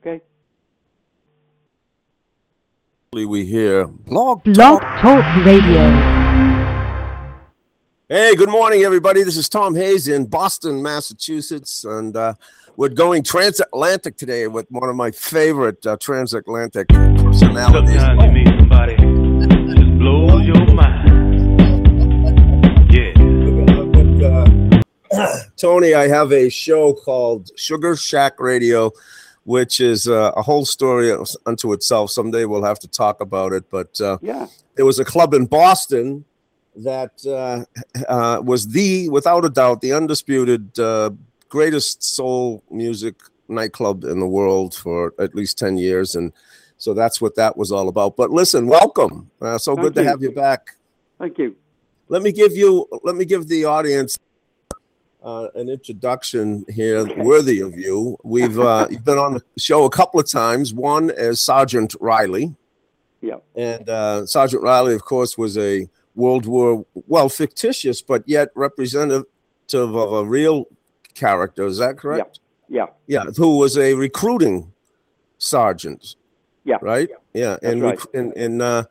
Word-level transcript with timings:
Okay. 0.00 0.22
We 3.12 3.44
hear 3.44 3.86
blog 3.86 4.42
Blog 4.44 4.80
Talk 4.80 5.44
Radio. 5.44 5.90
Hey, 8.08 8.34
good 8.34 8.48
morning, 8.48 8.84
everybody. 8.84 9.22
This 9.24 9.36
is 9.36 9.50
Tom 9.50 9.74
Hayes 9.74 10.08
in 10.08 10.24
Boston, 10.24 10.82
Massachusetts, 10.82 11.84
and 11.84 12.16
uh, 12.16 12.32
we're 12.76 12.88
going 12.88 13.22
transatlantic 13.22 14.16
today 14.16 14.46
with 14.46 14.66
one 14.70 14.88
of 14.88 14.96
my 14.96 15.10
favorite 15.10 15.84
uh, 15.84 15.98
transatlantic 15.98 16.88
personalities. 16.88 18.00
Sometimes 18.00 18.24
you 18.24 18.30
meet 18.30 18.48
somebody 18.58 18.96
just 18.96 19.98
blows 19.98 20.46
your 20.46 20.66
mind. 20.72 21.60
Yeah. 22.90 23.12
Tony, 25.58 25.92
I 25.92 26.08
have 26.08 26.32
a 26.32 26.48
show 26.48 26.94
called 26.94 27.50
Sugar 27.54 27.96
Shack 27.96 28.40
Radio, 28.40 28.92
which 29.44 29.80
is 29.80 30.06
uh, 30.06 30.32
a 30.36 30.42
whole 30.42 30.64
story 30.64 31.12
unto 31.46 31.72
itself. 31.72 32.10
Someday 32.10 32.44
we'll 32.44 32.64
have 32.64 32.78
to 32.80 32.88
talk 32.88 33.20
about 33.20 33.52
it. 33.52 33.64
But 33.70 34.00
uh, 34.00 34.18
Yeah. 34.20 34.46
there 34.76 34.84
was 34.86 34.98
a 34.98 35.04
club 35.04 35.34
in 35.34 35.46
Boston 35.46 36.24
that 36.76 37.12
uh, 37.26 37.64
uh, 38.08 38.40
was 38.42 38.68
the, 38.68 39.08
without 39.08 39.44
a 39.44 39.50
doubt, 39.50 39.80
the 39.80 39.92
undisputed 39.92 40.78
uh, 40.78 41.10
greatest 41.48 42.02
soul 42.02 42.62
music 42.70 43.16
nightclub 43.48 44.04
in 44.04 44.20
the 44.20 44.26
world 44.26 44.74
for 44.74 45.12
at 45.18 45.34
least 45.34 45.58
10 45.58 45.76
years. 45.78 46.14
And 46.14 46.32
so 46.78 46.94
that's 46.94 47.20
what 47.20 47.34
that 47.36 47.56
was 47.56 47.72
all 47.72 47.88
about. 47.88 48.16
But 48.16 48.30
listen, 48.30 48.66
welcome. 48.66 49.30
Uh, 49.40 49.58
so 49.58 49.74
Thank 49.74 49.86
good 49.86 49.94
to 49.96 50.04
have 50.04 50.22
you 50.22 50.30
back. 50.30 50.76
Thank 51.18 51.38
you. 51.38 51.56
Let 52.08 52.22
me 52.22 52.32
give 52.32 52.52
you, 52.56 52.86
let 53.02 53.16
me 53.16 53.24
give 53.24 53.48
the 53.48 53.64
audience 53.64 54.18
uh, 55.22 55.48
an 55.54 55.68
introduction 55.68 56.64
here 56.68 57.04
worthy 57.22 57.60
of 57.60 57.78
you. 57.78 58.16
We've 58.22 58.58
uh, 58.58 58.88
you've 58.90 59.04
been 59.04 59.18
on 59.18 59.34
the 59.34 59.42
show 59.58 59.84
a 59.84 59.90
couple 59.90 60.20
of 60.20 60.28
times. 60.28 60.72
One 60.72 61.10
as 61.10 61.40
Sergeant 61.40 61.94
Riley. 62.00 62.54
Yeah. 63.20 63.36
And 63.54 63.88
uh, 63.88 64.26
Sergeant 64.26 64.62
Riley, 64.62 64.94
of 64.94 65.04
course, 65.04 65.36
was 65.36 65.58
a 65.58 65.88
World 66.14 66.46
War, 66.46 66.84
well, 67.06 67.28
fictitious, 67.28 68.02
but 68.02 68.22
yet 68.26 68.48
representative 68.54 69.26
of 69.74 70.12
a 70.12 70.24
real 70.24 70.66
character. 71.14 71.66
Is 71.66 71.78
that 71.78 71.98
correct? 71.98 72.40
Yeah. 72.68 72.86
Yeah. 73.06 73.24
yeah 73.24 73.30
Who 73.36 73.58
was 73.58 73.76
a 73.76 73.94
recruiting 73.94 74.72
sergeant. 75.38 76.16
Yeah. 76.64 76.78
Right? 76.80 77.08
Yeah. 77.34 77.56
And, 77.62 77.82
right. 77.82 77.98
and, 78.14 78.32
and 78.36 78.62
uh, 78.62 78.84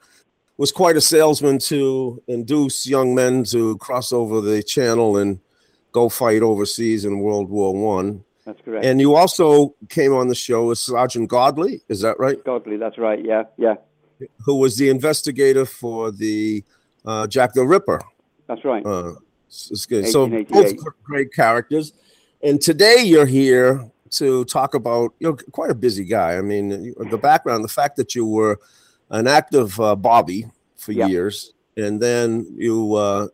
was 0.58 0.72
quite 0.72 0.98
a 0.98 1.02
salesman 1.02 1.60
to 1.60 2.22
induce 2.28 2.86
young 2.86 3.16
men 3.16 3.44
to 3.46 3.78
cross 3.78 4.12
over 4.12 4.42
the 4.42 4.62
channel 4.62 5.18
and 5.18 5.40
go 5.92 6.10
fight 6.10 6.42
overseas 6.42 7.06
in 7.06 7.20
World 7.20 7.50
War 7.50 7.74
One. 7.74 8.24
That's 8.46 8.62
correct. 8.62 8.86
And 8.86 9.00
you 9.00 9.16
also 9.16 9.76
came 9.90 10.14
on 10.14 10.28
the 10.28 10.36
show 10.36 10.72
as 10.72 10.80
Sergeant 10.82 11.30
Godley. 11.30 11.82
Is 11.88 12.02
that 12.02 12.20
right? 12.20 12.44
Godley, 12.44 12.78
That's 12.78 12.98
right. 12.98 13.24
Yeah. 13.24 13.44
Yeah. 13.58 13.76
who 14.46 14.56
was 14.56 14.76
the 14.78 14.90
investigator 14.90 15.66
for 15.66 16.12
the 16.12 16.64
uh, 17.06 17.28
Jack 17.28 17.54
the 17.54 17.64
Ripper. 17.66 18.02
That's 18.48 18.66
right. 18.66 18.86
Uh, 18.86 19.14
s- 19.50 19.70
s- 19.72 19.86
good. 19.86 20.08
so 20.08 20.28
both 20.28 20.74
great 21.04 21.32
characters. 21.34 21.94
And 22.42 22.60
today 22.60 23.04
you're 23.04 23.26
here 23.26 23.90
to 24.12 24.44
talk 24.46 24.74
about. 24.74 25.14
You're 25.20 25.36
quite 25.52 25.70
a 25.72 25.76
busy 25.76 26.04
guy. 26.04 26.38
I 26.38 26.42
mean, 26.42 26.94
the 27.12 27.18
background, 27.18 27.64
the 27.64 27.68
fact 27.70 27.96
that 27.98 28.16
you 28.16 28.26
were 28.26 28.60
an 29.12 29.28
active 29.28 29.80
uh, 29.80 29.96
Bobby 29.96 30.46
for 30.76 30.92
Yeah. 30.92 31.08
years, 31.08 31.54
and 31.78 32.02
then 32.02 32.46
you 32.58 32.96
uh, 32.96 33.28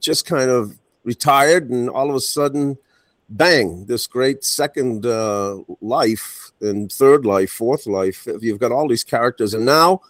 just 0.00 0.24
kind 0.26 0.50
of 0.50 0.78
retired, 1.04 1.70
and 1.70 1.88
all 1.88 2.10
of 2.10 2.16
a 2.16 2.20
sudden, 2.20 2.78
bang! 3.28 3.86
This 3.86 4.06
great 4.06 4.44
second 4.44 5.06
uh, 5.06 5.58
life 5.80 6.50
and 6.60 6.90
third 6.90 7.24
life, 7.24 7.50
fourth 7.50 7.86
life. 7.86 8.26
You've 8.40 8.60
got 8.60 8.72
all 8.72 8.88
these 8.88 9.04
characters, 9.04 9.54
and 9.54 9.64
now 9.64 10.00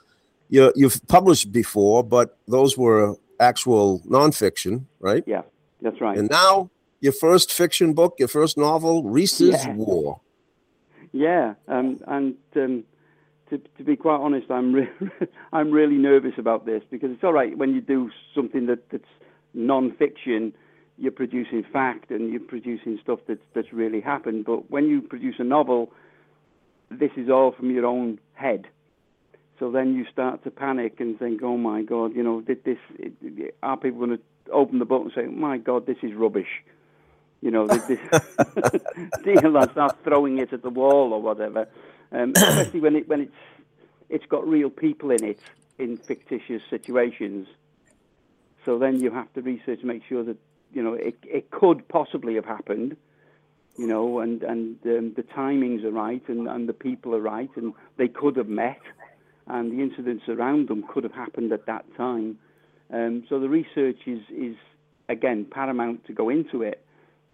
you 0.48 0.72
you've 0.74 1.06
published 1.08 1.52
before, 1.52 2.02
but 2.02 2.36
those 2.48 2.76
were 2.76 3.16
actual 3.38 4.00
nonfiction, 4.00 4.84
right? 5.00 5.24
yeah. 5.26 5.42
That's 5.82 6.00
right. 6.00 6.18
And 6.18 6.28
now 6.28 6.70
your 7.00 7.12
first 7.12 7.52
fiction 7.52 7.94
book, 7.94 8.16
your 8.18 8.28
first 8.28 8.58
novel, 8.58 9.02
Rhys's 9.04 9.64
Yeah. 9.64 9.74
War. 9.74 10.20
Yeah, 11.12 11.54
um, 11.66 11.98
and 12.06 12.36
um, 12.54 12.84
to, 13.48 13.58
to 13.58 13.82
be 13.84 13.96
quite 13.96 14.20
honest, 14.20 14.50
I'm 14.50 14.72
re- 14.72 14.90
I'm 15.52 15.70
really 15.72 15.96
nervous 15.96 16.34
about 16.38 16.66
this 16.66 16.82
because 16.90 17.10
it's 17.10 17.24
all 17.24 17.32
right 17.32 17.56
when 17.56 17.74
you 17.74 17.80
do 17.80 18.10
something 18.34 18.66
that, 18.66 18.88
that's 18.90 19.08
non-fiction, 19.54 20.52
you're 21.00 21.12
producing 21.12 21.64
fact 21.64 22.10
and 22.10 22.30
you're 22.30 22.40
producing 22.40 22.98
stuff 23.02 23.20
that's 23.26 23.40
that's 23.54 23.72
really 23.72 24.00
happened. 24.00 24.44
But 24.44 24.70
when 24.70 24.86
you 24.86 25.00
produce 25.00 25.36
a 25.38 25.44
novel, 25.44 25.90
this 26.90 27.10
is 27.16 27.30
all 27.30 27.52
from 27.52 27.70
your 27.70 27.86
own 27.86 28.20
head. 28.34 28.68
So 29.58 29.70
then 29.70 29.94
you 29.94 30.04
start 30.12 30.44
to 30.44 30.50
panic 30.50 31.00
and 31.00 31.18
think, 31.18 31.42
"Oh 31.42 31.56
my 31.56 31.82
God, 31.82 32.14
you 32.14 32.22
know, 32.22 32.42
did 32.42 32.64
this? 32.64 32.78
Are 33.62 33.78
people 33.78 34.06
going 34.06 34.18
to 34.18 34.52
open 34.52 34.78
the 34.78 34.84
book 34.84 35.02
and 35.04 35.12
say, 35.14 35.24
"My 35.26 35.56
God, 35.56 35.86
this 35.86 35.98
is 36.02 36.12
rubbish"? 36.14 36.62
You 37.40 37.50
know, 37.50 37.66
this 37.66 37.82
deal 39.24 39.56
and 39.56 39.70
start 39.70 39.96
throwing 40.04 40.38
it 40.38 40.52
at 40.52 40.62
the 40.62 40.70
wall 40.70 41.14
or 41.14 41.22
whatever. 41.22 41.66
Um, 42.12 42.32
especially 42.36 42.80
when 42.80 42.96
it 42.96 43.08
when 43.08 43.22
it's 43.22 43.40
it's 44.10 44.26
got 44.26 44.46
real 44.46 44.68
people 44.68 45.10
in 45.10 45.24
it 45.24 45.40
in 45.78 45.96
fictitious 45.96 46.62
situations. 46.68 47.48
So 48.66 48.78
then 48.78 49.00
you 49.00 49.10
have 49.10 49.32
to 49.32 49.40
research, 49.40 49.82
make 49.82 50.02
sure 50.06 50.22
that 50.24 50.36
you 50.72 50.82
know 50.82 50.94
it 50.94 51.16
it 51.24 51.50
could 51.50 51.86
possibly 51.88 52.34
have 52.34 52.44
happened. 52.44 52.96
You 53.76 53.86
know, 53.86 54.18
and 54.18 54.42
and 54.42 54.76
um, 54.84 55.14
the 55.16 55.22
timings 55.22 55.84
are 55.84 55.90
right, 55.90 56.22
and 56.28 56.48
and 56.48 56.68
the 56.68 56.74
people 56.74 57.14
are 57.14 57.20
right, 57.20 57.50
and 57.56 57.72
they 57.96 58.08
could 58.08 58.36
have 58.36 58.48
met, 58.48 58.80
and 59.46 59.72
the 59.72 59.82
incidents 59.82 60.24
around 60.28 60.68
them 60.68 60.84
could 60.92 61.04
have 61.04 61.14
happened 61.14 61.52
at 61.52 61.66
that 61.66 61.84
time. 61.96 62.38
Um, 62.92 63.24
so 63.28 63.38
the 63.40 63.48
research 63.48 64.00
is 64.06 64.20
is 64.30 64.56
again 65.08 65.46
paramount 65.50 66.06
to 66.06 66.12
go 66.12 66.28
into 66.28 66.62
it 66.62 66.84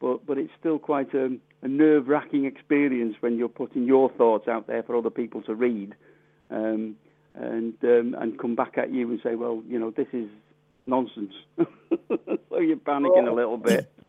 but 0.01 0.27
but 0.27 0.39
it's 0.39 0.53
still 0.59 0.79
quite 0.79 1.13
a, 1.15 1.37
a 1.63 1.69
nerve-wracking 1.69 2.45
experience 2.45 3.17
when 3.21 3.37
you're 3.39 3.49
putting 3.49 3.85
your 3.85 4.11
thoughts 4.11 4.49
out 4.49 4.67
there 4.67 4.83
for 4.83 4.97
other 4.97 5.11
people 5.11 5.43
to 5.43 5.55
read, 5.55 5.95
um, 6.51 6.97
and 7.35 7.75
um, 7.83 8.15
and 8.19 8.39
come 8.39 8.55
back 8.55 8.77
at 8.77 8.93
you 8.93 9.11
and 9.11 9.21
say, 9.23 9.35
well, 9.35 9.63
you 9.67 9.79
know, 9.79 9.91
this 9.91 10.09
is 10.13 10.29
nonsense. 10.87 11.33
so 11.57 12.59
you're 12.59 12.77
panicking 12.77 13.29
a 13.29 13.33
little 13.33 13.59
bit. 13.59 13.91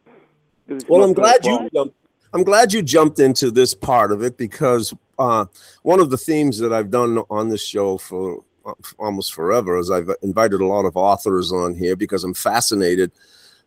Well, 0.90 1.02
I'm 1.02 1.14
glad 1.14 1.46
you 1.46 1.70
jumped, 1.74 1.96
I'm 2.34 2.44
glad 2.44 2.74
you 2.74 2.82
jumped 2.82 3.20
into 3.20 3.52
this 3.52 3.74
part 3.74 4.12
of 4.12 4.22
it 4.22 4.38
because 4.38 4.94
uh, 5.18 5.46
one 5.84 6.02
of 6.02 6.10
the 6.10 6.18
themes 6.18 6.60
that 6.60 6.74
I've 6.74 6.92
done 6.92 7.20
on 7.30 7.48
this 7.48 7.66
show 7.66 7.98
for 7.98 8.44
uh, 8.66 8.74
almost 9.00 9.34
forever 9.34 9.78
is 9.78 9.90
I've 9.90 10.10
invited 10.22 10.60
a 10.60 10.66
lot 10.66 10.84
of 10.84 10.98
authors 10.98 11.54
on 11.54 11.74
here 11.74 11.96
because 11.96 12.26
I'm 12.26 12.34
fascinated 12.34 13.14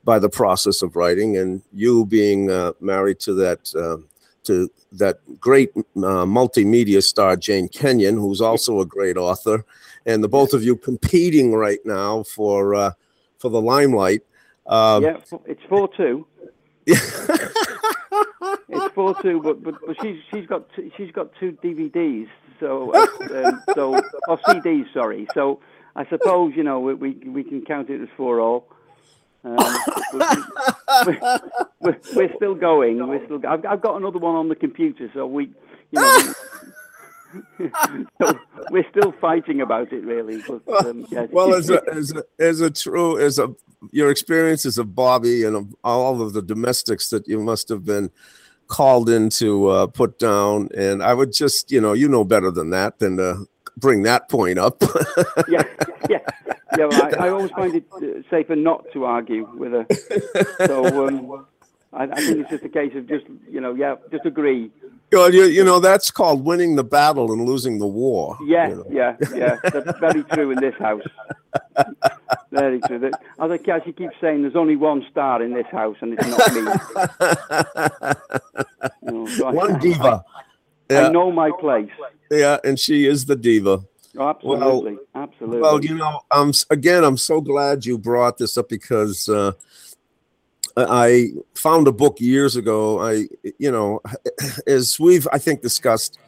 by 0.05 0.19
the 0.19 0.29
process 0.29 0.83
of 0.83 0.95
writing, 0.95 1.39
and 1.39 1.63
you 1.73 2.05
being 2.05 2.51
uh, 2.51 2.73
married 2.81 3.19
to 3.21 3.35
that. 3.35 3.75
Uh, 3.75 4.07
to 4.43 4.71
that 4.93 5.19
great 5.39 5.71
uh, 5.77 6.25
multimedia 6.25 7.03
star 7.03 7.37
Jane 7.37 7.69
Kenyon, 7.69 8.17
who's 8.17 8.41
also 8.41 8.81
a 8.81 8.87
great 8.87 9.19
author, 9.19 9.67
and 10.07 10.23
the 10.23 10.29
both 10.29 10.53
of 10.53 10.63
you 10.63 10.77
competing 10.77 11.55
right 11.55 11.81
now 11.85 12.23
for 12.23 12.75
uh, 12.75 12.93
for 13.39 13.51
the 13.51 13.61
limelight. 13.61 14.23
Um, 14.67 15.03
Yeah, 15.03 15.17
it's 15.47 15.63
four 15.69 15.89
two. 15.97 16.27
It's 18.69 18.95
four 18.95 19.21
two, 19.21 19.41
but, 19.43 19.63
but 19.63 19.75
but 19.85 19.97
she's 20.01 20.19
she's 20.31 20.47
got 20.47 20.73
two, 20.75 20.91
she's 20.97 21.11
got 21.11 21.31
two 21.39 21.59
DVDs, 21.63 22.29
so 22.61 22.93
uh, 22.93 23.49
um, 23.49 23.63
so 23.75 23.95
or 24.29 24.39
CDs, 24.39 24.93
sorry. 24.95 25.27
So 25.35 25.61
I 25.97 26.07
suppose 26.07 26.55
you 26.57 26.63
know 26.63 26.79
we 26.81 26.95
we, 26.95 27.11
we 27.29 27.43
can 27.43 27.65
count 27.65 27.91
it 27.91 28.01
as 28.01 28.09
four 28.17 28.41
all. 28.41 28.69
Um, 29.43 29.57
but 30.13 31.07
we, 31.07 31.17
we're, 31.81 32.01
we're 32.15 32.35
still 32.37 32.55
going. 32.55 33.07
We're 33.07 33.25
still. 33.25 33.41
I've, 33.47 33.65
I've 33.65 33.81
got 33.81 33.97
another 33.97 34.19
one 34.19 34.37
on 34.37 34.49
the 34.49 34.55
computer, 34.55 35.11
so 35.15 35.27
we, 35.27 35.47
you 35.91 36.01
know, 36.01 36.33
so 38.21 38.39
we're 38.71 38.89
still 38.91 39.13
fighting 39.21 39.61
about 39.61 39.93
it, 39.93 40.05
really. 40.05 40.43
But, 40.47 40.87
um, 40.87 41.07
yes. 41.11 41.29
well, 41.33 41.55
as 41.55 41.71
a, 41.71 41.83
as 41.93 42.13
a, 42.13 42.25
as 42.39 42.61
a 42.61 42.71
true 42.71 43.19
as 43.19 43.39
a 43.39 43.55
your 43.93 44.11
experience 44.11 44.67
as 44.67 44.79
a 44.79 44.85
Bobby 44.85 45.45
and 45.45 45.57
of 45.57 45.75
all 45.85 46.21
of 46.21 46.33
the 46.33 46.43
domestics 46.43 47.11
that 47.11 47.27
you 47.27 47.41
must 47.41 47.69
have 47.69 47.85
been 47.85 48.11
called 48.67 49.09
in 49.09 49.31
to 49.31 49.69
uh, 49.69 49.87
put 49.87 50.19
down, 50.19 50.69
and 50.77 51.03
I 51.03 51.15
would 51.15 51.33
just 51.33 51.71
you 51.71 51.81
know 51.81 51.93
you 51.93 52.09
know 52.09 52.25
better 52.25 52.51
than 52.51 52.71
that 52.71 52.99
than 52.99 53.17
to 53.17 53.47
bring 53.77 54.03
that 54.03 54.29
point 54.29 54.59
up. 54.59 54.83
yeah, 55.49 55.65
yeah, 56.09 56.19
yeah. 56.77 56.87
Well, 56.87 57.03
I, 57.03 57.27
I 57.27 57.29
always 57.31 57.51
find 57.53 57.75
it 57.75 57.85
uh, 57.93 58.23
safer 58.31 58.57
not 58.57 58.85
to 58.93 59.05
argue 59.05 59.49
with 59.55 59.73
her. 59.73 59.87
So 60.67 61.07
um, 61.09 61.47
I, 61.93 62.05
I 62.05 62.15
think 62.15 62.39
it's 62.41 62.51
just 62.51 62.65
a 62.65 62.69
case 62.69 62.93
of 62.95 63.09
just 63.09 63.27
you 63.49 63.61
know, 63.61 63.75
yeah, 63.75 63.97
just 64.11 64.25
agree. 64.25 64.71
Well, 65.13 65.35
you, 65.35 65.45
you 65.45 65.65
know 65.65 65.81
that's 65.81 66.11
called 66.11 66.45
winning 66.45 66.77
the 66.77 66.85
battle 66.85 67.33
and 67.33 67.45
losing 67.45 67.79
the 67.79 67.87
war. 67.87 68.39
Yeah, 68.45 68.69
you 68.69 68.75
know. 68.77 68.87
yeah, 68.91 69.17
yeah. 69.35 69.57
That's 69.65 69.99
very 69.99 70.23
true 70.25 70.53
in 70.53 70.61
this 70.61 70.75
house. 70.79 71.03
Very 72.53 72.81
true. 72.81 73.11
As 73.41 73.51
I 73.51 73.55
as 73.55 73.83
she 73.85 73.93
keeps 73.93 74.15
saying, 74.21 74.43
there's 74.43 74.55
only 74.57 74.77
one 74.77 75.05
star 75.11 75.43
in 75.43 75.53
this 75.53 75.67
house, 75.67 75.97
and 76.01 76.17
it's 76.17 76.27
not 76.27 76.55
me. 76.55 76.61
You 79.03 79.13
know, 79.13 79.27
so 79.27 79.47
I- 79.49 79.53
One 79.53 79.79
diva. 79.81 80.25
Yeah. 80.89 81.07
I 81.07 81.09
know 81.11 81.31
my 81.31 81.51
place. 81.61 81.91
Yeah, 82.31 82.59
and 82.65 82.79
she 82.79 83.07
is 83.07 83.27
the 83.27 83.37
diva. 83.37 83.85
Oh, 84.19 84.29
absolutely, 84.29 84.97
absolutely. 85.15 85.61
Well, 85.61 85.85
you 85.85 85.95
know, 85.95 86.21
I'm 86.33 86.53
again, 86.71 87.05
I'm 87.05 87.17
so 87.17 87.41
glad 87.41 87.87
you 87.87 87.97
brought 87.97 88.39
this 88.39 88.59
up 88.59 88.69
because 88.69 89.29
uh, 89.29 89.53
I 90.77 91.29
found 91.55 91.89
a 91.89 91.93
book 91.93 92.21
years 92.21 92.57
ago. 92.57 93.01
I, 93.01 93.27
you 93.59 93.71
know, 93.71 94.01
as 94.67 94.99
we've 94.99 95.27
I 95.33 95.39
think 95.39 95.63
discussed, 95.63 96.19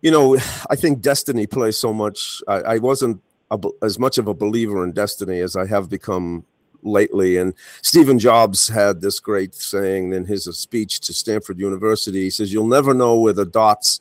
you 0.00 0.10
know, 0.10 0.36
I 0.70 0.76
think 0.76 1.00
destiny 1.00 1.46
plays 1.46 1.76
so 1.76 1.92
much. 1.92 2.42
I, 2.48 2.54
I 2.54 2.78
wasn't 2.78 3.20
a, 3.50 3.58
as 3.82 3.98
much 3.98 4.18
of 4.18 4.28
a 4.28 4.34
believer 4.34 4.84
in 4.84 4.92
destiny 4.92 5.40
as 5.40 5.56
I 5.56 5.66
have 5.66 5.88
become 5.88 6.44
lately. 6.82 7.36
And 7.36 7.54
Stephen 7.82 8.18
Jobs 8.18 8.68
had 8.68 9.00
this 9.00 9.20
great 9.20 9.54
saying 9.54 10.12
in 10.12 10.24
his 10.24 10.44
speech 10.58 11.00
to 11.00 11.12
Stanford 11.12 11.58
University. 11.58 12.22
He 12.22 12.30
says, 12.30 12.52
"You'll 12.52 12.66
never 12.66 12.94
know 12.94 13.18
where 13.20 13.32
the 13.32 13.46
dots 13.46 14.00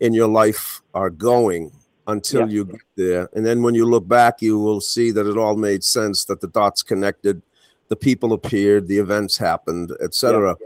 in 0.00 0.12
your 0.14 0.28
life 0.28 0.82
are 0.94 1.10
going." 1.10 1.72
Until 2.08 2.42
Yeah. 2.42 2.54
you 2.54 2.64
get 2.66 2.80
there. 2.94 3.28
And 3.32 3.44
then 3.44 3.64
when 3.64 3.74
you 3.74 3.84
look 3.84 4.06
back, 4.06 4.40
you 4.40 4.60
will 4.60 4.80
see 4.80 5.10
that 5.10 5.26
it 5.26 5.36
all 5.36 5.56
made 5.56 5.82
sense, 5.82 6.24
that 6.26 6.40
the 6.40 6.46
dots 6.46 6.80
connected, 6.84 7.42
the 7.88 7.96
people 7.96 8.32
appeared, 8.32 8.88
the 8.88 8.98
events 8.98 9.36
happened, 9.36 9.92
etc. 10.00 10.56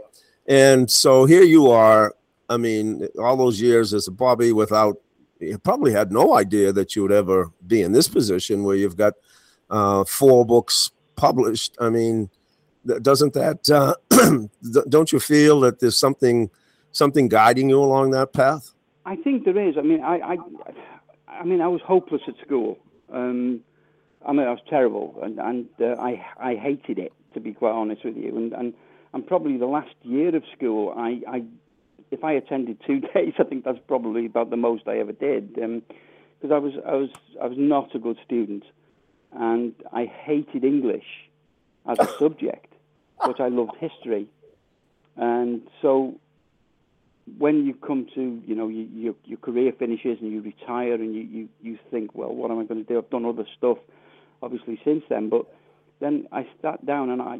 And 0.47 0.89
so 0.89 1.25
here 1.25 1.43
you 1.43 1.69
are. 1.69 2.15
I 2.49 2.57
mean, 2.57 3.07
all 3.19 3.37
those 3.37 3.61
years 3.61 3.93
as 3.93 4.07
a 4.07 4.11
Bobby 4.11 4.51
without 4.51 4.97
you 5.41 5.57
probably 5.57 5.91
had 5.91 6.11
no 6.11 6.35
idea 6.35 6.71
that 6.71 6.95
you 6.95 7.01
would 7.01 7.11
ever 7.11 7.51
be 7.65 7.81
in 7.81 7.91
this 7.91 8.07
position 8.07 8.63
where 8.63 8.75
you've 8.75 8.97
got 8.97 9.13
uh, 9.69 10.03
four 10.03 10.45
books 10.45 10.91
published. 11.15 11.75
I 11.79 11.89
mean, 11.89 12.29
doesn't 13.01 13.33
that 13.33 13.69
uh, 13.69 13.95
don't 14.89 15.11
you 15.11 15.19
feel 15.19 15.59
that 15.61 15.79
there's 15.79 15.97
something 15.97 16.49
something 16.91 17.27
guiding 17.27 17.69
you 17.69 17.79
along 17.79 18.11
that 18.11 18.33
path? 18.33 18.71
I 19.05 19.15
think 19.15 19.45
there 19.45 19.57
is. 19.57 19.77
I 19.77 19.81
mean, 19.81 20.01
I, 20.03 20.19
I, 20.19 20.37
I 21.27 21.43
mean, 21.43 21.61
I 21.61 21.67
was 21.67 21.81
hopeless 21.81 22.21
at 22.27 22.35
school. 22.45 22.77
Um, 23.11 23.61
I 24.25 24.33
mean, 24.33 24.47
I 24.47 24.51
was 24.51 24.59
terrible, 24.69 25.19
and, 25.23 25.39
and 25.39 25.67
uh, 25.81 25.99
I, 25.99 26.25
I 26.39 26.55
hated 26.55 26.99
it 26.99 27.13
to 27.33 27.39
be 27.39 27.53
quite 27.53 27.71
honest 27.71 28.03
with 28.03 28.17
you. 28.17 28.35
And, 28.35 28.53
and, 28.53 28.73
and 29.13 29.25
probably 29.25 29.57
the 29.57 29.65
last 29.65 29.95
year 30.03 30.35
of 30.35 30.43
school, 30.55 30.93
I, 30.95 31.21
I, 31.27 31.43
if 32.11 32.23
I 32.23 32.33
attended 32.33 32.77
two 32.85 32.99
days, 33.13 33.33
I 33.39 33.43
think 33.43 33.63
that's 33.63 33.79
probably 33.87 34.25
about 34.25 34.49
the 34.49 34.57
most 34.57 34.87
I 34.87 34.97
ever 34.97 35.11
did. 35.11 35.55
Because 35.55 36.51
I 36.51 36.57
was, 36.57 36.73
I 36.85 36.95
was, 36.95 37.09
I 37.41 37.47
was 37.47 37.57
not 37.57 37.95
a 37.95 37.99
good 37.99 38.17
student, 38.25 38.63
and 39.33 39.73
I 39.91 40.05
hated 40.05 40.63
English 40.63 41.29
as 41.87 41.97
a 41.99 42.07
subject, 42.19 42.73
but 43.25 43.39
I 43.39 43.47
loved 43.47 43.75
history, 43.79 44.27
and 45.17 45.61
so 45.81 46.15
when 47.37 47.65
you 47.65 47.73
come 47.73 48.07
to 48.15 48.41
you 48.45 48.55
know 48.55 48.67
you, 48.67 48.87
your 48.93 49.15
your 49.25 49.37
career 49.37 49.71
finishes 49.77 50.17
and 50.21 50.31
you 50.31 50.41
retire 50.41 50.95
and 50.95 51.13
you, 51.13 51.21
you, 51.21 51.49
you 51.61 51.79
think 51.89 52.13
well 52.13 52.33
what 52.33 52.51
am 52.51 52.59
I 52.59 52.63
going 52.63 52.83
to 52.83 52.87
do 52.87 52.97
I've 52.97 53.09
done 53.09 53.25
other 53.25 53.45
stuff 53.57 53.77
obviously 54.41 54.79
since 54.83 55.03
then 55.09 55.29
but 55.29 55.45
then 56.01 56.27
I 56.31 56.47
sat 56.61 56.85
down 56.85 57.09
and 57.09 57.21
I, 57.21 57.39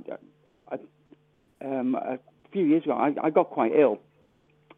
I 0.70 0.78
um, 1.66 1.96
a 1.96 2.20
few 2.52 2.66
years 2.66 2.84
ago 2.84 2.94
I, 2.94 3.14
I 3.22 3.30
got 3.30 3.50
quite 3.50 3.74
ill. 3.76 4.00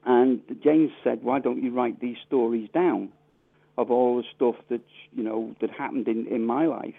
And 0.05 0.41
James 0.63 0.91
said 1.03 1.23
why 1.23 1.39
don't 1.39 1.61
you 1.61 1.71
write 1.71 1.99
these 1.99 2.17
stories 2.25 2.69
down 2.73 3.09
of 3.77 3.91
all 3.91 4.17
the 4.17 4.23
stuff 4.35 4.55
that 4.69 4.81
you 5.11 5.23
know 5.23 5.55
that 5.61 5.69
happened 5.69 6.07
in, 6.07 6.27
in 6.27 6.45
my 6.45 6.65
life 6.65 6.95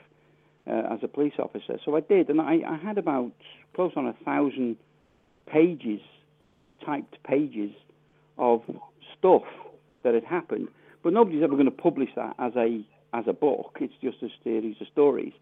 uh, 0.66 0.92
as 0.92 1.00
a 1.02 1.08
police 1.08 1.34
officer? 1.38 1.78
So 1.84 1.96
I 1.96 2.00
did 2.00 2.28
and 2.28 2.40
I, 2.40 2.60
I 2.66 2.76
had 2.76 2.98
about 2.98 3.32
close 3.74 3.92
on 3.96 4.06
a 4.06 4.14
thousand 4.24 4.76
pages 5.46 6.00
typed 6.84 7.22
pages 7.24 7.70
of 8.38 8.62
stuff 9.18 9.42
that 10.02 10.14
had 10.14 10.24
happened, 10.24 10.68
but 11.02 11.12
nobody's 11.12 11.42
ever 11.42 11.54
going 11.54 11.64
to 11.64 11.70
publish 11.70 12.10
that 12.16 12.34
as 12.38 12.52
a 12.56 12.84
as 13.14 13.24
a 13.28 13.32
book. 13.32 13.78
It's 13.80 13.94
just 14.02 14.22
a 14.22 14.28
series 14.42 14.76
of 14.80 14.88
stories. 14.88 15.32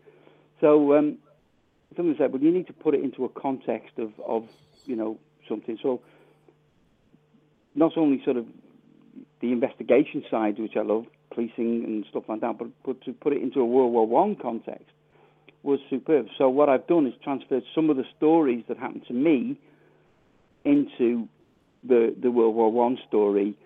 So 0.60 0.96
um, 0.96 1.18
someone 1.96 2.14
said, 2.18 2.32
"Well, 2.32 2.42
you 2.42 2.52
need 2.52 2.66
to 2.68 2.72
put 2.72 2.94
it 2.94 3.02
into 3.02 3.24
a 3.24 3.28
context 3.28 3.98
of 3.98 4.12
of 4.20 4.44
you 4.84 4.94
know 4.94 5.18
something." 5.48 5.78
So 5.82 6.00
not 7.74 7.96
only 7.96 8.22
sort 8.24 8.36
of 8.36 8.46
the 9.40 9.50
investigation 9.50 10.24
side, 10.30 10.58
which 10.58 10.76
I 10.76 10.82
love, 10.82 11.06
policing 11.30 11.84
and 11.84 12.04
stuff 12.10 12.24
like 12.28 12.42
that, 12.42 12.58
but 12.58 12.68
but 12.84 13.00
to 13.02 13.12
put 13.12 13.32
it 13.32 13.42
into 13.42 13.60
a 13.60 13.64
World 13.64 13.92
War 13.92 14.06
One 14.06 14.36
context 14.36 14.86
was 15.62 15.80
superb. 15.88 16.26
So 16.38 16.48
what 16.48 16.68
I've 16.68 16.86
done 16.86 17.06
is 17.06 17.14
transferred 17.22 17.62
some 17.74 17.88
of 17.88 17.96
the 17.96 18.04
stories 18.16 18.64
that 18.68 18.78
happened 18.78 19.06
to 19.08 19.14
me 19.14 19.58
into 20.64 21.28
the 21.82 22.14
the 22.20 22.30
World 22.30 22.54
War 22.54 22.70
One 22.70 22.98
story, 23.08 23.56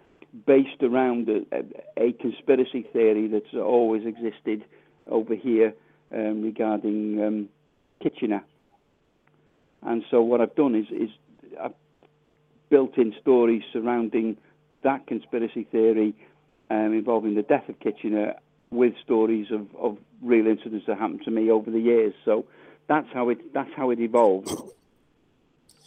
based 0.45 0.83
around 0.83 1.29
a, 1.29 1.43
a, 1.53 2.09
a 2.09 2.13
conspiracy 2.13 2.83
theory 2.93 3.29
that's 3.29 3.55
always 3.55 4.05
existed 4.05 4.65
over 5.09 5.35
here 5.35 5.75
um, 6.13 6.43
regarding 6.43 7.23
um, 7.23 7.49
Kitchener. 8.03 8.43
And 9.83 10.05
so 10.11 10.21
what 10.21 10.41
I've 10.41 10.55
done 10.55 10.75
is 10.75 10.87
is 10.91 11.11
I've 11.61 11.75
built 12.69 12.99
in 12.99 13.15
stories 13.21 13.63
surrounding 13.73 14.37
that 14.83 15.07
conspiracy 15.07 15.65
theory 15.65 16.15
um, 16.71 16.93
involving 16.93 17.35
the 17.35 17.43
death 17.43 17.69
of 17.69 17.79
Kitchener 17.81 18.35
with 18.71 18.95
stories 19.05 19.51
of, 19.51 19.69
of 19.77 19.97
real 20.23 20.47
incidents 20.47 20.87
that 20.87 20.99
happened 20.99 21.23
to 21.25 21.31
me 21.31 21.51
over 21.51 21.71
the 21.71 21.81
years. 21.81 22.15
So 22.25 22.47
that's 22.89 23.09
how 23.13 23.29
it 23.29 23.53
that's 23.53 23.71
how 23.77 23.91
it 23.91 24.01
evolved. 24.01 24.51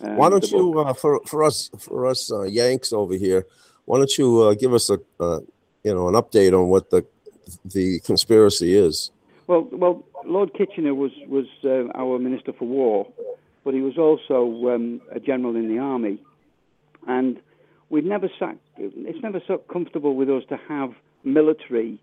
um, 0.02 0.16
Why 0.16 0.30
don't 0.30 0.50
you, 0.50 0.80
uh, 0.80 0.94
for 0.94 1.19
for 1.25 1.44
us 1.44 1.69
for 1.78 2.06
us 2.06 2.31
uh, 2.31 2.44
Yanks 2.44 2.94
over 2.94 3.16
here, 3.16 3.45
why 3.89 3.97
don't 3.97 4.15
you 4.19 4.41
uh, 4.41 4.53
give 4.53 4.71
us 4.75 4.91
a 4.91 5.00
uh, 5.19 5.39
you 5.83 5.95
know 5.95 6.07
an 6.09 6.13
update 6.13 6.53
on 6.53 6.68
what 6.68 6.91
the 6.91 7.03
the 7.65 8.00
conspiracy 8.01 8.77
is? 8.77 9.09
Well, 9.47 9.68
well, 9.71 10.06
Lord 10.25 10.53
Kitchener 10.53 10.94
was 10.94 11.12
was 11.27 11.47
uh, 11.65 11.88
our 11.95 12.19
minister 12.19 12.53
for 12.53 12.65
war, 12.65 13.07
but 13.63 13.74
he 13.74 13.81
was 13.81 13.97
also 13.97 14.75
um, 14.75 15.01
a 15.12 15.19
general 15.19 15.56
in 15.56 15.68
the 15.74 15.80
army, 15.80 16.21
and 17.07 17.39
we've 17.89 18.06
never 18.06 18.30
sat. 18.38 18.57
It's 18.77 19.24
never 19.24 19.41
so 19.47 19.57
comfortable 19.57 20.15
with 20.15 20.30
us 20.30 20.44
to 20.50 20.57
have 20.68 20.92
military 21.24 22.00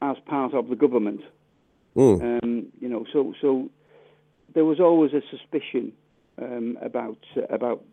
as 0.00 0.16
part 0.26 0.54
of 0.54 0.70
the 0.70 0.76
government. 0.76 1.20
Mm. 1.94 2.42
Um, 2.42 2.66
you 2.80 2.88
know, 2.88 3.06
so 3.12 3.32
so 3.40 3.70
there 4.54 4.64
was 4.64 4.80
always 4.80 5.12
a 5.12 5.22
suspicion 5.30 5.92
um, 6.38 6.78
about 6.82 7.18
uh, 7.36 7.42
about 7.42 7.84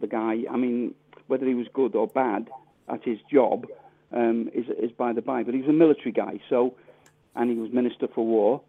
the 0.00 0.06
guy. 0.06 0.44
I 0.50 0.56
mean, 0.56 0.94
whether 1.26 1.44
he 1.44 1.54
was 1.54 1.66
good 1.74 1.94
or 1.94 2.06
bad 2.06 2.48
at 2.90 3.04
his 3.04 3.18
job 3.30 3.66
um, 4.12 4.50
is 4.54 4.66
is 4.68 4.90
by 4.92 5.12
the 5.12 5.22
by. 5.22 5.42
But 5.42 5.54
he 5.54 5.60
was 5.60 5.68
a 5.68 5.72
military 5.72 6.12
guy, 6.12 6.40
so 6.48 6.74
and 7.34 7.50
he 7.50 7.56
was 7.56 7.72
minister 7.72 8.08
for 8.08 8.24
war. 8.26 8.62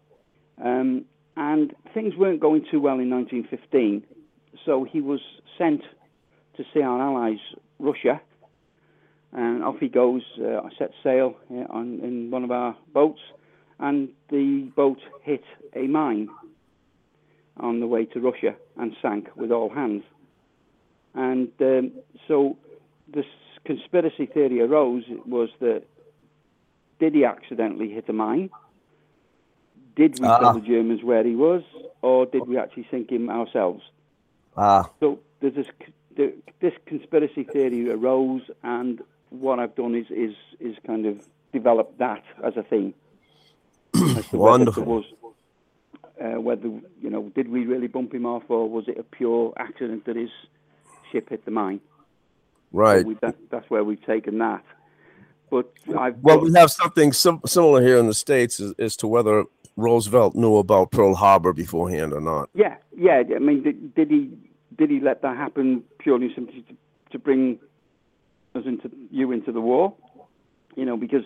Um, 0.62 1.04
and 1.36 1.74
things 1.94 2.14
weren't 2.16 2.40
going 2.40 2.66
too 2.70 2.80
well 2.80 2.98
in 2.98 3.08
1915, 3.10 4.04
so 4.64 4.84
he 4.84 5.00
was 5.00 5.20
sent 5.56 5.82
to 6.56 6.64
see 6.74 6.82
our 6.82 7.00
allies, 7.00 7.38
Russia. 7.78 8.20
And 9.32 9.62
off 9.62 9.76
he 9.78 9.88
goes. 9.88 10.22
Uh, 10.38 10.58
I 10.58 10.70
set 10.76 10.90
sail 11.02 11.36
uh, 11.50 11.64
on 11.70 12.00
in 12.00 12.30
one 12.30 12.44
of 12.44 12.50
our 12.50 12.76
boats, 12.92 13.20
and 13.78 14.08
the 14.28 14.68
boat 14.74 14.98
hit 15.22 15.44
a 15.74 15.86
mine 15.86 16.28
on 17.56 17.80
the 17.80 17.86
way 17.86 18.06
to 18.06 18.20
Russia 18.20 18.56
and 18.76 18.96
sank 19.00 19.28
with 19.36 19.52
all 19.52 19.68
hands. 19.68 20.02
And 21.14 21.48
um, 21.60 21.92
so 22.26 22.56
this 23.12 23.26
conspiracy 23.64 24.26
theory 24.26 24.60
arose 24.60 25.04
was 25.26 25.50
that 25.60 25.82
did 26.98 27.14
he 27.14 27.24
accidentally 27.24 27.90
hit 27.90 28.08
a 28.08 28.12
mine? 28.12 28.50
Did 29.96 30.20
we 30.20 30.26
Ah. 30.28 30.38
tell 30.38 30.54
the 30.54 30.60
Germans 30.60 31.02
where 31.02 31.24
he 31.24 31.34
was, 31.34 31.62
or 32.02 32.26
did 32.26 32.46
we 32.46 32.56
actually 32.58 32.86
sink 32.90 33.10
him 33.10 33.28
ourselves? 33.30 33.82
Ah, 34.56 34.90
So 35.00 35.18
there's 35.40 35.54
this 35.54 35.66
this 36.60 36.74
conspiracy 36.86 37.44
theory 37.44 37.88
arose, 37.90 38.42
and 38.62 39.00
what 39.30 39.58
I've 39.58 39.74
done 39.74 39.94
is 39.94 40.06
is 40.10 40.34
is 40.58 40.76
kind 40.86 41.06
of 41.06 41.16
developed 41.52 41.98
that 41.98 42.22
as 42.42 42.56
a 42.56 42.62
theme. 42.62 42.94
As 43.94 44.26
whether 44.32 44.36
Wonderful. 44.38 44.84
was, 44.84 45.04
uh, 46.20 46.40
whether 46.40 46.68
you 47.02 47.10
know, 47.10 47.22
did 47.34 47.48
we 47.48 47.64
really 47.66 47.86
bump 47.88 48.14
him 48.14 48.24
off, 48.26 48.44
or 48.48 48.68
was 48.68 48.86
it 48.88 48.98
a 48.98 49.02
pure 49.02 49.52
accident 49.56 50.04
that 50.04 50.16
his 50.16 50.30
ship 51.10 51.28
hit 51.30 51.44
the 51.44 51.50
mine? 51.50 51.80
Right. 52.72 53.04
That, 53.20 53.36
that's 53.50 53.68
where 53.70 53.84
we've 53.84 54.04
taken 54.04 54.38
that. 54.38 54.62
But 55.50 55.70
I've 55.98 56.16
Well, 56.18 56.36
got- 56.36 56.44
we 56.44 56.52
have 56.54 56.70
something 56.70 57.12
sim- 57.12 57.40
similar 57.46 57.82
here 57.82 57.98
in 57.98 58.06
the 58.06 58.14
states 58.14 58.60
as, 58.60 58.72
as 58.78 58.96
to 58.98 59.08
whether 59.08 59.44
Roosevelt 59.76 60.34
knew 60.34 60.56
about 60.56 60.90
Pearl 60.92 61.14
Harbor 61.14 61.52
beforehand 61.52 62.12
or 62.12 62.20
not. 62.20 62.50
Yeah, 62.54 62.76
yeah. 62.96 63.22
I 63.34 63.38
mean, 63.38 63.62
did, 63.62 63.94
did 63.94 64.10
he 64.10 64.30
did 64.76 64.90
he 64.90 65.00
let 65.00 65.22
that 65.22 65.36
happen 65.36 65.82
purely 65.98 66.32
simply 66.34 66.62
to, 66.68 66.76
to 67.12 67.18
bring 67.18 67.58
us 68.54 68.62
into 68.66 68.90
you 69.10 69.32
into 69.32 69.52
the 69.52 69.60
war? 69.60 69.94
You 70.76 70.84
know, 70.84 70.96
because 70.96 71.24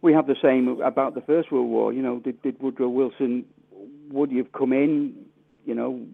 we 0.00 0.12
have 0.12 0.26
the 0.28 0.36
same 0.40 0.68
about 0.80 1.14
the 1.14 1.20
First 1.22 1.50
World 1.50 1.68
War. 1.68 1.92
You 1.92 2.02
know, 2.02 2.20
did, 2.20 2.40
did 2.42 2.60
Woodrow 2.62 2.88
Wilson 2.88 3.44
would 4.10 4.30
he 4.30 4.36
have 4.38 4.52
come 4.52 4.72
in? 4.72 5.14
You 5.66 5.74
know, 5.74 6.06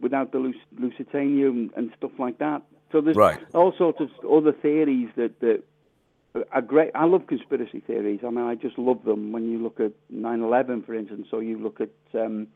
without 0.00 0.30
the 0.32 0.38
Lus- 0.38 0.54
Lusitania 0.78 1.48
and, 1.48 1.70
and 1.76 1.90
stuff 1.96 2.12
like 2.18 2.38
that? 2.38 2.62
So 2.92 3.00
there's 3.00 3.16
Right. 3.16 3.38
all 3.54 3.72
sorts 3.72 4.00
of 4.00 4.10
other 4.24 4.52
theories 4.52 5.08
that 5.16 5.40
that 5.40 5.62
are 6.52 6.62
great. 6.62 6.90
I 6.94 7.04
love 7.04 7.26
conspiracy 7.26 7.80
theories. 7.80 8.20
I 8.24 8.30
mean, 8.30 8.44
I 8.44 8.54
just 8.54 8.78
love 8.78 9.04
them. 9.04 9.32
When 9.32 9.50
you 9.50 9.58
look 9.58 9.80
at 9.80 9.92
9/11, 10.12 10.82
for 10.84 10.94
instance, 10.94 11.28
or 11.32 11.42
you 11.42 11.58
look 11.58 11.80
at 11.80 11.90
um, 12.14 12.48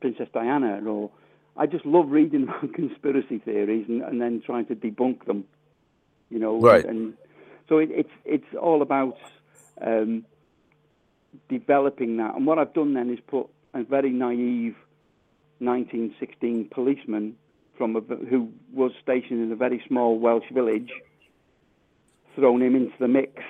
Princess 0.00 0.28
Diana, 0.32 0.80
or 0.86 1.10
I 1.56 1.66
just 1.66 1.86
love 1.86 2.10
reading 2.10 2.42
about 2.48 2.72
conspiracy 2.74 3.38
theories 3.38 3.86
and, 3.88 4.02
and 4.02 4.20
then 4.20 4.42
trying 4.44 4.66
to 4.66 4.74
debunk 4.76 5.24
them. 5.24 5.44
You 6.30 6.38
know, 6.38 6.60
Right. 6.60 6.84
And 6.84 7.14
so 7.68 7.78
it, 7.78 7.90
it's 7.92 8.12
it's 8.24 8.54
all 8.60 8.82
about 8.82 9.18
um, 9.80 10.24
developing 11.48 12.16
that. 12.18 12.34
And 12.34 12.46
what 12.46 12.58
I've 12.58 12.74
done 12.74 12.94
then 12.94 13.10
is 13.10 13.18
put 13.26 13.48
a 13.74 13.82
very 13.82 14.10
naive 14.10 14.76
1916 15.60 16.68
policeman 16.70 17.36
from 17.82 17.96
a, 17.96 18.00
who 18.00 18.48
was 18.72 18.92
stationed 19.02 19.42
in 19.42 19.50
a 19.50 19.56
very 19.56 19.82
small 19.88 20.16
Welsh 20.16 20.48
village, 20.52 20.92
thrown 22.36 22.62
him 22.62 22.76
into 22.76 22.92
the 23.00 23.08
mix 23.08 23.42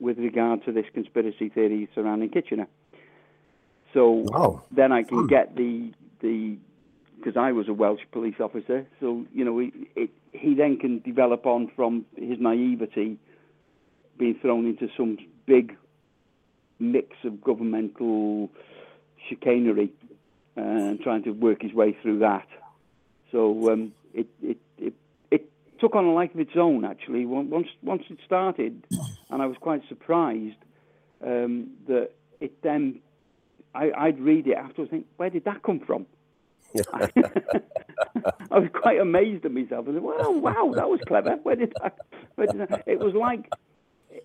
with 0.00 0.18
regard 0.18 0.64
to 0.64 0.72
this 0.72 0.86
conspiracy 0.92 1.48
theory 1.48 1.88
surrounding 1.94 2.28
Kitchener. 2.28 2.66
So 3.94 4.24
Wow. 4.32 4.62
then 4.72 4.90
I 4.90 5.04
can 5.04 5.28
get 5.28 5.54
the 5.54 5.92
the 6.20 6.56
because 7.16 7.36
I 7.36 7.52
was 7.52 7.68
a 7.68 7.72
Welsh 7.72 8.00
police 8.10 8.40
officer. 8.40 8.84
So 8.98 9.24
you 9.32 9.44
know, 9.44 9.60
it, 9.60 9.72
it, 9.94 10.10
he 10.32 10.54
then 10.54 10.76
can 10.76 10.98
develop 10.98 11.46
on 11.46 11.70
from 11.76 12.04
his 12.16 12.40
naivety, 12.40 13.16
being 14.18 14.34
thrown 14.42 14.66
into 14.66 14.88
some 14.96 15.18
big 15.46 15.76
mix 16.80 17.10
of 17.22 17.40
governmental 17.40 18.50
chicanery 19.28 19.92
uh, 20.56 20.62
and 20.62 21.00
trying 21.00 21.22
to 21.22 21.30
work 21.30 21.62
his 21.62 21.72
way 21.72 21.96
through 22.02 22.18
that. 22.18 22.48
So 23.32 23.72
um, 23.72 23.92
it, 24.14 24.28
it 24.42 24.58
it 24.78 24.94
it 25.30 25.50
took 25.80 25.96
on 25.96 26.04
a 26.04 26.12
life 26.12 26.32
of 26.34 26.40
its 26.40 26.56
own 26.56 26.84
actually. 26.84 27.26
Once 27.26 27.68
once 27.82 28.02
it 28.08 28.18
started, 28.24 28.84
and 29.30 29.42
I 29.42 29.46
was 29.46 29.56
quite 29.58 29.82
surprised 29.88 30.56
um, 31.26 31.70
that 31.88 32.10
it 32.40 32.62
then 32.62 33.00
I, 33.74 33.90
I'd 33.96 34.20
read 34.20 34.46
it 34.46 34.56
afterwards, 34.56 34.90
think 34.90 35.06
where 35.16 35.30
did 35.30 35.44
that 35.44 35.62
come 35.62 35.80
from? 35.80 36.06
I 36.94 38.58
was 38.58 38.68
quite 38.72 38.98
amazed 38.98 39.44
at 39.44 39.52
myself. 39.52 39.86
I 39.88 39.92
said, 39.92 40.02
"Well, 40.02 40.40
wow, 40.40 40.72
that 40.74 40.88
was 40.88 41.00
clever. 41.06 41.36
Where 41.42 41.56
did 41.56 41.74
that? 41.82 41.98
Where 42.36 42.46
did 42.46 42.60
that? 42.68 42.84
It 42.86 42.98
was 42.98 43.14
like 43.14 43.50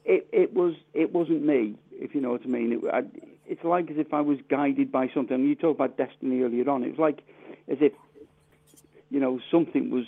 it. 0.05 0.27
It 0.31 0.53
was. 0.53 0.75
It 0.93 1.13
wasn't 1.13 1.43
me, 1.43 1.75
if 1.91 2.15
you 2.15 2.21
know 2.21 2.31
what 2.31 2.43
I 2.43 2.47
mean. 2.47 2.73
It, 2.73 2.93
I, 2.93 3.03
it's 3.45 3.63
like 3.65 3.91
as 3.91 3.97
if 3.97 4.13
I 4.13 4.21
was 4.21 4.37
guided 4.49 4.91
by 4.91 5.09
something. 5.13 5.43
You 5.43 5.55
talked 5.55 5.77
about 5.77 5.97
destiny 5.97 6.41
earlier 6.41 6.69
on. 6.69 6.83
It 6.83 6.91
was 6.91 6.99
like 6.99 7.19
as 7.69 7.79
if 7.81 7.91
you 9.09 9.19
know 9.19 9.39
something 9.51 9.89
was 9.89 10.05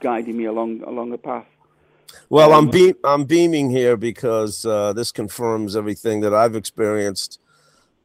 guiding 0.00 0.36
me 0.36 0.44
along 0.44 0.82
along 0.82 1.12
a 1.12 1.18
path. 1.18 1.46
Well, 2.30 2.52
I'm 2.52 2.66
Um, 2.66 2.70
beam 2.70 2.94
I'm 3.04 3.24
beaming 3.24 3.70
here 3.70 3.96
because 3.96 4.64
uh, 4.64 4.92
this 4.92 5.12
confirms 5.12 5.76
everything 5.76 6.20
that 6.20 6.34
I've 6.34 6.56
experienced 6.56 7.40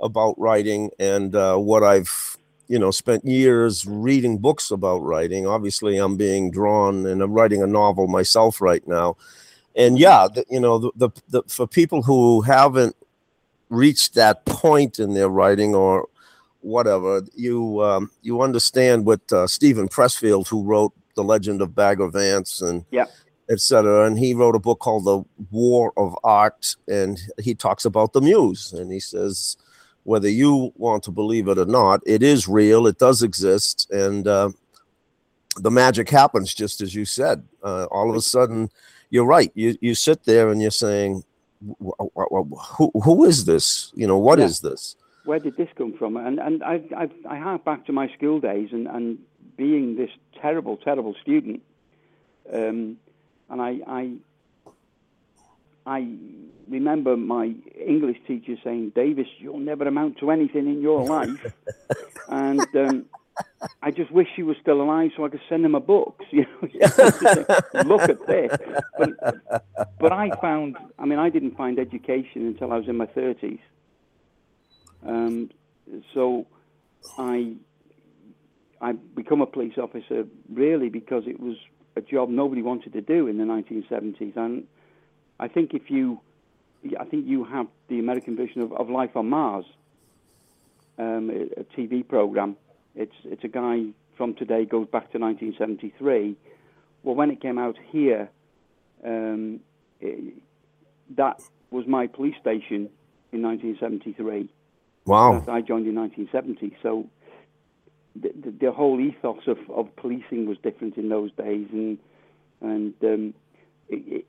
about 0.02 0.38
writing 0.40 0.92
and 1.00 1.36
uh, 1.36 1.58
what 1.58 1.84
I've 1.84 2.38
you 2.68 2.80
know 2.80 2.92
spent 2.92 3.26
years 3.26 3.86
reading 3.86 4.38
books 4.38 4.72
about 4.72 5.00
writing. 5.00 5.48
Obviously, 5.48 5.98
I'm 5.98 6.18
being 6.18 6.52
drawn 6.52 7.06
and 7.06 7.22
I'm 7.22 7.34
writing 7.34 7.62
a 7.62 7.68
novel 7.68 8.08
myself 8.08 8.62
right 8.62 8.86
now. 8.88 9.18
And 9.76 9.98
yeah, 9.98 10.28
the, 10.34 10.46
you 10.50 10.60
know, 10.60 10.78
the, 10.78 10.92
the, 10.96 11.10
the 11.30 11.44
for 11.48 11.68
people 11.68 12.04
who 12.04 12.42
haven't 12.42 12.96
reached 13.70 14.14
that 14.14 14.46
point 14.46 15.00
in 15.00 15.14
their 15.16 15.30
writing 15.30 15.74
or 15.74 16.08
whatever, 16.64 17.22
you 17.36 17.82
um, 17.84 18.10
you 18.22 18.42
understand 18.42 19.06
what 19.06 19.22
uh, 19.32 19.48
Steven 19.48 19.88
Pressfield, 19.88 20.48
who 20.48 20.64
wrote 20.64 20.94
The 21.16 21.24
Legend 21.24 21.62
of 21.62 21.76
Bagger 21.76 22.08
Vance 22.10 22.62
and 22.62 22.86
Yeah. 22.92 23.06
etc. 23.50 24.06
And 24.08 24.18
he 24.18 24.34
wrote 24.34 24.56
a 24.56 24.60
book 24.60 24.80
called 24.80 25.06
The 25.06 25.24
War 25.52 25.92
of 25.98 26.18
Art, 26.24 26.76
and 26.88 27.20
he 27.40 27.54
talks 27.54 27.86
about 27.86 28.14
the 28.14 28.22
muse. 28.22 28.74
And 28.74 28.92
he 28.92 29.00
says, 29.00 29.58
whether 30.04 30.30
you 30.30 30.74
want 30.76 31.04
to 31.04 31.12
believe 31.12 31.48
it 31.48 31.58
or 31.58 31.66
not, 31.66 32.02
it 32.06 32.24
is 32.24 32.48
real, 32.48 32.88
it 32.88 32.98
does 32.98 33.24
exist, 33.24 33.90
and 33.92 34.28
uh, 34.28 34.50
the 35.58 35.72
magic 35.72 36.10
happens 36.10 36.54
just 36.54 36.82
as 36.82 36.94
you 36.96 37.06
said. 37.06 37.44
Uh, 37.64 37.86
all 37.92 38.10
of 38.10 38.16
a 38.16 38.22
sudden, 38.22 38.70
you're 39.12 39.26
right. 39.26 39.52
You 39.54 39.78
you 39.82 39.94
sit 39.96 40.24
there 40.26 40.50
and 40.50 40.60
you're 40.62 40.72
saying, 40.72 41.24
"Wh- 41.80 41.94
wh- 42.18 42.28
wh- 42.32 42.76
who 42.78 42.92
who 43.04 43.24
is 43.26 43.46
this? 43.46 43.92
You 43.96 44.08
know, 44.08 44.18
what 44.18 44.40
is 44.40 44.60
Yeah. 44.64 44.72
this? 44.72 44.96
Where 45.26 45.40
did 45.40 45.58
this 45.58 45.70
come 45.76 45.94
from? 45.94 46.18
And 46.18 46.40
and 46.40 46.64
I 46.64 46.82
I, 46.96 47.10
I 47.30 47.38
hark 47.38 47.64
back 47.64 47.86
to 47.86 47.94
my 47.94 48.08
school 48.16 48.40
days 48.40 48.70
and, 48.72 48.88
and 48.88 49.20
being 49.58 49.96
this 49.96 50.10
terrible 50.42 50.78
terrible 50.78 51.16
student, 51.22 51.62
um, 52.52 52.98
and 53.50 53.62
I 53.62 53.80
I 53.88 54.12
I 55.86 56.08
remember 56.70 57.18
my 57.18 57.54
English 57.76 58.18
teacher 58.26 58.56
saying, 58.64 58.94
Davies, 58.96 59.28
you'll 59.38 59.60
never 59.60 59.86
amount 59.88 60.18
to 60.20 60.32
anything 60.32 60.68
in 60.68 60.82
your 60.82 61.06
life, 61.06 61.54
and. 62.30 62.62
Um, 62.76 63.06
I 63.82 63.92
just 63.92 64.12
wish 64.12 64.28
she 64.36 64.44
was 64.44 64.58
still 64.62 64.82
alive 64.82 65.12
so 65.16 65.26
I 65.26 65.30
could 65.30 65.42
send 65.50 65.66
him 65.66 65.76
a 65.76 65.80
books. 65.80 66.26
You 66.32 66.46
know, 66.62 67.84
look 67.86 68.02
at 68.02 68.26
this. 68.28 68.58
But, 68.98 69.10
but 70.00 70.12
I 70.12 70.30
found, 70.42 70.78
I 71.00 71.06
mean, 71.06 71.20
I 71.20 71.30
didn't 71.30 71.56
find 71.56 71.80
education 71.80 72.48
until 72.48 72.72
I 72.72 72.78
was 72.78 72.88
in 72.88 72.98
my 72.98 73.06
thirties. 73.06 73.60
Um, 75.06 75.50
so 76.14 76.48
I 77.18 77.56
I 78.82 78.92
become 78.92 79.42
a 79.42 79.46
police 79.46 79.78
officer 79.78 80.26
really 80.52 80.90
because 80.90 81.24
it 81.26 81.40
was 81.40 81.56
a 81.96 82.02
job 82.02 82.30
nobody 82.30 82.62
wanted 82.62 82.94
to 82.94 83.02
do 83.02 83.28
in 83.28 83.38
the 83.38 83.44
1970s, 83.44 84.36
and 84.36 84.66
I 85.40 85.48
think 85.48 85.74
if 85.74 85.90
you, 85.90 86.20
I 87.00 87.06
think 87.06 87.28
you 87.28 87.44
have 87.46 87.68
the 87.88 88.00
American 88.00 88.36
version 88.36 88.62
of, 88.62 88.74
of 88.74 88.90
Life 88.90 89.16
on 89.16 89.30
Mars, 89.30 89.66
um, 90.98 91.30
a, 91.30 91.62
a 91.62 91.64
TV 91.64 92.08
program. 92.08 92.56
It's 92.96 93.16
it's 93.24 93.44
a 93.44 93.48
guy 93.48 93.86
from 94.18 94.36
today 94.36 94.66
goes 94.66 94.88
back 94.88 95.12
to 95.12 95.18
1973. 95.18 96.36
Well, 97.04 97.16
when 97.16 97.32
it 97.32 97.42
came 97.42 97.58
out 97.58 97.78
here, 97.92 98.30
um, 99.04 99.60
it, 100.00 100.36
that 101.16 101.42
was 101.72 101.88
my 101.88 102.08
police 102.08 102.36
station 102.40 102.90
in 103.32 103.42
1973. 103.42 104.50
Wow. 105.06 105.44
I 105.48 105.62
joined 105.62 105.88
in 105.88 105.96
1970. 105.96 106.78
So 106.82 107.08
the, 108.16 108.32
the, 108.44 108.52
the 108.66 108.72
whole 108.72 109.00
ethos 109.00 109.48
of, 109.48 109.58
of 109.70 109.94
policing 109.96 110.46
was 110.48 110.58
different 110.64 110.98
in 110.98 111.10
those 111.10 111.32
days, 111.34 111.68
and 111.72 111.98
and 112.62 112.94
um, 113.04 113.34
it, 113.90 114.04
it, 114.08 114.26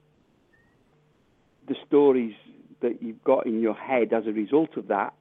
the 1.69 1.77
stories 1.87 2.35
that 2.81 3.01
you've 3.03 3.23
got 3.25 3.47
in 3.47 3.61
your 3.61 3.75
head 3.75 4.13
as 4.13 4.27
a 4.27 4.33
result 4.33 4.77
of 4.77 4.89
that. 4.89 5.15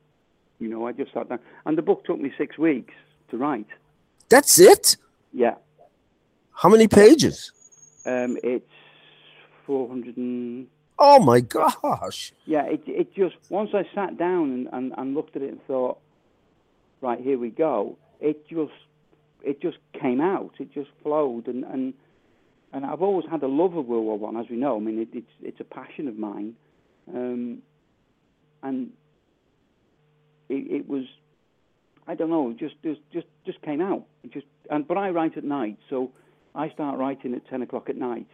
You 0.59 0.69
know, 0.69 0.87
I 0.87 0.91
just 0.93 1.13
sat 1.13 1.29
down, 1.29 1.39
and 1.65 1.77
the 1.77 1.81
book 1.81 2.05
took 2.05 2.19
me 2.19 2.31
six 2.37 2.57
weeks 2.57 2.93
to 3.29 3.37
write. 3.37 3.67
That's 4.29 4.59
it. 4.59 4.97
Yeah, 5.33 5.55
How 6.53 6.69
many 6.69 6.87
pages? 6.87 7.51
um, 8.05 8.37
it's 8.43 8.69
400 9.65 10.17
and 10.17 10.67
Oh 10.99 11.19
my 11.19 11.39
gosh. 11.39 12.33
yeah, 12.45 12.63
it 12.65 12.81
it 12.85 13.13
just 13.15 13.35
once 13.49 13.71
I 13.73 13.83
sat 13.93 14.17
down 14.17 14.51
and, 14.51 14.69
and, 14.71 14.93
and 14.97 15.13
looked 15.15 15.35
at 15.35 15.41
it 15.41 15.51
and 15.51 15.65
thought, 15.65 15.99
right 17.01 17.19
here 17.19 17.37
we 17.37 17.49
go. 17.49 17.97
It 18.19 18.47
just 18.47 18.71
it 19.43 19.61
just 19.61 19.77
came 19.99 20.21
out. 20.21 20.51
It 20.59 20.71
just 20.73 20.89
flowed, 21.01 21.47
and 21.47 21.63
and, 21.63 21.93
and 22.71 22.85
I've 22.85 23.01
always 23.01 23.25
had 23.29 23.43
a 23.43 23.47
love 23.47 23.75
of 23.75 23.85
World 23.87 24.05
War 24.05 24.17
One, 24.17 24.37
as 24.37 24.45
we 24.49 24.55
know. 24.55 24.77
I 24.77 24.79
mean, 24.79 24.99
it, 24.99 25.09
it's 25.13 25.31
it's 25.41 25.59
a 25.59 25.65
passion 25.65 26.07
of 26.07 26.17
mine, 26.17 26.55
um, 27.13 27.61
and 28.61 28.91
it, 30.49 30.71
it 30.71 30.87
was 30.87 31.05
I 32.07 32.15
don't 32.15 32.29
know, 32.29 32.53
just 32.57 32.75
just 32.83 33.01
just 33.11 33.27
just 33.45 33.61
came 33.61 33.81
out. 33.81 34.05
It 34.23 34.31
just 34.31 34.45
and 34.69 34.87
but 34.87 34.97
I 34.97 35.09
write 35.09 35.37
at 35.37 35.43
night, 35.43 35.77
so 35.89 36.11
I 36.55 36.69
start 36.69 36.97
writing 36.99 37.33
at 37.33 37.47
ten 37.49 37.61
o'clock 37.61 37.89
at 37.89 37.97
night, 37.97 38.27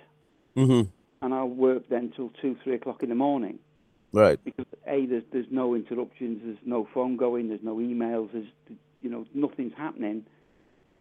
Mm-hmm. 0.55 0.89
And 1.21 1.33
I'll 1.33 1.47
work 1.47 1.89
then 1.89 2.11
till 2.15 2.31
two 2.41 2.55
three 2.63 2.75
o'clock 2.75 3.03
in 3.03 3.09
the 3.09 3.15
morning 3.15 3.59
Right. 4.11 4.39
because 4.43 4.65
a 4.87 5.05
there's 5.05 5.23
there's 5.31 5.51
no 5.51 5.75
interruptions, 5.75 6.41
there's 6.43 6.57
no 6.65 6.87
phone 6.93 7.15
going, 7.17 7.49
there's 7.49 7.63
no 7.63 7.75
emails, 7.75 8.31
there's 8.33 8.47
you 9.01 9.09
know 9.09 9.25
nothing's 9.33 9.73
happening, 9.77 10.25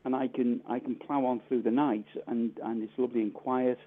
and 0.04 0.14
I 0.14 0.28
can 0.28 0.60
I 0.68 0.78
can 0.78 0.94
plow 0.96 1.25
on 1.25 1.40
through 1.48 1.62
the 1.62 1.70
night 1.70 2.06
and 2.26 2.52
and 2.62 2.82
it's 2.82 2.92
lovely 2.98 3.22
and 3.22 3.32
quiet, 3.32 3.78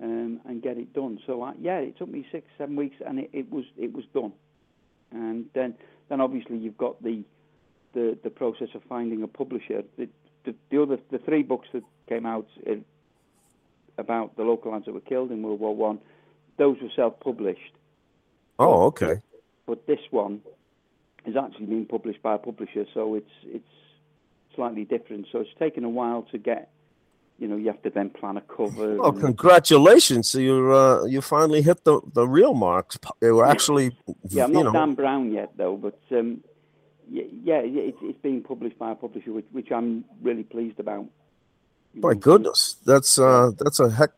um, 0.00 0.40
and 0.44 0.62
get 0.62 0.78
it 0.78 0.92
done. 0.92 1.18
So 1.26 1.42
I, 1.42 1.54
yeah, 1.60 1.78
it 1.78 1.98
took 1.98 2.08
me 2.08 2.26
six 2.30 2.46
seven 2.56 2.76
weeks 2.76 2.96
and 3.04 3.18
it, 3.18 3.30
it 3.32 3.50
was 3.50 3.64
it 3.76 3.92
was 3.92 4.04
done, 4.14 4.32
and 5.10 5.46
then 5.54 5.74
then 6.08 6.20
obviously 6.20 6.56
you've 6.56 6.78
got 6.78 7.02
the 7.02 7.24
the 7.92 8.16
the 8.22 8.30
process 8.30 8.68
of 8.74 8.82
finding 8.88 9.22
a 9.24 9.28
publisher. 9.28 9.82
The 9.98 10.08
the, 10.44 10.54
the 10.70 10.80
other 10.82 10.98
the 11.10 11.18
three 11.18 11.42
books 11.42 11.68
that 11.72 11.82
came 12.08 12.24
out 12.24 12.46
uh, 12.70 12.74
about 13.98 14.36
the 14.36 14.42
local 14.42 14.72
lads 14.72 14.86
that 14.86 14.92
were 14.92 15.00
killed 15.00 15.30
in 15.30 15.42
World 15.42 15.60
War 15.60 15.74
One, 15.74 15.98
those 16.58 16.76
were 16.80 16.90
self-published 16.94 17.72
Oh, 18.58 18.84
okay. 18.84 19.20
but 19.66 19.86
this 19.86 20.00
one 20.10 20.40
is 21.26 21.36
actually 21.36 21.66
being 21.66 21.86
published 21.86 22.22
by 22.22 22.34
a 22.34 22.38
publisher, 22.38 22.86
so 22.94 23.14
it's 23.14 23.30
it's 23.44 23.64
slightly 24.54 24.84
different. 24.84 25.26
So 25.32 25.40
it's 25.40 25.50
taken 25.58 25.84
a 25.84 25.88
while 25.88 26.22
to 26.30 26.38
get 26.38 26.70
you 27.38 27.48
know, 27.48 27.56
you 27.56 27.66
have 27.66 27.82
to 27.82 27.90
then 27.90 28.10
plan 28.10 28.36
a 28.36 28.40
cover. 28.42 28.96
Well, 28.96 29.12
congratulations! 29.12 30.28
So 30.28 30.38
you 30.38 30.72
uh, 30.72 31.04
you 31.04 31.20
finally 31.20 31.62
hit 31.62 31.82
the, 31.84 32.00
the 32.12 32.28
real 32.28 32.54
marks. 32.54 32.96
They 33.20 33.32
were 33.32 33.44
actually, 33.44 33.96
Yeah, 34.28 34.44
I'm 34.44 34.52
not 34.52 34.66
know, 34.66 34.72
Dan 34.72 34.94
Brown 34.94 35.32
yet 35.32 35.50
though, 35.56 35.76
but 35.76 35.98
um, 36.12 36.44
yeah, 37.10 37.24
yeah, 37.42 37.60
it's, 37.64 37.98
it's 38.02 38.18
being 38.22 38.42
published 38.42 38.78
by 38.78 38.92
a 38.92 38.94
publisher, 38.94 39.32
which, 39.32 39.46
which 39.50 39.72
I'm 39.72 40.04
really 40.22 40.44
pleased 40.44 40.78
about. 40.78 41.06
My 41.96 42.14
goodness, 42.14 42.76
that's 42.84 43.18
uh, 43.18 43.52
that's 43.58 43.80
a 43.80 43.90
heck. 43.90 44.10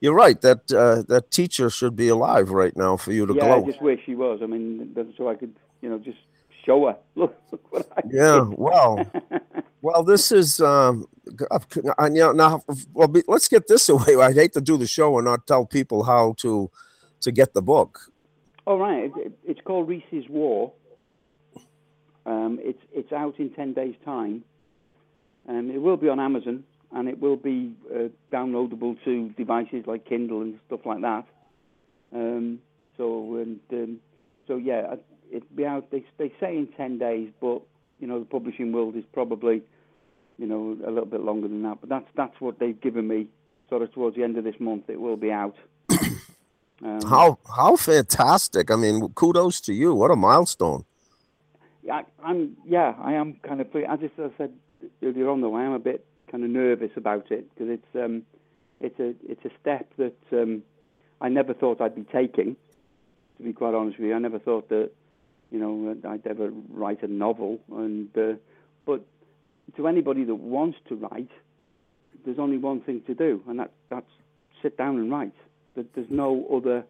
You're 0.00 0.14
right. 0.14 0.40
That 0.40 0.70
uh, 0.72 1.02
that 1.08 1.30
teacher 1.30 1.70
should 1.70 1.96
be 1.96 2.08
alive 2.08 2.50
right 2.50 2.76
now 2.76 2.96
for 2.96 3.12
you 3.12 3.26
to 3.26 3.34
Yeah. 3.34 3.56
I 3.56 3.60
just 3.62 3.82
wish 3.82 4.00
he 4.04 4.14
was. 4.14 4.40
I 4.42 4.46
mean, 4.46 4.94
so 5.16 5.28
I 5.28 5.34
could, 5.34 5.54
you 5.82 5.90
know, 5.90 5.98
just 5.98 6.18
show 6.64 6.86
her. 6.86 6.96
Look, 7.16 7.36
look 7.50 7.72
what 7.72 7.88
I 7.96 8.02
Yeah, 8.10 8.44
well, 8.50 9.04
well, 9.82 10.02
this 10.02 10.30
is 10.32 10.60
um, 10.60 11.06
g- 11.38 11.44
uh, 11.50 11.58
uh, 11.98 12.08
you 12.12 12.20
know, 12.20 12.32
now. 12.32 12.62
Well, 12.92 13.08
be, 13.08 13.22
let's 13.26 13.48
get 13.48 13.66
this 13.66 13.88
away. 13.94 14.16
I'd 14.16 14.36
hate 14.36 14.52
to 14.54 14.60
do 14.60 14.76
the 14.76 14.86
show 14.86 15.18
and 15.18 15.24
not 15.24 15.46
tell 15.46 15.66
people 15.66 16.04
how 16.04 16.34
to 16.38 16.70
to 17.20 17.32
get 17.32 17.52
the 17.52 17.62
book. 17.62 18.00
All 18.66 18.78
right, 18.78 19.04
it, 19.04 19.12
it, 19.16 19.32
it's 19.44 19.60
called 19.62 19.88
Rhys's 19.88 20.28
War. 20.28 20.72
Um, 22.26 22.58
it's 22.62 22.82
it's 22.92 23.12
out 23.12 23.38
in 23.38 23.50
ten 23.50 23.72
days' 23.72 23.96
time, 24.04 24.44
and 25.46 25.70
it 25.70 25.78
will 25.78 25.96
be 25.96 26.08
on 26.08 26.20
Amazon, 26.20 26.64
and 26.92 27.08
it 27.08 27.20
will 27.20 27.36
be 27.36 27.72
uh, 27.94 28.08
downloadable 28.32 28.96
to 29.04 29.28
devices 29.30 29.84
like 29.86 30.04
Kindle 30.06 30.42
and 30.42 30.58
stuff 30.66 30.80
like 30.84 31.00
that. 31.02 31.24
Um, 32.14 32.60
so 32.96 33.36
and 33.36 33.60
um, 33.72 34.00
so 34.46 34.56
yeah, 34.56 34.94
it'll 35.30 35.46
be 35.54 35.66
out. 35.66 35.90
They 35.90 36.04
they 36.18 36.32
say 36.40 36.56
in 36.56 36.68
ten 36.76 36.98
days, 36.98 37.30
but 37.40 37.62
you 38.00 38.06
know 38.06 38.18
the 38.18 38.24
publishing 38.24 38.72
world 38.72 38.96
is 38.96 39.04
probably 39.12 39.62
you 40.38 40.46
know 40.46 40.76
a 40.86 40.90
little 40.90 41.06
bit 41.06 41.20
longer 41.20 41.48
than 41.48 41.62
that. 41.62 41.78
But 41.80 41.90
that's 41.90 42.08
that's 42.16 42.40
what 42.40 42.58
they've 42.58 42.80
given 42.80 43.06
me. 43.08 43.28
Sort 43.68 43.82
of 43.82 43.92
towards 43.92 44.16
the 44.16 44.24
end 44.24 44.38
of 44.38 44.44
this 44.44 44.58
month, 44.58 44.88
it 44.88 45.00
will 45.00 45.16
be 45.16 45.30
out. 45.30 45.56
Um, 46.80 47.02
How 47.02 47.38
how 47.56 47.74
fantastic! 47.74 48.70
I 48.70 48.76
mean, 48.76 49.08
kudos 49.16 49.60
to 49.62 49.72
you. 49.72 49.96
What 49.96 50.12
a 50.12 50.16
milestone. 50.16 50.84
Yeah, 51.82 51.94
I- 51.94 52.30
I'm. 52.30 52.56
Yeah, 52.64 52.94
I 53.02 53.14
am 53.14 53.34
kind 53.42 53.60
of. 53.60 53.66
As 53.74 53.98
I 54.00 54.30
said 54.38 54.52
earlier 55.02 55.28
on, 55.28 55.40
though, 55.40 55.56
I 55.56 55.64
am 55.64 55.72
a 55.72 55.80
bit 55.80 56.06
kind 56.30 56.44
of 56.44 56.50
nervous 56.50 56.90
about 56.96 57.30
it 57.30 57.46
because 57.54 57.70
it's 57.70 57.94
um, 58.04 58.22
it's 58.80 58.98
a 59.00 59.14
it's 59.30 59.44
a 59.44 59.50
step 59.60 59.88
that 59.98 60.16
um, 60.32 60.62
I 61.20 61.28
never 61.28 61.54
thought 61.54 61.80
I'd 61.80 61.94
be 61.94 62.04
taking. 62.12 62.56
To 63.38 63.42
be 63.44 63.52
quite 63.52 63.74
honest 63.74 63.98
with 63.98 64.08
you, 64.08 64.14
I 64.14 64.18
never 64.18 64.38
thought 64.38 64.68
that 64.68 64.90
you 65.50 65.58
know 65.58 65.96
I'd 66.08 66.26
ever 66.26 66.50
write 66.70 67.02
a 67.02 67.08
novel. 67.08 67.58
And 67.72 68.08
uh, 68.16 68.34
but 68.86 69.04
to 69.76 69.86
anybody 69.88 70.24
that 70.24 70.34
wants 70.34 70.78
to 70.88 70.94
write, 70.96 71.30
there's 72.24 72.38
only 72.38 72.58
one 72.58 72.80
thing 72.80 73.02
to 73.06 73.14
do, 73.14 73.42
and 73.48 73.58
that 73.60 73.70
that's 73.90 74.10
sit 74.62 74.76
down 74.76 74.96
and 74.98 75.10
write. 75.10 75.34
There- 75.74 75.84
There's 75.94 76.10
no 76.10 76.46
other 76.52 76.84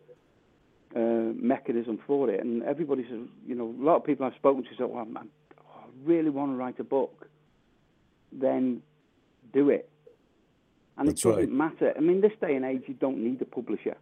uh, 0.96 1.32
mechanism 1.34 1.98
for 2.06 2.30
it. 2.30 2.42
And 2.42 2.62
everybody 2.62 3.02
says, 3.10 3.20
you 3.46 3.54
know, 3.54 3.74
a 3.78 3.84
lot 3.84 3.96
of 3.96 4.04
people 4.04 4.24
I've 4.24 4.34
spoken 4.36 4.62
to 4.64 4.70
say, 4.70 4.84
well, 4.84 5.04
man, 5.04 5.28
I 5.58 5.84
really 6.04 6.30
want 6.30 6.52
to 6.52 6.56
write 6.56 6.78
a 6.80 6.84
book. 6.84 7.28
Then 8.32 8.82
do 9.52 9.70
it. 9.70 9.88
And 10.96 11.08
That's 11.08 11.24
it 11.24 11.28
doesn't 11.28 11.58
right. 11.58 11.72
matter. 11.72 11.94
I 11.96 12.00
mean, 12.00 12.20
this 12.20 12.32
day 12.40 12.54
and 12.56 12.64
age, 12.64 12.82
you 12.86 12.94
don't 12.94 13.18
need 13.18 13.40
a 13.40 13.44
publisher. 13.44 13.96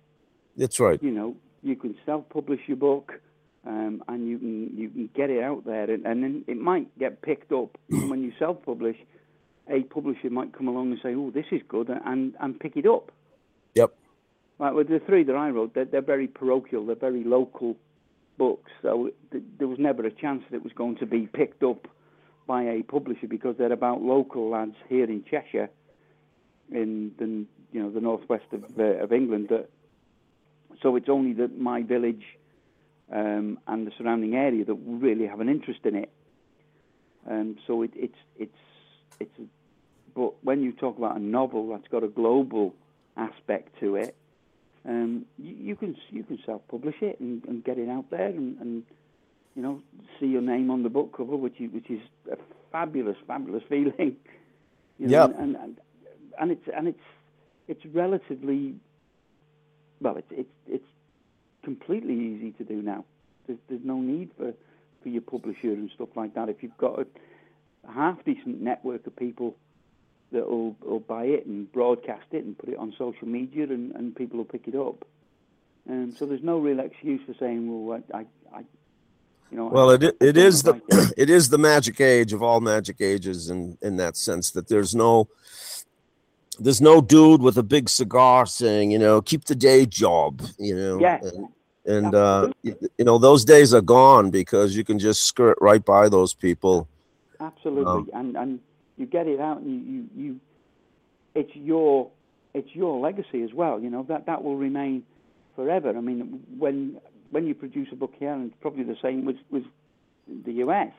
That's 0.56 0.80
right. 0.80 1.02
You 1.02 1.10
know, 1.10 1.36
you 1.62 1.76
can 1.76 1.94
self-publish 2.06 2.60
your 2.66 2.78
book, 2.78 3.20
um, 3.66 4.02
and 4.08 4.28
you 4.28 4.38
can 4.38 4.76
you 4.76 4.88
can 4.88 5.10
get 5.14 5.28
it 5.28 5.42
out 5.42 5.66
there, 5.66 5.90
and, 5.90 6.06
and 6.06 6.22
then 6.22 6.44
it 6.46 6.56
might 6.56 6.96
get 6.98 7.22
picked 7.22 7.52
up. 7.52 7.78
And 7.90 8.08
when 8.10 8.22
you 8.22 8.32
self-publish, 8.38 8.96
a 9.68 9.82
publisher 9.82 10.30
might 10.30 10.56
come 10.56 10.68
along 10.68 10.92
and 10.92 11.00
say, 11.02 11.14
"Oh, 11.14 11.30
this 11.30 11.46
is 11.50 11.60
good," 11.68 11.90
and 11.90 12.34
and 12.40 12.58
pick 12.58 12.76
it 12.76 12.86
up. 12.86 13.12
Yep. 13.74 13.92
Like 14.58 14.72
with 14.74 14.88
the 14.88 15.00
three 15.00 15.22
that 15.24 15.36
I 15.36 15.50
wrote, 15.50 15.74
they're, 15.74 15.84
they're 15.84 16.00
very 16.00 16.28
parochial, 16.28 16.86
they're 16.86 16.94
very 16.94 17.24
local 17.24 17.76
books. 18.38 18.70
So 18.80 19.10
th- 19.30 19.44
there 19.58 19.68
was 19.68 19.78
never 19.78 20.06
a 20.06 20.10
chance 20.10 20.44
that 20.50 20.56
it 20.56 20.64
was 20.64 20.72
going 20.72 20.96
to 20.96 21.06
be 21.06 21.26
picked 21.26 21.62
up 21.62 21.86
by 22.46 22.62
a 22.64 22.82
publisher 22.82 23.26
because 23.26 23.56
they're 23.56 23.72
about 23.72 24.02
local 24.02 24.50
lads 24.50 24.76
here 24.88 25.04
in 25.04 25.24
Cheshire, 25.24 25.70
in 26.70 27.12
the 27.18 27.46
you 27.72 27.82
know 27.82 27.90
the 27.90 28.00
northwest 28.00 28.46
of 28.52 28.64
uh, 28.78 28.82
of 29.02 29.12
England. 29.12 29.48
That 29.50 29.68
so 30.82 30.96
it's 30.96 31.08
only 31.08 31.32
that 31.34 31.58
my 31.58 31.82
village 31.82 32.24
um, 33.12 33.58
and 33.66 33.86
the 33.86 33.92
surrounding 33.98 34.34
area 34.34 34.64
that 34.64 34.74
really 34.74 35.26
have 35.26 35.40
an 35.40 35.48
interest 35.48 35.80
in 35.84 35.96
it. 35.96 36.10
Um, 37.28 37.56
so 37.66 37.82
it, 37.82 37.90
it's 37.94 38.18
it's 38.36 38.58
it's. 39.20 39.40
But 40.14 40.42
when 40.42 40.62
you 40.62 40.72
talk 40.72 40.96
about 40.96 41.16
a 41.16 41.20
novel 41.20 41.68
that's 41.68 41.88
got 41.88 42.02
a 42.02 42.08
global 42.08 42.74
aspect 43.18 43.78
to 43.80 43.96
it, 43.96 44.16
um, 44.86 45.26
you, 45.38 45.54
you 45.54 45.76
can 45.76 45.96
you 46.10 46.22
can 46.22 46.38
self-publish 46.46 46.96
it 47.02 47.20
and, 47.20 47.44
and 47.44 47.64
get 47.64 47.78
it 47.78 47.88
out 47.88 48.10
there 48.10 48.28
and, 48.28 48.58
and 48.60 48.84
you 49.56 49.62
know 49.62 49.82
see 50.20 50.26
your 50.26 50.42
name 50.42 50.70
on 50.70 50.84
the 50.84 50.90
book 50.90 51.16
cover, 51.16 51.36
which 51.36 51.60
is, 51.60 51.72
which 51.72 51.90
is 51.90 52.00
a 52.30 52.36
fabulous 52.72 53.18
fabulous 53.26 53.64
feeling. 53.68 54.16
You 54.98 55.08
know, 55.08 55.26
Yep. 55.28 55.36
and, 55.38 55.56
and 55.56 55.78
and 56.40 56.50
it's 56.52 56.68
and 56.74 56.88
it's 56.88 57.00
it's 57.68 57.84
relatively 57.94 58.76
well, 60.00 60.16
it's 60.16 60.28
it's 60.30 60.52
it's 60.68 60.84
completely 61.64 62.14
easy 62.14 62.52
to 62.52 62.64
do 62.64 62.82
now. 62.82 63.04
There's 63.46 63.58
there's 63.68 63.84
no 63.84 64.00
need 64.00 64.30
for 64.38 64.54
for 65.02 65.08
your 65.10 65.22
publisher 65.22 65.68
and 65.72 65.90
stuff 65.94 66.10
like 66.16 66.34
that. 66.34 66.48
If 66.48 66.62
you've 66.62 66.78
got 66.78 66.98
a, 67.00 67.06
a 67.88 67.92
half 67.92 68.24
decent 68.24 68.62
network 68.62 69.06
of 69.06 69.16
people 69.16 69.56
that 70.32 70.48
will, 70.48 70.76
will 70.82 71.00
buy 71.00 71.24
it 71.26 71.46
and 71.46 71.70
broadcast 71.72 72.26
it 72.32 72.44
and 72.44 72.58
put 72.58 72.68
it 72.70 72.78
on 72.78 72.92
social 72.98 73.28
media 73.28 73.64
and, 73.64 73.94
and 73.94 74.14
people 74.16 74.38
will 74.38 74.44
pick 74.44 74.66
it 74.66 74.74
up. 74.74 75.04
Um, 75.88 76.12
so 76.16 76.26
there's 76.26 76.42
no 76.42 76.58
real 76.58 76.80
excuse 76.80 77.20
for 77.26 77.34
saying, 77.38 77.86
well, 77.86 78.02
I, 78.12 78.26
I 78.52 78.64
you 79.50 79.56
know. 79.56 79.66
Well, 79.66 79.90
it 79.90 80.02
it 80.02 80.32
the 80.32 80.72
like 80.72 80.82
it. 80.88 81.14
it 81.16 81.30
is 81.30 81.48
the 81.48 81.58
magic 81.58 82.00
age 82.00 82.32
of 82.32 82.42
all 82.42 82.60
magic 82.60 83.00
ages, 83.00 83.50
in 83.50 83.78
in 83.82 83.96
that 83.96 84.16
sense 84.16 84.50
that 84.52 84.68
there's 84.68 84.94
no 84.94 85.28
there's 86.58 86.80
no 86.80 87.00
dude 87.00 87.42
with 87.42 87.58
a 87.58 87.62
big 87.62 87.88
cigar 87.88 88.46
saying, 88.46 88.90
you 88.90 88.98
know, 88.98 89.20
keep 89.20 89.44
the 89.44 89.54
day 89.54 89.86
job, 89.86 90.42
you 90.58 90.74
know. 90.74 90.98
Yeah. 90.98 91.18
And, 91.22 91.48
and 91.84 92.14
uh, 92.14 92.52
you, 92.62 92.76
you 92.98 93.04
know 93.04 93.18
those 93.18 93.44
days 93.44 93.72
are 93.72 93.80
gone 93.80 94.30
because 94.30 94.76
you 94.76 94.82
can 94.82 94.98
just 94.98 95.22
skirt 95.24 95.56
right 95.60 95.84
by 95.84 96.08
those 96.08 96.34
people. 96.34 96.88
Absolutely, 97.38 97.84
Um, 97.84 98.10
and 98.14 98.36
and 98.36 98.60
you 98.96 99.06
get 99.06 99.28
it 99.28 99.40
out, 99.40 99.60
and 99.60 99.70
you, 99.70 99.92
you 99.92 100.08
you 100.16 100.40
it's 101.36 101.54
your 101.54 102.10
it's 102.54 102.74
your 102.74 102.98
legacy 102.98 103.42
as 103.42 103.52
well. 103.52 103.78
You 103.78 103.90
know 103.90 104.02
that 104.08 104.26
that 104.26 104.42
will 104.42 104.56
remain 104.56 105.04
forever. 105.54 105.90
I 105.90 106.00
mean, 106.00 106.42
when 106.58 107.00
when 107.30 107.46
you 107.46 107.54
produce 107.54 107.88
a 107.92 107.96
book 107.96 108.14
here, 108.18 108.32
and 108.32 108.50
it's 108.50 108.60
probably 108.60 108.84
the 108.84 108.96
same 109.02 109.24
with 109.24 109.36
with 109.50 109.64
the 110.44 110.52
US, 110.64 110.92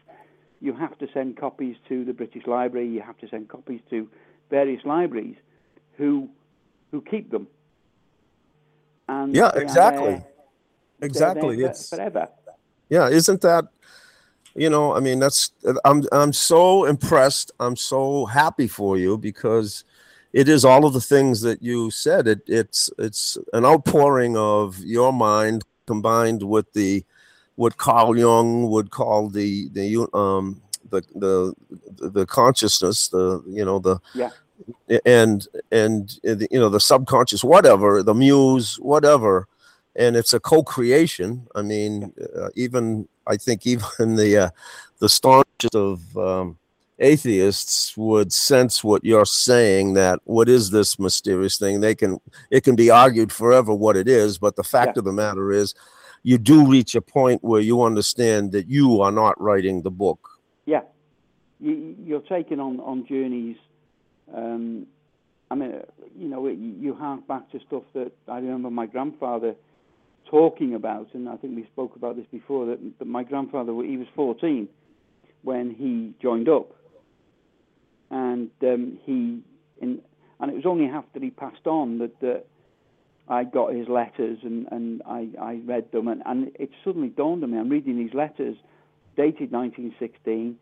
you 0.61 0.73
have 0.73 0.97
to 0.99 1.07
send 1.13 1.37
copies 1.37 1.75
to 1.89 2.05
the 2.05 2.13
British 2.13 2.45
Library. 2.47 2.87
You 2.87 3.01
have 3.01 3.17
to 3.19 3.27
send 3.29 3.49
copies 3.49 3.81
to 3.89 4.07
various 4.49 4.83
libraries, 4.85 5.35
who 5.97 6.29
who 6.91 7.01
keep 7.01 7.31
them. 7.31 7.47
And 9.07 9.35
Yeah, 9.35 9.51
exactly. 9.55 10.11
there 10.11 10.25
Exactly. 11.01 11.63
It's 11.63 11.89
forever. 11.89 12.27
yeah, 12.89 13.07
isn't 13.07 13.41
that 13.41 13.65
you 14.55 14.69
know, 14.71 14.95
I 14.95 14.99
mean 14.99 15.19
that's 15.19 15.51
I'm 15.85 16.03
I'm 16.11 16.33
so 16.33 16.85
impressed. 16.85 17.51
I'm 17.59 17.75
so 17.75 18.25
happy 18.25 18.67
for 18.67 18.97
you 18.97 19.17
because 19.17 19.83
it 20.33 20.49
is 20.49 20.65
all 20.65 20.85
of 20.85 20.93
the 20.93 21.01
things 21.01 21.41
that 21.41 21.61
you 21.61 21.91
said. 21.91 22.27
It 22.27 22.41
it's 22.47 22.89
it's 22.97 23.37
an 23.53 23.65
outpouring 23.65 24.35
of 24.35 24.79
your 24.79 25.13
mind 25.13 25.63
combined 25.87 26.43
with 26.43 26.71
the 26.73 27.03
what 27.55 27.77
Carl 27.77 28.15
Jung 28.15 28.69
would 28.69 28.91
call 28.91 29.29
the 29.29 29.69
the 29.69 30.07
um 30.13 30.61
the 30.89 31.01
the 31.15 31.53
the 32.09 32.25
consciousness, 32.25 33.07
the 33.07 33.41
you 33.47 33.65
know 33.65 33.79
the 33.79 33.99
Yeah. 34.13 34.29
and 35.05 35.47
and 35.71 36.19
uh, 36.27 36.35
the, 36.35 36.47
you 36.51 36.59
know 36.59 36.69
the 36.69 36.79
subconscious 36.79 37.43
whatever 37.43 38.03
the 38.03 38.13
muse 38.13 38.75
whatever 38.79 39.47
and 39.95 40.15
it's 40.15 40.33
a 40.33 40.39
co-creation 40.39 41.45
i 41.55 41.61
mean 41.61 42.13
uh, 42.35 42.49
even 42.55 43.07
i 43.27 43.35
think 43.37 43.65
even 43.67 44.15
the 44.15 44.37
uh, 44.37 44.49
the 44.99 45.09
staunchest 45.09 45.75
of 45.75 45.99
um, 46.17 46.57
atheists 46.99 47.95
would 47.95 48.33
sense 48.33 48.83
what 48.83 49.03
you're 49.05 49.25
saying 49.25 49.93
that 49.93 50.19
what 50.23 50.49
is 50.49 50.71
this 50.71 50.97
mysterious 50.97 51.57
thing 51.57 51.79
they 51.79 51.93
can 51.95 52.17
it 52.49 52.63
can 52.63 52.75
be 52.75 52.89
argued 52.89 53.31
forever 53.31 53.73
what 53.73 53.95
it 53.95 54.07
is 54.07 54.37
but 54.39 54.55
the 54.55 54.63
fact 54.63 54.93
Yeah. 54.95 54.99
of 54.99 55.05
the 55.05 55.13
matter 55.13 55.51
is 55.51 55.73
you 56.23 56.37
do 56.37 56.65
reach 56.65 56.95
a 56.95 57.01
point 57.01 57.43
where 57.43 57.61
you 57.61 57.83
understand 57.83 58.51
that 58.51 58.67
you 58.67 59.01
are 59.01 59.11
not 59.11 59.39
writing 59.39 59.83
the 59.83 59.91
book 59.91 60.27
Yeah, 60.65 60.81
you, 61.59 61.95
you're 62.03 62.21
taking 62.21 62.59
on 62.59 62.79
on 62.79 63.05
journeys. 63.05 63.57
Um, 64.33 64.87
I 65.49 65.55
mean, 65.55 65.73
you 66.17 66.27
know, 66.27 66.45
it, 66.47 66.57
you 66.57 66.93
hark 66.93 67.25
back 67.27 67.49
to 67.51 67.59
stuff 67.67 67.83
that 67.93 68.11
I 68.27 68.37
remember 68.37 68.69
my 68.69 68.85
grandfather 68.87 69.55
talking 70.29 70.73
about, 70.75 71.07
and 71.13 71.29
I 71.29 71.37
think 71.37 71.55
we 71.55 71.63
spoke 71.65 71.95
about 71.95 72.17
this 72.17 72.25
before. 72.31 72.65
That, 72.65 72.79
that 72.99 73.05
my 73.07 73.23
grandfather, 73.23 73.71
he 73.83 73.95
was 73.95 74.07
14 74.15 74.67
when 75.43 75.73
he 75.73 76.13
joined 76.21 76.49
up, 76.49 76.73
and 78.09 78.49
um, 78.63 78.97
he, 79.03 79.41
in, 79.81 80.01
and 80.39 80.51
it 80.51 80.55
was 80.55 80.65
only 80.65 80.85
after 80.85 81.19
he 81.19 81.29
passed 81.29 81.65
on 81.65 81.99
that 81.99 82.19
that 82.21 82.45
I 83.27 83.43
got 83.43 83.73
his 83.73 83.87
letters 83.87 84.39
and 84.43 84.67
and 84.71 85.01
I 85.05 85.29
I 85.41 85.61
read 85.65 85.91
them, 85.91 86.07
and 86.07 86.21
and 86.25 86.51
it 86.55 86.69
suddenly 86.83 87.09
dawned 87.09 87.43
on 87.43 87.51
me. 87.51 87.57
I'm 87.57 87.69
reading 87.69 87.97
these 87.97 88.13
letters, 88.13 88.55
dated 89.15 89.51
1916, 89.51 90.57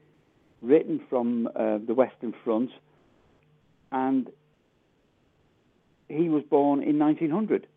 written 0.61 1.01
from 1.09 1.47
uh, 1.55 1.77
the 1.85 1.93
Western 1.93 2.33
Front, 2.43 2.71
and 3.91 4.29
he 6.07 6.29
was 6.29 6.43
born 6.43 6.81
in 6.83 6.99
1900. 6.99 7.67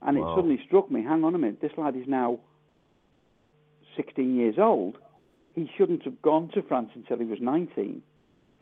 And 0.00 0.16
it 0.16 0.20
Wow. 0.20 0.36
suddenly 0.36 0.60
struck 0.66 0.90
me, 0.90 1.02
hang 1.02 1.24
on 1.24 1.34
a 1.34 1.38
minute, 1.38 1.60
this 1.60 1.72
lad 1.76 1.96
is 1.96 2.06
now 2.06 2.38
16 3.96 4.36
years 4.36 4.54
old. 4.58 4.96
He 5.54 5.68
shouldn't 5.76 6.04
have 6.04 6.22
gone 6.22 6.50
to 6.54 6.62
France 6.62 6.90
until 6.94 7.18
he 7.18 7.24
was 7.24 7.40
19. 7.40 8.02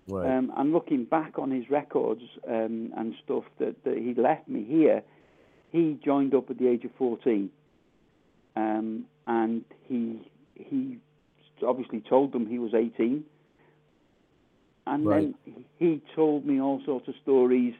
Right. 0.08 0.36
Um, 0.36 0.52
and 0.56 0.72
looking 0.72 1.04
back 1.04 1.38
on 1.38 1.50
his 1.50 1.68
records 1.68 2.22
um, 2.48 2.92
and 2.96 3.14
stuff 3.24 3.44
that, 3.58 3.82
that 3.84 3.98
he 3.98 4.14
left 4.14 4.48
me 4.48 4.64
here, 4.64 5.02
he 5.72 5.98
joined 6.04 6.34
up 6.34 6.48
at 6.50 6.58
the 6.58 6.68
age 6.68 6.84
of 6.84 6.90
14. 6.96 7.50
Um, 8.54 9.04
and 9.26 9.64
he 9.88 10.20
he 10.54 10.98
obviously 11.66 12.00
told 12.00 12.32
them 12.32 12.46
he 12.46 12.58
was 12.58 12.72
18. 12.74 13.24
And 14.86 15.06
then 15.06 15.34
he 15.78 16.00
told 16.14 16.46
me 16.46 16.60
all 16.60 16.80
sorts 16.86 17.08
of 17.08 17.14
stories 17.22 17.74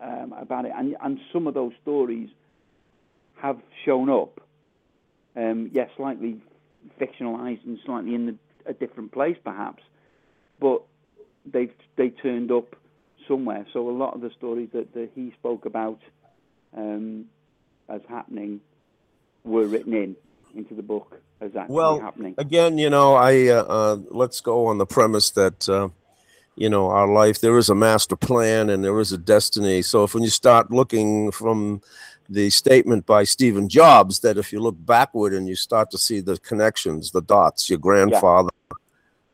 um, 0.00 0.34
about 0.38 0.66
it. 0.66 0.72
And, 0.76 0.96
and 1.02 1.18
some 1.32 1.46
of 1.46 1.54
those 1.54 1.72
stories 1.82 2.28
have 3.40 3.58
shown 3.84 4.10
up. 4.10 4.40
Um, 5.34 5.70
yes, 5.72 5.88
slightly 5.96 6.40
fictionalized 7.00 7.64
and 7.64 7.78
slightly 7.86 8.14
in 8.14 8.26
the, 8.26 8.36
a 8.66 8.74
different 8.74 9.12
place, 9.12 9.36
perhaps. 9.42 9.82
But 10.60 10.82
they 11.44 11.70
they 11.96 12.10
turned 12.10 12.50
up 12.50 12.76
somewhere. 13.26 13.66
So 13.72 13.88
a 13.88 13.92
lot 13.92 14.14
of 14.14 14.20
the 14.20 14.30
stories 14.36 14.68
that, 14.72 14.92
that 14.94 15.10
he 15.14 15.32
spoke 15.38 15.66
about 15.66 16.00
um, 16.76 17.26
as 17.88 18.00
happening 18.08 18.60
were 19.44 19.66
written 19.66 19.94
in 19.94 20.16
into 20.54 20.74
the 20.74 20.82
book 20.82 21.20
as 21.40 21.54
actually 21.56 21.74
Well, 21.74 22.00
happening. 22.00 22.34
again, 22.38 22.78
you 22.78 22.90
know, 22.90 23.14
I 23.14 23.48
uh, 23.48 23.64
uh, 23.64 23.96
let's 24.10 24.40
go 24.40 24.66
on 24.66 24.78
the 24.78 24.86
premise 24.86 25.30
that 25.32 25.68
uh, 25.68 25.88
you 26.56 26.68
know 26.68 26.88
our 26.88 27.08
life 27.08 27.40
there 27.40 27.58
is 27.58 27.68
a 27.68 27.74
master 27.74 28.16
plan 28.16 28.70
and 28.70 28.84
there 28.84 28.98
is 29.00 29.12
a 29.12 29.18
destiny. 29.18 29.82
So 29.82 30.04
if 30.04 30.14
when 30.14 30.22
you 30.22 30.30
start 30.30 30.70
looking 30.70 31.30
from 31.32 31.82
the 32.28 32.48
statement 32.50 33.04
by 33.04 33.24
Stephen 33.24 33.68
Jobs 33.68 34.20
that 34.20 34.38
if 34.38 34.52
you 34.52 34.60
look 34.60 34.76
backward 34.78 35.34
and 35.34 35.46
you 35.46 35.54
start 35.56 35.90
to 35.90 35.98
see 35.98 36.20
the 36.20 36.38
connections, 36.38 37.10
the 37.10 37.20
dots, 37.20 37.68
your 37.68 37.78
grandfather, 37.78 38.48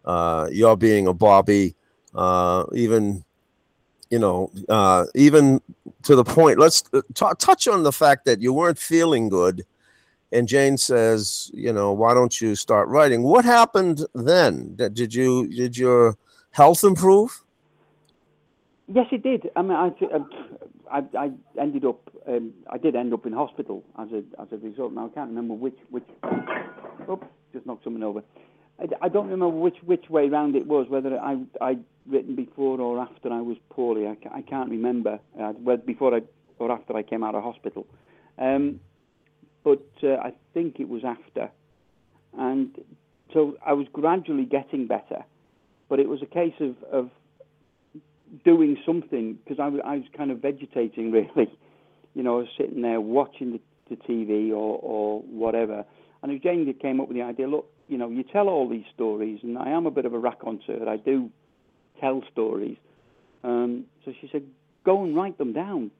uh, 0.04 0.48
your 0.50 0.76
being 0.76 1.06
a 1.06 1.14
Bobby, 1.14 1.76
uh, 2.14 2.64
even 2.74 3.24
you 4.10 4.18
know, 4.18 4.50
uh, 4.68 5.06
even 5.14 5.60
to 6.02 6.16
the 6.16 6.24
point. 6.24 6.58
Let's 6.58 6.82
uh, 6.92 7.02
t- 7.14 7.26
touch 7.38 7.68
on 7.68 7.84
the 7.84 7.92
fact 7.92 8.24
that 8.24 8.40
you 8.42 8.52
weren't 8.52 8.78
feeling 8.78 9.28
good 9.28 9.64
and 10.32 10.46
Jane 10.46 10.76
says, 10.76 11.50
you 11.52 11.72
know, 11.72 11.92
why 11.92 12.14
don't 12.14 12.40
you 12.40 12.54
start 12.54 12.88
writing? 12.88 13.22
What 13.22 13.44
happened 13.44 14.06
then? 14.14 14.76
Did 14.76 15.14
you 15.14 15.48
did 15.48 15.76
your 15.76 16.16
health 16.52 16.84
improve? 16.84 17.42
Yes, 18.86 19.06
it 19.12 19.22
did. 19.22 19.50
I 19.56 19.62
mean, 19.62 19.72
I, 19.72 19.92
I, 20.90 21.02
I 21.16 21.30
ended 21.60 21.84
up, 21.84 22.00
um, 22.26 22.52
I 22.68 22.78
did 22.78 22.96
end 22.96 23.14
up 23.14 23.26
in 23.26 23.32
hospital 23.32 23.84
as 23.98 24.08
a 24.12 24.22
as 24.40 24.48
a 24.52 24.56
result. 24.56 24.92
Now 24.92 25.06
I 25.06 25.08
can't 25.08 25.28
remember 25.28 25.54
which 25.54 25.78
which. 25.90 26.04
Oops, 27.08 27.26
just 27.52 27.66
knocked 27.66 27.82
something 27.82 28.02
over. 28.02 28.22
I, 28.78 29.06
I 29.06 29.08
don't 29.08 29.28
remember 29.28 29.56
which 29.56 29.78
which 29.84 30.08
way 30.08 30.28
round 30.28 30.54
it 30.54 30.66
was. 30.66 30.88
Whether 30.88 31.18
I 31.18 31.38
I'd 31.60 31.84
written 32.08 32.34
before 32.34 32.80
or 32.80 32.98
after 32.98 33.32
I 33.32 33.40
was 33.40 33.56
poorly. 33.70 34.06
I, 34.06 34.16
I 34.32 34.42
can't 34.42 34.70
remember. 34.70 35.18
Uh, 35.40 35.52
whether 35.52 35.82
before 35.82 36.14
I 36.14 36.20
or 36.58 36.70
after 36.70 36.94
I 36.96 37.02
came 37.02 37.22
out 37.24 37.34
of 37.34 37.42
hospital. 37.42 37.86
Um, 38.38 38.80
but 39.64 39.86
uh, 40.02 40.14
I 40.16 40.32
think 40.54 40.80
it 40.80 40.88
was 40.88 41.02
after, 41.04 41.50
and 42.38 42.70
so 43.32 43.56
I 43.64 43.72
was 43.74 43.86
gradually 43.92 44.44
getting 44.44 44.86
better. 44.86 45.24
But 45.88 46.00
it 46.00 46.08
was 46.08 46.22
a 46.22 46.26
case 46.26 46.54
of 46.60 46.76
of 46.90 47.10
doing 48.44 48.76
something 48.86 49.38
because 49.44 49.58
I, 49.60 49.68
was- 49.68 49.82
I 49.84 49.96
was 49.96 50.04
kind 50.16 50.30
of 50.30 50.38
vegetating 50.40 51.10
really. 51.12 51.50
You 52.14 52.22
know, 52.22 52.36
I 52.36 52.38
was 52.40 52.48
sitting 52.58 52.82
there 52.82 53.00
watching 53.00 53.52
the, 53.52 53.60
the 53.88 53.96
TV 53.96 54.50
or, 54.50 54.78
or 54.82 55.20
whatever. 55.22 55.84
And 56.22 56.42
Jane 56.42 56.72
came 56.80 57.00
up 57.00 57.08
with 57.08 57.16
the 57.16 57.22
idea, 57.22 57.46
look, 57.48 57.66
you 57.88 57.96
know, 57.98 58.08
you 58.10 58.24
tell 58.24 58.48
all 58.48 58.68
these 58.68 58.84
stories, 58.94 59.40
and 59.42 59.56
I 59.56 59.70
am 59.70 59.86
a 59.86 59.90
bit 59.90 60.04
of 60.04 60.12
a 60.12 60.18
raconteur. 60.18 60.88
I 60.88 60.96
do 60.96 61.30
tell 62.00 62.22
stories. 62.32 62.76
Um, 63.44 63.84
so 64.04 64.12
she 64.20 64.28
said, 64.30 64.42
go 64.84 65.02
and 65.02 65.14
write 65.16 65.38
them 65.38 65.52
down. 65.52 65.90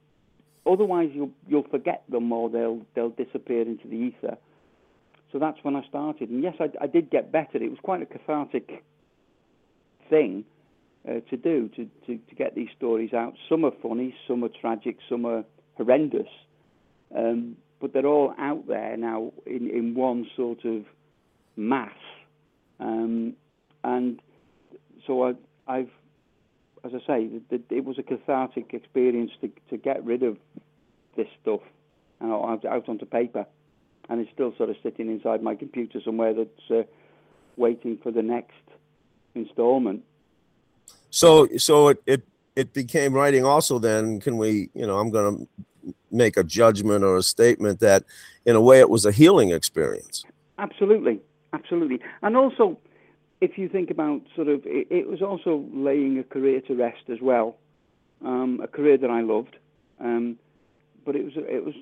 Otherwise, 0.65 1.09
you'll 1.13 1.31
you'll 1.47 1.67
forget 1.71 2.03
them 2.09 2.31
or 2.31 2.49
they'll 2.49 2.81
they'll 2.93 3.09
disappear 3.09 3.61
into 3.61 3.87
the 3.87 3.95
ether. 3.95 4.37
So 5.31 5.39
that's 5.39 5.57
when 5.63 5.75
I 5.75 5.83
started. 5.87 6.29
And 6.29 6.43
yes, 6.43 6.55
I, 6.59 6.69
I 6.81 6.87
did 6.87 7.09
get 7.09 7.31
better. 7.31 7.57
It 7.57 7.69
was 7.69 7.79
quite 7.81 8.01
a 8.01 8.05
cathartic 8.05 8.83
thing 10.09 10.43
uh, 11.07 11.21
to 11.29 11.37
do 11.37 11.69
to, 11.75 11.89
to, 12.05 12.17
to 12.17 12.35
get 12.35 12.53
these 12.53 12.69
stories 12.77 13.13
out. 13.13 13.33
Some 13.49 13.65
are 13.65 13.71
funny, 13.81 14.13
some 14.27 14.43
are 14.43 14.49
tragic, 14.49 14.97
some 15.09 15.25
are 15.25 15.43
horrendous, 15.75 16.27
um, 17.15 17.55
but 17.79 17.93
they're 17.93 18.05
all 18.05 18.35
out 18.37 18.67
there 18.67 18.95
now 18.97 19.31
in, 19.45 19.69
in 19.69 19.95
one 19.95 20.27
sort 20.35 20.63
of 20.65 20.83
mass. 21.55 21.89
Um, 22.79 23.33
and 23.83 24.19
so 25.07 25.23
I, 25.23 25.33
I've, 25.71 25.89
as 26.83 26.91
I 26.93 26.99
say, 27.07 27.27
th- 27.27 27.43
th- 27.49 27.61
it 27.69 27.85
was 27.85 27.97
a 27.97 28.03
cathartic 28.03 28.73
experience 28.73 29.31
to, 29.41 29.49
to 29.69 29.77
get 29.77 30.03
rid 30.03 30.23
of 30.23 30.37
this 31.15 31.27
stuff 31.41 31.61
and 32.19 32.31
out, 32.31 32.65
out 32.65 32.89
onto 32.89 33.05
paper. 33.05 33.45
And 34.09 34.19
it's 34.19 34.31
still 34.33 34.53
sort 34.57 34.69
of 34.69 34.75
sitting 34.83 35.09
inside 35.09 35.41
my 35.41 35.55
computer 35.55 35.99
somewhere 36.03 36.33
that's 36.33 36.71
uh, 36.71 36.83
waiting 37.55 37.97
for 38.03 38.11
the 38.11 38.21
next 38.21 38.65
installment. 39.35 40.03
So 41.09 41.47
so 41.57 41.89
it 41.89 42.03
it 42.05 42.21
it 42.55 42.73
became 42.73 43.13
writing 43.13 43.45
also 43.45 43.79
then 43.79 44.19
can 44.19 44.37
we, 44.37 44.69
you 44.73 44.85
know, 44.85 44.97
I'm 44.97 45.11
going 45.11 45.27
to 45.37 45.93
make 46.11 46.35
a 46.35 46.43
judgment 46.43 47.03
or 47.03 47.17
a 47.17 47.23
statement 47.23 47.79
that 47.79 48.03
in 48.45 48.55
a 48.55 48.61
way 48.61 48.79
it 48.79 48.89
was 48.89 49.05
a 49.05 49.11
healing 49.11 49.51
experience. 49.51 50.25
Absolutely, 50.57 51.21
absolutely. 51.53 51.99
And 52.21 52.35
also, 52.35 52.77
if 53.41 53.57
you 53.57 53.67
think 53.67 53.89
about 53.89 54.21
sort 54.35 54.47
of, 54.47 54.61
it, 54.65 54.87
it 54.91 55.09
was 55.09 55.21
also 55.21 55.65
laying 55.73 56.19
a 56.19 56.23
career 56.23 56.61
to 56.61 56.75
rest 56.75 57.09
as 57.11 57.17
well, 57.21 57.57
um, 58.23 58.61
a 58.63 58.67
career 58.67 58.97
that 58.97 59.09
I 59.09 59.21
loved, 59.21 59.57
um, 59.99 60.37
but 61.03 61.15
it 61.15 61.25
was 61.25 61.33
it 61.35 61.65
was 61.65 61.73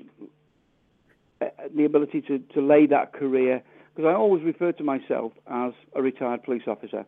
uh, 1.41 1.47
the 1.75 1.83
ability 1.83 2.21
to, 2.21 2.39
to 2.53 2.61
lay 2.61 2.85
that 2.87 3.11
career 3.11 3.61
because 3.93 4.09
I 4.09 4.13
always 4.13 4.43
refer 4.43 4.71
to 4.71 4.83
myself 4.83 5.33
as 5.47 5.73
a 5.93 6.01
retired 6.01 6.43
police 6.43 6.63
officer. 6.67 7.05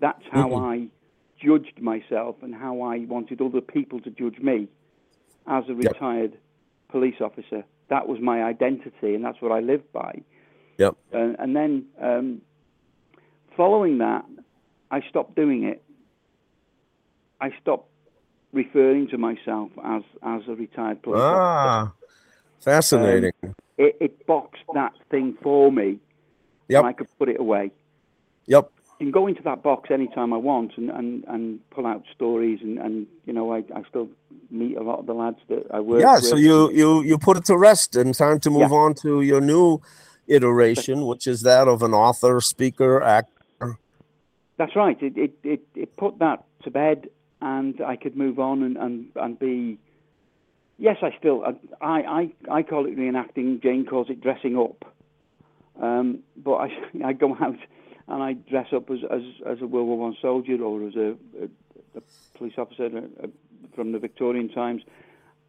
That's 0.00 0.22
how 0.30 0.54
I 0.54 0.88
judged 1.38 1.80
myself 1.80 2.36
and 2.42 2.54
how 2.54 2.80
I 2.80 3.00
wanted 3.00 3.42
other 3.42 3.60
people 3.60 4.00
to 4.00 4.10
judge 4.10 4.38
me 4.38 4.68
as 5.46 5.64
a 5.68 5.74
Yep. 5.74 5.92
retired 5.92 6.32
police 6.88 7.20
officer. 7.20 7.64
That 7.88 8.08
was 8.08 8.18
my 8.20 8.42
identity, 8.42 9.14
and 9.14 9.22
that's 9.22 9.42
what 9.42 9.52
I 9.52 9.60
lived 9.60 9.92
by. 9.92 10.22
Yep. 10.78 10.96
And, 11.12 11.36
and 11.38 11.56
then 11.56 11.84
um, 12.00 12.40
following 13.56 13.98
that, 13.98 14.24
I 14.90 15.00
stopped 15.08 15.36
doing 15.36 15.64
it. 15.64 15.82
I 17.40 17.50
stopped 17.60 17.88
referring 18.52 19.08
to 19.08 19.18
myself 19.18 19.70
as, 19.84 20.02
as 20.22 20.42
a 20.48 20.54
retired 20.54 20.98
officer. 21.06 21.16
Ah. 21.22 21.92
Fascinating. 22.60 23.32
It, 23.78 23.96
it 24.00 24.26
boxed 24.26 24.62
that 24.74 24.92
thing 25.10 25.36
for 25.42 25.72
me, 25.72 25.98
Yep. 26.68 26.78
and 26.80 26.86
I 26.86 26.92
could 26.92 27.08
put 27.18 27.28
it 27.28 27.40
away. 27.40 27.70
Yep. 28.46 28.70
Can 28.98 29.10
go 29.10 29.26
into 29.26 29.42
that 29.44 29.62
box 29.62 29.90
anytime 29.90 30.34
I 30.34 30.36
want 30.36 30.76
and, 30.76 30.90
and, 30.90 31.24
and 31.26 31.70
pull 31.70 31.86
out 31.86 32.04
stories, 32.14 32.58
and, 32.60 32.78
and 32.78 33.06
you 33.24 33.32
know, 33.32 33.50
I, 33.54 33.64
I 33.74 33.82
still 33.88 34.10
meet 34.50 34.76
a 34.76 34.82
lot 34.82 34.98
of 34.98 35.06
the 35.06 35.14
lads 35.14 35.38
that 35.48 35.64
I 35.72 35.80
work 35.80 35.94
with. 35.94 36.00
Yeah, 36.02 36.16
with. 36.16 36.24
so 36.24 36.36
you 36.36 36.70
you 36.70 37.02
you 37.02 37.16
put 37.16 37.38
it 37.38 37.46
to 37.46 37.56
rest 37.56 37.96
and 37.96 38.14
time 38.14 38.38
to 38.40 38.50
move 38.50 38.70
Yeah. 38.70 38.76
on 38.76 38.94
to 38.96 39.22
your 39.22 39.40
new 39.40 39.80
iteration, 40.26 41.06
which 41.06 41.26
is 41.26 41.40
that 41.42 41.66
of 41.66 41.82
an 41.82 41.94
author, 41.94 42.42
speaker, 42.42 43.02
actor. 43.02 43.32
That's 44.60 44.76
right. 44.76 45.02
It, 45.02 45.16
it, 45.16 45.32
it, 45.42 45.62
it 45.74 45.96
put 45.96 46.18
that 46.18 46.44
to 46.64 46.70
bed, 46.70 47.08
and 47.40 47.80
I 47.80 47.96
could 47.96 48.14
move 48.14 48.38
on 48.38 48.62
and, 48.62 48.76
and, 48.76 49.06
and 49.16 49.38
be. 49.38 49.78
Yes, 50.76 50.98
I 51.00 51.16
still. 51.18 51.42
I, 51.80 52.02
I, 52.02 52.32
I 52.50 52.62
call 52.62 52.84
it 52.84 52.94
reenacting. 52.94 53.62
Jane 53.62 53.86
calls 53.86 54.10
it 54.10 54.20
dressing 54.20 54.58
up. 54.58 54.84
Um, 55.80 56.18
but 56.36 56.56
I, 56.56 56.68
I 57.06 57.14
go 57.14 57.34
out 57.40 57.56
and 58.06 58.22
I 58.22 58.34
dress 58.34 58.66
up 58.76 58.90
as, 58.90 58.98
as, 59.10 59.22
as 59.46 59.62
a 59.62 59.66
World 59.66 59.86
War 59.88 59.96
One 59.96 60.16
soldier 60.20 60.62
or 60.62 60.86
as 60.86 60.94
a, 60.94 61.16
a, 61.42 61.48
a 61.96 62.02
police 62.36 62.58
officer 62.58 62.90
uh, 63.24 63.28
from 63.74 63.92
the 63.92 63.98
Victorian 63.98 64.50
times. 64.50 64.82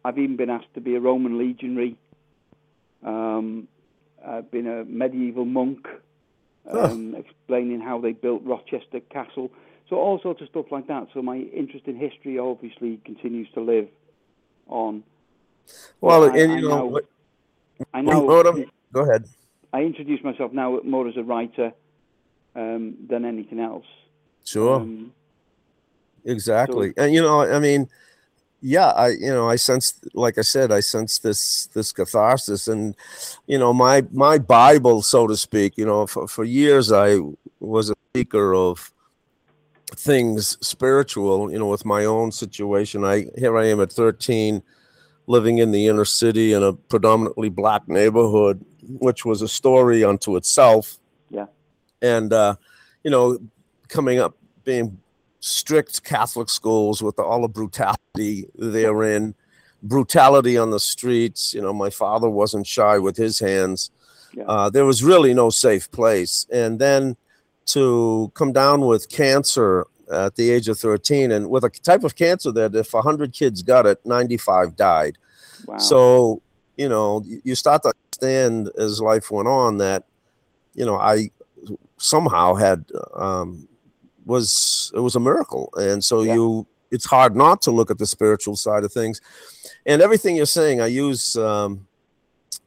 I've 0.06 0.16
even 0.16 0.38
been 0.38 0.48
asked 0.48 0.72
to 0.72 0.80
be 0.80 0.94
a 0.96 1.00
Roman 1.00 1.36
legionary. 1.36 1.98
Um, 3.04 3.68
I've 4.26 4.50
been 4.50 4.66
a 4.66 4.86
medieval 4.86 5.44
monk, 5.44 5.86
um, 6.70 7.14
explaining 7.14 7.80
how 7.80 8.00
they 8.00 8.12
built 8.12 8.42
Rochester 8.44 9.00
Castle. 9.10 9.50
So 9.52 9.56
so 9.90 9.96
all 9.96 10.18
sorts 10.22 10.40
of 10.40 10.48
stuff 10.48 10.66
like 10.70 10.86
that. 10.86 11.08
So 11.12 11.20
my 11.22 11.36
interest 11.36 11.86
in 11.86 11.96
history 11.96 12.38
obviously 12.38 12.98
continues 13.04 13.48
to 13.54 13.60
live 13.60 13.88
on. 14.68 15.02
Well, 16.00 16.24
I- 16.30 16.36
and 16.38 16.52
I 16.52 16.56
you 16.56 16.62
know, 16.62 16.68
now- 16.76 16.86
what- 16.86 17.06
I 17.92 18.00
now 18.00 18.20
what 18.22 18.56
go 18.92 19.00
ahead. 19.02 19.26
I 19.72 19.82
introduce 19.82 20.22
myself 20.22 20.52
now 20.52 20.80
more 20.84 21.08
as 21.08 21.16
a 21.16 21.22
writer 21.22 21.72
um, 22.54 22.94
than 23.08 23.24
anything 23.24 23.60
else. 23.60 23.86
Sure. 24.44 24.76
Um, 24.76 25.12
exactly 26.24 26.92
and 26.96 27.12
you 27.12 27.20
know 27.20 27.40
i 27.40 27.58
mean 27.58 27.88
yeah 28.62 28.90
i 28.90 29.08
you 29.08 29.32
know 29.32 29.48
i 29.50 29.56
sense 29.56 30.00
like 30.14 30.38
i 30.38 30.40
said 30.40 30.70
i 30.70 30.78
sense 30.78 31.18
this 31.18 31.66
this 31.74 31.92
catharsis 31.92 32.68
and 32.68 32.94
you 33.48 33.58
know 33.58 33.72
my 33.72 34.02
my 34.12 34.38
bible 34.38 35.02
so 35.02 35.26
to 35.26 35.36
speak 35.36 35.76
you 35.76 35.84
know 35.84 36.06
for, 36.06 36.28
for 36.28 36.44
years 36.44 36.92
i 36.92 37.18
was 37.58 37.90
a 37.90 37.94
speaker 38.10 38.54
of 38.54 38.92
things 39.96 40.56
spiritual 40.66 41.50
you 41.50 41.58
know 41.58 41.66
with 41.66 41.84
my 41.84 42.04
own 42.04 42.30
situation 42.30 43.04
i 43.04 43.26
here 43.36 43.58
i 43.58 43.66
am 43.66 43.80
at 43.80 43.92
13 43.92 44.62
living 45.26 45.58
in 45.58 45.72
the 45.72 45.88
inner 45.88 46.04
city 46.04 46.52
in 46.52 46.62
a 46.62 46.72
predominantly 46.72 47.48
black 47.48 47.86
neighborhood 47.88 48.64
which 49.00 49.24
was 49.24 49.42
a 49.42 49.48
story 49.48 50.04
unto 50.04 50.36
itself 50.36 50.98
Yeah. 51.30 51.46
and 52.00 52.32
uh 52.32 52.54
you 53.02 53.10
know 53.10 53.38
coming 53.88 54.20
up 54.20 54.36
being 54.64 54.98
strict 55.42 56.04
Catholic 56.04 56.48
schools 56.48 57.02
with 57.02 57.18
all 57.18 57.42
the 57.42 57.48
brutality 57.48 58.46
therein, 58.54 59.34
brutality 59.82 60.56
on 60.56 60.70
the 60.70 60.78
streets. 60.78 61.52
You 61.52 61.60
know, 61.60 61.72
my 61.72 61.90
father 61.90 62.30
wasn't 62.30 62.66
shy 62.66 62.98
with 62.98 63.16
his 63.16 63.40
hands. 63.40 63.90
Yeah. 64.32 64.44
Uh, 64.44 64.70
there 64.70 64.86
was 64.86 65.02
really 65.02 65.34
no 65.34 65.50
safe 65.50 65.90
place. 65.90 66.46
And 66.52 66.78
then 66.78 67.16
to 67.66 68.30
come 68.34 68.52
down 68.52 68.82
with 68.82 69.08
cancer 69.08 69.86
at 70.10 70.36
the 70.36 70.50
age 70.50 70.68
of 70.68 70.78
13, 70.78 71.32
and 71.32 71.50
with 71.50 71.64
a 71.64 71.70
type 71.70 72.04
of 72.04 72.14
cancer 72.14 72.52
that 72.52 72.74
if 72.74 72.92
100 72.92 73.32
kids 73.32 73.62
got 73.62 73.84
it, 73.84 73.98
95 74.04 74.76
died. 74.76 75.18
wow. 75.66 75.78
So, 75.78 76.42
you 76.76 76.88
know, 76.88 77.24
you 77.44 77.54
start 77.54 77.82
to 77.82 77.92
understand 78.12 78.70
as 78.78 79.00
life 79.00 79.30
went 79.30 79.48
on 79.48 79.78
that, 79.78 80.04
you 80.74 80.86
know, 80.86 80.96
I 80.96 81.30
somehow 81.98 82.54
had 82.54 82.84
um, 83.14 83.68
was 84.24 84.90
it 84.94 85.00
was 85.00 85.16
a 85.16 85.20
miracle, 85.20 85.70
and 85.76 86.02
so 86.04 86.22
Yeah. 86.22 86.34
you 86.34 86.66
it's 86.90 87.06
hard 87.06 87.34
not 87.34 87.62
to 87.62 87.70
look 87.70 87.90
at 87.90 87.98
the 87.98 88.06
spiritual 88.06 88.54
side 88.56 88.84
of 88.84 88.92
things, 88.92 89.20
and 89.86 90.02
everything 90.02 90.36
you're 90.36 90.46
saying. 90.46 90.80
I 90.80 90.86
use 90.88 91.36
um, 91.36 91.86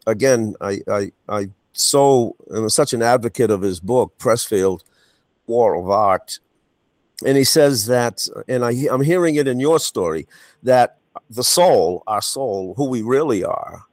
again. 0.08 0.56
I 0.62 0.82
I 0.88 1.12
I 1.30 1.50
so 1.74 2.36
am 2.56 2.70
such 2.70 2.94
an 2.94 3.02
advocate 3.02 3.52
of 3.52 3.62
his 3.62 3.80
book 3.80 4.18
Pressfield, 4.18 4.82
War 5.48 5.76
of 5.76 5.89
Art, 5.89 6.39
and 7.26 7.38
he 7.38 7.44
says 7.44 7.86
that, 7.88 8.28
and 8.48 8.65
I 8.65 8.72
I'm 8.91 9.04
hearing 9.04 9.36
it 9.36 9.48
in 9.48 9.60
your 9.60 9.80
story 9.80 10.28
that 10.63 10.98
the 11.30 11.44
soul, 11.44 12.04
our 12.08 12.22
soul, 12.22 12.74
who 12.76 12.89
we 12.89 13.02
really 13.02 13.44
are, 13.44 13.84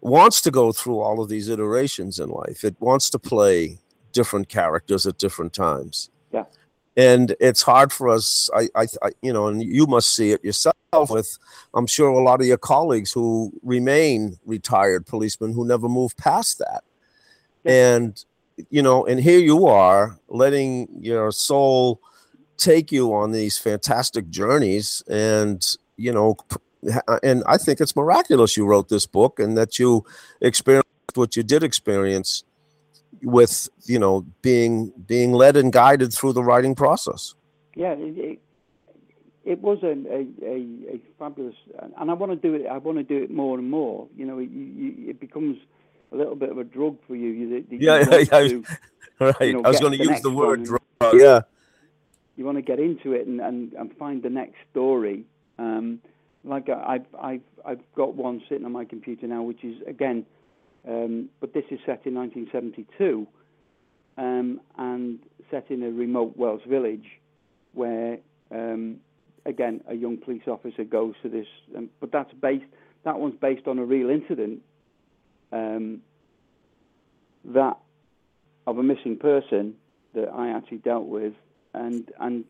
wants 0.00 0.40
to 0.42 0.50
go 0.50 0.72
through 0.72 1.00
all 1.00 1.22
of 1.22 1.28
these 1.28 1.48
iterations 1.48 2.18
in 2.18 2.28
life. 2.28 2.64
It 2.64 2.76
wants 2.80 3.08
to 3.10 3.18
play 3.18 3.78
different 4.12 4.48
characters 4.48 5.06
at 5.06 5.18
different 5.18 5.52
times. 5.52 6.10
And 6.96 7.36
it's 7.40 7.60
hard 7.60 7.92
for 7.92 8.08
us, 8.08 8.48
I, 8.54 8.68
I, 8.74 8.86
I, 9.02 9.10
you 9.20 9.32
know, 9.32 9.48
and 9.48 9.62
you 9.62 9.86
must 9.86 10.14
see 10.14 10.30
it 10.30 10.42
yourself 10.42 10.74
with, 11.10 11.38
I'm 11.74 11.86
sure, 11.86 12.08
a 12.08 12.22
lot 12.22 12.40
of 12.40 12.46
your 12.46 12.56
colleagues 12.56 13.12
who 13.12 13.52
remain 13.62 14.38
retired 14.46 15.06
policemen 15.06 15.52
who 15.52 15.66
never 15.66 15.88
move 15.88 16.16
past 16.16 16.58
that. 16.58 16.84
And, 17.66 18.24
you 18.70 18.80
know, 18.80 19.04
and 19.04 19.20
here 19.20 19.38
you 19.38 19.66
are 19.66 20.18
letting 20.28 20.88
your 20.98 21.32
soul 21.32 22.00
take 22.56 22.90
you 22.90 23.12
on 23.12 23.32
these 23.32 23.58
fantastic 23.58 24.30
journeys 24.30 25.02
and, 25.06 25.62
you 25.98 26.12
know, 26.12 26.36
uh, 27.08 27.18
and 27.22 27.42
I 27.46 27.58
think 27.58 27.80
it's 27.80 27.96
miraculous 27.96 28.56
you 28.56 28.64
wrote 28.64 28.88
this 28.88 29.04
book 29.04 29.38
and 29.38 29.58
that 29.58 29.78
you 29.78 30.06
experienced 30.40 30.86
what 31.14 31.36
you 31.36 31.42
did 31.42 31.62
experience 31.62 32.44
with 33.22 33.68
you 33.84 33.98
know 33.98 34.24
being 34.42 34.92
being 35.06 35.32
led 35.32 35.56
and 35.56 35.72
guided 35.72 36.12
through 36.12 36.32
the 36.32 36.42
writing 36.42 36.74
process. 36.74 37.34
yeah, 37.74 37.92
it, 37.92 38.16
it, 38.18 38.38
it 39.44 39.60
was 39.60 39.78
a, 39.82 39.92
a, 40.10 40.26
a, 40.44 40.94
a 40.94 41.00
fabulous, 41.18 41.54
and 41.98 42.10
I 42.10 42.14
want 42.14 42.32
to 42.32 42.36
do 42.48 42.54
it. 42.54 42.66
I 42.66 42.78
want 42.78 42.98
to 42.98 43.04
do 43.04 43.22
it 43.22 43.30
more 43.30 43.58
and 43.58 43.70
more. 43.70 44.08
You 44.16 44.26
know, 44.26 44.38
it, 44.38 44.50
you, 44.50 45.10
it 45.10 45.20
becomes 45.20 45.56
a 46.12 46.16
little 46.16 46.34
bit 46.34 46.50
of 46.50 46.58
a 46.58 46.64
drug 46.64 46.96
for 47.06 47.14
you. 47.14 47.28
you, 47.28 47.64
you 47.70 47.78
Yeah, 47.78 48.04
yeah, 48.10 48.16
yeah. 48.18 48.48
to- 48.48 48.64
Right. 49.20 49.54
know, 49.54 49.62
I 49.64 49.68
was 49.68 49.80
going 49.80 49.96
to 49.98 50.04
use 50.04 50.20
the 50.20 50.30
word 50.30 50.64
drug. 50.64 50.80
Yeah. 51.14 51.40
you 52.36 52.44
want 52.44 52.58
to 52.58 52.62
get 52.62 52.78
into 52.78 53.12
it 53.12 53.26
and, 53.26 53.40
and, 53.40 53.72
and 53.74 53.96
find 53.96 54.22
the 54.22 54.28
next 54.30 54.56
story. 54.72 55.24
Um, 55.58 56.00
like 56.44 56.68
I- 56.68 56.94
I've 56.94 57.06
I've 57.18 57.40
I've 57.64 57.94
got 57.94 58.14
one 58.14 58.42
sitting 58.48 58.64
on 58.66 58.72
my 58.72 58.84
computer 58.84 59.26
now, 59.28 59.42
which 59.42 59.62
is 59.64 59.76
again, 59.86 60.26
um, 60.86 61.28
but 61.40 61.52
this 61.52 61.64
is 61.70 61.80
set 61.84 62.02
in 62.04 62.14
1972, 62.14 63.26
um, 64.18 64.60
and 64.78 65.18
set 65.50 65.70
in 65.70 65.82
a 65.82 65.90
remote 65.90 66.36
Welsh 66.36 66.64
village, 66.66 67.06
where 67.72 68.18
um, 68.50 68.96
again 69.44 69.82
a 69.88 69.94
young 69.94 70.16
police 70.16 70.46
officer 70.46 70.84
goes 70.84 71.14
to 71.22 71.28
this, 71.28 71.46
um, 71.76 71.90
but 72.00 72.12
that's 72.12 72.32
based 72.34 72.66
that 73.04 73.18
one's 73.18 73.38
based 73.40 73.68
on 73.68 73.78
a 73.78 73.84
real 73.84 74.10
incident. 74.10 74.62
Um, 75.52 76.02
that 77.44 77.78
of 78.66 78.78
a 78.78 78.82
missing 78.82 79.16
person 79.16 79.74
that 80.14 80.28
I 80.28 80.48
actually 80.48 80.78
dealt 80.78 81.06
with, 81.06 81.34
and 81.72 82.10
and 82.18 82.44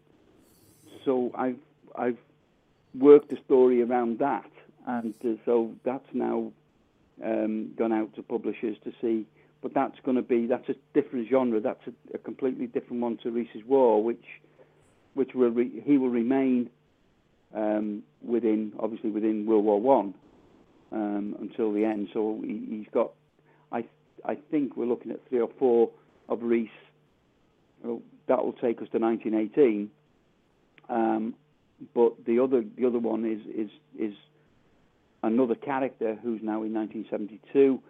so 1.04 1.30
I've 1.34 1.58
I've 1.94 2.18
worked 2.98 3.30
the 3.30 3.38
story 3.44 3.82
around 3.82 4.18
that, 4.20 4.50
and 4.86 5.14
uh, 5.24 5.34
so 5.44 5.72
that's 5.84 6.08
now 6.12 6.52
um, 7.24 7.72
gone 7.76 7.92
out 7.92 8.14
to 8.16 8.22
publishers 8.22 8.76
to 8.84 8.92
see. 9.00 9.26
But 9.62 9.74
that's 9.74 9.98
going 10.04 10.16
to 10.16 10.22
be 10.22 10.46
that's 10.46 10.68
a 10.68 10.74
different 10.94 11.28
genre. 11.28 11.60
That's 11.60 11.80
a, 11.86 12.14
a 12.14 12.18
completely 12.18 12.66
different 12.66 13.02
one 13.02 13.16
to 13.22 13.30
Rhys's 13.30 13.64
War, 13.66 14.02
which 14.02 14.24
which 15.14 15.30
will 15.34 15.50
re, 15.50 15.82
he 15.84 15.98
will 15.98 16.10
remain 16.10 16.70
um, 17.54 18.02
within 18.22 18.72
obviously 18.78 19.10
within 19.10 19.46
World 19.46 19.64
War 19.64 19.80
One 19.80 20.14
um, 20.92 21.36
until 21.40 21.72
the 21.72 21.84
end. 21.84 22.08
So 22.12 22.40
he, 22.44 22.64
he's 22.68 22.86
got 22.92 23.12
I 23.72 23.84
I 24.24 24.36
think 24.50 24.76
we're 24.76 24.86
looking 24.86 25.10
at 25.10 25.26
three 25.28 25.40
or 25.40 25.50
four 25.58 25.90
of 26.28 26.42
Reese. 26.42 26.68
Well, 27.82 28.02
that 28.28 28.44
will 28.44 28.52
take 28.52 28.82
us 28.82 28.88
to 28.92 28.98
1918. 28.98 29.90
Um, 30.88 31.34
but 31.94 32.24
the 32.24 32.40
other 32.40 32.64
the 32.76 32.86
other 32.86 32.98
one 32.98 33.24
is 33.24 33.40
is 33.54 33.70
is 33.98 34.14
another 35.26 35.54
character 35.54 36.18
who's 36.22 36.40
now 36.42 36.62
in 36.62 36.72
1972, 36.74 37.80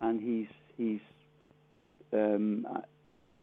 and 0.00 0.20
he's 0.20 0.48
he's 0.76 1.00
um, 2.12 2.66
uh, 2.70 2.80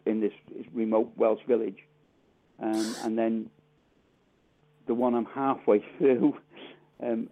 in 0.06 0.20
this 0.22 0.34
remote 0.74 1.12
Welsh 1.16 1.42
village, 1.48 1.80
um, 2.62 2.96
and 3.04 3.18
then 3.18 3.50
the 4.88 4.94
one 4.94 5.14
I'm 5.14 5.26
halfway 5.26 5.84
through 5.98 6.38
um, 7.02 7.30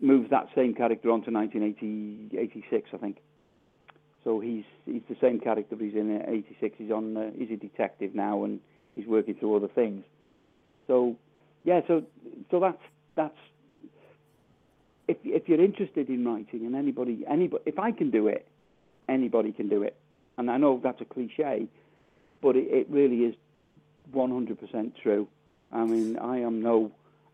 moves 0.00 0.30
that 0.30 0.48
same 0.54 0.74
character 0.74 1.10
on 1.10 1.22
to 1.22 1.30
1980, 1.30 2.38
86, 2.38 2.90
I 2.92 2.96
think. 2.96 3.18
So 4.24 4.40
he's 4.40 4.64
he's 4.86 5.02
the 5.08 5.16
same 5.20 5.40
character, 5.40 5.76
he's 5.78 5.94
in 5.94 6.16
uh, 6.16 6.30
'86. 6.30 6.76
He's 6.78 6.90
on. 6.90 7.16
Uh, 7.16 7.30
he's 7.36 7.50
a 7.50 7.56
detective 7.56 8.14
now, 8.14 8.44
and 8.44 8.60
he's 8.94 9.06
working 9.06 9.34
through 9.34 9.56
other 9.56 9.68
things. 9.68 10.04
So, 10.86 11.16
yeah. 11.64 11.80
So 11.88 12.04
so 12.50 12.60
that's 12.60 12.82
that's. 13.16 13.38
If 15.12 15.18
if 15.24 15.48
you're 15.48 15.62
interested 15.62 16.08
in 16.08 16.24
writing, 16.24 16.64
and 16.66 16.74
anybody 16.74 17.24
anybody, 17.28 17.62
if 17.66 17.78
I 17.78 17.92
can 17.92 18.10
do 18.10 18.28
it, 18.28 18.46
anybody 19.08 19.52
can 19.52 19.68
do 19.68 19.82
it. 19.82 19.94
And 20.38 20.50
I 20.50 20.56
know 20.56 20.80
that's 20.82 21.00
a 21.00 21.04
cliche, 21.04 21.68
but 22.40 22.56
it, 22.56 22.66
it 22.70 22.86
really 22.88 23.24
is 23.24 23.34
100% 24.14 24.92
true. 25.02 25.28
I 25.70 25.84
mean, 25.84 26.18
I 26.18 26.38
am 26.38 26.62
no 26.62 26.90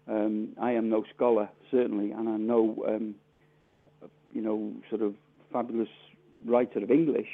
um, 0.09 0.49
I 0.61 0.73
am 0.73 0.89
no 0.89 1.05
scholar 1.15 1.49
certainly, 1.71 2.11
and 2.11 2.29
I'm 2.29 2.47
no 2.47 2.61
um, 2.89 3.15
you 4.33 4.43
know 4.43 4.73
sort 4.89 5.03
of 5.03 5.15
fabulous 5.53 5.89
writer 6.45 6.81
of 6.81 6.91
English. 6.91 7.29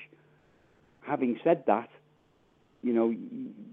Having 1.03 1.41
said 1.45 1.65
that, 1.67 1.89
you 2.83 2.93
know, 2.93 3.15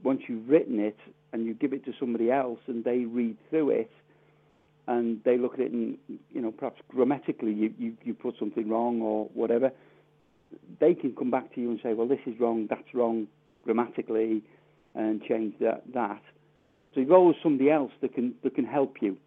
once 0.04 0.22
you've 0.28 0.48
written 0.50 0.80
it 0.80 0.98
and 1.34 1.46
you 1.46 1.54
give 1.54 1.74
it 1.74 1.86
to 1.86 1.94
somebody 2.00 2.32
else 2.32 2.60
and 2.68 2.84
they 2.84 3.00
read 3.00 3.38
through 3.50 3.70
it 3.72 3.92
and 4.88 5.22
they 5.24 5.38
look 5.38 5.54
at 5.54 5.60
it 5.60 5.72
and, 5.72 5.98
you 6.32 6.42
know, 6.42 6.52
perhaps 6.52 6.82
grammatically 6.90 7.54
you, 7.54 7.74
you, 7.78 7.98
you 8.04 8.14
put 8.14 8.36
something 8.40 8.68
wrong 8.68 9.02
or 9.02 9.26
whatever, 9.34 9.72
they 10.80 10.94
can 10.94 11.16
come 11.16 11.32
back 11.32 11.54
to 11.56 11.62
you 11.62 11.72
and 11.72 11.80
say, 11.82 11.94
well, 11.94 12.08
this 12.08 12.20
is 12.26 12.40
wrong, 12.40 12.68
that's 12.68 12.94
wrong 12.94 13.28
grammatically 13.64 14.44
and 14.96 15.24
change 15.24 15.54
that. 15.60 15.84
that. 15.94 16.22
So 16.94 17.00
you've 17.00 17.12
always 17.12 17.38
somebody 17.42 17.70
else 17.70 17.92
that 18.02 18.14
can, 18.14 18.36
that 18.44 18.56
can 18.56 18.66
help 18.66 19.02
you. 19.02 19.18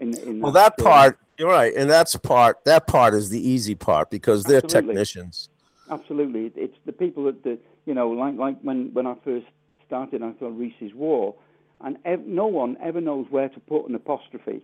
In, 0.00 0.16
in 0.18 0.40
Well, 0.40 0.52
that 0.52 0.74
uh, 0.78 0.82
part, 0.82 1.18
you're 1.38 1.48
right, 1.48 1.74
and 1.74 1.90
that's 1.90 2.16
part. 2.16 2.64
That 2.64 2.86
part 2.86 3.14
is 3.14 3.30
the 3.30 3.40
easy 3.40 3.74
part 3.74 4.10
because 4.10 4.44
they're 4.44 4.58
Absolutely. 4.58 4.94
technicians. 4.94 5.48
Absolutely, 5.90 6.52
it's 6.54 6.76
the 6.86 6.92
people 6.92 7.24
that, 7.24 7.42
that 7.44 7.58
you 7.86 7.94
know, 7.94 8.10
like 8.10 8.36
like 8.36 8.60
when 8.60 8.92
when 8.92 9.06
I 9.06 9.14
first 9.24 9.46
started, 9.86 10.22
I 10.22 10.32
thought 10.32 10.56
Rhys's 10.58 10.94
War. 10.94 11.34
And 11.80 11.96
ev- 12.04 12.26
no 12.26 12.46
one 12.46 12.76
ever 12.82 13.00
knows 13.00 13.26
where 13.30 13.48
to 13.48 13.60
put 13.60 13.88
an 13.88 13.94
apostrophe. 13.94 14.62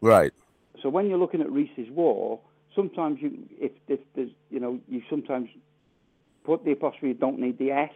Right. 0.00 0.32
So 0.82 0.88
when 0.88 1.08
you're 1.08 1.18
looking 1.18 1.40
at 1.40 1.50
Rhys's 1.50 1.90
War, 1.90 2.40
sometimes 2.74 3.18
you, 3.20 3.38
if, 3.58 3.72
if 3.88 4.00
there's, 4.14 4.30
you 4.50 4.60
know, 4.60 4.78
you 4.88 5.02
sometimes 5.10 5.48
put 6.44 6.64
the 6.64 6.72
apostrophe, 6.72 7.08
you 7.08 7.14
don't 7.14 7.38
need 7.38 7.58
the 7.58 7.72
S, 7.72 7.92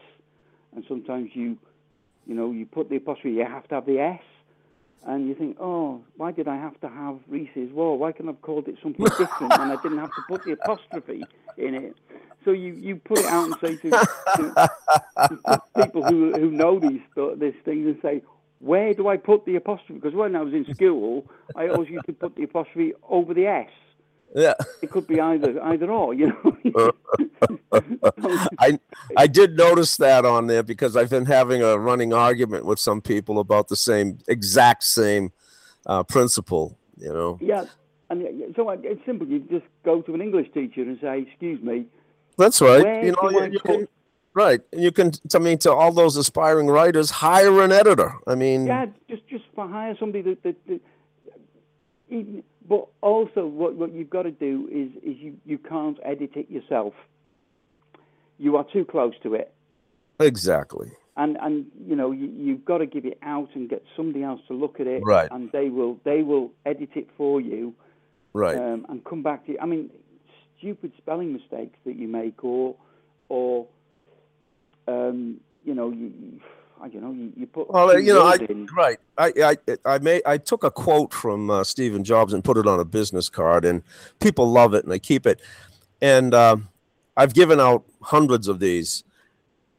and 0.75 0.85
sometimes 0.89 1.31
you, 1.35 1.59
you 2.27 2.35
know, 2.35 2.51
you 2.51 2.67
put 2.67 2.89
the 2.89 2.97
apostrophe, 2.97 3.33
you 3.33 3.45
have 3.45 3.69
to 3.69 3.77
have 3.77 3.87
the 3.87 4.01
S, 4.01 4.21
and 5.07 5.29
you 5.29 5.35
think, 5.35 5.57
oh, 5.61 6.03
why 6.17 6.33
did 6.33 6.49
I 6.49 6.57
have 6.57 6.79
to 6.81 6.89
have 6.89 7.19
Rhys's 7.29 7.73
War? 7.73 7.97
Why 7.97 8.13
couldn't 8.13 8.29
I 8.29 8.33
have 8.33 8.43
called 8.43 8.69
it 8.69 8.77
something 8.83 9.05
different, 9.19 9.53
and 9.53 9.73
I 9.73 9.77
didn't 9.83 9.99
have 9.99 10.15
to 10.15 10.23
put 10.29 10.45
the 10.45 10.53
apostrophe 10.53 11.25
in 11.57 11.75
it? 11.75 11.97
So 12.45 12.53
you, 12.53 12.73
you 12.73 12.97
put 12.97 13.19
it 13.19 13.27
out 13.27 13.47
and 13.47 13.55
say 13.61 13.77
to, 13.77 13.91
to 13.91 15.63
people 15.77 16.03
who 16.05 16.33
who 16.33 16.51
know 16.51 16.79
these 16.79 17.01
th- 17.15 17.39
these 17.39 17.55
things 17.65 17.87
and 17.87 17.99
say, 18.03 18.23
where 18.61 18.95
do 18.95 19.09
I 19.09 19.17
put 19.17 19.45
the 19.47 19.57
apostrophe? 19.57 19.95
Because 19.95 20.15
when 20.15 20.37
I 20.37 20.43
was 20.43 20.55
in 20.55 20.67
school, 20.75 21.27
I 21.57 21.69
always 21.69 21.89
used 21.91 22.07
to 22.07 22.13
put 22.13 22.37
the 22.37 22.45
apostrophe 22.45 22.93
over 23.09 23.35
the 23.35 23.47
S. 23.47 23.69
Yeah. 24.35 24.55
It 24.81 24.91
could 24.91 25.07
be 25.07 25.21
either 25.21 25.61
either 25.63 25.91
or, 25.91 26.15
you 26.15 26.33
know. 26.73 26.93
I 28.59 28.79
I 29.17 29.27
did 29.27 29.57
notice 29.57 29.97
that 29.97 30.25
on 30.25 30.47
there 30.47 30.63
because 30.63 30.97
I've 30.97 31.11
been 31.11 31.27
having 31.27 31.63
a 31.63 31.77
running 31.79 32.13
argument 32.13 32.65
with 32.65 32.79
some 32.79 33.01
people 33.01 33.41
about 33.41 33.69
the 33.69 33.77
same 33.77 34.19
exact 34.29 34.85
same 34.85 35.33
uh, 35.87 36.05
principle. 36.05 36.79
You 36.97 37.13
know. 37.13 37.39
yeah, 37.41 37.65
and 38.11 38.55
so 38.55 38.69
I- 38.69 38.77
it's 38.83 39.05
simple. 39.07 39.27
You 39.27 39.41
just 39.51 39.65
go 39.85 40.03
to 40.03 40.15
an 40.15 40.21
English 40.21 40.53
teacher 40.53 40.83
and 40.83 40.99
say, 41.01 41.23
"Excuse 41.23 41.63
me, 41.63 41.87
That's 42.41 42.61
right. 42.61 42.83
Where 42.83 43.05
you 43.05 43.13
know, 43.13 43.31
you, 43.31 43.53
you 43.53 43.61
can, 43.61 43.89
right. 44.35 44.61
And 44.73 44.83
you 44.83 44.93
can. 44.99 45.13
I 45.35 45.39
mean, 45.39 45.59
to 45.59 45.73
all 45.73 45.93
those 45.93 46.17
aspiring 46.17 46.69
writers, 46.77 47.09
hire 47.11 47.63
an 47.63 47.73
editor. 47.73 48.11
I 48.27 48.35
mean, 48.35 48.67
yeah, 48.67 48.87
just 49.09 49.25
just 49.29 49.45
for 49.55 49.69
hire 49.69 49.95
somebody 50.01 50.23
that 50.29 50.43
that." 50.45 50.57
that 50.69 50.81
even, 52.09 52.43
but 52.69 52.87
also, 53.01 53.47
what, 53.47 53.75
what 53.75 53.93
you've 53.93 54.11
got 54.11 54.23
to 54.23 54.31
do 54.31 54.69
is, 54.71 54.89
is 55.03 55.17
you, 55.21 55.37
you 55.45 55.59
can't 55.59 55.99
edit 56.05 56.31
it 56.35 56.49
yourself. 56.51 56.95
You 58.39 58.57
are 58.57 58.65
too 58.73 58.85
close 58.85 59.15
to 59.25 59.35
it. 59.35 59.53
exactly. 60.21 60.93
and 61.17 61.37
and 61.41 61.67
you 61.89 61.97
know 61.97 62.11
you, 62.13 62.29
you've 62.45 62.65
got 62.65 62.79
to 62.79 62.87
give 62.87 63.05
it 63.05 63.19
out 63.23 63.49
and 63.55 63.69
get 63.69 63.83
somebody 63.97 64.23
else 64.25 64.41
to 64.49 64.55
look 64.55 64.81
at 64.81 64.87
it, 64.87 65.03
Right. 65.05 65.29
And 65.31 65.51
they 65.53 65.69
will 65.69 65.99
they 66.05 66.23
will 66.23 66.53
edit 66.65 66.91
it 66.95 67.09
for 67.17 67.41
you, 67.41 67.75
Right. 68.33 68.57
um, 68.57 68.87
and 68.89 69.05
come 69.05 69.23
back 69.23 69.47
to 69.47 69.53
you. 69.53 69.59
I 69.61 69.67
mean, 69.67 69.91
stupid 70.61 70.93
spelling 70.99 71.33
mistakes 71.33 71.79
that 71.85 71.97
you 71.97 72.07
make, 72.07 72.45
or 72.45 72.77
or 73.29 73.67
um, 74.87 75.41
you 75.65 75.75
know 75.75 75.91
you, 75.91 76.13
you 76.21 76.41
I 76.83 76.89
don't 76.89 77.03
know 77.03 77.13
you, 77.13 77.33
you 77.37 77.47
put 77.47 77.71
Well, 77.71 77.99
you 77.99 78.15
know, 78.15 78.27
I, 78.27 78.37
in. 78.49 78.67
right. 78.75 78.99
I, 79.19 79.33
I, 79.45 79.57
I 79.85 79.99
made, 79.99 80.23
I 80.25 80.39
took 80.39 80.65
a 80.65 80.71
quote 80.71 81.13
from 81.13 81.51
uh, 81.51 81.63
Stephen 81.63 82.05
Jobs 82.05 82.33
and 82.33 82.43
put 82.43 82.57
it 82.57 82.67
on 82.67 82.81
a 82.81 82.85
business 82.85 83.29
card, 83.29 83.65
and 83.65 83.83
people 84.19 84.51
love 84.51 84.73
it 84.73 84.85
and 84.85 84.93
they 84.93 84.99
keep 84.99 85.27
it. 85.27 85.41
And 86.01 86.33
um, 86.33 86.69
I've 87.17 87.35
given 87.35 87.61
out 87.61 87.85
hundreds 88.03 88.49
of 88.49 88.61
these. 88.61 89.05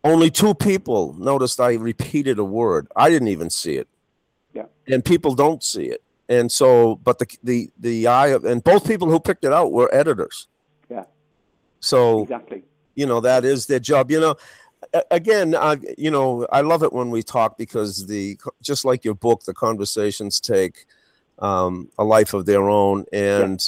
Only 0.03 0.31
two 0.31 0.53
people 0.53 1.13
noticed 1.13 1.59
I 1.59 1.73
repeated 1.73 2.39
a 2.39 2.43
word. 2.43 2.87
I 2.95 3.09
didn't 3.09 3.27
even 3.27 3.49
see 3.49 3.75
it. 3.77 3.87
Yeah. 4.53 4.65
And 4.87 5.05
people 5.05 5.35
don't 5.35 5.63
see 5.63 5.85
it. 5.85 6.03
And 6.29 6.51
so, 6.51 6.95
but 7.03 7.19
the 7.19 7.27
the 7.43 7.69
the 7.79 8.07
eye 8.07 8.27
of, 8.27 8.45
and 8.45 8.63
both 8.63 8.87
people 8.87 9.09
who 9.09 9.19
picked 9.19 9.43
it 9.43 9.51
out 9.51 9.71
were 9.71 9.93
editors. 9.93 10.47
Yeah. 11.81 11.87
So 11.87 12.21
exactly. 12.23 12.63
you 12.95 13.05
know 13.05 13.19
that 13.21 13.45
is 13.45 13.65
their 13.65 13.79
job 13.79 14.11
you 14.11 14.19
know 14.19 14.35
again 15.09 15.55
I, 15.55 15.77
you 15.97 16.11
know 16.11 16.45
i 16.51 16.61
love 16.61 16.83
it 16.83 16.91
when 16.91 17.09
we 17.09 17.23
talk 17.23 17.57
because 17.57 18.05
the 18.07 18.37
just 18.61 18.85
like 18.85 19.05
your 19.05 19.13
book 19.13 19.43
the 19.43 19.53
conversations 19.53 20.39
take 20.39 20.85
um, 21.39 21.89
a 21.97 22.03
life 22.03 22.33
of 22.33 22.45
their 22.45 22.69
own 22.69 23.05
and 23.11 23.59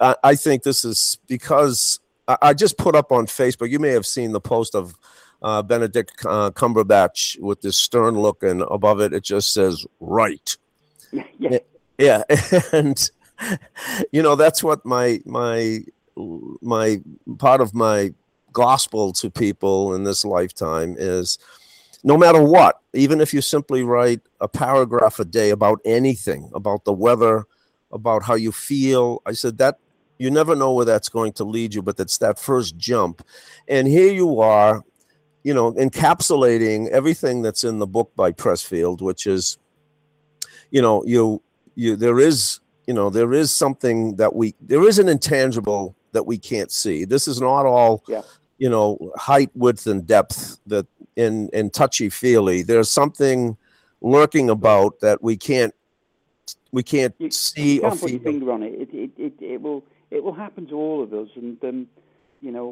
I, 0.00 0.16
I 0.24 0.34
think 0.34 0.62
this 0.62 0.84
is 0.84 1.18
because 1.26 2.00
I, 2.28 2.36
I 2.42 2.54
just 2.54 2.78
put 2.78 2.94
up 2.94 3.12
on 3.12 3.26
facebook 3.26 3.70
you 3.70 3.78
may 3.78 3.90
have 3.90 4.06
seen 4.06 4.32
the 4.32 4.40
post 4.40 4.74
of 4.74 4.94
uh, 5.42 5.62
benedict 5.62 6.24
uh, 6.26 6.50
cumberbatch 6.50 7.38
with 7.40 7.60
this 7.62 7.76
stern 7.76 8.18
look 8.18 8.42
and 8.42 8.62
above 8.62 9.00
it 9.00 9.12
it 9.12 9.24
just 9.24 9.52
says 9.52 9.86
right 10.00 10.56
Yeah, 11.10 11.24
yeah, 11.38 11.58
yeah 11.98 12.22
and 12.72 13.10
you 14.12 14.22
know 14.22 14.36
that's 14.36 14.62
what 14.62 14.84
my 14.84 15.20
my 15.24 15.80
my 16.16 17.00
part 17.38 17.60
of 17.60 17.74
my 17.74 18.12
gospel 18.52 19.12
to 19.12 19.30
people 19.30 19.94
in 19.94 20.04
this 20.04 20.24
lifetime 20.24 20.96
is 20.98 21.38
no 22.02 22.16
matter 22.16 22.42
what 22.42 22.80
even 22.94 23.20
if 23.20 23.32
you 23.32 23.40
simply 23.40 23.84
write 23.84 24.20
a 24.40 24.48
paragraph 24.48 25.20
a 25.20 25.24
day 25.24 25.50
about 25.50 25.80
anything 25.84 26.50
about 26.52 26.84
the 26.84 26.92
weather 26.92 27.44
about 27.92 28.24
how 28.24 28.34
you 28.34 28.50
feel 28.50 29.22
i 29.24 29.32
said 29.32 29.56
that 29.58 29.78
you 30.20 30.30
never 30.30 30.54
know 30.54 30.74
where 30.74 30.84
that's 30.84 31.08
going 31.08 31.32
to 31.32 31.44
lead 31.44 31.72
you 31.72 31.80
but 31.80 31.96
that's 31.96 32.18
that 32.18 32.38
first 32.38 32.76
jump. 32.76 33.26
And 33.68 33.88
here 33.88 34.12
you 34.12 34.40
are 34.40 34.84
you 35.42 35.54
know 35.54 35.72
encapsulating 35.72 36.88
everything 36.90 37.40
that's 37.40 37.64
in 37.64 37.78
the 37.78 37.86
book 37.86 38.12
by 38.14 38.30
pressfield 38.30 39.00
which 39.00 39.26
is 39.26 39.56
you 40.70 40.82
know 40.82 41.02
you 41.06 41.42
you 41.74 41.96
there 41.96 42.20
is 42.20 42.60
you 42.86 42.92
know 42.92 43.08
there 43.08 43.32
is 43.32 43.50
something 43.50 44.16
that 44.16 44.34
we 44.36 44.54
there 44.60 44.86
is 44.86 44.98
an 44.98 45.08
intangible 45.08 45.96
that 46.12 46.26
we 46.26 46.38
can't 46.38 46.70
see 46.72 47.04
this 47.04 47.26
is 47.28 47.40
not 47.40 47.66
all 47.66 48.02
Yeah. 48.08 48.22
you 48.58 48.68
know 48.68 48.98
height 49.16 49.50
width 49.54 49.86
and 49.86 50.06
depth 50.06 50.58
that 50.66 50.86
in 51.16 51.48
in 51.52 51.70
touchy 51.70 52.08
feely 52.08 52.62
there's 52.62 52.90
something 52.90 53.56
lurking 54.00 54.50
about 54.50 55.00
that 55.00 55.22
we 55.22 55.36
can't 55.36 55.74
we 56.72 56.82
can't 56.82 57.14
You- 57.18 57.30
see 57.30 57.74
you 57.76 57.80
can't 57.80 58.00
put 58.00 58.10
your 58.10 58.20
finger 58.20 58.52
on 58.52 58.62
it. 58.62 58.74
It, 58.82 58.88
it, 58.94 59.10
it, 59.18 59.32
it 59.40 59.60
will 59.62 59.84
it 60.10 60.22
will 60.24 60.32
happen 60.32 60.66
to 60.66 60.74
all 60.76 61.02
of 61.02 61.12
us, 61.12 61.28
and 61.36 61.56
um, 61.64 61.86
you 62.40 62.50
know 62.50 62.68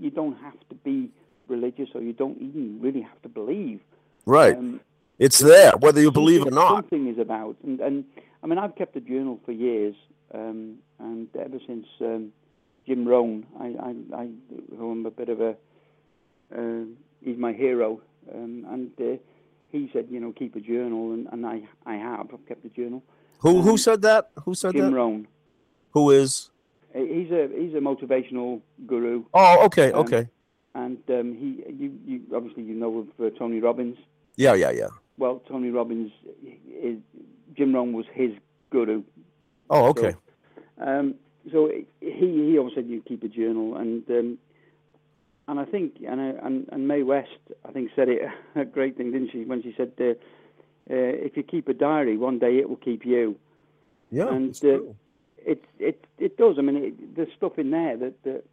you 0.00 0.10
don't 0.10 0.36
have 0.38 0.58
to 0.70 0.74
be 0.76 1.10
religious, 1.48 1.88
or 1.94 2.02
you 2.02 2.12
don't 2.12 2.38
even 2.40 2.78
really 2.80 3.00
have 3.02 3.20
to 3.22 3.28
believe. 3.28 3.80
right 4.26 4.56
Um, 4.56 4.80
it's 5.18 5.38
there 5.40 5.72
whether 5.80 6.00
you 6.00 6.10
believe 6.12 6.46
or 6.46 6.50
not 6.50 6.74
Something 6.84 7.08
is 7.08 7.18
about, 7.18 7.56
and, 7.64 7.80
and 7.80 8.04
I 8.42 8.46
mean, 8.46 8.58
I've 8.58 8.76
kept 8.76 8.94
a 8.96 9.00
journal 9.00 9.40
for 9.44 9.52
years, 9.52 9.96
um, 10.32 10.78
and 10.98 11.28
ever 11.36 11.58
since 11.66 11.86
um, 12.00 12.32
Jim 12.88 13.06
Rohn, 13.06 13.44
I, 13.60 13.66
I, 13.66 14.22
I, 14.22 14.28
who 14.76 14.90
am 14.90 15.04
a 15.04 15.10
bit 15.10 15.28
of 15.28 15.40
a, 15.42 15.50
uh, 16.56 16.84
he's 17.22 17.36
my 17.36 17.52
hero, 17.52 18.00
um, 18.34 18.66
and 18.70 18.90
uh, 18.98 19.18
he 19.70 19.90
said, 19.92 20.06
you 20.10 20.18
know, 20.18 20.32
keep 20.32 20.56
a 20.56 20.60
journal, 20.60 21.12
and, 21.12 21.28
and 21.30 21.44
I, 21.46 21.62
I 21.84 21.96
have, 21.96 22.28
I've 22.32 22.46
kept 22.48 22.64
a 22.64 22.70
journal. 22.70 23.02
who 23.40 23.60
who 23.60 23.72
um, 23.72 23.78
said 23.78 24.00
that? 24.02 24.30
Who 24.44 24.54
said 24.54 24.72
Jim 24.72 24.86
that? 24.86 24.96
Rohn, 24.96 25.28
who 25.90 26.10
is? 26.10 26.50
He's 26.94 27.30
a 27.30 27.48
he's 27.54 27.74
a 27.74 27.82
motivational 27.90 28.62
guru, 28.86 29.24
oh 29.34 29.66
okay 29.66 29.92
Um, 29.92 30.00
okay. 30.00 30.28
and 30.74 30.98
um, 31.10 31.34
he, 31.34 31.62
you, 31.80 31.92
you 32.06 32.20
obviously 32.34 32.62
you 32.62 32.74
know 32.74 33.00
of 33.00 33.26
uh, 33.26 33.38
Tony 33.38 33.60
Robbins. 33.60 33.98
yeah 34.36 34.54
yeah 34.54 34.70
yeah. 34.70 34.88
Well, 35.18 35.42
Tony 35.46 35.70
Robbins, 35.70 36.10
is, 36.88 36.96
Jim 37.56 37.74
Rohn 37.74 37.92
was 37.92 38.06
his 38.14 38.30
guru, 38.70 39.02
oh 39.68 39.88
okay. 39.88 40.14
Um, 40.80 41.16
so 41.52 41.70
he 42.00 42.50
he 42.50 42.58
always 42.58 42.74
said 42.74 42.86
you 42.86 43.02
keep 43.06 43.22
a 43.22 43.28
journal, 43.28 43.76
and 43.76 44.02
um, 44.10 44.38
and 45.46 45.60
I 45.60 45.64
think 45.64 45.96
and 46.06 46.20
and 46.20 46.68
and 46.70 46.88
Mae 46.88 47.02
West 47.02 47.38
I 47.64 47.72
think 47.72 47.90
said 47.94 48.08
it 48.08 48.22
a 48.54 48.64
great 48.64 48.96
thing, 48.96 49.12
didn't 49.12 49.30
she? 49.32 49.44
When 49.44 49.62
she 49.62 49.74
said, 49.76 49.92
uh, 50.00 50.04
uh, 50.04 50.14
"If 50.90 51.36
you 51.36 51.42
keep 51.42 51.68
a 51.68 51.74
diary, 51.74 52.16
one 52.16 52.38
day 52.38 52.58
it 52.58 52.68
will 52.68 52.76
keep 52.76 53.04
you." 53.04 53.36
yeah 54.10 54.28
and, 54.28 54.50
it's 54.50 54.60
uh, 54.60 54.78
true. 54.78 54.96
It 55.38 55.64
it 55.78 56.04
it 56.18 56.36
does. 56.36 56.56
I 56.58 56.62
mean, 56.62 56.76
it, 56.76 57.16
there's 57.16 57.32
stuff 57.36 57.58
in 57.58 57.70
there 57.70 57.96
that, 57.96 58.22
that 58.24 58.44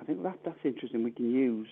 I 0.00 0.04
think 0.04 0.22
that 0.22 0.38
that's 0.44 0.58
interesting. 0.64 1.02
We 1.02 1.10
can 1.10 1.30
use, 1.30 1.68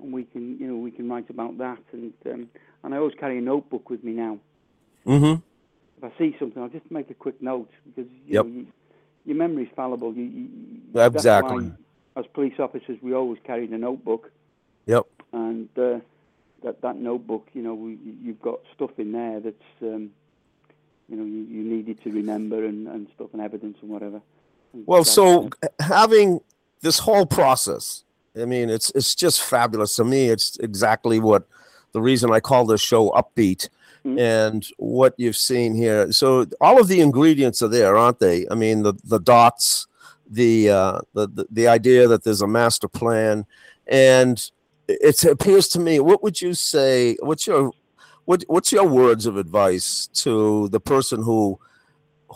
and 0.00 0.12
we 0.12 0.24
can 0.24 0.58
you 0.58 0.66
know 0.66 0.76
we 0.76 0.90
can 0.90 1.08
write 1.08 1.30
about 1.30 1.58
that, 1.58 1.82
and 1.92 2.12
um, 2.26 2.48
and 2.82 2.94
I 2.94 2.98
always 2.98 3.14
carry 3.18 3.38
a 3.38 3.42
notebook 3.42 3.90
with 3.90 4.02
me 4.02 4.12
now 4.12 4.38
mm-hmm 5.06 5.40
if 5.98 6.04
I 6.04 6.18
see 6.18 6.36
something, 6.38 6.62
I'll 6.62 6.68
just 6.68 6.90
make 6.90 7.10
a 7.10 7.14
quick 7.14 7.42
note 7.42 7.70
because 7.84 8.10
you 8.26 8.34
Yep. 8.34 8.44
know, 8.44 8.50
you, 8.50 8.66
your 9.28 9.36
memory's 9.36 9.68
fallible. 9.76 10.12
You, 10.14 10.24
you, 10.24 10.48
Exactly. 10.94 11.70
As 12.16 12.26
police 12.34 12.58
officers, 12.58 12.98
we 13.00 13.14
always 13.14 13.38
carried 13.44 13.70
a 13.70 13.78
notebook, 13.78 14.32
yep 14.86 15.06
and 15.32 15.68
uh, 15.78 15.98
that 16.62 16.80
that 16.82 16.96
notebook, 16.96 17.46
you 17.52 17.62
know, 17.62 17.74
we, 17.74 17.98
you've 18.22 18.40
got 18.40 18.60
stuff 18.74 18.90
in 18.98 19.12
there 19.12 19.40
that's, 19.40 19.56
um, 19.82 20.10
you 21.08 21.16
know, 21.16 21.24
you, 21.24 21.42
you 21.44 21.62
needed 21.62 22.02
to 22.02 22.10
remember 22.10 22.64
and, 22.64 22.88
and 22.88 23.08
stuff 23.14 23.28
and 23.32 23.42
evidence 23.42 23.78
and 23.80 23.90
whatever. 23.90 24.20
And 24.72 24.86
Well, 24.86 25.04
so 25.04 25.50
having 25.80 26.40
this 26.80 26.98
whole 26.98 27.26
process, 27.26 28.04
I 28.40 28.44
mean, 28.44 28.70
it's 28.70 28.90
it's 28.94 29.14
just 29.14 29.42
fabulous 29.42 29.96
to 29.96 30.04
me. 30.04 30.28
It's 30.28 30.58
exactly 30.58 31.18
what 31.18 31.46
the 31.92 32.00
reason 32.00 32.32
I 32.32 32.40
call 32.40 32.66
this 32.66 32.80
show 32.80 33.10
upbeat 33.10 33.68
Mhm. 34.04 34.18
and 34.18 34.66
what 34.78 35.14
you've 35.18 35.36
seen 35.36 35.74
here. 35.74 36.10
So 36.12 36.46
all 36.60 36.80
of 36.80 36.88
the 36.88 37.00
ingredients 37.00 37.62
are 37.62 37.68
there, 37.68 37.96
aren't 37.96 38.20
they? 38.20 38.46
I 38.50 38.54
mean, 38.54 38.82
the 38.82 38.94
the 39.04 39.18
dots, 39.20 39.86
the 40.30 40.70
uh, 40.70 41.00
the, 41.14 41.26
the 41.28 41.46
the 41.50 41.68
idea 41.68 42.06
that 42.08 42.22
there's 42.24 42.42
a 42.42 42.46
master 42.46 42.88
plan, 42.88 43.44
and 43.86 44.50
it 44.88 45.24
appears 45.24 45.68
to 45.68 45.80
me. 45.80 46.00
What 46.00 46.22
would 46.22 46.40
you 46.40 46.54
say? 46.54 47.16
What's 47.20 47.46
your 47.46 47.72
what 48.24 48.44
what's 48.48 48.72
your 48.72 48.86
words 48.86 49.26
of 49.26 49.36
advice 49.36 50.08
to 50.22 50.68
the 50.68 50.80
person 50.80 51.22
who 51.22 51.58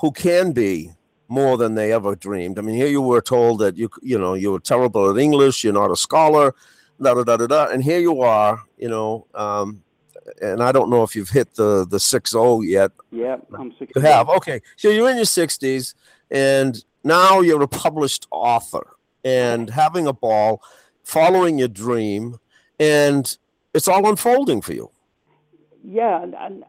who 0.00 0.10
can 0.10 0.52
be 0.52 0.90
more 1.28 1.56
than 1.56 1.74
they 1.74 1.92
ever 1.92 2.14
dreamed? 2.16 2.58
I 2.58 2.62
mean, 2.62 2.74
here 2.76 2.88
you 2.88 3.02
were 3.02 3.22
told 3.22 3.60
that 3.60 3.76
you 3.76 3.88
you 4.02 4.18
know 4.18 4.34
you 4.34 4.52
were 4.52 4.60
terrible 4.60 5.10
at 5.10 5.18
English, 5.18 5.62
you're 5.64 5.72
not 5.72 5.90
a 5.90 5.96
scholar, 5.96 6.54
da 7.00 7.14
da 7.14 7.24
da 7.24 7.36
da 7.36 7.46
da, 7.46 7.66
and 7.72 7.82
here 7.84 8.00
you 8.00 8.20
are, 8.20 8.62
you 8.78 8.88
know. 8.88 9.26
Um, 9.34 9.82
and 10.40 10.62
I 10.62 10.72
don't 10.72 10.90
know 10.90 11.02
if 11.02 11.14
you've 11.16 11.30
hit 11.30 11.54
the 11.54 11.86
the 11.88 12.00
six 12.00 12.30
zero 12.30 12.60
yet. 12.60 12.92
Yeah, 13.10 13.36
I'm 13.58 13.74
60. 13.78 13.92
You 13.96 14.02
have 14.02 14.28
okay. 14.28 14.60
So 14.76 14.88
you're 14.88 15.10
in 15.10 15.16
your 15.16 15.24
sixties, 15.24 15.94
and 16.30 16.82
now 17.04 17.40
you're 17.40 17.62
a 17.62 17.68
published 17.68 18.26
author 18.30 18.86
and 19.24 19.70
having 19.70 20.06
a 20.06 20.12
ball, 20.12 20.62
following 21.04 21.58
your 21.58 21.68
dream, 21.68 22.38
and 22.78 23.36
it's 23.74 23.88
all 23.88 24.08
unfolding 24.08 24.60
for 24.60 24.72
you. 24.74 24.90
Yeah, 25.84 26.22
and, 26.22 26.34
and, 26.34 26.64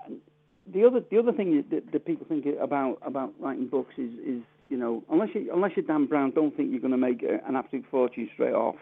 the 0.65 0.85
other 0.85 1.01
the 1.11 1.19
other 1.19 1.33
thing 1.33 1.63
that, 1.69 1.91
that 1.91 2.05
people 2.05 2.25
think 2.27 2.45
about 2.59 2.97
about 3.05 3.33
writing 3.39 3.67
books 3.67 3.93
is 3.97 4.11
is 4.25 4.41
you 4.69 4.77
know 4.77 5.03
unless 5.11 5.29
you 5.35 5.51
unless 5.53 5.71
you're 5.75 5.85
Dan 5.85 6.05
Brown, 6.05 6.31
don't 6.31 6.55
think 6.55 6.71
you're 6.71 6.79
going 6.79 6.91
to 6.91 6.97
make 6.97 7.21
a, 7.21 7.45
an 7.47 7.55
absolute 7.55 7.85
fortune 7.91 8.29
straight 8.33 8.53
off. 8.53 8.77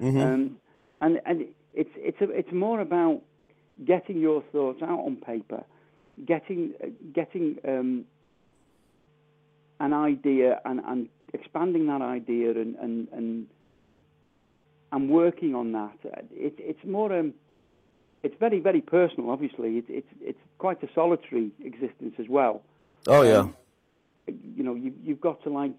Mhm. 0.00 0.22
Um, 0.22 0.56
and 1.00 1.20
and 1.26 1.46
it's 1.74 1.90
it's 1.96 2.20
a, 2.20 2.30
it's 2.30 2.52
more 2.52 2.80
about 2.80 3.22
getting 3.84 4.20
your 4.20 4.42
thoughts 4.52 4.82
out 4.82 5.00
on 5.00 5.16
paper, 5.16 5.64
getting 6.24 6.72
uh, 6.82 6.88
getting 7.12 7.58
um, 7.66 8.04
an 9.80 9.92
idea 9.92 10.60
and, 10.64 10.80
and 10.86 11.08
expanding 11.32 11.86
that 11.86 12.02
idea 12.02 12.50
and 12.50 12.76
and 12.76 13.08
and, 13.12 13.46
and 14.92 15.10
working 15.10 15.54
on 15.54 15.72
that. 15.72 15.96
It, 16.32 16.54
it's 16.58 16.84
more 16.84 17.12
um, 17.16 17.34
it's 18.22 18.34
very 18.40 18.60
very 18.60 18.80
personal. 18.80 19.30
Obviously, 19.30 19.78
it, 19.78 19.84
it's 19.88 20.08
it's 20.20 20.40
quite 20.58 20.82
a 20.82 20.88
solitary 20.94 21.50
existence 21.64 22.14
as 22.18 22.28
well. 22.28 22.62
Oh 23.06 23.22
yeah. 23.22 23.38
Um, 23.38 23.54
you 24.56 24.62
know, 24.62 24.74
you, 24.74 24.92
you've 25.02 25.20
got 25.20 25.42
to 25.44 25.50
like 25.50 25.78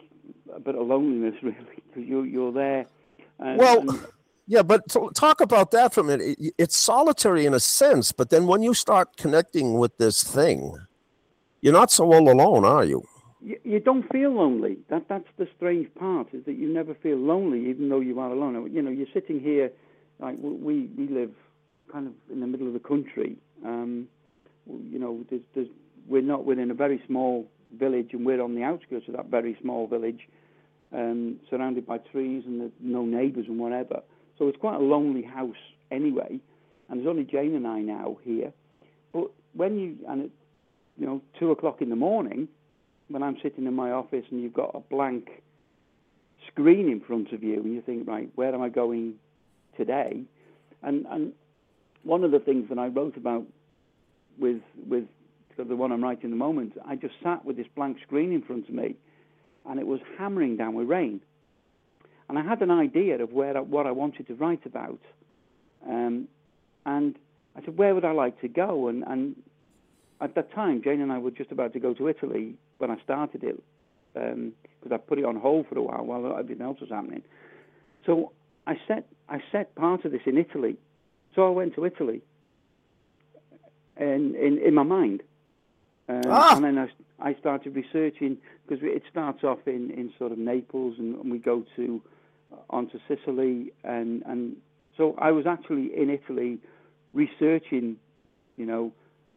a 0.56 0.60
bit 0.60 0.74
of 0.76 0.88
loneliness 0.88 1.36
really 1.43 1.58
because 1.88 2.08
you're 2.08 2.26
you're 2.26 2.52
there. 2.52 2.86
And, 3.39 3.58
Well, 3.60 3.80
and- 3.82 4.00
Yeah, 4.52 4.64
but 4.64 4.82
talk 5.14 5.41
about 5.41 5.70
that 5.72 5.93
for 5.93 6.02
a 6.02 6.04
minute. 6.04 6.36
It- 6.39 6.54
It's 6.58 6.76
solitary 6.76 7.45
in 7.45 7.54
a 7.54 7.60
sense, 7.60 8.12
but 8.12 8.32
then 8.32 8.47
when 8.47 8.64
you 8.64 8.74
start 8.74 9.16
connecting 9.16 9.78
with 9.78 9.95
this 9.97 10.24
thing, 10.24 10.74
you're 11.62 11.80
not 11.82 11.91
so 11.91 12.04
all 12.12 12.28
alone, 12.36 12.66
are 12.66 12.84
you? 12.84 13.04
you, 13.41 13.58
you 13.64 13.80
don't 13.80 14.08
feel 14.12 14.32
lonely. 14.32 14.78
That 14.89 15.08
that's 15.08 15.32
the 15.38 15.47
strange 15.56 15.88
part 15.93 16.28
is 16.34 16.43
that 16.45 16.58
you 16.62 16.68
never 16.68 16.93
feel 16.95 17.18
lonely, 17.18 17.70
even 17.70 17.89
though 17.89 18.00
you 18.10 18.20
are 18.20 18.32
alone. 18.32 18.54
You 18.74 18.82
know, 18.82 18.89
you're 18.91 19.14
sitting 19.14 19.39
here, 19.39 19.72
like 20.20 20.38
we 20.41 20.89
we 20.97 21.08
live 21.08 21.32
kind 21.93 22.08
of 22.08 22.14
in 22.34 22.39
the 22.39 22.47
middle 22.47 22.68
of 22.68 22.74
the 22.74 22.80
country. 22.93 23.38
Um, 23.64 24.08
you 24.93 25.00
know, 25.00 25.24
there's, 25.30 25.41
there's, 25.56 25.68
we're 26.08 26.22
not 26.34 26.43
within 26.45 26.70
a 26.72 26.74
very 26.86 27.02
small 27.08 27.47
village, 27.84 28.10
and 28.14 28.26
we're 28.26 28.41
on 28.41 28.56
the 28.56 28.64
outskirts 28.64 29.08
of 29.08 29.16
that 29.16 29.28
very 29.28 29.56
small 29.62 29.86
village, 29.88 30.28
um, 30.91 31.39
surrounded 31.50 31.86
by 31.86 31.97
trees 32.00 32.43
and 32.47 32.72
no 32.80 33.06
neighbours 33.06 33.45
and 33.47 33.60
whatever. 33.60 34.02
So 34.40 34.48
it's 34.48 34.58
quite 34.58 34.78
a 34.78 34.84
lonely 34.84 35.22
house 35.22 35.56
anyway. 35.92 36.40
And 36.90 37.00
there's 37.00 37.08
only 37.08 37.26
Jane 37.26 37.54
and 37.54 37.68
I 37.68 37.82
now 37.82 38.18
here. 38.24 38.52
But 39.14 39.30
when 39.54 39.78
you 39.78 39.98
and 40.08 40.24
it, 40.24 40.32
you 40.98 41.06
know, 41.06 41.22
two 41.38 41.52
o'clock 41.52 41.82
in 41.82 41.90
the 41.90 41.96
morning, 41.96 42.48
when 43.10 43.22
I'm 43.22 43.38
sitting 43.44 43.68
in 43.68 43.74
my 43.76 43.92
office 43.92 44.26
and 44.32 44.42
you've 44.42 44.54
got 44.54 44.72
a 44.74 44.80
blank 44.80 45.44
screen 46.48 46.90
in 46.90 47.02
front 47.02 47.32
of 47.32 47.44
you, 47.44 47.56
and 47.56 47.74
you 47.74 47.82
think, 47.82 48.08
right, 48.08 48.30
where 48.36 48.54
am 48.54 48.62
I 48.62 48.70
going 48.70 49.16
today? 49.78 50.22
And 50.82 51.06
and 51.10 51.34
one 52.04 52.24
of 52.24 52.32
the 52.32 52.40
things 52.40 52.70
that 52.70 52.80
I 52.80 52.88
wrote 52.88 53.18
about 53.18 53.46
with 54.40 54.62
with 54.88 55.06
the 55.58 55.76
one 55.76 55.92
I'm 55.92 56.02
writing 56.02 56.26
at 56.26 56.30
the 56.30 56.38
moment, 56.38 56.74
I 56.86 56.96
just 56.96 57.16
sat 57.22 57.44
with 57.44 57.58
this 57.58 57.68
blank 57.76 57.98
screen 58.02 58.32
in 58.32 58.42
front 58.42 58.70
of 58.70 58.74
me, 58.74 58.96
and 59.66 59.80
it 59.80 59.86
was 59.86 60.00
hammering 60.18 60.56
down 60.56 60.74
with 60.74 60.88
rain. 60.88 61.20
And 62.30 62.38
I 62.38 62.44
had 62.44 62.62
an 62.62 62.70
idea 62.72 63.22
of 63.22 63.34
where 63.34 63.62
what 63.64 63.88
I 63.88 63.92
wanted 63.92 64.28
to 64.28 64.36
write 64.36 64.66
about, 64.66 65.00
um, 65.88 66.28
and 66.86 67.18
I 67.56 67.62
said, 67.66 67.76
where 67.76 67.96
would 67.96 68.06
I 68.06 68.12
like 68.12 68.40
to 68.42 68.48
go? 68.48 68.88
And 68.88 69.04
and 69.08 69.36
at 70.22 70.36
that 70.36 70.52
time, 70.54 70.82
Jane 70.84 71.02
and 71.02 71.12
I 71.12 71.18
were 71.18 71.32
just 71.32 71.52
about 71.52 71.74
to 71.74 71.80
go 71.80 71.94
to 71.96 72.08
Italy 72.08 72.54
when 72.78 72.92
I 72.92 72.98
started 73.04 73.44
it, 73.44 73.64
because 74.14 74.92
I 74.92 74.98
put 74.98 75.18
it 75.18 75.26
on 75.26 75.38
hold 75.38 75.68
for 75.68 75.78
a 75.78 75.82
while 75.82 76.06
while 76.06 76.38
everything 76.38 76.62
else 76.62 76.80
was 76.80 76.90
happening. 76.90 77.24
So 78.06 78.32
I 78.68 78.78
set 78.88 79.08
I 79.28 79.42
set 79.52 79.74
part 79.76 80.06
of 80.06 80.12
this 80.12 80.22
in 80.26 80.38
Italy. 80.38 80.78
So 81.36 81.48
I 81.48 81.50
went 81.52 81.74
to 81.76 81.86
Italy, 81.86 82.22
in 83.98 84.36
in, 84.36 84.60
in 84.60 84.74
my 84.76 84.84
mind, 84.84 85.24
um, 86.10 86.22
Ah. 86.28 86.56
and 86.56 86.64
then 86.66 86.78
I, 86.78 87.30
I 87.30 87.34
started 87.36 87.76
researching 87.76 88.38
because 88.68 88.84
it 88.84 89.04
starts 89.10 89.44
off 89.44 89.60
in, 89.68 89.90
in 89.92 90.14
sort 90.20 90.32
of 90.32 90.38
Naples, 90.38 90.96
and, 91.00 91.16
and 91.16 91.32
we 91.32 91.40
go 91.40 91.66
to 91.76 92.02
onto 92.70 93.00
Sicily, 93.08 93.72
and 93.84 94.24
and 94.26 94.56
so 94.97 95.16
I 95.18 95.32
was 95.32 95.45
actually 95.47 95.91
in 95.95 96.10
Italy 96.10 96.60
researching, 97.14 97.97
you 98.58 98.66
know, 98.66 98.91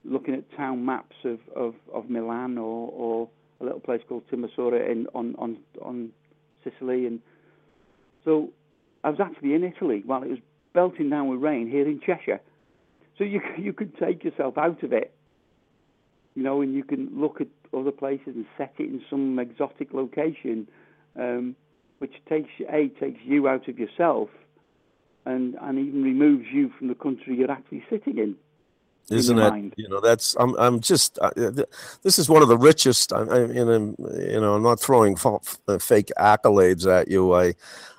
looking 0.04 0.34
at 0.34 0.44
town 0.56 0.84
maps 0.84 1.16
of, 1.24 1.38
of, 1.54 1.74
of 1.92 2.10
Milan 2.10 2.58
or, 2.58 2.90
or 2.92 3.28
a 3.60 3.64
little 3.64 3.80
place 3.80 4.00
called 4.08 4.24
Timosora 4.30 4.90
in 4.90 5.06
on, 5.14 5.34
on 5.38 5.58
on 5.80 6.10
Sicily, 6.64 7.06
and 7.06 7.20
so 8.24 8.50
I 9.04 9.10
was 9.10 9.20
actually 9.20 9.54
in 9.54 9.64
Italy 9.64 10.02
while 10.04 10.22
it 10.22 10.28
was 10.28 10.38
belting 10.74 11.10
down 11.10 11.28
with 11.28 11.40
rain 11.40 11.68
here 11.68 11.86
in 11.86 12.00
Cheshire. 12.00 12.40
So 13.18 13.24
you 13.24 13.40
you 13.58 13.72
could 13.72 13.96
take 13.98 14.24
yourself 14.24 14.58
out 14.58 14.82
of 14.82 14.92
it, 14.92 15.14
you 16.34 16.42
know, 16.42 16.60
and 16.60 16.74
you 16.74 16.84
can 16.84 17.08
look 17.14 17.40
at 17.40 17.48
other 17.76 17.92
places 17.92 18.34
and 18.34 18.46
set 18.58 18.74
it 18.78 18.84
in 18.84 19.02
some 19.08 19.38
exotic 19.38 19.92
location, 19.92 20.68
um, 21.18 21.56
which 22.02 22.20
takes 22.28 22.50
a 22.68 22.88
takes 22.98 23.20
you 23.22 23.46
out 23.46 23.68
of 23.68 23.78
yourself, 23.78 24.28
and 25.24 25.54
and 25.62 25.78
even 25.78 26.02
removes 26.02 26.46
you 26.52 26.72
from 26.76 26.88
the 26.88 26.96
country 26.96 27.36
you're 27.36 27.50
actually 27.50 27.84
sitting 27.88 28.18
in. 28.18 28.34
Isn't 29.08 29.38
it? 29.38 29.50
mind. 29.50 29.74
You 29.76 29.88
know, 29.88 30.00
that's 30.00 30.34
I'm 30.40 30.56
I'm 30.56 30.80
just 30.80 31.16
th- 31.36 31.68
this 32.02 32.18
is 32.18 32.28
one 32.28 32.42
of 32.42 32.48
the 32.48 32.58
richest. 32.58 33.12
I, 33.12 33.20
I 33.20 33.38
and 33.38 33.70
I'm, 33.70 33.96
you 34.18 34.40
know, 34.40 34.54
I'm 34.54 34.64
not 34.64 34.80
throwing 34.80 35.16
uh, 35.24 35.78
fake 35.78 36.10
accolades 36.18 36.90
at 36.90 37.06
you. 37.06 37.32
I 37.34 37.54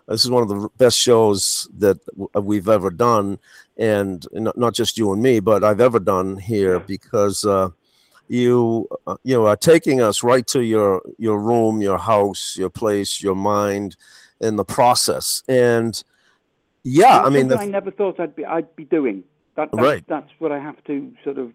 this 0.09 0.25
is 0.25 0.29
one 0.29 0.43
of 0.43 0.49
the 0.49 0.67
best 0.77 0.99
shows 0.99 1.69
that 1.77 2.05
w- 2.07 2.29
uh, 2.35 2.41
we've 2.41 2.67
ever 2.67 2.89
done, 2.89 3.39
and 3.77 4.27
not, 4.33 4.57
not 4.57 4.73
just 4.73 4.97
you 4.97 5.13
and 5.13 5.23
me, 5.23 5.39
but 5.39 5.63
I've 5.63 5.79
ever 5.79 5.99
done 5.99 6.35
here 6.35 6.77
because 6.81 7.45
uh, 7.45 7.69
you 8.27 8.87
uh, 9.07 9.17
you 9.23 9.35
know 9.35 9.47
are 9.47 9.55
taking 9.57 10.01
us 10.01 10.23
right 10.23 10.45
to 10.47 10.61
your 10.61 11.01
your 11.17 11.39
room, 11.39 11.81
your 11.81 11.97
house, 11.97 12.55
your 12.57 12.69
place, 12.69 13.21
your 13.21 13.35
mind, 13.35 13.95
in 14.39 14.55
the 14.55 14.65
process. 14.65 15.43
And 15.47 16.01
yeah, 16.83 17.21
I 17.21 17.29
mean, 17.29 17.47
the, 17.47 17.57
I 17.57 17.65
never 17.65 17.91
thought 17.91 18.19
I'd 18.19 18.35
be 18.35 18.45
I'd 18.45 18.75
be 18.75 18.85
doing. 18.85 19.23
That, 19.55 19.69
that's, 19.71 19.83
Right. 19.83 20.03
That's 20.07 20.29
what 20.39 20.51
I 20.51 20.59
have 20.59 20.83
to 20.85 21.13
sort 21.23 21.37
of. 21.37 21.53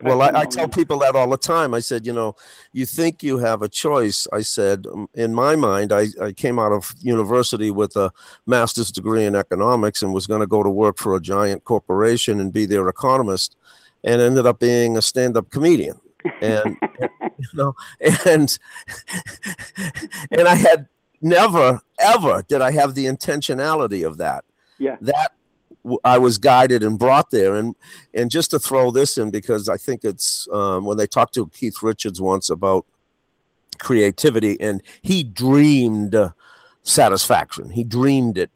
Well, 0.00 0.22
I, 0.22 0.30
I 0.34 0.44
tell 0.46 0.66
people 0.66 1.00
that 1.00 1.14
all 1.14 1.28
the 1.28 1.36
time. 1.36 1.74
I 1.74 1.80
said, 1.80 2.06
you 2.06 2.12
know, 2.14 2.36
you 2.72 2.86
think 2.86 3.22
you 3.22 3.36
have 3.36 3.60
a 3.60 3.68
choice. 3.68 4.26
I 4.32 4.40
said, 4.40 4.86
um, 4.86 5.10
in 5.12 5.34
my 5.34 5.56
mind, 5.56 5.92
I, 5.92 6.06
I 6.22 6.32
came 6.32 6.58
out 6.58 6.72
of 6.72 6.94
university 7.00 7.70
with 7.70 7.94
a 7.96 8.10
master's 8.46 8.90
degree 8.90 9.26
in 9.26 9.34
economics 9.34 10.02
and 10.02 10.14
was 10.14 10.26
going 10.26 10.40
to 10.40 10.46
go 10.46 10.62
to 10.62 10.70
work 10.70 10.96
for 10.96 11.14
a 11.14 11.20
giant 11.20 11.64
corporation 11.64 12.40
and 12.40 12.50
be 12.50 12.64
their 12.64 12.88
economist, 12.88 13.56
and 14.02 14.22
ended 14.22 14.46
up 14.46 14.58
being 14.58 14.96
a 14.96 15.02
stand-up 15.02 15.50
comedian. 15.50 16.00
And 16.40 16.76
you 17.38 17.48
know, 17.54 17.74
and 18.24 18.58
and 20.30 20.48
I 20.48 20.54
had 20.54 20.88
never 21.20 21.80
ever 21.98 22.42
did 22.48 22.60
I 22.60 22.70
have 22.72 22.94
the 22.94 23.06
intentionality 23.06 24.06
of 24.06 24.18
that 24.18 24.44
Yeah. 24.78 24.96
that 25.00 25.32
I 26.02 26.18
was 26.18 26.38
guided 26.38 26.82
and 26.82 26.98
brought 26.98 27.30
there. 27.30 27.54
And 27.54 27.74
and 28.14 28.30
just 28.30 28.50
to 28.52 28.58
throw 28.58 28.90
this 28.90 29.18
in 29.18 29.30
because 29.30 29.68
I 29.68 29.76
think 29.76 30.04
it's 30.04 30.48
um, 30.52 30.84
when 30.84 30.96
they 30.96 31.06
talked 31.06 31.34
to 31.34 31.48
Keith 31.48 31.82
Richards 31.82 32.20
once 32.20 32.48
about 32.50 32.86
creativity, 33.78 34.58
and 34.60 34.82
he 35.02 35.22
dreamed 35.22 36.14
uh, 36.14 36.30
satisfaction. 36.82 37.70
He 37.70 37.84
dreamed 37.84 38.38
it. 38.38 38.50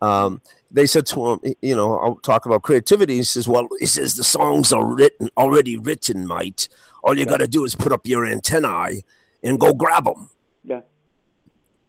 Um, 0.00 0.40
they 0.70 0.86
said 0.86 1.06
to 1.06 1.32
him, 1.32 1.40
you 1.62 1.76
know, 1.76 1.98
I'll 1.98 2.16
talk 2.16 2.46
about 2.46 2.62
creativity. 2.62 3.16
He 3.16 3.22
says, 3.22 3.46
well, 3.46 3.68
he 3.78 3.86
says 3.86 4.14
the 4.16 4.24
songs 4.24 4.72
are 4.72 4.84
written 4.84 5.30
already 5.36 5.76
written, 5.78 6.26
mate. 6.26 6.68
All 7.04 7.16
you 7.18 7.26
got 7.26 7.38
to 7.40 7.46
do 7.46 7.64
is 7.64 7.74
put 7.74 7.92
up 7.92 8.06
your 8.06 8.24
antennae 8.26 9.02
and 9.42 9.60
go 9.60 9.74
grab 9.74 10.04
them. 10.06 10.30
Yeah. 10.64 10.80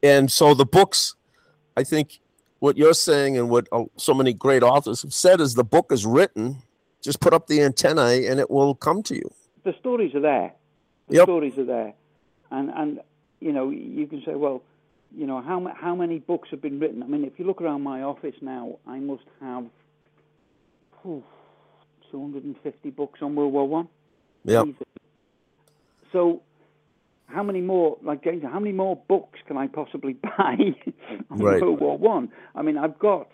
And 0.03 0.29
so 0.31 0.53
the 0.53 0.65
books, 0.65 1.15
I 1.77 1.83
think 1.83 2.19
what 2.59 2.77
you're 2.77 2.93
saying 2.93 3.37
and 3.37 3.49
what 3.49 3.67
uh, 3.71 3.85
so 3.97 4.13
many 4.13 4.33
great 4.33 4.61
authors 4.61 5.01
have 5.03 5.13
said 5.13 5.39
is 5.39 5.53
the 5.55 5.63
book 5.63 5.91
is 5.91 6.05
written, 6.05 6.57
just 7.01 7.21
put 7.21 7.33
up 7.33 7.47
the 7.47 7.61
antennae 7.61 8.27
and 8.27 8.39
it 8.39 8.49
will 8.51 8.75
come 8.75 9.01
to 9.03 9.15
you. 9.15 9.29
the 9.63 9.73
stories 9.79 10.13
are 10.13 10.19
there. 10.21 10.53
The 11.07 11.15
Yep. 11.15 11.25
stories 11.25 11.57
are 11.57 11.65
there, 11.65 11.93
and 12.51 12.69
and 12.71 12.99
you 13.39 13.51
know 13.53 13.69
you 13.69 14.07
can 14.07 14.23
say, 14.25 14.33
well, 14.35 14.63
you 15.15 15.25
know 15.27 15.39
how 15.39 15.57
how 15.75 15.95
many 15.95 16.17
books 16.19 16.49
have 16.51 16.61
been 16.61 16.79
written? 16.79 17.03
I 17.03 17.07
mean, 17.07 17.23
if 17.23 17.37
you 17.39 17.45
look 17.45 17.61
around 17.61 17.81
my 17.83 18.01
office 18.01 18.35
now, 18.41 18.79
I 18.87 18.97
must 18.99 19.23
have, 19.39 19.65
oh, 21.05 21.23
250 22.11 22.89
books 22.89 23.19
on 23.21 23.35
World 23.35 23.53
War 23.53 23.67
One. 23.67 23.87
Yep. 24.45 24.67
So, 26.15 26.41
how 27.27 27.43
many 27.43 27.59
more, 27.59 27.97
like 28.01 28.23
James, 28.23 28.41
how 28.41 28.57
many 28.57 28.71
more 28.71 28.95
books 29.09 29.39
can 29.47 29.57
I 29.57 29.67
possibly 29.67 30.13
buy 30.23 30.55
on 31.29 31.39
Right. 31.39 31.61
World 31.61 31.81
War 31.81 31.97
One? 31.97 32.29
I? 32.55 32.61
mean, 32.61 32.77
I've 32.77 32.97
got 32.97 33.27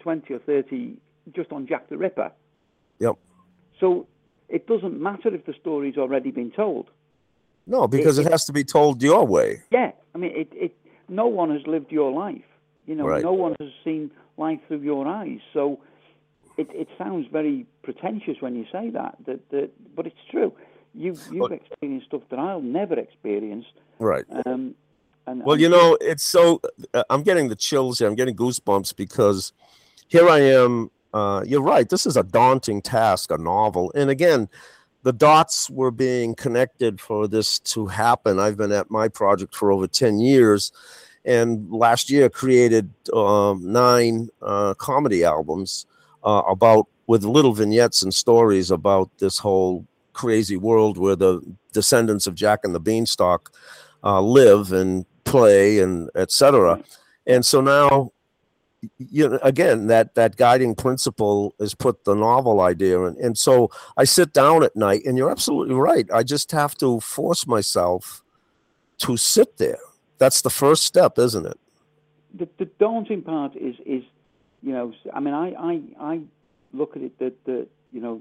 20 0.00 0.34
or 0.34 0.40
30 0.40 0.96
just 1.32 1.52
on 1.52 1.64
Jack 1.68 1.88
the 1.90 1.96
Ripper. 1.96 2.32
Yep. 2.98 3.16
So 3.78 4.08
it 4.48 4.66
doesn't 4.66 5.00
matter 5.00 5.32
if 5.32 5.46
the 5.46 5.54
story's 5.60 5.96
already 5.96 6.32
been 6.32 6.50
told. 6.50 6.90
No, 7.68 7.86
because 7.86 8.18
it 8.18 8.28
has 8.28 8.44
to 8.46 8.52
be 8.52 8.64
told 8.64 9.00
your 9.00 9.24
way. 9.24 9.62
Yeah, 9.70 9.92
I 10.12 10.18
mean, 10.18 10.32
it, 10.34 10.48
it. 10.52 10.76
No 11.08 11.28
one 11.28 11.50
has 11.50 11.64
lived 11.68 11.92
your 11.92 12.10
life. 12.10 12.42
You 12.86 12.96
know, 12.96 13.06
Right. 13.06 13.22
no 13.22 13.32
one 13.32 13.54
has 13.60 13.70
seen 13.84 14.10
life 14.36 14.58
through 14.66 14.80
your 14.80 15.06
eyes. 15.06 15.38
So 15.52 15.78
it, 16.58 16.68
it 16.72 16.88
sounds 16.98 17.26
very 17.30 17.64
pretentious 17.84 18.38
when 18.40 18.56
you 18.56 18.64
say 18.72 18.90
that, 18.90 19.18
that, 19.26 19.48
that 19.50 19.70
but 19.94 20.06
it's 20.08 20.24
true. 20.32 20.52
You, 20.94 21.16
you've 21.30 21.52
experienced 21.52 22.06
stuff 22.06 22.22
that 22.30 22.38
I'll 22.38 22.60
never 22.60 22.98
experience. 22.98 23.66
Right. 23.98 24.24
Um, 24.46 24.74
and, 25.26 25.42
Well, 25.42 25.54
and 25.54 25.62
you 25.62 25.68
know, 25.68 25.98
it's 26.00 26.24
so 26.24 26.60
uh, 26.92 27.04
I'm 27.10 27.22
getting 27.22 27.48
the 27.48 27.56
chills 27.56 27.98
here. 27.98 28.08
I'm 28.08 28.14
getting 28.14 28.36
goosebumps 28.36 28.94
because 28.96 29.52
here 30.08 30.28
I 30.28 30.40
am. 30.40 30.90
Uh, 31.12 31.42
you're 31.46 31.62
right. 31.62 31.88
This 31.88 32.06
is 32.06 32.16
a 32.16 32.22
daunting 32.22 32.82
task, 32.82 33.30
a 33.30 33.38
novel. 33.38 33.92
And 33.94 34.10
again, 34.10 34.48
the 35.04 35.12
dots 35.12 35.70
were 35.70 35.90
being 35.90 36.34
connected 36.34 37.00
for 37.00 37.28
this 37.28 37.58
to 37.60 37.86
happen. 37.86 38.40
I've 38.40 38.56
been 38.56 38.72
at 38.72 38.90
my 38.90 39.08
project 39.08 39.54
for 39.54 39.70
over 39.70 39.86
10 39.86 40.18
years. 40.18 40.72
And 41.24 41.70
last 41.70 42.10
year 42.10 42.28
created 42.28 42.90
um, 43.12 43.72
nine 43.72 44.28
uh, 44.42 44.74
comedy 44.74 45.24
albums 45.24 45.86
uh, 46.24 46.42
about 46.48 46.86
with 47.06 47.24
little 47.24 47.52
vignettes 47.52 48.02
and 48.02 48.12
stories 48.12 48.70
about 48.70 49.10
this 49.18 49.38
whole 49.38 49.86
crazy 50.14 50.56
world 50.56 50.96
where 50.96 51.16
the 51.16 51.40
descendants 51.72 52.26
of 52.26 52.34
Jack 52.34 52.60
and 52.64 52.74
the 52.74 52.80
Beanstalk 52.80 53.52
uh, 54.02 54.20
live 54.20 54.72
and 54.72 55.04
play 55.24 55.80
and 55.80 56.10
etc. 56.14 56.82
And 57.26 57.44
so 57.44 57.60
now, 57.60 58.12
you 58.98 59.28
know, 59.28 59.38
again, 59.42 59.86
that 59.88 60.14
that 60.14 60.36
guiding 60.36 60.74
principle 60.74 61.54
is 61.58 61.74
put 61.74 62.04
the 62.04 62.14
novel 62.14 62.60
idea 62.60 63.02
in. 63.02 63.16
And 63.22 63.36
so 63.36 63.70
I 63.96 64.04
sit 64.04 64.32
down 64.32 64.62
at 64.62 64.76
night, 64.76 65.02
and 65.04 65.16
you're 65.18 65.30
absolutely 65.30 65.74
right. 65.74 66.06
I 66.12 66.22
just 66.22 66.52
have 66.52 66.74
to 66.76 67.00
force 67.00 67.46
myself 67.46 68.22
to 68.98 69.16
sit 69.16 69.56
there. 69.58 69.78
That's 70.18 70.42
the 70.42 70.50
first 70.50 70.84
step, 70.84 71.18
isn't 71.18 71.46
it? 71.46 71.58
the, 72.34 72.48
the 72.58 72.66
daunting 72.78 73.22
part 73.22 73.56
is 73.56 73.76
is 73.86 74.02
you 74.62 74.72
know 74.72 74.92
I 75.12 75.20
mean 75.20 75.34
I 75.34 75.52
I, 75.52 75.80
I 76.00 76.20
look 76.72 76.96
at 76.96 77.02
it 77.02 77.18
that 77.18 77.44
that 77.44 77.68
you 77.92 78.00
know 78.00 78.20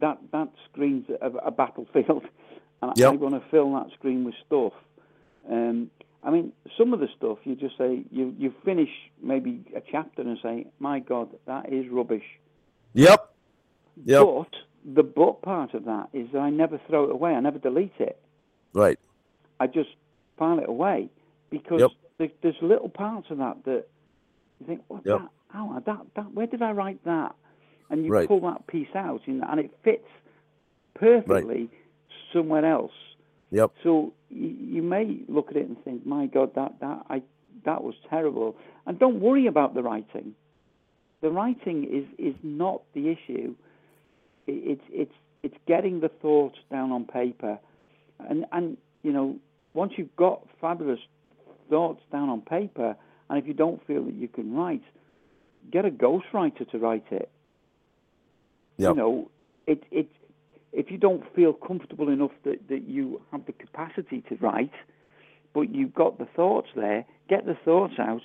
that 0.00 0.18
that 0.32 0.48
screen's 0.70 1.06
a, 1.20 1.26
a 1.46 1.50
battlefield 1.50 2.24
and 2.82 2.92
Yep. 2.96 3.12
I 3.12 3.16
want 3.16 3.34
to 3.34 3.42
fill 3.50 3.72
that 3.74 3.86
screen 3.98 4.24
with 4.24 4.34
stuff. 4.46 4.72
Um, 5.50 5.90
I 6.22 6.30
mean 6.30 6.52
some 6.76 6.92
of 6.92 7.00
the 7.00 7.08
stuff 7.16 7.38
you 7.44 7.54
just 7.56 7.76
say 7.78 8.02
you 8.10 8.34
you 8.38 8.52
finish 8.64 8.90
maybe 9.22 9.64
a 9.76 9.80
chapter 9.90 10.22
and 10.22 10.38
say 10.42 10.66
my 10.78 10.98
God 11.00 11.28
that 11.46 11.72
is 11.72 11.86
rubbish. 11.90 12.24
Yep. 12.94 13.34
Yep. 14.04 14.22
But 14.24 14.48
the 14.94 15.02
but 15.02 15.42
part 15.42 15.74
of 15.74 15.84
that 15.86 16.08
is 16.12 16.28
that 16.32 16.38
I 16.38 16.50
never 16.50 16.80
throw 16.88 17.04
it 17.04 17.10
away. 17.10 17.32
I 17.32 17.40
never 17.40 17.58
delete 17.58 17.92
it. 17.98 18.18
Right. 18.72 18.98
I 19.60 19.66
just 19.66 19.90
file 20.38 20.58
it 20.60 20.68
away 20.68 21.08
because 21.50 21.80
Yep. 21.80 21.90
there, 22.18 22.28
there's 22.42 22.56
little 22.62 22.88
parts 22.88 23.26
of 23.30 23.38
that 23.38 23.64
that 23.64 23.84
you 24.60 24.66
think, 24.66 24.82
what 24.88 25.04
Yep. 25.04 25.20
that, 25.20 25.28
oh, 25.56 25.82
that, 25.84 26.00
that, 26.16 26.32
where 26.32 26.46
did 26.46 26.62
I 26.62 26.72
write 26.72 27.02
that? 27.04 27.34
And 27.90 28.04
you 28.04 28.12
Right. 28.12 28.28
pull 28.28 28.40
that 28.40 28.66
piece 28.66 28.94
out, 28.94 29.22
and, 29.26 29.42
and 29.42 29.60
it 29.60 29.70
fits 29.82 30.08
perfectly 30.94 31.70
somewhere 32.32 32.64
else. 32.64 32.92
Yep. 33.50 33.72
So 33.82 34.12
you, 34.28 34.48
you 34.48 34.82
may 34.82 35.20
look 35.28 35.50
at 35.50 35.56
it 35.56 35.66
and 35.66 35.82
think, 35.84 36.04
my 36.04 36.26
God, 36.26 36.54
that, 36.54 36.80
that, 36.80 37.06
I, 37.08 37.22
that 37.64 37.82
was 37.82 37.94
terrible. 38.10 38.56
And 38.86 38.98
don't 38.98 39.20
worry 39.20 39.46
about 39.46 39.74
the 39.74 39.82
writing. 39.82 40.34
The 41.22 41.30
writing 41.30 41.84
is, 41.84 42.04
is 42.18 42.34
not 42.42 42.82
the 42.94 43.08
issue. 43.08 43.54
It, 44.46 44.52
it's, 44.52 44.84
it's, 44.90 45.14
it's 45.42 45.56
getting 45.66 46.00
the 46.00 46.08
thoughts 46.08 46.58
down 46.70 46.92
on 46.92 47.04
paper. 47.06 47.58
And, 48.18 48.44
and, 48.52 48.76
you 49.02 49.12
know, 49.12 49.36
once 49.72 49.92
you've 49.96 50.14
got 50.16 50.42
fabulous 50.60 51.00
thoughts 51.70 52.02
down 52.12 52.28
on 52.28 52.42
paper, 52.42 52.96
and 53.30 53.38
if 53.38 53.46
you 53.46 53.54
don't 53.54 53.84
feel 53.86 54.04
that 54.04 54.14
you 54.14 54.28
can 54.28 54.54
write, 54.54 54.82
get 55.70 55.84
a 55.84 55.90
ghostwriter 55.90 56.68
to 56.70 56.78
write 56.78 57.04
it. 57.10 57.30
Yep. 58.78 58.90
You 58.90 58.96
know, 58.96 59.30
it, 59.66 59.82
it, 59.90 60.08
if 60.72 60.90
you 60.90 60.98
don't 60.98 61.24
feel 61.34 61.52
comfortable 61.52 62.08
enough 62.08 62.30
that, 62.44 62.68
that 62.68 62.88
you 62.88 63.20
have 63.32 63.44
the 63.46 63.52
capacity 63.52 64.22
to 64.28 64.36
write, 64.36 64.72
but 65.52 65.74
you've 65.74 65.94
got 65.94 66.18
the 66.18 66.26
thoughts 66.26 66.68
there, 66.74 67.04
get 67.28 67.44
the 67.44 67.56
thoughts 67.64 67.94
out, 67.98 68.22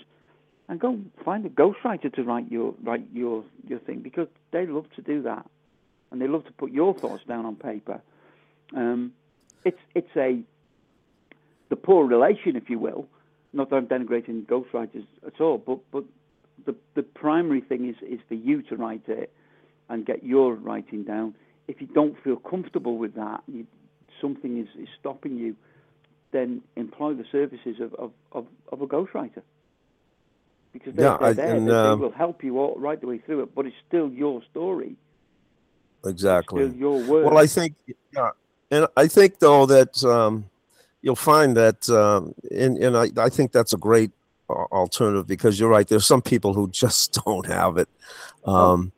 and 0.69 0.79
go 0.79 0.99
find 1.25 1.45
a 1.45 1.49
ghostwriter 1.49 2.13
to 2.13 2.23
write 2.23 2.49
your 2.51 2.73
write 2.83 3.05
your 3.13 3.43
your 3.67 3.79
thing 3.79 3.99
because 3.99 4.27
they 4.51 4.65
love 4.65 4.85
to 4.95 5.01
do 5.01 5.21
that, 5.23 5.45
and 6.11 6.21
they 6.21 6.27
love 6.27 6.45
to 6.45 6.53
put 6.53 6.71
your 6.71 6.93
thoughts 6.93 7.23
down 7.27 7.45
on 7.45 7.55
paper. 7.55 8.01
Um, 8.75 9.13
it's 9.65 9.79
it's 9.95 10.15
a 10.15 10.41
the 11.69 11.75
poor 11.75 12.05
relation, 12.05 12.55
if 12.55 12.69
you 12.69 12.79
will. 12.79 13.07
Not 13.51 13.69
that 13.69 13.75
I'm 13.77 13.87
denigrating 13.87 14.45
ghostwriters 14.45 15.05
at 15.25 15.41
all, 15.41 15.57
but 15.57 15.79
but 15.91 16.03
the 16.65 16.75
the 16.93 17.03
primary 17.03 17.61
thing 17.61 17.89
is 17.89 17.95
is 18.07 18.19
for 18.27 18.35
you 18.35 18.61
to 18.63 18.75
write 18.75 19.07
it 19.07 19.33
and 19.89 20.05
get 20.05 20.23
your 20.23 20.53
writing 20.55 21.03
down. 21.03 21.35
If 21.67 21.81
you 21.81 21.87
don't 21.87 22.21
feel 22.23 22.37
comfortable 22.37 22.97
with 22.97 23.15
that, 23.15 23.43
you, 23.47 23.65
something 24.21 24.57
is, 24.59 24.67
is 24.81 24.87
stopping 24.99 25.37
you, 25.37 25.55
then 26.31 26.61
employ 26.75 27.13
the 27.13 27.25
services 27.31 27.79
of, 27.79 27.93
of, 27.95 28.11
of, 28.31 28.45
of 28.71 28.81
a 28.81 28.87
ghostwriter. 28.87 29.41
Because 30.73 30.95
they're, 30.95 31.05
Yeah, 31.05 31.17
they're 31.19 31.27
I- 31.29 31.33
there, 31.33 31.55
and, 31.55 31.67
they, 31.67 31.71
they 31.71 31.77
um, 31.77 31.99
will 31.99 32.11
help 32.11 32.43
you 32.43 32.59
all, 32.59 32.75
right 32.77 32.99
the 32.99 33.07
way 33.07 33.19
through 33.19 33.43
it, 33.43 33.55
but 33.55 33.65
it's 33.65 33.75
still 33.87 34.09
your 34.09 34.41
story, 34.51 34.95
Exactly. 36.05 36.63
still 36.67 36.75
your 36.77 36.97
words. 37.03 37.29
Well, 37.29 37.37
I 37.37 37.47
think, 37.47 37.75
yeah, 38.13 38.31
and 38.71 38.87
I 38.97 39.07
think 39.07 39.39
though 39.39 39.65
that 39.67 40.03
um, 40.03 40.49
you'll 41.01 41.15
find 41.15 41.55
that, 41.55 41.87
um, 41.89 42.33
and 42.51 42.77
and 42.79 42.97
I, 42.97 43.09
I 43.17 43.29
think 43.29 43.51
that's 43.51 43.73
a 43.73 43.77
great 43.77 44.11
uh, 44.49 44.65
alternative 44.71 45.27
because 45.27 45.59
you're 45.59 45.69
right. 45.69 45.87
There's 45.87 46.05
some 46.07 46.21
people 46.21 46.53
who 46.53 46.69
just 46.71 47.19
don't 47.25 47.45
have 47.45 47.77
it. 47.77 47.87
Um, 48.45 48.91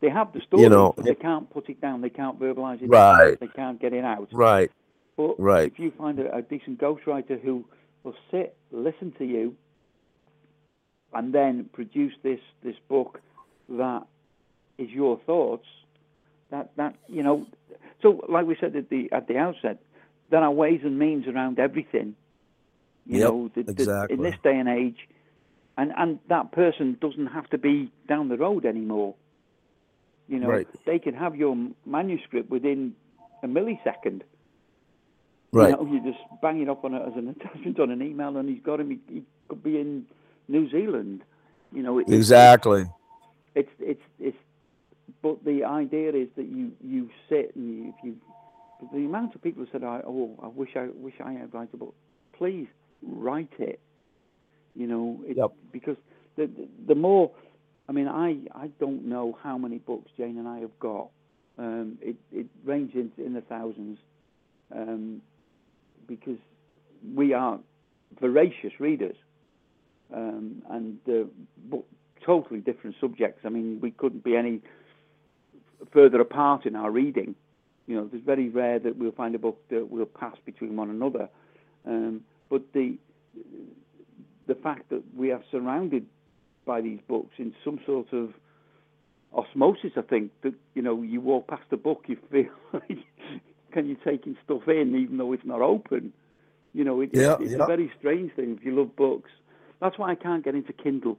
they 0.00 0.10
have 0.10 0.32
the 0.32 0.40
story, 0.40 0.68
know, 0.68 0.92
but 0.96 1.04
they 1.04 1.14
can't 1.14 1.48
put 1.50 1.68
it 1.68 1.80
down, 1.80 2.00
they 2.00 2.10
can't 2.10 2.38
verbalize 2.38 2.82
it, 2.82 2.88
Right. 2.88 3.38
they 3.40 3.46
can't 3.48 3.80
get 3.80 3.92
it 3.92 4.04
out. 4.04 4.28
right. 4.32 4.70
But 5.16 5.38
Right. 5.38 5.72
if 5.72 5.78
you 5.78 5.92
find 5.92 6.18
a, 6.18 6.36
a 6.36 6.42
decent 6.42 6.78
ghostwriter 6.80 7.40
who 7.40 7.64
will 8.02 8.16
sit, 8.30 8.56
listen 8.72 9.12
to 9.18 9.24
you, 9.24 9.56
and 11.12 11.32
then 11.32 11.70
produce 11.72 12.12
this 12.22 12.40
this 12.62 12.74
book 12.88 13.20
that 13.68 14.02
is 14.78 14.90
your 14.90 15.18
thoughts, 15.20 15.66
that 16.50 16.72
that 16.76 16.96
you 17.08 17.22
know, 17.22 17.46
so 18.02 18.24
like 18.28 18.46
we 18.46 18.56
said 18.60 18.74
at 18.76 18.88
the 18.90 19.08
at 19.12 19.28
the 19.28 19.38
outset, 19.38 19.78
there 20.30 20.40
are 20.40 20.50
ways 20.50 20.80
and 20.82 20.98
means 20.98 21.26
around 21.28 21.58
everything. 21.58 22.16
You 23.06 23.18
Yep, 23.18 23.28
know, 23.28 23.50
the, 23.54 23.62
the, 23.62 23.70
exactly. 23.70 24.16
in 24.16 24.22
this 24.22 24.34
day 24.42 24.58
and 24.58 24.68
age, 24.68 25.08
and 25.76 25.92
and 25.96 26.18
that 26.28 26.52
person 26.52 26.96
doesn't 27.00 27.26
have 27.28 27.48
to 27.50 27.58
be 27.58 27.92
down 28.08 28.28
the 28.28 28.36
road 28.36 28.64
anymore. 28.66 29.14
You 30.28 30.38
know, 30.40 30.48
Right. 30.48 30.68
they 30.86 30.98
can 30.98 31.14
have 31.14 31.36
your 31.36 31.56
manuscript 31.86 32.50
within 32.50 32.94
a 33.42 33.46
millisecond. 33.46 34.22
Right. 35.52 35.70
You 35.70 35.76
know, 35.76 35.92
you 35.92 36.00
just 36.12 36.22
bang 36.42 36.60
it 36.62 36.68
up 36.68 36.84
on 36.84 36.94
a, 36.94 37.00
as 37.06 37.12
an 37.16 37.28
attachment 37.40 37.78
on 37.78 37.90
an 37.90 38.02
email, 38.02 38.36
and 38.36 38.48
he's 38.48 38.62
got 38.62 38.80
him. 38.80 38.90
He, 38.90 38.98
he 39.12 39.22
could 39.48 39.62
be 39.62 39.78
in 39.78 40.06
New 40.48 40.68
Zealand. 40.70 41.22
You 41.72 41.82
know, 41.82 41.98
it, 41.98 42.08
Exactly. 42.08 42.86
It's 43.54 43.70
it's 43.78 44.02
it's. 44.18 44.36
But 45.22 45.44
the 45.44 45.64
idea 45.64 46.10
is 46.10 46.28
that 46.36 46.46
you 46.46 46.72
you 46.82 47.08
sit 47.28 47.54
and 47.54 47.84
you, 47.84 47.88
if 47.96 48.04
you 48.04 48.16
the 48.92 48.98
amount 48.98 49.34
of 49.34 49.42
people 49.42 49.64
who 49.64 49.70
said, 49.70 49.84
"Oh, 49.84 50.36
I 50.42 50.48
wish 50.48 50.70
I 50.76 50.88
wish 50.96 51.14
I 51.24 51.32
had 51.32 51.54
write 51.54 51.68
a 51.72 51.76
book." 51.76 51.94
Please 52.32 52.66
write 53.02 53.52
it. 53.58 53.80
You 54.74 54.86
know, 54.88 55.20
it, 55.24 55.36
Yep. 55.36 55.52
because 55.72 55.96
the, 56.36 56.46
the 56.46 56.68
the 56.88 56.94
more, 56.96 57.30
I 57.88 57.92
mean, 57.92 58.08
I 58.08 58.38
I 58.54 58.68
don't 58.80 59.04
know 59.06 59.36
how 59.42 59.58
many 59.58 59.78
books 59.78 60.10
Jane 60.16 60.38
and 60.38 60.48
I 60.48 60.60
have 60.60 60.78
got. 60.80 61.08
Um, 61.58 61.98
it 62.00 62.16
it 62.32 62.46
ranges 62.64 63.10
in, 63.16 63.26
in 63.26 63.34
the 63.34 63.40
thousands, 63.42 63.98
um, 64.74 65.20
because 66.08 66.38
we 67.14 67.32
are 67.32 67.58
voracious 68.20 68.72
readers, 68.80 69.16
um, 70.12 70.62
and 70.70 70.98
uh, 71.08 71.24
but 71.70 71.84
totally 72.24 72.60
different 72.60 72.96
subjects. 73.00 73.42
I 73.44 73.50
mean, 73.50 73.78
we 73.80 73.90
couldn't 73.90 74.24
be 74.24 74.36
any 74.36 74.60
further 75.92 76.20
apart 76.20 76.66
in 76.66 76.74
our 76.74 76.90
reading. 76.90 77.34
You 77.86 77.96
know, 77.96 78.10
it's 78.12 78.24
very 78.24 78.48
rare 78.48 78.78
that 78.78 78.96
we'll 78.96 79.12
find 79.12 79.34
a 79.34 79.38
book 79.38 79.60
that 79.68 79.90
will 79.90 80.06
pass 80.06 80.36
between 80.46 80.74
one 80.76 80.88
another. 80.88 81.28
Um, 81.86 82.22
but 82.48 82.62
the 82.72 82.96
the 84.46 84.54
fact 84.54 84.90
that 84.90 85.02
we 85.16 85.32
are 85.32 85.42
surrounded 85.50 86.06
by 86.66 86.80
these 86.80 87.00
books 87.08 87.34
in 87.38 87.54
some 87.64 87.80
sort 87.86 88.12
of 88.12 88.30
osmosis. 89.32 89.92
I 89.96 90.02
think 90.02 90.32
that 90.42 90.54
you 90.74 90.82
know 90.82 91.02
you 91.02 91.20
walk 91.20 91.48
past 91.48 91.64
a 91.72 91.76
book, 91.76 92.04
you 92.08 92.16
feel 92.30 92.46
like 92.72 92.98
can 93.72 93.88
you 93.88 93.96
taking 94.04 94.36
stuff 94.44 94.68
in 94.68 94.94
even 94.96 95.18
though 95.18 95.32
it's 95.32 95.44
not 95.44 95.60
open. 95.62 96.12
You 96.72 96.84
know, 96.84 97.00
it, 97.02 97.12
Yeah, 97.12 97.36
it's 97.38 97.52
yeah. 97.52 97.58
a 97.58 97.62
very 97.62 97.90
strange 97.98 98.34
thing 98.34 98.56
if 98.58 98.64
you 98.64 98.76
love 98.76 98.96
books. 98.96 99.30
That's 99.80 99.98
why 99.98 100.10
I 100.12 100.14
can't 100.16 100.44
get 100.44 100.54
into 100.54 100.72
Kindle. 100.72 101.18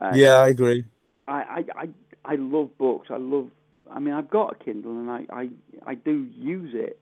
Uh, 0.00 0.16
Yeah, 0.16 0.34
I 0.36 0.48
agree. 0.48 0.84
I, 1.26 1.32
I, 1.32 1.64
I, 1.82 1.88
I 2.24 2.34
love 2.36 2.76
books. 2.78 3.08
I 3.10 3.16
love. 3.18 3.48
I 3.90 3.98
mean, 4.00 4.14
I've 4.14 4.30
got 4.30 4.56
a 4.60 4.64
Kindle 4.64 4.92
and 4.92 5.10
I, 5.10 5.26
I, 5.32 5.48
I 5.86 5.94
do 5.94 6.28
use 6.36 6.72
it. 6.74 6.98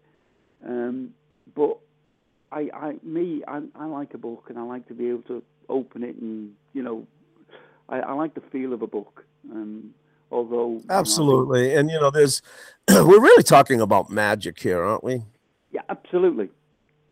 Um, 0.67 1.11
but 1.55 1.79
I, 2.51 2.69
I, 2.75 2.95
me, 3.03 3.43
I, 3.47 3.63
I 3.75 3.87
like 3.87 4.15
a 4.15 4.19
book 4.19 4.47
and 4.49 4.59
I 4.59 4.63
like 4.63 4.89
to 4.89 4.95
be 4.95 5.09
able 5.09 5.23
to 5.23 5.43
open 5.69 6.03
it 6.03 6.17
and 6.17 6.53
you 6.73 6.83
know, 6.83 7.07
I, 7.89 8.01
I 8.01 8.13
like 8.13 8.35
the 8.35 8.41
feel 8.41 8.73
of 8.73 8.83
a 8.83 8.87
book. 8.87 9.25
Um, 9.51 9.95
although 10.31 10.81
you 10.81 10.87
know, 10.87 10.95
Absolutely. 10.95 11.75
And 11.75 11.91
you 11.91 12.01
know, 12.01 12.11
there's 12.11 12.43
we're 12.91 13.21
really 13.21 13.43
talking 13.43 13.81
about 13.81 14.11
magic 14.11 14.59
here, 14.59 14.83
aren't 14.83 15.05
we? 15.05 15.23
Yeah, 15.71 15.83
absolutely, 15.89 16.51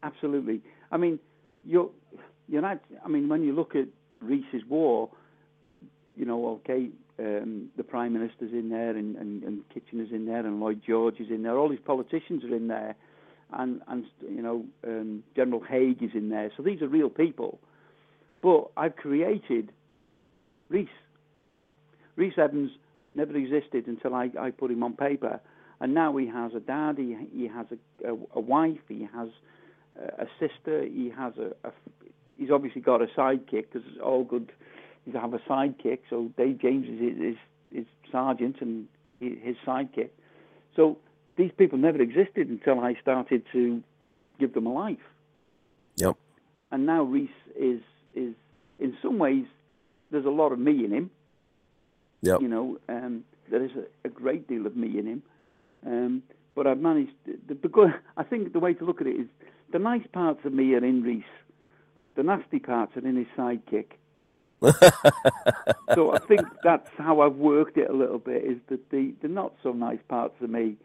absolutely. 0.03 0.61
I 0.91 0.97
mean, 0.97 1.19
you're 1.65 1.91
you're 2.49 2.63
not. 2.63 2.81
I 3.05 3.09
mean, 3.09 3.29
when 3.29 3.43
you 3.43 3.55
look 3.55 3.75
at 3.75 3.87
Rhys's 4.21 4.65
War, 4.69 5.09
you 6.17 6.25
know, 6.25 6.61
okay, 6.65 6.91
um, 7.19 7.69
the 7.77 7.85
Prime 7.85 8.13
Minister's 8.13 8.53
in 8.53 8.71
there, 8.71 8.97
and, 8.97 9.17
and, 9.17 9.43
and 9.43 9.69
Kitchener's 9.73 10.11
in 10.11 10.27
there, 10.27 10.41
and 10.41 10.61
Lloyd 10.61 10.83
George 10.87 11.21
is 11.21 11.31
in 11.31 11.43
there. 11.43 11.57
All 11.57 11.69
these 11.69 11.79
politicians 11.85 12.45
are 12.45 12.55
in 12.55 12.69
there, 12.69 12.97
and 13.53 13.81
and 13.89 14.05
you 14.29 14.43
know, 14.43 14.65
um, 14.87 15.23
General 15.37 15.63
Haig 15.63 16.03
is 16.03 16.11
in 16.15 16.29
there. 16.29 16.51
So 16.57 16.63
these 16.63 16.83
are 16.83 16.89
real 16.89 17.11
people. 17.11 17.61
But 18.43 18.71
I've 18.77 18.97
created 18.97 19.73
Rhys. 20.69 20.89
Rhys 22.17 22.35
Evans 22.39 22.71
never 23.15 23.37
existed 23.37 23.87
until 23.87 24.15
I, 24.15 24.31
I 24.39 24.51
put 24.51 24.71
him 24.71 24.83
on 24.83 24.95
paper. 24.95 25.41
And 25.81 25.95
now 25.95 26.17
he 26.17 26.27
has 26.27 26.53
a 26.55 26.61
dad, 26.61 26.99
he, 26.99 27.17
he 27.33 27.49
has 27.49 27.67
a, 27.71 28.13
a, 28.13 28.17
a 28.35 28.41
wife, 28.41 28.81
he 28.89 29.09
has 29.15 29.29
a, 29.99 30.25
a 30.25 30.27
sister, 30.39 30.85
he 30.85 31.11
has 31.17 31.33
a, 31.39 31.53
a 31.67 31.73
he's 32.41 32.51
obviously 32.51 32.81
got 32.81 33.03
a 33.03 33.07
sidekick 33.07 33.67
because 33.73 33.83
it's 33.87 34.01
all 34.03 34.25
good 34.25 34.51
to 35.11 35.21
have 35.21 35.35
a 35.35 35.39
sidekick. 35.39 36.01
So 36.09 36.31
Dave 36.37 36.61
James 36.61 36.87
is 36.89 37.01
his, 37.01 37.19
his, 37.19 37.37
his 37.73 37.87
sergeant 38.11 38.57
and 38.61 38.87
his 39.21 39.57
sidekick. 39.67 40.11
So 40.77 40.99
these 41.37 41.51
people 41.57 41.79
never 41.79 42.01
existed 42.01 42.49
until 42.49 42.81
I 42.81 42.95
started 43.01 43.43
to 43.53 43.83
give 44.39 44.55
them 44.55 44.67
a 44.67 44.73
life. 44.73 44.99
Yep. 45.97 46.17
And 46.71 46.87
now 46.87 47.03
Rhys 47.03 47.29
is 47.59 47.81
is 48.15 48.35
in 48.79 48.97
some 49.03 49.19
ways 49.19 49.45
there's 50.11 50.25
a 50.25 50.31
lot 50.31 50.53
of 50.53 50.59
me 50.59 50.85
in 50.85 50.93
him. 50.93 51.11
Yep. 52.23 52.43
You 52.43 52.49
know, 52.49 52.79
um, 52.89 53.25
there 53.51 53.65
is 53.65 53.71
a, 53.73 54.09
a 54.09 54.11
great 54.11 54.47
deal 54.49 54.67
of 54.67 54.77
me 54.77 54.99
in 54.99 55.07
him. 55.07 55.23
Um, 55.87 56.23
but 56.55 56.67
I've 56.67 56.81
managed. 56.81 57.13
The, 57.25 57.55
the 57.55 57.69
good, 57.69 57.95
I 58.17 58.23
think 58.23 58.53
the 58.53 58.59
way 58.59 58.75
to 58.75 58.85
look 58.85 59.01
at 59.01 59.07
it 59.07 59.17
is 59.17 59.27
the 59.73 59.79
nice 59.79 60.07
parts 60.13 60.41
of 60.45 60.53
me 60.53 60.75
are 60.75 60.85
in 60.85 61.03
Rhys. 61.03 61.23
The 62.17 62.23
nasty 62.23 62.59
parts 62.59 62.97
are 62.97 63.07
in 63.07 63.17
his 63.17 63.27
sidekick. 63.37 63.93
so 65.95 66.13
I 66.13 66.19
think 66.29 66.43
that's 66.63 66.91
how 66.99 67.21
I've 67.21 67.37
worked 67.37 67.79
it 67.79 67.89
a 67.89 67.95
little 67.95 68.19
bit. 68.19 68.45
Is 68.45 68.59
that 68.69 68.91
the, 68.91 69.15
the 69.23 69.29
not 69.29 69.55
so 69.63 69.73
nice 69.73 70.01
parts 70.09 70.35
of 70.43 70.51
me 70.51 70.77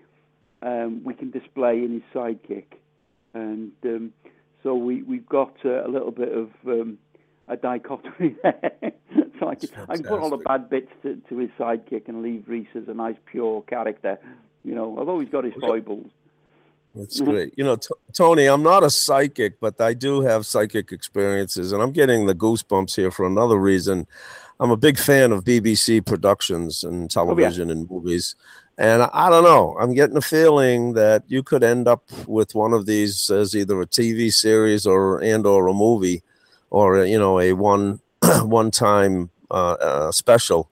um, 0.62 1.04
we 1.04 1.14
can 1.14 1.30
display 1.32 1.84
in 1.84 1.92
his 1.92 2.04
sidekick, 2.14 2.66
and 3.34 3.74
um, 3.84 4.14
so 4.64 4.76
we 4.76 5.04
we've 5.04 5.28
got 5.28 5.54
uh, 5.66 5.86
a 5.86 5.90
little 5.90 6.12
bit 6.12 6.32
of 6.32 6.50
um, 6.66 6.98
a 7.48 7.58
dichotomy 7.58 8.36
there. 8.44 8.72
so 9.40 9.48
I 9.48 9.56
can, 9.56 9.70
I 9.90 9.96
can 9.96 10.04
put 10.04 10.20
all 10.20 10.30
the 10.30 10.38
bad 10.38 10.70
bits 10.70 10.92
to, 11.04 11.16
to 11.30 11.38
his 11.38 11.50
sidekick 11.60 12.08
and 12.08 12.22
leave 12.22 12.46
Rhys 12.48 12.68
as 12.76 12.88
a 12.88 12.94
nice 12.94 13.18
pure 13.26 13.62
character. 13.64 14.20
You 14.64 14.76
know, 14.76 14.96
although 14.98 15.20
he's 15.20 15.30
got 15.30 15.44
his 15.44 15.54
foibles. 15.60 16.08
That's 16.96 17.20
great. 17.20 17.54
You 17.58 17.66
know, 17.66 17.76
T- 17.76 17.90
Tony, 18.14 18.46
I'm 18.46 18.64
not 18.64 18.84
a 18.84 18.90
psychic, 18.90 19.60
but 19.60 19.80
I 19.82 19.94
do 19.94 20.22
have 20.22 20.46
psychic 20.46 20.94
experiences, 20.94 21.74
and 21.74 21.84
I'm 21.84 21.92
getting 21.92 22.26
the 22.26 22.34
goosebumps 22.34 22.96
here 22.96 23.12
for 23.12 23.26
another 23.26 23.58
reason. 23.58 24.08
I'm 24.62 24.72
a 24.72 24.78
big 24.78 24.98
fan 24.98 25.34
of 25.34 25.44
BBC 25.44 26.06
productions 26.06 26.86
and 26.86 27.04
oh, 27.04 27.08
television 27.08 27.70
and 27.70 27.90
movies. 27.90 28.36
And 28.78 29.04
I, 29.04 29.10
I 29.12 29.30
don't 29.30 29.44
know, 29.44 29.78
I'm 29.80 29.94
getting 29.94 30.16
a 30.16 30.22
feeling 30.22 30.94
that 30.94 31.24
you 31.28 31.44
could 31.44 31.64
end 31.64 31.88
up 31.88 32.10
with 32.28 32.56
one 32.56 32.74
of 32.74 32.86
these 32.86 33.30
as 33.30 33.56
either 33.56 33.82
a 33.82 33.88
TV 33.88 34.34
series 34.34 34.86
or 34.86 35.22
and 35.22 35.46
or 35.46 35.68
a 35.68 35.74
movie 35.74 36.24
or 36.70 37.06
you 37.06 37.20
know 37.20 37.40
a 37.40 37.54
one 37.54 38.00
one 38.44 38.72
time 38.72 39.30
uh, 39.52 39.78
uh, 39.80 40.12
special. 40.12 40.70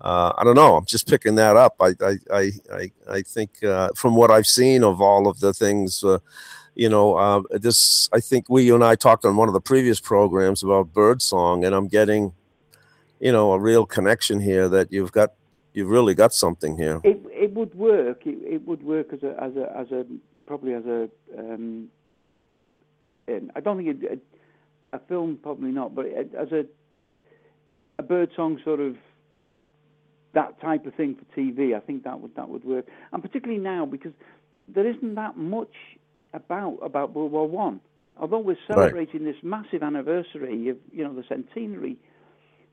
Uh, 0.00 0.32
I 0.38 0.44
don't 0.44 0.54
know. 0.54 0.76
I'm 0.76 0.86
just 0.86 1.06
picking 1.06 1.34
that 1.34 1.56
up. 1.56 1.76
I 1.80 1.94
I 2.00 2.50
I 2.72 2.90
I, 3.08 3.22
think 3.22 3.62
uh, 3.62 3.90
from 3.94 4.16
what 4.16 4.30
I've 4.30 4.46
seen 4.46 4.82
of 4.82 5.00
all 5.00 5.28
of 5.28 5.40
the 5.40 5.52
things, 5.52 6.02
you 6.74 6.88
know, 6.88 7.16
uh, 7.16 7.42
this. 7.50 8.08
I 8.12 8.20
think 8.20 8.48
we 8.48 8.62
you 8.62 8.74
and 8.74 8.84
I 8.84 8.94
talked 8.94 9.24
on 9.24 9.36
one 9.36 9.48
of 9.48 9.54
the 9.54 9.60
previous 9.60 10.00
programs 10.00 10.62
about 10.62 10.94
birdsong, 10.94 11.64
and 11.64 11.74
I'm 11.74 11.88
getting, 11.88 12.32
you 13.20 13.30
know, 13.30 13.52
a 13.52 13.58
real 13.58 13.84
connection 13.84 14.40
here 14.40 14.68
that 14.68 14.90
you've 14.90 15.12
got. 15.12 15.34
You've 15.74 15.90
really 15.90 16.14
got 16.14 16.32
something 16.32 16.76
here. 16.78 17.00
It 17.04 17.20
it 17.30 17.52
would 17.52 17.74
work. 17.74 18.26
It, 18.26 18.38
it 18.54 18.66
would 18.66 18.82
work 18.82 19.12
as 19.12 19.22
a 19.22 19.40
as 19.40 19.54
a 19.56 19.76
as 19.76 19.90
a 19.92 20.06
probably 20.46 20.74
as 20.74 20.86
a. 20.86 21.08
Um, 21.38 21.90
um, 23.28 23.52
I 23.54 23.60
don't 23.60 23.76
think 23.76 24.02
it, 24.02 24.22
a, 24.92 24.98
film 24.98 25.38
probably 25.42 25.70
not, 25.70 25.94
but 25.94 26.06
as 26.06 26.52
a 26.52 26.64
a 27.98 28.02
bird 28.02 28.30
song 28.34 28.58
sort 28.64 28.80
of 28.80 28.96
that 30.32 30.60
type 30.60 30.86
of 30.86 30.94
thing 30.94 31.16
for 31.16 31.40
TV. 31.40 31.76
I 31.76 31.80
think 31.80 32.04
that 32.04 32.20
would 32.20 32.34
that 32.36 32.48
would 32.48 32.64
work, 32.64 32.86
and 33.12 33.22
particularly 33.22 33.60
now 33.60 33.86
because 33.86 34.12
there 34.68 34.88
isn't 34.88 35.14
that 35.16 35.36
much 35.36 35.74
about 36.32 36.78
about 36.82 37.14
World 37.14 37.32
War 37.32 37.48
One. 37.48 37.80
Although 38.18 38.40
we're 38.40 38.58
celebrating 38.66 39.24
this 39.24 39.36
massive 39.42 39.82
anniversary 39.82 40.68
of 40.68 40.76
you 40.92 41.04
know 41.04 41.14
the 41.14 41.24
centenary, 41.28 41.96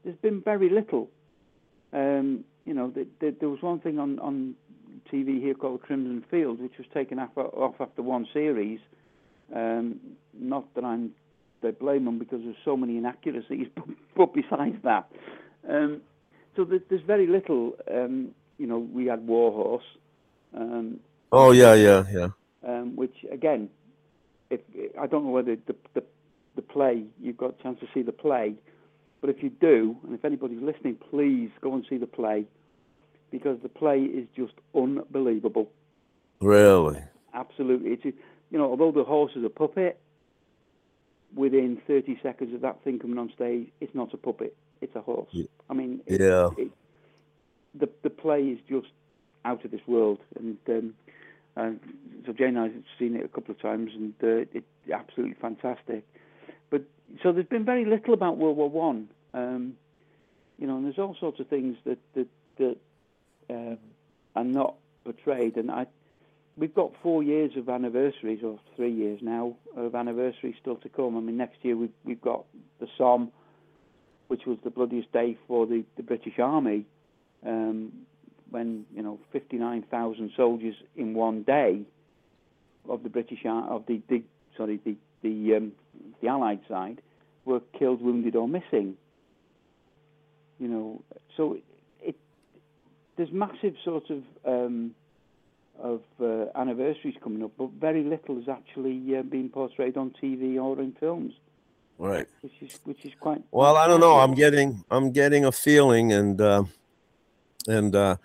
there's 0.04 0.18
been 0.18 0.42
very 0.42 0.70
little. 0.70 1.10
Um, 1.94 2.44
you 2.66 2.74
know, 2.74 2.90
th 2.90 3.08
th 3.20 3.36
there 3.40 3.50
was 3.50 3.62
one 3.62 3.80
thing 3.80 3.98
on, 4.00 4.20
on 4.20 4.56
TV 5.12 5.42
here 5.42 5.54
called 5.54 5.82
Crimson 5.82 6.24
Field, 6.30 6.60
which 6.62 6.78
was 6.78 6.88
taken 6.94 7.18
off, 7.20 7.36
off 7.38 7.76
after 7.80 8.02
one 8.02 8.28
series. 8.34 8.80
Um, 9.56 10.00
not 10.34 10.66
that 10.76 10.84
I'm 10.84 11.12
they 11.62 11.72
blame 11.72 12.06
them 12.06 12.20
because 12.20 12.42
there's 12.44 12.56
so 12.64 12.78
many 12.78 12.98
inaccuracies, 12.98 13.68
but, 14.16 14.34
besides 14.34 14.78
that, 14.84 15.10
um, 15.70 16.02
so 16.56 16.66
there's 16.66 17.02
very 17.02 17.28
little. 17.28 17.76
Um, 17.94 18.30
you 18.58 18.66
know, 18.66 18.80
we 18.80 19.06
had 19.06 19.28
Warhorse, 19.28 19.84
um, 20.56 21.00
Oh 21.32 21.52
yeah, 21.52 21.74
yeah, 21.74 22.04
yeah. 22.12 22.30
um, 22.66 22.96
which 22.96 23.16
again, 23.32 23.70
if 24.50 24.62
I 25.00 25.08
don't 25.08 25.26
know 25.26 25.32
whether 25.32 25.56
the, 25.56 25.76
the 25.94 26.04
the 26.56 26.62
play 26.62 27.04
you've 27.20 27.38
got 27.38 27.56
a 27.60 27.64
chance 27.64 27.80
to 27.82 27.88
see 27.94 28.02
the 28.02 28.14
play, 28.14 28.56
but 29.22 29.30
if 29.30 29.44
you 29.44 29.50
do, 29.50 29.98
and 30.04 30.14
if 30.14 30.24
anybody's 30.24 30.62
listening, 30.62 30.98
please 31.10 31.50
go 31.62 31.74
and 31.74 31.86
see 31.90 31.98
the 31.98 32.08
play 32.08 32.46
because 33.30 33.58
the 33.62 33.70
play 33.70 34.00
is 34.00 34.26
just 34.36 34.54
unbelievable. 34.74 35.70
Really. 36.40 37.04
Absolutely, 37.34 37.92
it's 37.92 38.06
you 38.06 38.58
know 38.58 38.70
although 38.70 38.92
the 38.92 39.04
horse 39.04 39.34
is 39.36 39.44
a 39.44 39.50
puppet, 39.50 40.00
within 41.38 41.82
30 41.88 42.20
seconds 42.22 42.54
of 42.54 42.62
that 42.62 42.84
thing 42.84 43.00
coming 43.00 43.18
on 43.18 43.32
stage, 43.34 43.68
it's 43.80 43.94
not 43.96 44.14
a 44.14 44.18
puppet, 44.18 44.56
it's 44.82 44.96
a 44.96 45.02
horse. 45.02 45.30
I 45.70 45.74
mean, 45.74 46.02
it, 46.06 46.20
Yeah. 46.22 46.50
it, 46.58 46.72
the 47.76 47.90
the 48.02 48.10
play 48.10 48.42
is 48.42 48.60
just 48.68 48.88
out 49.46 49.64
of 49.64 49.72
this 49.72 49.86
world, 49.88 50.20
and 50.36 50.58
um, 50.68 50.96
uh, 51.56 51.72
so 52.26 52.34
Jane 52.34 52.58
and 52.58 52.60
I 52.60 52.64
have 52.64 52.84
seen 52.98 53.16
it 53.16 53.24
a 53.24 53.28
couple 53.28 53.52
of 53.52 53.62
times, 53.62 53.92
and 53.94 54.14
uh, 54.24 54.46
it's 54.52 54.66
absolutely 54.92 55.36
fantastic. 55.40 56.04
But 56.70 56.84
so 57.22 57.32
there's 57.32 57.46
been 57.46 57.66
very 57.66 57.86
little 57.86 58.14
about 58.14 58.38
World 58.38 58.58
War 58.58 58.70
One, 58.70 59.10
um, 59.34 59.78
you 60.58 60.66
know, 60.68 60.78
and 60.78 60.86
there's 60.86 60.98
all 60.98 61.16
sorts 61.20 61.40
of 61.40 61.48
things 61.48 61.78
that 61.86 62.00
that 62.16 62.28
that 62.58 62.78
um, 63.50 63.78
are 64.36 64.44
not 64.44 64.76
portrayed, 65.04 65.56
and 65.58 65.72
I. 65.72 65.86
We've 66.58 66.74
got 66.74 66.92
four 67.04 67.22
years 67.22 67.52
of 67.56 67.70
anniversaries, 67.70 68.40
or 68.44 68.60
three 68.76 68.92
years 68.92 69.20
now 69.22 69.56
of 69.76 69.94
anniversaries 69.94 70.56
still 70.60 70.78
to 70.78 70.90
come. 70.90 71.16
I 71.16 71.20
mean, 71.20 71.38
next 71.38 71.58
year 71.62 71.78
we've 71.78 71.94
we've 72.04 72.22
got 72.22 72.46
the 72.80 72.88
Somme, 72.98 73.32
which 74.28 74.46
was 74.48 74.58
the 74.64 74.72
bloodiest 74.72 75.12
day 75.12 75.38
for 75.48 75.68
the, 75.68 75.84
the 75.98 76.04
British 76.04 76.40
Army, 76.40 76.86
um, 77.46 77.92
when 78.50 78.86
you 78.96 79.04
know 79.04 79.20
59,000 79.32 80.32
soldiers 80.36 80.76
in 80.96 81.14
one 81.14 81.44
day 81.44 81.82
of 82.90 83.04
the 83.04 83.10
British 83.10 83.46
of 83.46 83.84
the, 83.88 84.02
the 84.10 84.24
sorry 84.56 84.80
the 84.84 84.96
the 85.22 85.58
um, 85.58 85.72
the 86.22 86.28
Allied 86.28 86.62
side 86.68 87.02
were 87.46 87.62
killed, 87.78 88.02
wounded, 88.02 88.36
or 88.36 88.48
missing. 88.48 88.96
You 90.58 90.70
know, 90.70 91.02
so 91.36 91.58
it 92.02 92.16
there's 93.16 93.32
massive 93.32 93.76
sort 93.86 94.10
of 94.10 94.24
um, 94.44 94.96
of 95.82 96.02
uh, 96.22 96.46
anniversaries 96.56 97.16
coming 97.24 97.44
up, 97.44 97.52
but 97.58 97.70
very 97.80 98.04
little 98.04 98.38
is 98.40 98.48
actually 98.50 99.18
uh, 99.18 99.22
being 99.24 99.50
portrayed 99.50 99.98
on 99.98 100.12
TV 100.22 100.62
or 100.62 100.80
in 100.82 100.92
films, 101.00 101.34
Right. 101.98 102.28
which 102.42 102.54
is 102.62 102.80
which 102.84 103.06
is 103.06 103.14
quite. 103.20 103.42
Well, 103.52 103.76
I 103.76 103.88
don't 103.88 104.00
know. 104.00 104.18
I'm 104.20 104.34
getting 104.34 104.84
I'm 104.92 105.12
getting 105.12 105.46
a 105.46 105.52
feeling, 105.52 106.12
and 106.14 106.40
uh, 106.42 106.64
and 107.68 107.96
uh, 107.96 108.18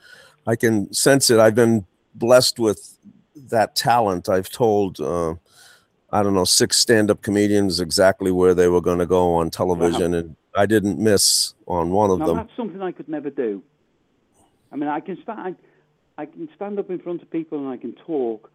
I 0.47 0.57
can 0.57 0.93
sense 0.93 1.31
it. 1.31 1.39
I've 1.39 1.55
been 1.55 1.87
blessed 2.15 2.59
with 2.59 2.99
that 3.51 3.75
talent. 3.77 4.29
I've 4.29 4.51
told 4.51 5.01
uh, 5.01 5.35
I 6.13 6.23
don't 6.23 6.35
know 6.35 6.45
six 6.45 6.77
stand-up 6.79 7.23
comedians 7.23 7.81
exactly 7.81 8.31
where 8.31 8.55
they 8.55 8.69
were 8.69 8.81
going 8.83 8.99
to 8.99 9.07
go 9.07 9.35
on 9.35 9.51
television, 9.51 10.15
and 10.15 10.37
I 10.55 10.67
didn't 10.67 10.99
miss 10.99 11.55
on 11.67 11.91
one 11.91 12.11
of 12.11 12.19
Now 12.19 12.27
them. 12.27 12.37
that's 12.37 12.57
something 12.57 12.83
I 12.83 12.93
could 12.93 13.09
never 13.09 13.31
do. 13.31 13.63
I 14.71 14.77
mean, 14.77 14.89
I 14.89 15.01
can 15.01 15.21
start. 15.23 15.39
I, 15.39 15.55
I 16.23 16.27
can 16.27 16.49
stand 16.57 16.79
up 16.79 16.89
in 16.91 16.99
front 17.01 17.21
of 17.23 17.31
people 17.31 17.59
and 17.59 17.69
I 17.69 17.77
can 17.77 17.93
talk, 18.07 18.51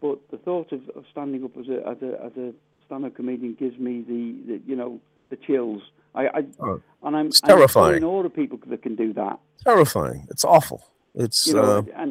but 0.00 0.18
the 0.30 0.38
thought 0.46 0.70
of, 0.76 0.82
of 0.98 1.04
standing 1.10 1.42
up 1.44 1.56
as 1.56 1.68
a 1.68 1.78
as 1.92 1.98
a 2.02 2.10
as 2.28 2.32
a 2.36 2.52
stand-up 2.86 3.14
comedian 3.14 3.54
gives 3.62 3.78
me 3.78 3.94
the, 4.12 4.22
the 4.48 4.56
you 4.70 4.76
know 4.80 5.00
the 5.30 5.36
chills. 5.46 5.82
I, 6.14 6.22
I 6.38 6.40
Oh, 6.60 6.80
and 7.04 7.16
I'm 7.16 7.26
it's 7.28 7.40
I'm 7.42 7.48
terrifying. 7.48 7.96
in 7.98 8.04
awe 8.04 8.24
of 8.24 8.34
people 8.42 8.58
that 8.72 8.82
can 8.82 8.94
do 9.04 9.12
that. 9.14 9.38
Terrifying. 9.64 10.26
It's 10.32 10.44
awful. 10.44 10.80
It's 11.14 11.46
You 11.46 11.54
know, 11.54 11.62
uh, 11.78 11.82
and 12.02 12.10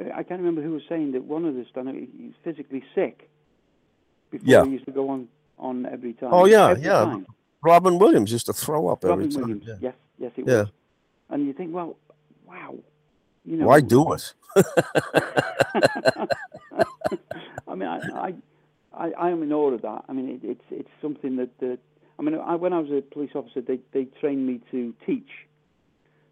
uh, 0.00 0.04
I 0.18 0.22
can't 0.26 0.40
remember 0.44 0.62
who 0.62 0.72
was 0.78 0.82
saying 0.88 1.12
that 1.12 1.24
one 1.24 1.44
of 1.44 1.54
the 1.58 1.64
stand-up 1.70 1.94
he's 1.94 2.36
physically 2.46 2.82
sick 2.94 3.16
before 4.30 4.46
Yeah. 4.52 4.64
he 4.64 4.70
used 4.78 4.86
to 4.86 4.92
go 5.00 5.04
on 5.14 5.28
on 5.58 5.86
every 5.86 6.14
time. 6.14 6.30
Oh, 6.32 6.46
yeah, 6.46 6.70
Every 6.70 6.84
yeah. 6.84 7.04
time. 7.04 7.26
Robin 7.62 7.98
Williams 7.98 8.30
used 8.32 8.46
to 8.46 8.54
throw 8.64 8.82
up 8.88 9.04
every 9.04 9.28
time. 9.28 9.40
Williams. 9.42 9.64
Yeah. 9.66 9.74
Yes, 9.86 9.94
yes, 10.18 10.32
it 10.38 10.44
Yeah. 10.48 10.60
was. 10.62 10.68
And 11.30 11.38
you 11.46 11.52
think, 11.52 11.74
well, 11.74 11.90
wow, 12.50 12.72
you 13.44 13.56
know, 13.58 13.66
Why 13.66 13.80
do 13.94 14.12
it? 14.14 14.24
I 17.68 17.74
mean, 17.74 17.88
I, 17.88 18.32
I, 18.92 19.10
I, 19.10 19.30
am 19.30 19.42
in 19.42 19.52
awe 19.52 19.72
of 19.72 19.82
that. 19.82 20.04
I 20.08 20.12
mean, 20.12 20.28
it, 20.28 20.40
it's 20.42 20.64
it's 20.70 20.88
something 21.00 21.36
that, 21.36 21.56
that 21.60 21.78
I 22.18 22.22
mean, 22.22 22.34
I, 22.34 22.56
when 22.56 22.72
I 22.72 22.80
was 22.80 22.90
a 22.90 23.00
police 23.00 23.30
officer, 23.34 23.60
they 23.60 23.78
they 23.92 24.06
trained 24.20 24.46
me 24.46 24.60
to 24.70 24.94
teach. 25.06 25.30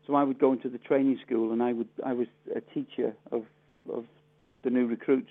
So 0.06 0.14
I 0.14 0.22
would 0.24 0.38
go 0.38 0.52
into 0.52 0.68
the 0.68 0.78
training 0.78 1.18
school, 1.24 1.52
and 1.52 1.62
I 1.62 1.72
would 1.72 1.88
I 2.04 2.12
was 2.12 2.26
a 2.54 2.60
teacher 2.60 3.14
of 3.30 3.44
of 3.92 4.04
the 4.62 4.70
new 4.70 4.86
recruits 4.86 5.30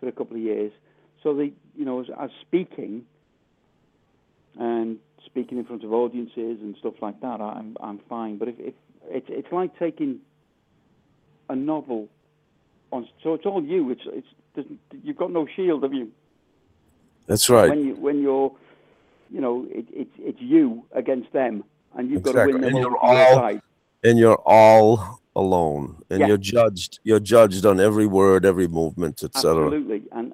for 0.00 0.08
a 0.08 0.12
couple 0.12 0.36
of 0.36 0.42
years. 0.42 0.72
So 1.22 1.34
they, 1.34 1.52
you 1.76 1.84
know, 1.84 2.00
as, 2.00 2.06
as 2.20 2.30
speaking 2.40 3.04
and 4.58 4.98
speaking 5.24 5.58
in 5.58 5.64
front 5.64 5.84
of 5.84 5.92
audiences 5.92 6.60
and 6.60 6.74
stuff 6.78 6.94
like 7.00 7.20
that, 7.20 7.40
I'm 7.40 7.76
I'm 7.80 8.00
fine. 8.08 8.38
But 8.38 8.48
if, 8.48 8.54
if 8.58 8.74
it's 9.08 9.26
it's 9.28 9.52
like 9.52 9.78
taking 9.78 10.20
a 11.48 11.56
novel 11.56 12.08
on, 12.92 13.08
so 13.22 13.34
it's 13.34 13.46
all 13.46 13.62
you. 13.62 13.90
It's 13.90 14.02
it's 14.56 14.68
you've 15.02 15.16
got 15.16 15.30
no 15.32 15.46
shield, 15.54 15.82
have 15.82 15.92
you? 15.94 16.10
That's 17.26 17.48
right. 17.50 17.68
When 17.70 17.84
you 17.84 17.94
when 17.96 18.22
you're, 18.22 18.52
you 19.30 19.40
know, 19.40 19.66
it, 19.70 19.86
it's 19.92 20.14
it's 20.18 20.40
you 20.40 20.84
against 20.92 21.32
them, 21.32 21.64
and 21.96 22.10
you've 22.10 22.22
got 22.22 22.32
to 22.32 22.44
win 22.46 22.60
them 22.60 22.64
And 22.64 22.78
you're 22.78 22.96
all- 22.98 23.60
and 24.04 24.18
you're 24.18 24.42
all 24.46 25.20
alone 25.34 26.02
and 26.08 26.20
Yeah. 26.20 26.28
you're 26.28 26.38
judged 26.38 26.98
you're 27.02 27.20
judged 27.20 27.66
on 27.66 27.78
every 27.80 28.06
word 28.06 28.46
every 28.46 28.66
movement 28.68 29.22
etc 29.22 29.64
Absolutely, 29.66 30.02
and 30.12 30.32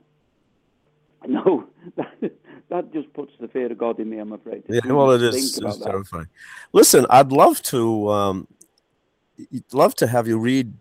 no, 1.26 1.64
that, 1.96 2.32
that 2.68 2.92
just 2.92 3.12
puts 3.12 3.32
the 3.40 3.48
fear 3.48 3.70
of 3.72 3.78
God 3.78 3.98
in 3.98 4.10
me. 4.10 4.18
I'm 4.18 4.32
afraid. 4.32 4.62
yeah 4.68 4.80
well 4.86 5.10
it 5.12 5.22
is 5.22 5.58
it's 5.58 5.78
terrifying 5.78 6.26
listen 6.72 7.04
i'd 7.10 7.32
love 7.32 7.60
to 7.62 8.08
um 8.10 8.46
love 9.72 9.94
to 9.96 10.06
have 10.06 10.28
you 10.28 10.38
read 10.38 10.72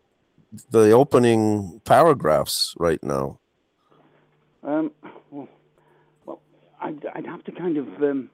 the 0.72 0.92
opening 0.92 1.82
paragraphs 1.86 2.76
right 2.78 3.02
now 3.04 3.40
Um, 4.64 4.92
well, 5.32 5.48
well 6.26 6.42
I'd, 6.82 7.06
I'd 7.16 7.26
have 7.26 7.44
to 7.46 7.52
kind 7.52 7.78
of, 7.78 7.88
um, 8.04 8.30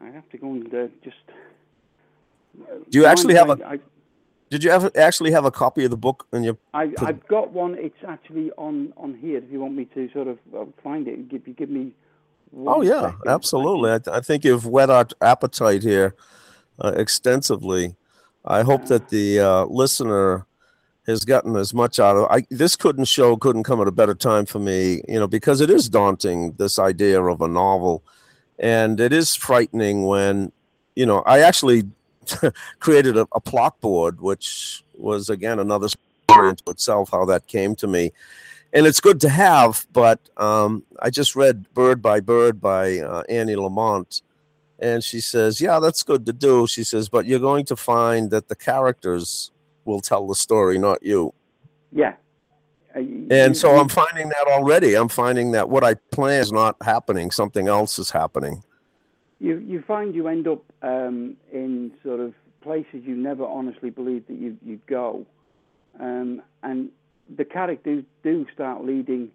I'd 0.00 0.14
have 0.14 0.28
to 0.30 0.38
go 0.38 0.48
and 0.52 0.74
uh, 0.74 0.88
just. 1.04 1.16
Do 2.90 2.98
you 2.98 3.04
actually 3.06 3.34
have 3.34 3.50
a- 3.50 3.66
I, 3.66 3.78
did 4.48 4.64
you 4.64 4.70
ever 4.70 4.90
actually 4.96 5.30
have 5.30 5.44
a 5.44 5.50
copy 5.52 5.84
of 5.84 5.90
the 5.92 5.96
book 5.96 6.26
in 6.32 6.42
your 6.42 6.56
I, 6.74 6.92
I've 6.98 7.24
got 7.28 7.52
one. 7.52 7.76
It's 7.78 8.02
actually 8.08 8.50
on, 8.58 8.92
on 8.96 9.14
here. 9.14 9.38
If 9.38 9.44
you 9.52 9.60
want 9.60 9.74
me 9.76 9.84
to 9.94 10.10
sort 10.12 10.26
of 10.26 10.38
uh, 10.56 10.64
find 10.82 11.06
it, 11.06 11.28
give 11.28 11.46
you 11.46 11.54
give 11.54 11.70
me. 11.70 11.92
oh 12.66 12.82
yeah 12.82 13.10
second. 13.12 13.28
Absolutely 13.28 13.92
I, 13.92 13.98
th- 13.98 14.16
I 14.16 14.20
think 14.20 14.44
you've 14.44 14.66
whet 14.66 14.90
our 14.90 15.06
appetite 15.20 15.82
here 15.84 16.16
uh, 16.82 16.92
extensively 16.96 17.94
i 18.44 18.62
hope 18.62 18.86
that 18.86 19.08
the 19.10 19.38
uh, 19.38 19.64
listener 19.66 20.46
has 21.10 21.24
gotten 21.24 21.56
as 21.56 21.74
much 21.74 21.98
out 21.98 22.16
of 22.16 22.26
I 22.30 22.46
this 22.50 22.76
couldn't 22.76 23.04
show 23.06 23.36
couldn't 23.36 23.64
come 23.64 23.80
at 23.80 23.88
a 23.88 23.92
better 23.92 24.14
time 24.14 24.46
for 24.46 24.58
me, 24.58 25.02
you 25.08 25.18
know, 25.18 25.28
because 25.28 25.60
it 25.60 25.70
is 25.70 25.88
daunting 25.88 26.52
this 26.52 26.78
idea 26.78 27.22
of 27.22 27.40
a 27.40 27.48
novel 27.48 28.02
and 28.58 29.00
it 29.00 29.12
is 29.12 29.34
frightening 29.34 30.06
when 30.06 30.52
you 30.96 31.06
know, 31.06 31.22
I 31.26 31.40
actually 31.40 31.84
created 32.80 33.16
a, 33.16 33.26
a 33.32 33.40
plot 33.40 33.80
board 33.80 34.20
which 34.20 34.82
was 34.94 35.30
again 35.30 35.58
another 35.58 35.88
story 35.88 36.50
into 36.50 36.64
itself 36.68 37.10
how 37.10 37.24
that 37.26 37.46
came 37.46 37.74
to 37.76 37.86
me. 37.86 38.12
And 38.72 38.86
it's 38.86 39.00
good 39.00 39.20
to 39.22 39.28
have, 39.28 39.84
but 39.92 40.20
um, 40.36 40.84
I 41.00 41.10
just 41.10 41.34
read 41.34 41.72
Bird 41.74 42.00
by 42.00 42.20
Bird 42.20 42.60
by 42.60 42.98
uh, 42.98 43.24
Annie 43.28 43.56
Lamott, 43.56 44.22
and 44.78 45.02
she 45.02 45.20
says, 45.20 45.60
"Yeah, 45.60 45.80
that's 45.80 46.04
good 46.04 46.24
to 46.26 46.32
do." 46.32 46.68
She 46.68 46.84
says, 46.84 47.08
"But 47.08 47.26
you're 47.26 47.40
going 47.40 47.64
to 47.64 47.74
find 47.74 48.30
that 48.30 48.46
the 48.46 48.54
characters 48.54 49.50
will 49.90 50.00
tell 50.00 50.24
the 50.26 50.38
story, 50.46 50.78
not 50.78 50.98
you." 51.02 51.20
Yeah. 51.92 52.14
Uh, 52.96 53.00
And 53.30 53.56
so 53.56 53.68
I'm 53.78 53.88
finding 53.88 54.28
that 54.34 54.46
already. 54.48 54.90
I'm 55.00 55.08
finding 55.08 55.52
that 55.52 55.68
what 55.68 55.84
I 55.84 55.94
plan 56.16 56.40
is 56.40 56.52
not 56.52 56.76
happening. 56.82 57.30
Something 57.30 57.68
else 57.68 57.98
is 57.98 58.10
happening. 58.10 58.62
you 59.40 59.58
you 59.72 59.82
find 59.92 60.14
you 60.14 60.28
end 60.28 60.46
up 60.46 60.62
um, 60.82 61.36
in 61.52 61.92
sort 62.04 62.20
of 62.20 62.34
places 62.60 63.02
you 63.10 63.16
never 63.16 63.44
honestly 63.44 63.90
believed 63.90 64.28
that 64.28 64.38
you 64.44 64.56
you'd 64.68 64.86
go, 64.86 65.26
um, 65.98 66.42
and 66.62 66.90
the 67.36 67.44
characters 67.44 68.04
do 68.22 68.46
start 68.52 68.84
leading 68.84 69.30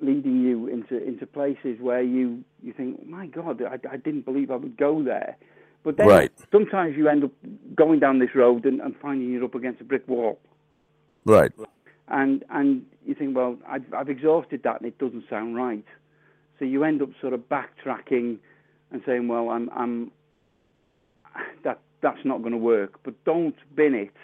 leading 0.00 0.40
you 0.42 0.66
into 0.68 1.02
into 1.02 1.26
places 1.26 1.80
where 1.80 2.02
you 2.02 2.44
you 2.62 2.72
think, 2.72 3.06
my 3.06 3.26
God, 3.26 3.62
I, 3.62 3.78
I 3.90 3.96
didn't 3.96 4.24
believe 4.24 4.50
I 4.50 4.56
would 4.56 4.76
go 4.76 5.02
there. 5.02 5.36
But 5.84 5.96
then 5.96 6.06
Right. 6.08 6.32
sometimes 6.52 6.96
you 6.96 7.08
end 7.08 7.24
up 7.24 7.32
going 7.74 7.98
down 7.98 8.18
this 8.18 8.34
road 8.34 8.64
and, 8.66 8.80
and 8.80 8.96
finding 8.96 9.30
you're 9.32 9.44
up 9.44 9.54
against 9.54 9.80
a 9.80 9.84
brick 9.84 10.06
wall. 10.08 10.38
Right. 11.24 11.52
and 12.08 12.44
and 12.50 12.84
you 13.06 13.14
think, 13.14 13.36
well, 13.36 13.56
I've, 13.66 13.84
I've 13.94 14.08
exhausted 14.08 14.62
that, 14.64 14.80
and 14.80 14.86
it 14.88 14.98
doesn't 14.98 15.24
sound 15.30 15.56
right. 15.56 15.84
So 16.58 16.64
you 16.64 16.84
end 16.84 17.00
up 17.02 17.10
sort 17.20 17.32
of 17.32 17.40
backtracking 17.48 18.38
and 18.90 19.02
saying, 19.06 19.28
well, 19.28 19.48
I'm 19.50 19.68
I'm 19.70 20.10
that 21.64 21.78
that's 22.00 22.24
not 22.24 22.40
going 22.42 22.52
to 22.52 22.58
work. 22.58 23.00
But 23.04 23.14
don't 23.24 23.56
bin 23.74 23.94
it. 23.94 24.14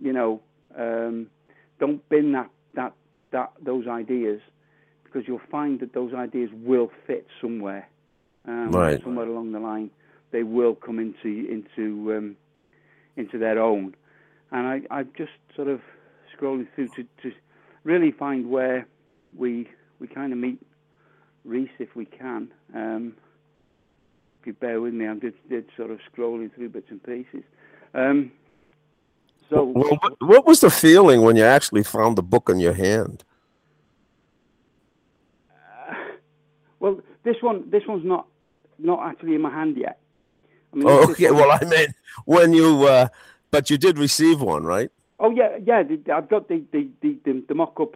You 0.00 0.12
know, 0.12 0.40
um, 0.76 1.28
don't 1.80 2.06
bin 2.08 2.32
that 2.32 2.50
that 2.74 2.92
that 3.30 3.52
those 3.64 3.86
ideas 3.86 4.40
because 5.04 5.26
you'll 5.26 5.40
find 5.50 5.80
that 5.80 5.92
those 5.94 6.12
ideas 6.14 6.50
will 6.52 6.90
fit 7.06 7.26
somewhere. 7.40 7.88
Um, 8.46 8.70
Right. 8.72 9.02
Somewhere 9.02 9.26
along 9.26 9.52
the 9.52 9.58
line, 9.60 9.90
they 10.30 10.42
will 10.42 10.74
come 10.74 10.98
into 10.98 11.48
into 11.50 12.14
um, 12.14 12.36
into 13.16 13.38
their 13.38 13.60
own 13.60 13.94
and 14.52 14.66
I, 14.66 14.80
I'm 14.90 15.10
just 15.16 15.32
sort 15.54 15.68
of 15.68 15.80
scrolling 16.36 16.66
through 16.74 16.88
to, 16.88 17.04
to 17.22 17.32
really 17.84 18.12
find 18.12 18.48
where 18.48 18.86
we 19.36 19.68
we 19.98 20.06
kind 20.06 20.32
of 20.32 20.38
meet 20.38 20.60
Rhys 21.44 21.68
if 21.78 21.94
we 21.94 22.04
can. 22.04 22.52
Um, 22.74 23.14
if 24.40 24.46
you 24.46 24.52
bear 24.52 24.80
with 24.80 24.94
me, 24.94 25.06
I'm 25.06 25.20
just, 25.20 25.36
just 25.48 25.68
sort 25.76 25.90
of 25.90 26.00
scrolling 26.12 26.54
through 26.54 26.68
bits 26.70 26.88
and 26.90 27.02
pieces. 27.02 27.44
Um, 27.94 28.32
so 29.48 29.64
Well, 29.64 29.96
what, 30.00 30.12
what 30.20 30.46
was 30.46 30.60
the 30.60 30.70
feeling 30.70 31.22
when 31.22 31.36
you 31.36 31.44
actually 31.44 31.82
found 31.82 32.16
the 32.16 32.22
book 32.22 32.48
in 32.48 32.58
your 32.58 32.74
hand? 32.74 33.24
well, 36.78 37.00
this 37.24 37.36
one 37.40 37.70
this 37.70 37.82
one's 37.88 38.04
not 38.04 38.26
not 38.78 39.00
actually 39.08 39.34
in 39.34 39.40
my 39.40 39.50
hand 39.50 39.76
yet. 39.76 39.98
I 40.72 40.76
mean, 40.76 40.86
Oh, 40.88 41.10
okay. 41.10 41.30
Well, 41.30 41.50
I 41.50 41.64
mean, 41.64 41.94
when 42.24 42.52
you, 42.52 42.84
uh, 42.84 43.08
but 43.50 43.70
you 43.70 43.78
did 43.78 43.98
receive 43.98 44.40
one, 44.40 44.64
right? 44.64 44.90
Oh 45.18 45.30
yeah, 45.30 45.56
yeah. 45.64 45.82
I've 46.14 46.28
got 46.28 46.48
the 46.48 46.62
the, 46.72 46.88
the, 47.00 47.16
the, 47.24 47.44
the 47.48 47.54
mock-up 47.54 47.94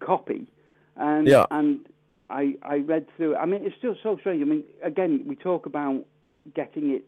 copy, 0.00 0.46
and 0.96 1.26
Yeah. 1.28 1.44
and 1.50 1.80
I 2.30 2.54
I 2.62 2.76
read 2.78 3.06
through. 3.16 3.34
it. 3.34 3.38
I 3.38 3.46
mean, 3.46 3.64
it's 3.66 3.76
still 3.76 3.96
so 4.02 4.16
strange. 4.18 4.40
I 4.40 4.46
mean, 4.46 4.64
again, 4.82 5.24
we 5.26 5.36
talk 5.36 5.66
about 5.66 6.04
getting 6.54 6.90
it 6.90 7.04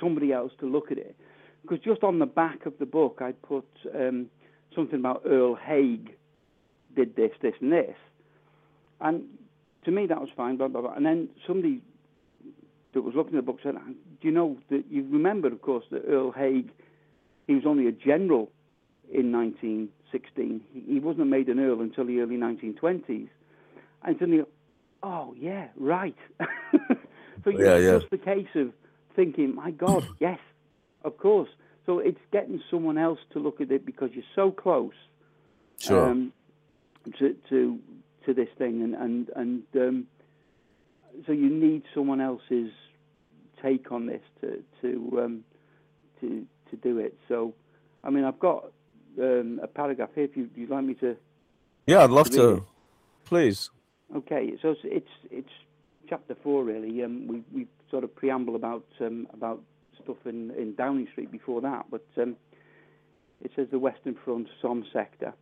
somebody 0.00 0.32
else 0.32 0.52
to 0.60 0.66
look 0.66 0.90
at 0.90 0.98
it, 0.98 1.14
because 1.62 1.80
just 1.80 2.02
on 2.02 2.18
the 2.18 2.26
back 2.26 2.64
of 2.66 2.78
the 2.78 2.86
book, 2.86 3.18
I 3.20 3.32
put 3.32 3.66
um, 3.94 4.26
something 4.74 4.98
about 5.00 5.22
Earl 5.26 5.54
Haig 5.54 6.14
did 6.96 7.14
this, 7.14 7.32
this, 7.42 7.54
and 7.60 7.70
this, 7.72 7.96
and 9.00 9.24
to 9.84 9.90
me 9.90 10.06
that 10.06 10.20
was 10.20 10.30
fine. 10.36 10.56
Blah 10.56 10.68
blah 10.68 10.80
blah. 10.80 10.94
And 10.94 11.04
then 11.04 11.28
somebody 11.46 11.82
that 12.98 13.04
was 13.04 13.14
looking 13.14 13.38
at 13.38 13.44
the 13.46 13.52
book 13.52 13.60
said, 13.62 13.76
"Do 14.20 14.28
you 14.28 14.32
know 14.32 14.56
that 14.70 14.84
you 14.90 15.06
remember, 15.08 15.46
of 15.48 15.62
course, 15.62 15.84
that 15.92 16.02
Earl 16.08 16.32
Haig." 16.32 16.70
He 17.46 17.54
was 17.54 17.64
only 17.64 17.86
a 17.86 17.92
general 17.92 18.50
in 19.10 19.32
1916. 19.32 20.60
He, 20.74 20.80
he 20.94 20.98
wasn't 21.00 21.28
made 21.28 21.48
an 21.48 21.60
earl 21.60 21.80
until 21.80 22.04
the 22.04 22.20
early 22.20 22.36
1920s. 22.36 23.28
And 24.02 24.16
suddenly, 24.18 24.42
oh 25.02 25.34
yeah, 25.38 25.68
right. 25.76 26.16
so 27.44 27.50
Yeah, 27.50 27.76
it's 27.76 27.84
yeah. 27.84 27.98
just 28.00 28.10
the 28.10 28.18
case 28.18 28.48
of 28.54 28.72
thinking, 29.16 29.54
my 29.54 29.70
God, 29.70 30.04
yes, 30.20 30.40
of 31.04 31.16
course. 31.18 31.48
So 31.86 32.00
it's 32.00 32.20
getting 32.32 32.60
someone 32.70 32.98
else 32.98 33.20
to 33.32 33.38
look 33.38 33.60
at 33.62 33.70
it 33.70 33.86
because 33.86 34.10
you're 34.12 34.24
so 34.34 34.50
close 34.50 34.92
Sure. 35.78 36.10
um, 36.10 36.32
to 37.18 37.34
to 37.48 37.78
to 38.26 38.34
this 38.34 38.48
thing, 38.58 38.82
and 38.82 38.94
and 38.94 39.30
and 39.36 39.62
um, 39.76 40.06
so 41.26 41.32
you 41.32 41.48
need 41.48 41.84
someone 41.94 42.20
else's 42.20 42.70
take 43.62 43.92
on 43.92 44.06
this 44.06 44.22
to 44.40 44.62
to 44.82 45.20
um, 45.22 45.44
to 46.20 46.46
to 46.70 46.76
do 46.76 46.98
it. 46.98 47.16
So, 47.28 47.54
I 48.04 48.10
mean, 48.10 48.24
I've 48.24 48.38
got 48.38 48.70
um, 49.18 49.60
a 49.62 49.66
paragraph 49.66 50.10
here. 50.14 50.24
If 50.24 50.36
you, 50.36 50.48
you'd 50.54 50.70
like 50.70 50.84
me 50.84 50.94
to 50.94 51.16
yeah, 51.88 52.04
I'd 52.04 52.10
love 52.10 52.28
to. 52.32 52.48
it. 52.50 52.62
Please. 53.24 53.70
Okay, 54.14 54.52
so 54.60 54.72
it's 54.72 54.80
it's, 54.84 55.10
it's 55.30 55.52
chapter 56.06 56.36
four 56.42 56.62
really. 56.62 57.02
Um, 57.02 57.26
we 57.26 57.42
we 57.50 57.66
sort 57.90 58.04
of 58.04 58.14
preamble 58.14 58.56
about 58.56 58.84
um, 59.00 59.26
about 59.32 59.62
stuff 60.02 60.18
in, 60.26 60.50
in 60.50 60.74
Downing 60.74 61.08
Street 61.10 61.32
before 61.32 61.62
that, 61.62 61.86
but 61.90 62.04
um, 62.18 62.36
it 63.42 63.52
says 63.56 63.68
the 63.70 63.78
Western 63.78 64.16
Front 64.22 64.48
Somme 64.60 64.84
sector, 64.92 65.32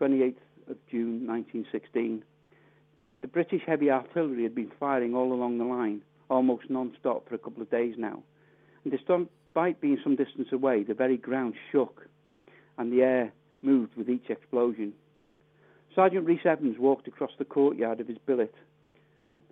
28th 0.00 0.36
of 0.70 0.76
June 0.88 1.26
1916. 1.26 2.22
The 3.20 3.28
British 3.28 3.62
heavy 3.66 3.90
artillery 3.90 4.44
had 4.44 4.54
been 4.54 4.70
firing 4.78 5.16
all 5.16 5.32
along 5.32 5.58
the 5.58 5.64
line, 5.64 6.02
almost 6.30 6.70
non-stop 6.70 7.28
for 7.28 7.34
a 7.34 7.38
couple 7.38 7.62
of 7.62 7.70
days 7.70 7.94
now, 7.98 8.22
and 8.84 8.92
despite 8.92 9.80
being 9.80 9.98
some 10.02 10.16
distance 10.16 10.48
away, 10.52 10.82
the 10.82 10.94
very 10.94 11.16
ground 11.16 11.54
shook, 11.72 12.06
and 12.76 12.92
the 12.92 13.02
air 13.02 13.32
moved 13.62 13.96
with 13.96 14.08
each 14.08 14.30
explosion. 14.30 14.92
Sergeant 15.94 16.26
Rhys 16.26 16.44
Evans 16.44 16.76
walked 16.78 17.08
across 17.08 17.32
the 17.38 17.44
courtyard 17.44 18.00
of 18.00 18.06
his 18.06 18.18
billet, 18.18 18.54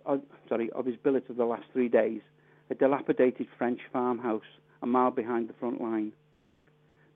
uh, 0.05 0.19
sorry, 0.49 0.71
of 0.71 0.87
his 0.87 0.97
billet 0.97 1.29
of 1.29 1.37
the 1.37 1.45
last 1.45 1.65
three 1.73 1.89
days, 1.89 2.21
a 2.71 2.75
dilapidated 2.75 3.49
French 3.59 3.81
farmhouse 3.93 4.43
a 4.83 4.87
mile 4.87 5.11
behind 5.11 5.49
the 5.49 5.55
front 5.55 5.81
line, 5.81 6.13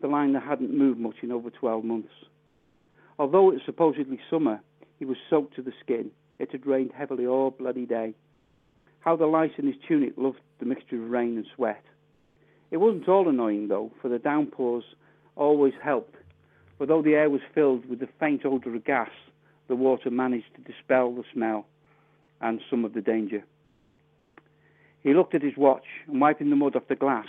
the 0.01 0.09
line 0.09 0.33
that 0.33 0.43
hadn't 0.43 0.77
moved 0.77 0.99
much 0.99 1.17
in 1.23 1.31
over 1.31 1.51
12 1.51 1.85
months. 1.85 2.13
Although 3.19 3.51
it 3.51 3.55
was 3.55 3.63
supposedly 3.67 4.19
summer, 4.31 4.61
he 4.99 5.05
was 5.05 5.19
soaked 5.29 5.55
to 5.57 5.63
the 5.63 5.73
skin. 5.81 6.11
It 6.39 6.53
had 6.53 6.67
rained 6.67 6.93
heavily 6.97 7.27
all 7.27 7.51
bloody 7.51 7.87
day. 7.87 8.15
How 9.01 9.17
the 9.17 9.27
lice 9.27 9.53
in 9.59 9.67
his 9.67 9.77
tunic 9.87 10.15
loved 10.17 10.41
the 10.59 10.67
mixture 10.67 11.03
of 11.03 11.11
rain 11.11 11.37
and 11.37 11.47
sweat. 11.55 11.83
It 12.71 12.79
wasn't 12.79 13.09
all 13.09 13.29
annoying 13.29 13.69
though, 13.69 13.91
for 14.01 14.09
the 14.09 14.19
downpours 14.19 14.85
always 15.37 15.75
helped 15.83 16.17
for 16.81 16.87
though 16.87 17.03
the 17.03 17.15
air 17.15 17.29
was 17.29 17.43
filled 17.55 17.85
with 17.91 18.01
the 18.01 18.09
faint 18.19 18.47
odour 18.47 18.75
of 18.75 18.85
gas, 18.87 19.11
the 19.69 19.77
water 19.77 20.11
managed 20.11 20.55
to 20.55 20.63
dispel 20.63 21.13
the 21.15 21.25
smell 21.31 21.67
and 22.41 22.59
some 22.71 22.87
of 22.87 22.95
the 22.95 23.03
danger. 23.03 23.45
He 25.03 25.13
looked 25.13 25.35
at 25.35 25.43
his 25.43 25.59
watch 25.59 25.85
and 26.07 26.23
wiping 26.23 26.49
the 26.49 26.57
mud 26.57 26.77
off 26.77 26.89
the 26.89 26.97
glass 26.97 27.27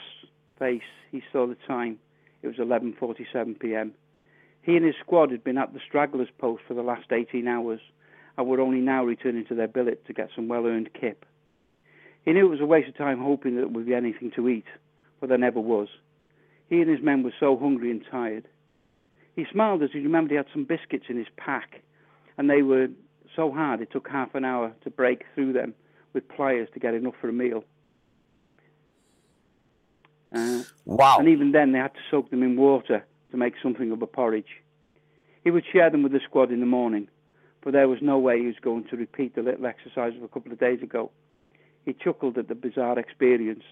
face, 0.58 0.82
he 1.12 1.22
saw 1.34 1.48
the 1.48 1.58
time. 1.68 2.00
It 2.42 2.48
was 2.48 2.56
11:47 2.56 3.60
p.m. 3.60 3.92
He 4.62 4.78
and 4.78 4.86
his 4.86 4.96
squad 5.02 5.32
had 5.32 5.44
been 5.44 5.58
at 5.58 5.74
the 5.74 5.82
stragglers 5.86 6.30
post 6.38 6.64
for 6.66 6.74
the 6.74 6.82
last 6.82 7.12
18 7.12 7.46
hours 7.46 7.82
and 8.38 8.48
were 8.48 8.62
only 8.62 8.80
now 8.80 9.04
returning 9.04 9.46
to 9.48 9.56
their 9.56 9.68
billet 9.68 10.06
to 10.06 10.14
get 10.14 10.30
some 10.34 10.48
well-earned 10.48 10.94
kip. 10.94 11.26
He 12.26 12.34
knew 12.34 12.46
it 12.46 12.50
was 12.50 12.62
a 12.62 12.66
waste 12.66 12.90
of 12.90 12.98
time 12.98 13.20
hoping 13.20 13.56
that 13.56 13.62
there 13.62 13.68
would 13.70 13.86
be 13.86 13.96
anything 13.96 14.32
to 14.36 14.48
eat, 14.48 14.66
for 15.20 15.28
there 15.28 15.38
never 15.38 15.60
was. 15.60 15.88
He 16.70 16.82
and 16.82 16.90
his 16.90 17.02
men 17.02 17.24
were 17.24 17.34
so 17.40 17.58
hungry 17.58 17.92
and 17.92 18.04
tired. 18.10 18.48
He 19.36 19.46
smiled 19.52 19.82
as 19.82 19.92
he 19.92 20.00
remembered 20.00 20.32
he 20.32 20.38
had 20.38 20.46
some 20.54 20.66
biscuits 20.66 21.06
in 21.10 21.18
his 21.18 21.28
pack, 21.38 21.82
and 22.38 22.50
they 22.50 22.62
were 22.62 22.90
so 23.36 23.52
hard 23.52 23.82
it 23.82 23.92
took 23.92 24.08
half 24.10 24.36
an 24.36 24.46
hour 24.46 24.74
to 24.84 24.90
break 24.90 25.24
through 25.34 25.54
them 25.54 25.74
with 26.14 26.28
pliers 26.28 26.68
to 26.74 26.80
get 26.80 26.94
enough 26.94 27.16
for 27.20 27.30
a 27.30 27.34
meal. 27.34 27.64
Uh, 30.34 30.64
Wow. 30.86 31.18
and 31.20 31.28
even 31.28 31.52
then, 31.52 31.72
they 31.72 31.80
had 31.80 31.94
to 31.94 32.00
soak 32.10 32.30
them 32.30 32.44
in 32.44 32.56
water 32.56 33.06
to 33.32 33.38
make 33.38 33.54
something 33.62 33.92
of 33.92 34.02
a 34.02 34.08
porridge. 34.08 34.62
He 35.44 35.52
would 35.52 35.66
share 35.72 35.90
them 35.90 36.04
with 36.04 36.12
the 36.12 36.20
squad 36.20 36.52
in 36.52 36.60
the 36.60 36.66
morning, 36.66 37.08
for 37.62 37.72
there 37.72 37.88
was 37.88 38.02
no 38.02 38.18
way 38.20 38.40
he 38.40 38.48
was 38.48 38.60
going 38.62 38.86
to 38.86 38.96
repeat 38.96 39.36
the 39.36 39.42
little 39.42 39.66
exercise 39.66 40.16
of 40.16 40.24
a 40.24 40.28
couple 40.28 40.52
of 40.52 40.60
days 40.60 40.82
ago. 40.82 41.12
He 41.86 41.94
chuckled 41.94 42.38
at 42.38 42.48
the 42.48 42.56
bizarre 42.56 43.00
experience. 43.00 43.64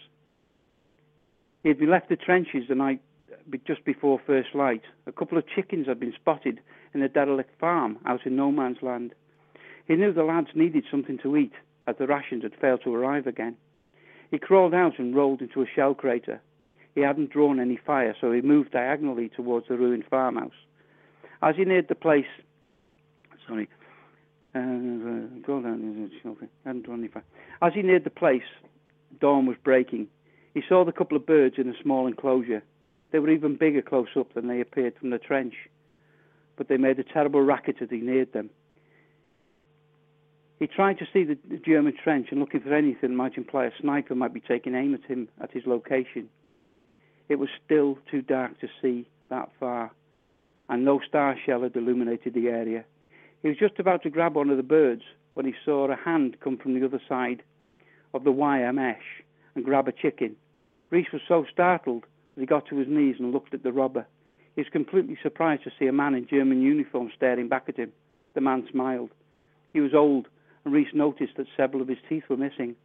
He 1.64 1.70
had 1.70 1.80
been 1.80 1.90
left 1.90 2.10
the 2.10 2.16
trenches 2.16 2.68
the 2.68 2.76
night 2.76 3.02
uh, 3.32 3.58
just 3.68 3.86
before 3.86 4.20
first 4.26 4.56
light. 4.56 4.82
A 5.06 5.12
couple 5.12 5.38
of 5.38 5.48
chickens 5.48 5.88
had 5.88 6.00
been 6.00 6.14
spotted 6.14 6.60
in 6.94 7.02
a 7.02 7.10
derelict 7.10 7.60
farm 7.60 7.98
out 8.06 8.26
in 8.26 8.36
no 8.36 8.52
man's 8.52 8.82
land. 8.82 9.14
He 9.88 9.96
knew 9.96 10.14
the 10.14 10.24
lads 10.24 10.50
needed 10.56 10.86
something 10.90 11.18
to 11.20 11.36
eat, 11.38 11.54
as 11.88 11.96
the 11.98 12.08
rations 12.08 12.44
had 12.44 12.56
failed 12.56 12.82
to 12.84 12.94
arrive 12.94 13.28
again. 13.28 13.56
He 14.32 14.38
crawled 14.38 14.74
out 14.74 15.00
and 15.00 15.16
rolled 15.16 15.42
into 15.42 15.62
a 15.62 15.68
shell 15.68 15.94
crater. 15.94 16.42
He 16.96 17.02
hadn't 17.02 17.32
drawn 17.32 17.60
any 17.60 17.78
fire, 17.78 18.16
so 18.20 18.32
he 18.32 18.42
moved 18.42 18.72
diagonally 18.72 19.30
towards 19.30 19.68
the 19.68 19.78
ruined 19.78 20.06
farmhouse. 20.10 20.52
As 21.42 21.56
he 21.56 21.66
neared 21.66 21.88
the 21.88 21.96
place, 21.96 22.28
sorry, 23.48 23.68
uh, 24.56 25.46
go 25.46 25.62
down. 25.62 26.12
Okay, 26.26 26.48
hadn't 26.66 26.86
drawn 26.86 27.04
any. 27.04 27.10
As 27.62 27.74
he 27.74 27.82
neared 27.82 28.04
the 28.04 28.10
place, 28.10 28.42
dawn 29.20 29.46
was 29.46 29.58
breaking. 29.64 30.08
He 30.54 30.62
saw 30.68 30.84
the 30.84 30.92
couple 30.92 31.18
of 31.18 31.26
birds 31.26 31.56
in 31.58 31.70
a 31.70 31.84
small 31.84 32.08
enclosure. 32.08 32.64
They 33.12 33.20
were 33.20 33.30
even 33.30 33.56
bigger 33.58 33.82
close 33.82 34.10
up 34.18 34.34
than 34.34 34.48
they 34.48 34.62
appeared 34.62 34.96
from 35.00 35.10
the 35.10 35.20
trench, 35.20 35.54
but 36.58 36.68
they 36.68 36.78
made 36.78 37.00
a 37.00 37.04
terrible 37.04 37.42
racket 37.42 37.78
as 37.82 37.90
he 37.90 37.98
neared 37.98 38.34
them. 38.34 38.50
He 40.60 40.68
tried 40.68 41.00
to 41.00 41.08
see 41.14 41.24
the 41.24 41.38
German 41.66 41.94
trench 42.04 42.28
and 42.32 42.40
looking 42.40 42.60
for 42.60 42.74
anything 42.74 43.16
might 43.16 43.38
imply 43.38 43.66
a 43.66 43.72
sniper 43.80 44.14
might 44.14 44.34
be 44.34 44.42
taking 44.42 44.76
aim 44.76 44.94
at 44.94 45.10
him 45.10 45.30
at 45.42 45.52
his 45.52 45.66
location. 45.66 46.30
It 47.30 47.38
was 47.40 47.50
still 47.64 47.98
too 48.12 48.22
dark 48.22 48.60
to 48.60 48.68
see 48.82 49.08
that 49.30 49.50
far, 49.60 49.92
and 50.68 50.84
no 50.84 51.00
star 51.08 51.38
shell 51.46 51.62
had 51.62 51.76
illuminated 51.76 52.34
the 52.34 52.48
area. 52.48 52.84
He 53.42 53.48
was 53.48 53.58
just 53.58 53.80
about 53.80 54.04
to 54.04 54.10
grab 54.10 54.36
one 54.36 54.50
of 54.50 54.58
the 54.58 54.64
birds 54.64 55.04
when 55.34 55.46
he 55.46 55.54
saw 55.64 55.90
a 55.90 55.96
hand 55.96 56.38
come 56.42 56.58
from 56.58 56.78
the 56.78 56.86
other 56.86 57.02
side 57.08 57.42
of 58.14 58.24
the 58.24 58.32
wire 58.32 58.74
mesh 58.74 59.24
and 59.56 59.64
grab 59.64 59.88
a 59.88 59.94
chicken. 59.94 60.36
Rhys 60.90 61.12
was 61.14 61.22
so 61.28 61.46
startled 61.50 62.04
that 62.36 62.42
he 62.42 62.46
got 62.46 62.66
to 62.68 62.78
his 62.78 62.88
knees 62.90 63.16
and 63.20 63.32
looked 63.32 63.54
at 63.54 63.64
the 63.64 63.72
robber. 63.72 64.06
He 64.56 64.62
was 64.62 64.70
completely 64.70 65.18
surprised 65.22 65.64
to 65.64 65.72
see 65.80 65.88
a 65.88 65.94
man 65.94 66.16
in 66.16 66.28
German 66.28 66.62
uniform 66.62 67.12
staring 67.16 67.48
back 67.48 67.70
at 67.70 67.78
him. 67.78 67.94
The 68.34 68.42
man 68.42 68.68
smiled. 68.70 69.12
He 69.72 69.80
was 69.80 69.94
old, 69.94 70.28
and 70.66 70.74
Rhys 70.74 70.94
noticed 70.94 71.38
that 71.38 71.48
several 71.56 71.82
of 71.82 71.88
his 71.88 71.98
teeth 72.10 72.24
were 72.30 72.36
missing. 72.36 72.76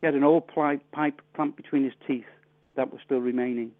He 0.00 0.06
had 0.06 0.14
an 0.14 0.24
old 0.24 0.48
pipe 0.48 0.82
clamped 1.34 1.56
between 1.56 1.84
his 1.84 1.92
teeth 2.08 2.24
that 2.74 2.90
was 2.90 3.02
still 3.04 3.20
remaining. 3.20 3.70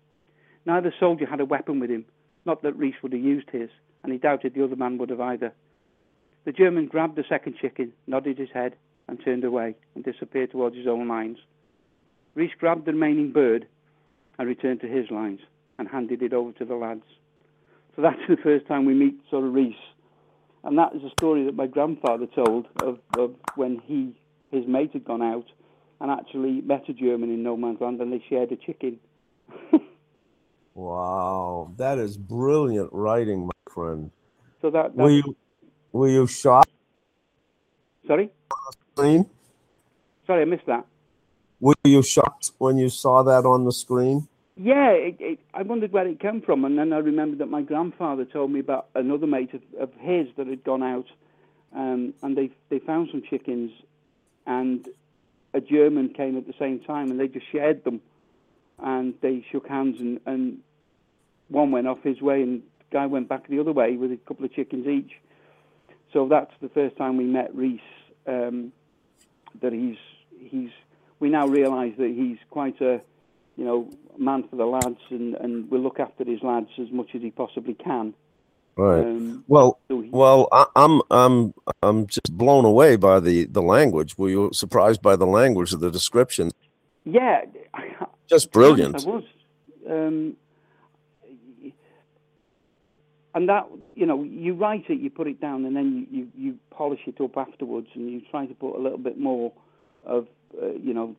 Neither 0.66 0.94
soldier 1.00 1.26
had 1.26 1.40
a 1.40 1.44
weapon 1.44 1.80
with 1.80 1.90
him, 1.90 2.04
not 2.44 2.62
that 2.62 2.76
Rhys 2.76 2.94
would 3.02 3.12
have 3.12 3.22
used 3.22 3.50
his, 3.50 3.70
and 4.04 4.12
he 4.12 4.18
doubted 4.18 4.54
the 4.54 4.62
other 4.62 4.76
man 4.76 4.98
would 4.98 5.10
have 5.10 5.20
either. 5.20 5.52
The 6.44 6.52
German 6.52 6.86
grabbed 6.86 7.16
the 7.16 7.24
second 7.28 7.56
chicken, 7.60 7.92
nodded 8.06 8.38
his 8.38 8.48
head, 8.52 8.74
and 9.08 9.22
turned 9.22 9.44
away 9.44 9.74
and 9.94 10.04
disappeared 10.04 10.50
towards 10.50 10.76
his 10.76 10.86
own 10.86 11.08
lines. 11.08 11.38
Rhys 12.34 12.50
grabbed 12.58 12.86
the 12.86 12.92
remaining 12.92 13.32
bird 13.32 13.66
and 14.38 14.48
returned 14.48 14.80
to 14.80 14.88
his 14.88 15.10
lines 15.10 15.40
and 15.78 15.88
handed 15.88 16.22
it 16.22 16.32
over 16.32 16.52
to 16.52 16.64
the 16.64 16.74
lads. 16.74 17.04
So 17.96 18.02
that's 18.02 18.20
the 18.28 18.36
first 18.36 18.66
time 18.66 18.84
we 18.84 18.94
meet 18.94 19.20
sort 19.30 19.44
of 19.44 19.52
Rhys. 19.52 19.74
And 20.62 20.78
that 20.78 20.94
is 20.94 21.02
a 21.02 21.10
story 21.10 21.44
that 21.44 21.54
my 21.54 21.66
grandfather 21.66 22.26
told 22.26 22.66
of, 22.82 22.98
of 23.18 23.34
when 23.56 23.80
he, 23.84 24.14
his 24.50 24.66
mate 24.66 24.92
had 24.92 25.04
gone 25.04 25.22
out 25.22 25.46
and 26.00 26.10
actually 26.10 26.60
met 26.60 26.88
a 26.88 26.92
German 26.92 27.30
in 27.30 27.42
no 27.42 27.56
man's 27.56 27.80
land 27.80 28.00
and 28.00 28.12
they 28.12 28.22
shared 28.28 28.52
a 28.52 28.56
chicken. 28.56 28.98
Wow. 30.74 31.72
That 31.76 31.98
is 31.98 32.16
brilliant 32.16 32.90
writing, 32.92 33.46
my 33.46 33.72
friend. 33.72 34.10
So 34.62 34.70
that, 34.70 34.96
that 34.96 35.10
you 35.10 35.36
were 35.92 36.08
you 36.08 36.26
shocked? 36.26 36.70
sorry? 38.06 38.30
Screen? 38.94 39.26
Sorry, 40.26 40.42
I 40.42 40.44
missed 40.44 40.66
that. 40.66 40.84
Were 41.60 41.74
you 41.84 42.02
shocked 42.02 42.52
when 42.58 42.76
you 42.76 42.88
saw 42.88 43.22
that 43.22 43.44
on 43.46 43.64
the 43.64 43.72
screen? 43.72 44.28
Yeah, 44.56 44.90
it, 44.90 45.16
it, 45.20 45.38
I 45.54 45.62
wondered 45.62 45.92
where 45.92 46.06
it 46.06 46.20
came 46.20 46.42
from, 46.42 46.64
and 46.64 46.78
then 46.78 46.92
I 46.92 46.98
remembered 46.98 47.38
that 47.38 47.46
my 47.46 47.62
grandfather 47.62 48.24
told 48.24 48.50
me 48.50 48.60
about 48.60 48.88
another 48.94 49.26
mate 49.26 49.54
of, 49.54 49.62
of 49.78 49.90
his 49.98 50.28
that 50.36 50.46
had 50.46 50.64
gone 50.64 50.82
out, 50.82 51.06
um, 51.74 52.14
and 52.22 52.36
they 52.36 52.50
they 52.68 52.78
found 52.78 53.08
some 53.10 53.22
chickens, 53.22 53.70
and 54.46 54.86
a 55.54 55.60
German 55.60 56.10
came 56.10 56.36
at 56.36 56.46
the 56.46 56.54
same 56.58 56.80
time, 56.80 57.10
and 57.10 57.18
they 57.18 57.28
just 57.28 57.50
shared 57.50 57.84
them, 57.84 58.00
and 58.82 59.14
they 59.20 59.44
shook 59.50 59.66
hands, 59.66 60.00
and, 60.00 60.20
and 60.26 60.58
one 61.48 61.70
went 61.70 61.86
off 61.86 62.02
his 62.02 62.20
way, 62.20 62.42
and 62.42 62.62
the 62.78 62.84
guy 62.92 63.06
went 63.06 63.28
back 63.28 63.48
the 63.48 63.60
other 63.60 63.72
way 63.72 63.96
with 63.96 64.12
a 64.12 64.16
couple 64.16 64.44
of 64.44 64.52
chickens 64.52 64.86
each. 64.86 65.12
So 66.12 66.28
that's 66.28 66.52
the 66.60 66.68
first 66.70 66.96
time 66.96 67.16
we 67.16 67.24
met 67.24 67.54
Rhys. 67.54 67.80
Um, 68.26 68.72
that 69.60 69.72
he's 69.72 69.96
he's 70.38 70.70
we 71.18 71.28
now 71.28 71.46
realise 71.46 71.94
that 71.98 72.08
he's 72.10 72.38
quite 72.50 72.80
a 72.80 73.00
you 73.56 73.64
know 73.64 73.90
man 74.18 74.44
for 74.48 74.56
the 74.56 74.66
lads 74.66 74.98
and, 75.10 75.34
and 75.36 75.70
will 75.70 75.80
look 75.80 75.98
after 76.00 76.24
his 76.24 76.42
lads 76.42 76.68
as 76.78 76.90
much 76.90 77.08
as 77.14 77.22
he 77.22 77.30
possibly 77.30 77.74
can. 77.74 78.14
Right. 78.76 79.04
Um, 79.04 79.44
Well, 79.48 79.78
so 79.88 80.00
he, 80.00 80.08
well, 80.10 80.48
I, 80.52 80.66
I'm 80.76 81.02
I'm 81.10 81.54
I'm 81.82 82.06
just 82.06 82.32
blown 82.36 82.64
away 82.64 82.96
by 82.96 83.20
the 83.20 83.44
the 83.46 83.62
language. 83.62 84.16
Were 84.16 84.30
you 84.30 84.50
surprised 84.52 85.02
by 85.02 85.16
the 85.16 85.26
language 85.26 85.72
of 85.72 85.80
the 85.80 85.90
description? 85.90 86.50
yeah, 87.04 87.42
Just 88.28 88.52
brilliant. 88.52 89.06
I 89.06 89.10
was. 89.10 89.24
um, 89.88 90.36
and 93.34 93.48
that 93.48 93.66
you 93.94 94.06
know 94.06 94.22
you 94.22 94.54
write 94.54 94.84
it, 94.88 95.00
you 95.00 95.10
put 95.10 95.26
it 95.26 95.40
down, 95.40 95.64
and 95.64 95.76
then 95.76 96.06
you, 96.10 96.20
you, 96.20 96.28
you 96.36 96.58
polish 96.70 97.00
it 97.06 97.20
up 97.20 97.36
afterwards, 97.36 97.88
and 97.94 98.10
you 98.10 98.20
try 98.30 98.46
to 98.46 98.54
put 98.54 98.76
a 98.76 98.80
little 98.80 98.98
bit 98.98 99.18
more 99.18 99.52
of 100.04 100.26
uh, 100.60 100.72
you 100.72 100.94
know 100.94 101.14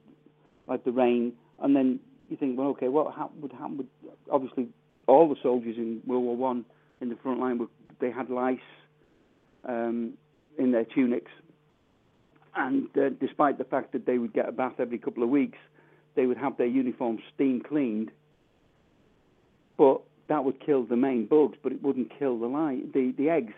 like 0.68 0.84
the 0.84 0.92
rain, 0.92 1.34
and 1.60 1.76
then 1.76 2.00
you 2.30 2.38
think, 2.38 2.58
well, 2.58 2.70
okay, 2.70 2.88
what 2.88 3.14
hap- 3.16 3.36
would 3.36 3.52
happen? 3.52 3.88
Obviously, 4.32 4.68
all 5.08 5.28
the 5.30 5.36
soldiers 5.42 5.76
in 5.78 6.02
World 6.06 6.24
War 6.24 6.36
One 6.36 6.66
in 7.02 7.10
the 7.10 7.16
front 7.18 7.40
line 7.40 7.58
were 7.58 7.68
they 8.00 8.12
had 8.12 8.30
lice 8.30 8.60
um, 9.68 10.14
in 10.58 10.72
their 10.72 10.86
tunics, 10.86 11.32
and 12.56 12.88
uh, 12.98 13.10
despite 13.20 13.58
the 13.58 13.64
fact 13.64 13.94
that 13.94 14.06
they 14.06 14.18
would 14.18 14.34
get 14.34 14.50
a 14.50 14.52
bath 14.52 14.74
every 14.80 14.98
couple 14.98 15.24
of 15.24 15.30
weeks, 15.30 15.58
they 16.16 16.26
would 16.26 16.38
have 16.38 16.58
their 16.58 16.68
uniforms 16.68 17.22
steam 17.34 17.62
cleaned, 17.62 18.12
but 19.78 20.02
that 20.32 20.46
would 20.46 20.62
kill 20.66 20.84
the 20.84 20.96
main 20.96 21.26
bugs, 21.26 21.58
but 21.62 21.74
it 21.74 21.84
wouldn't 21.84 22.10
kill 22.18 22.40
the 22.40 22.48
light, 22.48 22.94
the, 22.94 23.12
the 23.18 23.30
eggs. 23.30 23.54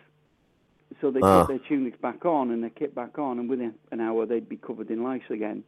So 1.01 1.11
they 1.11 1.19
Ah. 1.21 1.45
put 1.45 1.47
their 1.47 1.67
tunics 1.69 1.99
back 2.01 2.25
on 2.25 2.49
and 2.49 2.63
their 2.63 2.71
kit 2.71 2.95
back 2.95 3.19
on, 3.19 3.37
and 3.37 3.47
within 3.47 3.75
an 3.91 3.99
hour 4.01 4.25
they'd 4.25 4.49
be 4.49 4.57
covered 4.57 4.89
in 4.89 5.03
lice 5.03 5.29
again. 5.29 5.63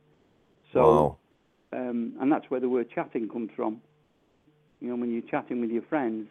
So, 0.74 0.82
wow. 0.82 1.18
um, 1.80 2.14
and 2.20 2.32
that's 2.32 2.50
where 2.50 2.60
the 2.60 2.70
word 2.70 2.90
chatting 2.90 3.30
comes 3.30 3.52
from. 3.56 3.82
You 4.82 4.90
know, 4.90 4.96
when 4.96 5.12
you're 5.12 5.30
chatting 5.30 5.62
with 5.62 5.70
your 5.70 5.84
friends, 5.84 6.28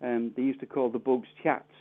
um, 0.00 0.32
they 0.34 0.44
used 0.44 0.60
to 0.60 0.66
call 0.66 0.88
the 0.88 0.98
bugs 0.98 1.28
chats. 1.42 1.74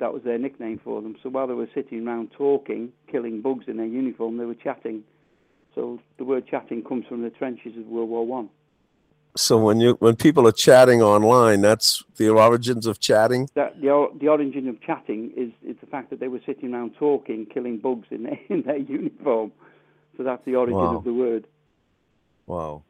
That 0.00 0.12
was 0.12 0.22
their 0.22 0.38
nickname 0.38 0.80
for 0.84 1.00
them. 1.00 1.16
So 1.22 1.30
while 1.30 1.46
they 1.46 1.54
were 1.54 1.68
sitting 1.74 2.06
around 2.06 2.30
talking, 2.32 2.92
killing 3.10 3.40
bugs 3.40 3.68
in 3.68 3.78
their 3.78 3.86
uniform, 3.86 4.36
they 4.36 4.44
were 4.44 4.54
chatting. 4.54 5.04
So 5.74 5.98
the 6.18 6.24
word 6.24 6.46
chatting 6.46 6.84
comes 6.84 7.06
from 7.06 7.22
the 7.22 7.30
trenches 7.30 7.74
of 7.78 7.86
World 7.86 8.10
War 8.10 8.26
One. 8.26 8.50
So 9.36 9.56
when 9.58 9.80
you 9.80 9.94
when 10.00 10.16
people 10.16 10.46
are 10.48 10.52
chatting 10.52 11.02
online, 11.02 11.60
that's 11.60 12.02
the 12.16 12.28
origins 12.30 12.86
of 12.86 12.98
chatting. 12.98 13.48
That 13.54 13.80
the 13.80 14.08
the 14.20 14.28
origin 14.28 14.68
of 14.68 14.80
chatting 14.80 15.30
is 15.36 15.52
is 15.62 15.76
the 15.80 15.86
fact 15.86 16.10
that 16.10 16.18
they 16.20 16.28
were 16.28 16.40
sitting 16.44 16.74
around 16.74 16.94
talking, 16.98 17.46
killing 17.46 17.78
bugs 17.78 18.08
in 18.10 18.24
their 18.24 18.38
in 18.48 18.62
their 18.62 18.78
uniform. 18.78 19.52
So 20.16 20.24
that's 20.24 20.44
the 20.44 20.56
origin 20.56 20.76
Wow. 20.78 20.96
of 20.96 21.04
the 21.04 21.12
word. 21.14 21.46
Wow. 22.46 22.82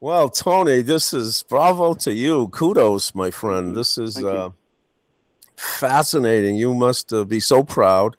Well, 0.00 0.28
Tony, 0.28 0.82
this 0.82 1.14
is 1.14 1.42
bravo 1.48 1.94
to 1.94 2.12
you. 2.12 2.48
Kudos, 2.48 3.14
my 3.14 3.30
friend. 3.30 3.74
This 3.74 3.96
is 3.96 4.22
uh, 4.22 4.50
fascinating. 5.56 6.56
You 6.56 6.74
must 6.74 7.12
uh, 7.12 7.24
be 7.24 7.40
so 7.40 7.62
proud. 7.62 8.16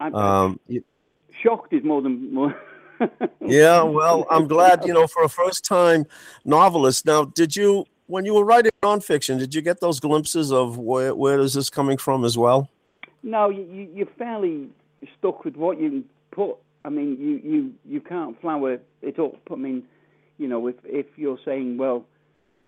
I'm 0.00 0.14
Um, 0.14 0.60
shocked 1.42 1.72
is 1.72 1.82
more 1.84 2.02
than 2.02 2.32
more. 2.34 2.54
Yeah, 3.40 3.82
well, 3.82 4.26
I'm 4.30 4.46
glad, 4.46 4.84
you 4.84 4.92
know, 4.92 5.06
for 5.06 5.24
a 5.24 5.28
first 5.28 5.64
time 5.64 6.06
novelist. 6.44 7.06
Now, 7.06 7.24
did 7.24 7.56
you, 7.56 7.84
when 8.06 8.24
you 8.24 8.34
were 8.34 8.44
writing 8.44 8.72
nonfiction, 8.82 9.38
did 9.38 9.54
you 9.54 9.62
get 9.62 9.80
those 9.80 10.00
glimpses 10.00 10.52
of 10.52 10.78
where, 10.78 11.14
where 11.14 11.40
is 11.40 11.54
this 11.54 11.70
coming 11.70 11.98
from 11.98 12.24
as 12.24 12.36
well? 12.38 12.68
No, 13.22 13.48
you, 13.48 13.62
you, 13.62 13.88
you're 13.94 14.14
fairly 14.18 14.68
stuck 15.18 15.44
with 15.44 15.56
what 15.56 15.80
you 15.80 16.04
put. 16.30 16.56
I 16.84 16.90
mean, 16.90 17.16
you, 17.18 17.50
you, 17.50 17.72
you 17.86 18.00
can't 18.00 18.38
flower 18.40 18.78
it 19.00 19.18
up. 19.18 19.40
I 19.50 19.54
mean, 19.56 19.84
you 20.36 20.48
know, 20.48 20.66
if 20.66 20.76
if 20.84 21.06
you're 21.16 21.38
saying, 21.44 21.78
well, 21.78 22.04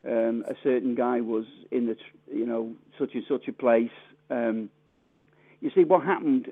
um, 0.07 0.45
a 0.49 0.55
certain 0.63 0.95
guy 0.95 1.21
was 1.21 1.45
in 1.71 1.87
the, 1.87 1.97
you 2.33 2.47
know, 2.47 2.73
such 2.99 3.15
and 3.15 3.25
such 3.29 3.49
a 3.49 3.53
place. 3.53 3.91
Um, 4.31 4.71
you 5.61 5.71
see, 5.75 5.85
what 5.85 6.05
happened 6.05 6.51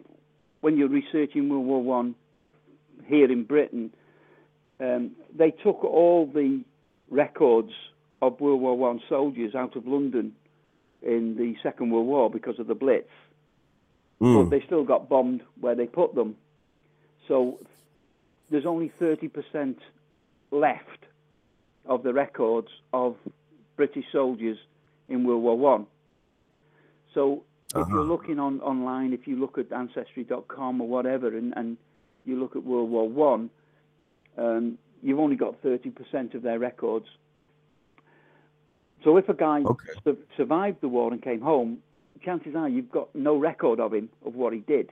when 0.61 0.77
you're 0.77 0.89
researching 0.89 1.49
World 1.49 1.67
War 1.67 1.83
One 1.83 2.15
here 3.07 3.31
in 3.31 3.45
Britain? 3.45 3.93
Um, 4.81 5.13
they 5.37 5.51
took 5.51 5.85
all 5.85 6.27
the 6.27 6.63
records 7.11 7.73
of 8.23 8.41
World 8.41 8.61
War 8.61 8.77
One 8.77 9.01
soldiers 9.09 9.55
out 9.55 9.77
of 9.77 9.87
London 9.87 10.33
in 11.03 11.37
the 11.37 11.55
Second 11.63 11.91
World 11.91 12.07
War 12.07 12.31
because 12.31 12.59
of 12.59 12.67
the 12.67 12.75
Blitz 12.75 13.09
but 14.21 14.27
Mm, 14.27 14.51
they 14.51 14.63
still 14.65 14.85
got 14.85 15.09
bombed 15.09 15.43
where 15.61 15.75
they 15.75 15.87
put 15.87 16.15
them. 16.15 16.37
So 17.29 17.59
there's 18.51 18.65
only 18.65 18.91
30% 19.01 19.77
left 20.51 21.07
of 21.85 22.03
the 22.05 22.13
records 22.15 22.69
of 22.93 23.17
British 23.77 24.05
soldiers 24.13 24.57
in 25.09 25.25
World 25.25 25.43
War 25.43 25.59
One. 25.59 25.87
So 27.13 27.43
if 27.75 27.89
you're 27.89 28.01
Uh-huh. 28.01 28.03
looking 28.03 28.39
on 28.39 28.61
online, 28.61 29.13
if 29.13 29.27
you 29.27 29.37
look 29.37 29.59
at 29.59 29.73
ancestry.com 29.73 30.81
or 30.81 30.89
whatever, 30.89 31.37
and, 31.37 31.53
and 31.57 31.77
you 32.25 32.39
look 32.39 32.57
at 32.57 32.65
World 32.65 32.91
War 32.91 33.09
One, 33.09 33.51
um, 34.37 34.79
you've 35.03 35.19
only 35.19 35.37
got 35.37 35.63
30% 35.63 36.35
of 36.35 36.43
their 36.43 36.59
records. 36.59 37.07
So 39.05 39.17
if 39.19 39.29
a 39.29 39.35
guy 39.35 39.61
Okay. 39.63 39.93
su- 40.03 40.19
survived 40.37 40.81
the 40.81 40.89
war 40.89 41.13
and 41.13 41.23
came 41.23 41.41
home, 41.41 41.79
chances 42.25 42.55
are 42.57 42.69
you've 42.69 42.91
got 42.91 43.15
no 43.15 43.37
record 43.37 43.79
of 43.81 43.93
him 43.93 44.09
of 44.25 44.35
what 44.35 44.53
he 44.53 44.61
did. 44.61 44.91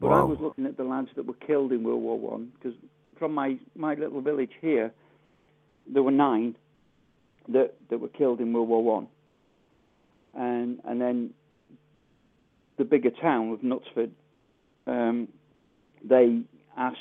But 0.00 0.08
I 0.12 0.22
was 0.22 0.38
looking 0.40 0.64
at 0.66 0.76
the 0.76 0.84
lads 0.84 1.08
that 1.16 1.26
were 1.26 1.34
killed 1.34 1.72
in 1.72 1.82
World 1.82 2.00
War 2.02 2.18
One 2.18 2.52
because 2.54 2.78
from 3.18 3.34
my 3.34 3.58
my 3.74 3.94
little 3.94 4.20
village 4.20 4.52
here, 4.60 4.92
there 5.92 6.04
were 6.04 6.12
nine 6.12 6.54
that 7.48 7.74
that 7.90 7.98
were 7.98 8.08
killed 8.08 8.40
in 8.40 8.52
World 8.52 8.68
War 8.68 8.84
One, 8.84 9.08
and 10.34 10.80
and 10.84 11.00
then 11.00 11.34
the 12.76 12.84
bigger 12.84 13.10
town 13.10 13.50
of 13.50 13.60
Knutsford, 13.60 14.10
um, 14.86 15.26
they 16.04 16.42
asked 16.76 16.96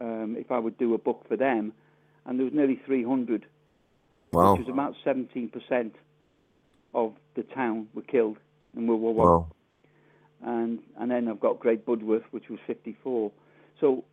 um, 0.00 0.36
if 0.38 0.50
I 0.50 0.58
would 0.58 0.78
do 0.78 0.94
a 0.94 0.98
book 0.98 1.24
for 1.28 1.36
them, 1.36 1.72
and 2.26 2.38
there 2.38 2.44
was 2.44 2.54
nearly 2.54 2.80
300 2.86 3.46
wow. 4.32 4.52
which 4.52 4.66
was 4.66 4.72
about 4.72 4.94
17% 5.04 5.90
of 6.94 7.14
the 7.34 7.42
town 7.42 7.88
were 7.94 8.02
killed 8.02 8.38
in 8.76 8.86
World 8.86 9.00
War 9.00 9.14
One. 9.14 9.26
Wow. 9.26 9.46
And 10.42 10.78
and 10.98 11.10
then 11.10 11.28
I've 11.28 11.40
got 11.40 11.60
Great 11.60 11.84
Budworth, 11.84 12.24
which 12.30 12.48
was 12.48 12.58
54. 12.66 13.30
So 13.80 14.04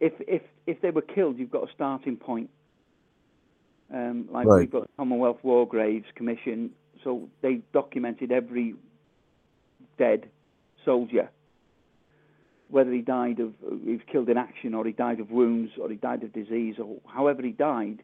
if 0.00 0.12
if 0.20 0.42
if 0.66 0.80
they 0.80 0.90
were 0.90 1.02
killed, 1.02 1.38
you've 1.38 1.50
got 1.50 1.68
a 1.68 1.72
starting 1.72 2.16
point. 2.16 2.50
Um, 3.92 4.28
like 4.30 4.46
Right. 4.46 4.60
we've 4.60 4.70
got 4.70 4.82
the 4.82 4.92
Commonwealth 4.96 5.42
War 5.42 5.66
Graves 5.66 6.06
Commission, 6.14 6.70
so 7.02 7.28
they 7.42 7.60
documented 7.72 8.30
every 8.30 8.76
dead 9.98 10.28
soldier, 10.84 11.28
whether 12.70 12.92
he 12.92 13.00
died 13.00 13.40
of 13.40 13.52
he 13.84 13.92
was 13.92 14.00
killed 14.10 14.28
in 14.28 14.38
action 14.38 14.74
or 14.74 14.84
he 14.86 14.92
died 14.92 15.20
of 15.20 15.30
wounds 15.30 15.72
or 15.80 15.88
he 15.88 15.96
died 15.96 16.22
of 16.22 16.32
disease 16.32 16.76
or 16.78 16.96
however 17.06 17.42
he 17.42 17.50
died. 17.50 18.02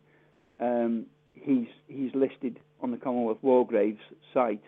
Um, 0.60 1.06
he's 1.34 1.68
he's 1.88 2.14
listed 2.14 2.58
on 2.80 2.90
the 2.90 2.96
Commonwealth 2.96 3.38
War 3.42 3.66
Graves 3.66 4.00
site. 4.34 4.62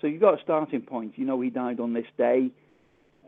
So 0.00 0.06
you've 0.06 0.20
got 0.20 0.38
a 0.38 0.42
starting 0.42 0.82
point. 0.82 1.14
You 1.16 1.24
know 1.24 1.40
he 1.40 1.50
died 1.50 1.80
on 1.80 1.92
this 1.92 2.06
day. 2.18 2.50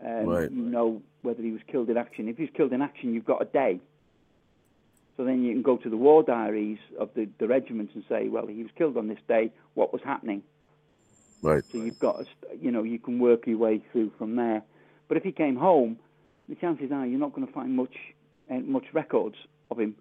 Um, 0.05 0.27
Right. 0.27 0.51
You 0.51 0.63
know 0.63 1.03
whether 1.23 1.43
he 1.43 1.53
was 1.53 1.63
killed 1.71 1.89
in 1.89 1.97
action. 1.97 2.29
If 2.29 2.37
he 2.37 2.43
was 2.45 2.53
killed 2.55 2.73
in 2.73 2.83
action, 2.83 3.15
you've 3.15 3.25
got 3.25 3.41
a 3.41 3.47
day. 3.47 3.81
So 5.17 5.25
then 5.25 5.43
you 5.43 5.53
can 5.53 5.63
go 5.63 5.79
to 5.79 5.89
the 5.89 5.97
war 5.97 6.23
diaries 6.23 6.79
of 6.99 7.09
the, 7.15 7.27
the 7.39 7.49
regiments 7.49 7.95
and 7.95 8.05
say, 8.09 8.29
well, 8.29 8.47
he 8.47 8.63
was 8.63 8.71
killed 8.77 8.99
on 8.99 9.09
this 9.09 9.19
day. 9.27 9.51
What 9.73 9.93
was 9.93 10.03
happening? 10.05 10.43
Right. 11.41 11.65
So 11.73 11.79
you've 11.79 11.99
got, 11.99 12.21
a, 12.21 12.27
you 12.61 12.71
know, 12.71 12.83
you 12.83 12.99
can 12.99 13.19
work 13.19 13.47
your 13.47 13.57
way 13.57 13.83
through 13.93 14.13
from 14.19 14.37
there. 14.37 14.63
But 15.09 15.17
if 15.17 15.23
he 15.23 15.33
came 15.33 15.57
home, 15.57 15.99
the 16.49 16.55
chances 16.57 16.91
are 16.93 17.07
you're 17.07 17.19
not 17.19 17.33
going 17.33 17.47
to 17.47 17.53
find 17.53 17.75
much 17.77 17.95
uh, 18.51 18.55
much 18.61 18.85
records 18.93 19.37
of 19.71 19.79
him. 19.81 19.95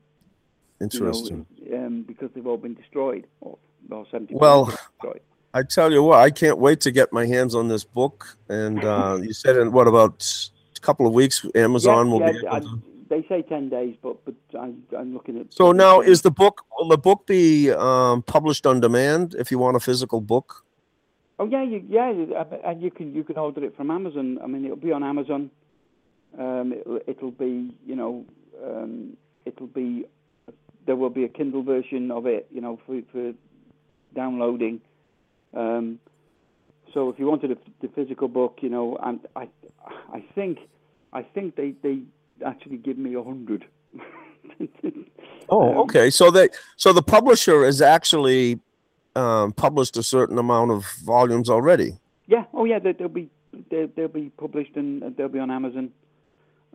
you 0.80 1.00
know, 1.00 1.08
Interesting. 1.08 1.46
um, 1.74 2.04
because 2.08 2.30
they've 2.36 2.46
all 2.46 2.58
been 2.58 2.76
destroyed, 2.76 3.26
or, 3.42 3.58
or 3.90 4.06
70 4.12 4.36
Well, 4.36 4.66
destroyed. 4.66 5.22
I 5.54 5.64
tell 5.64 5.92
you 5.92 6.04
what, 6.04 6.20
I 6.20 6.30
can't 6.32 6.58
wait 6.60 6.82
to 6.82 6.92
get 6.92 7.12
my 7.14 7.26
hands 7.26 7.56
on 7.56 7.68
this 7.70 7.84
book. 7.84 8.38
And 8.50 8.84
uh, 8.84 9.18
you 9.22 9.34
said 9.34 9.56
in 9.58 9.72
what 9.72 9.88
about 9.88 10.50
a 10.76 10.80
couple 10.82 11.08
of 11.08 11.14
weeks, 11.14 11.46
Amazon 11.56 12.08
yeah, 12.08 12.14
will 12.14 12.20
yeah, 12.20 12.32
be 12.32 12.38
able 12.40 12.50
I- 12.56 12.60
to. 12.60 12.82
They 13.08 13.24
say 13.30 13.44
10 13.44 13.70
days, 13.70 13.96
but 14.02 14.26
but 14.26 14.34
I, 14.60 14.74
I'm 14.98 15.14
looking 15.14 15.40
at. 15.40 15.54
So 15.54 15.72
now, 15.72 16.02
is 16.02 16.24
the 16.24 16.32
book 16.32 16.64
will 16.76 16.88
the 16.90 16.98
book 16.98 17.28
be 17.28 17.70
um, 17.72 18.24
published 18.24 18.66
on 18.66 18.80
demand 18.80 19.36
if 19.38 19.52
you 19.52 19.60
want 19.60 19.78
a 19.78 19.80
physical 19.80 20.22
book? 20.22 20.66
Oh 21.38 21.46
yeah, 21.46 21.62
you, 21.62 21.84
yeah, 21.88 22.10
and 22.10 22.82
you 22.82 22.90
can 22.90 23.14
you 23.14 23.24
can 23.24 23.38
order 23.38 23.64
it 23.64 23.78
from 23.78 23.92
Amazon. 23.92 24.40
I 24.44 24.48
mean, 24.48 24.66
it'll 24.66 24.76
be 24.78 24.92
on 24.92 25.04
Amazon. 25.04 25.52
Um, 26.38 26.74
it'll, 26.74 27.00
it'll 27.08 27.32
be 27.32 27.76
you 27.86 27.96
know 27.96 28.26
um, 28.64 29.18
it'll 29.46 29.68
be 29.68 30.06
there 30.86 30.96
will 30.96 31.10
be 31.10 31.24
a 31.24 31.30
Kindle 31.30 31.64
version 31.64 32.12
of 32.12 32.26
it, 32.26 32.48
you 32.52 32.62
know, 32.62 32.80
for 32.86 33.02
for 33.12 33.34
downloading. 34.14 34.82
Um, 35.54 36.00
so 36.94 37.10
if 37.10 37.20
you 37.20 37.28
wanted 37.28 37.52
a, 37.52 37.58
the 37.82 37.88
physical 37.90 38.28
book, 38.28 38.60
you 38.62 38.70
know, 38.70 38.98
and 39.04 39.20
I 39.36 39.48
I 40.14 40.24
think 40.36 40.60
I 41.14 41.24
think 41.24 41.56
they 41.56 41.74
they 41.82 42.02
actually 42.46 42.78
give 42.78 42.98
me 42.98 43.16
a 43.16 43.24
hundred. 43.24 43.66
Oh, 45.48 45.74
Um, 45.74 45.78
okay. 45.82 46.10
So 46.10 46.32
they 46.32 46.50
so 46.76 46.92
the 46.92 47.04
publisher 47.04 47.66
has 47.66 47.80
actually 47.80 48.60
um, 49.16 49.54
published 49.54 49.96
a 49.96 50.02
certain 50.02 50.40
amount 50.40 50.72
of 50.72 50.86
volumes 51.04 51.50
already. 51.50 52.00
Yeah. 52.26 52.46
Oh, 52.52 52.66
yeah. 52.66 52.80
They, 52.80 52.94
they'll 52.94 53.08
be 53.08 53.30
they, 53.70 53.88
they'll 53.96 54.08
be 54.08 54.32
published 54.38 54.76
and 54.76 55.16
they'll 55.16 55.30
be 55.30 55.38
on 55.38 55.52
Amazon. 55.52 55.92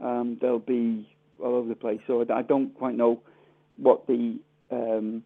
Um, 0.02 0.38
they'll 0.40 0.58
be 0.58 1.08
all 1.38 1.54
over 1.56 1.68
the 1.68 1.74
place. 1.74 2.00
So 2.06 2.22
I, 2.28 2.38
I 2.38 2.42
don't 2.42 2.74
quite 2.74 2.94
know 2.96 3.22
what 3.76 4.06
the 4.06 4.38
um, 4.70 5.22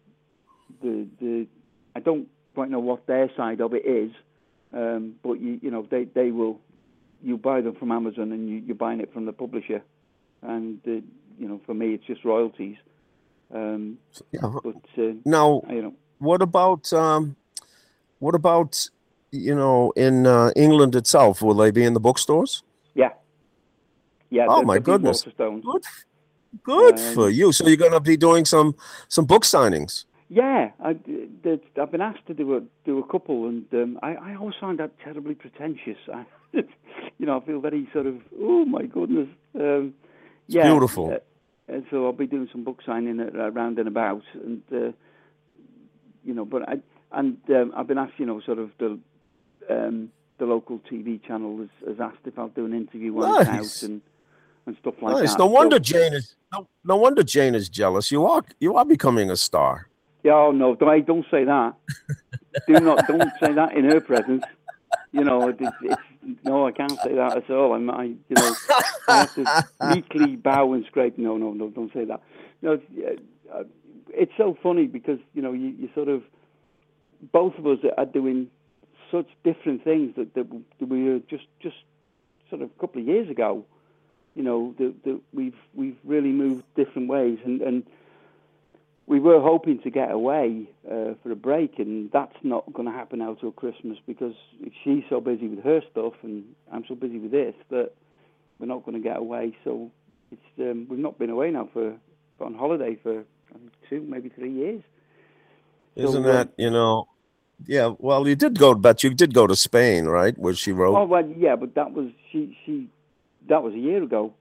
the 0.81 1.07
the 1.19 1.47
I 1.95 1.99
don't 1.99 2.27
quite 2.53 2.69
know 2.69 2.79
what 2.79 3.05
their 3.07 3.29
side 3.35 3.61
of 3.61 3.73
it 3.73 3.85
is, 3.85 4.11
um, 4.73 5.15
but 5.23 5.33
you 5.41 5.59
you 5.61 5.71
know 5.71 5.87
they 5.89 6.05
they 6.05 6.31
will 6.31 6.59
you 7.21 7.37
buy 7.37 7.61
them 7.61 7.75
from 7.75 7.91
Amazon 7.91 8.31
and 8.31 8.49
you, 8.49 8.57
you're 8.57 8.75
buying 8.75 8.99
it 8.99 9.13
from 9.13 9.25
the 9.25 9.33
publisher, 9.33 9.81
and 10.41 10.79
uh, 10.87 10.91
you 11.39 11.47
know 11.47 11.61
for 11.65 11.73
me 11.73 11.93
it's 11.93 12.05
just 12.05 12.23
royalties. 12.25 12.77
Um, 13.53 13.99
Yeah. 14.31 14.51
but 14.63 14.75
uh, 14.97 15.13
Now, 15.23 15.61
you 15.69 15.81
know 15.81 15.93
what 16.19 16.41
about 16.41 16.91
um, 16.93 17.35
what 18.19 18.35
about 18.35 18.89
you 19.31 19.55
know 19.55 19.91
in 19.95 20.25
uh, 20.25 20.51
England 20.55 20.95
itself? 20.95 21.41
Will 21.41 21.53
they 21.55 21.71
be 21.71 21.83
in 21.83 21.93
the 21.93 21.99
bookstores? 21.99 22.63
Yeah 24.35 24.43
yeah. 24.43 24.53
Oh, 24.53 24.59
the- 24.61 24.65
my 24.71 24.79
the 24.79 24.85
goodness. 24.89 25.19
Waterstones. 25.25 25.63
Good, 25.71 25.85
good 26.73 26.99
Um, 26.99 27.13
for 27.15 27.27
you. 27.39 27.47
So 27.51 27.61
you're 27.67 27.83
going 27.85 27.97
to 27.99 28.05
be 28.13 28.17
doing 28.27 28.45
some 28.45 28.69
some 29.15 29.25
book 29.25 29.43
signings. 29.43 29.93
Yeah, 30.41 30.61
I, 30.89 30.91
I've 31.81 31.91
been 31.95 32.01
asked 32.09 32.25
to 32.27 32.33
do 32.41 32.45
a 32.57 32.61
do 32.89 32.93
a 33.03 33.05
couple, 33.13 33.37
and 33.49 33.65
um, 33.81 33.91
I, 34.01 34.11
I 34.27 34.35
always 34.39 34.55
find 34.59 34.79
that 34.79 34.91
terribly 35.05 35.35
pretentious. 35.35 35.99
I, 36.19 36.25
you 37.19 37.25
know, 37.27 37.35
I 37.39 37.45
feel 37.45 37.59
very 37.69 37.83
sort 37.93 38.07
of 38.07 38.15
oh 38.49 38.65
my 38.65 38.83
goodness. 38.97 39.29
Um, 39.53 39.93
yeah, 40.47 40.63
beautiful. 40.71 41.05
uh, 41.13 41.19
and 41.73 41.85
so 41.89 42.05
I'll 42.05 42.11
be 42.25 42.27
doing 42.35 42.49
some 42.51 42.63
book 42.63 42.79
signing 42.85 43.19
around 43.19 43.79
and 43.79 43.87
about, 43.87 44.23
and 44.33 44.61
uh, 44.71 44.91
you 46.23 46.33
know, 46.33 46.45
but 46.45 46.61
I 46.67 46.75
and 47.11 47.37
um, 47.49 47.67
I've 47.77 47.87
been 47.87 47.97
asked, 47.99 48.17
you 48.17 48.25
know, 48.25 48.41
sort 48.49 48.59
of 48.59 48.69
the 48.79 48.89
um, 49.69 50.09
the 50.39 50.45
local 50.45 50.79
TV 50.91 51.23
channel 51.27 51.57
has, 51.63 51.69
has 51.87 51.99
asked 51.99 52.25
if 52.25 52.37
I'll 52.39 52.49
do 52.49 52.65
an 52.65 52.73
interview 52.73 53.13
when 53.13 53.29
it's 53.29 53.49
Nice. 53.49 53.83
out 53.83 53.89
and 53.89 54.01
and 54.65 54.75
stuff 54.81 54.95
like 55.01 55.15
Nice. 55.17 55.31
that. 55.33 55.39
No 55.39 55.45
So- 55.47 55.51
wonder 55.51 55.79
Jane 55.79 56.13
is 56.13 56.35
no, 56.53 56.67
no 56.83 56.95
wonder 56.97 57.23
Jane 57.23 57.55
is 57.55 57.69
jealous. 57.69 58.11
You 58.11 58.25
are 58.25 58.43
you 58.59 58.75
are 58.75 58.85
becoming 58.85 59.29
a 59.29 59.35
star. 59.35 59.87
Yeah, 60.23 60.33
oh 60.33 60.51
no, 60.51 60.75
don't, 60.75 61.05
don't 61.05 61.25
say 61.29 61.43
that. 61.43 61.73
Do 62.67 62.73
not, 62.79 63.05
don't 63.07 63.31
say 63.39 63.53
that 63.53 63.73
in 63.75 63.85
her 63.85 63.99
presence. 64.01 64.43
You 65.11 65.23
know, 65.23 65.49
it, 65.49 65.57
it's, 65.59 66.01
no, 66.43 66.65
I 66.67 66.71
can't 66.71 66.97
say 67.03 67.13
that 67.15 67.37
at 67.37 67.49
all. 67.51 67.73
I'm, 67.73 67.89
I, 67.89 68.03
you 68.05 68.15
know, 68.35 68.55
I 69.07 69.17
have 69.17 69.35
to 69.35 69.67
meekly 69.93 70.35
bow 70.35 70.73
and 70.73 70.85
scrape. 70.85 71.17
No, 71.17 71.37
no, 71.37 71.51
no, 71.53 71.69
don't 71.69 71.93
say 71.93 72.05
that. 72.05 72.21
No, 72.61 72.79
it's, 72.81 73.21
uh, 73.53 73.63
it's 74.09 74.31
so 74.37 74.57
funny 74.63 74.87
because 74.87 75.19
you 75.33 75.41
know 75.41 75.51
you, 75.51 75.75
you 75.77 75.89
sort 75.93 76.07
of 76.07 76.23
both 77.31 77.53
of 77.59 77.67
us 77.67 77.79
are 77.97 78.05
doing 78.05 78.47
such 79.11 79.27
different 79.43 79.83
things 79.83 80.15
that, 80.15 80.33
that 80.33 80.47
we 80.79 81.03
were 81.03 81.19
just 81.29 81.45
just 81.61 81.75
sort 82.49 82.61
of 82.61 82.69
a 82.75 82.79
couple 82.79 83.01
of 83.01 83.07
years 83.07 83.29
ago. 83.29 83.63
You 84.35 84.43
know, 84.43 84.75
that, 84.77 85.03
that 85.05 85.21
we've 85.33 85.57
we've 85.73 85.97
really 86.03 86.31
moved 86.31 86.63
different 86.75 87.07
ways 87.07 87.39
and 87.45 87.61
and 87.61 87.83
we 89.07 89.19
were 89.19 89.39
hoping 89.39 89.79
to 89.81 89.89
get 89.89 90.11
away 90.11 90.67
uh, 90.87 91.13
for 91.21 91.31
a 91.31 91.35
break, 91.35 91.77
and 91.77 92.11
that's 92.11 92.35
not 92.43 92.71
going 92.73 92.87
to 92.87 92.91
happen 92.91 93.19
now 93.19 93.35
till 93.35 93.51
Christmas 93.51 93.97
because 94.07 94.33
she's 94.83 95.03
so 95.09 95.21
busy 95.21 95.47
with 95.47 95.63
her 95.63 95.81
stuff, 95.91 96.13
and 96.23 96.43
I'm 96.71 96.85
so 96.87 96.95
busy 96.95 97.19
with 97.19 97.31
this 97.31 97.53
that 97.69 97.91
we're 98.59 98.65
not 98.65 98.83
going 98.83 98.97
to 98.97 99.03
get 99.03 99.17
away. 99.17 99.55
So 99.63 99.91
it's 100.31 100.41
um, 100.59 100.87
we've 100.89 100.99
not 100.99 101.19
been 101.19 101.29
away 101.29 101.51
now 101.51 101.69
for 101.71 101.95
on 102.39 102.55
holiday 102.55 102.97
for 103.01 103.23
think, 103.53 103.71
two, 103.89 104.01
maybe 104.01 104.29
three 104.29 104.51
years. 104.51 104.81
Isn't 105.95 106.25
uh, 106.25 106.31
that 106.31 106.49
you 106.57 106.71
know? 106.71 107.07
Yeah. 107.65 107.93
Well, 107.99 108.27
you 108.27 108.35
did 108.35 108.57
go, 108.57 108.73
but 108.73 109.03
you 109.03 109.13
did 109.13 109.33
go 109.33 109.45
to 109.45 109.55
Spain, 109.55 110.05
right? 110.05 110.37
Where 110.37 110.55
she 110.55 110.71
wrote. 110.71 110.95
Oh 110.95 111.05
well, 111.05 111.27
yeah, 111.37 111.55
but 111.55 111.75
that 111.75 111.93
was 111.93 112.09
she. 112.31 112.57
She 112.65 112.89
that 113.47 113.63
was 113.63 113.73
a 113.73 113.77
year 113.79 114.01
ago, 114.03 114.33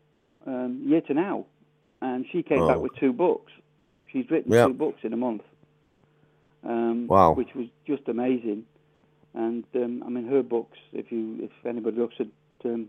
um, 0.46 0.82
year 0.84 1.00
to 1.02 1.14
now, 1.14 1.46
and 2.00 2.24
she 2.30 2.42
came 2.42 2.66
back 2.66 2.76
Oh. 2.78 2.80
with 2.80 2.94
two 2.96 3.12
books. 3.12 3.52
She's 4.06 4.30
written 4.30 4.52
Yeah. 4.52 4.66
two 4.66 4.74
books 4.74 5.00
in 5.04 5.12
a 5.12 5.16
month. 5.16 5.42
Um, 6.62 7.06
Wow. 7.08 7.34
Which 7.34 7.54
was 7.54 7.66
just 7.86 8.08
amazing, 8.08 8.64
and 9.34 9.64
um, 9.74 10.02
I 10.06 10.08
mean 10.08 10.26
her 10.28 10.42
books. 10.42 10.78
If 10.92 11.12
you 11.12 11.38
if 11.42 11.66
anybody 11.66 11.98
looks 11.98 12.14
at 12.18 12.28
um, 12.64 12.88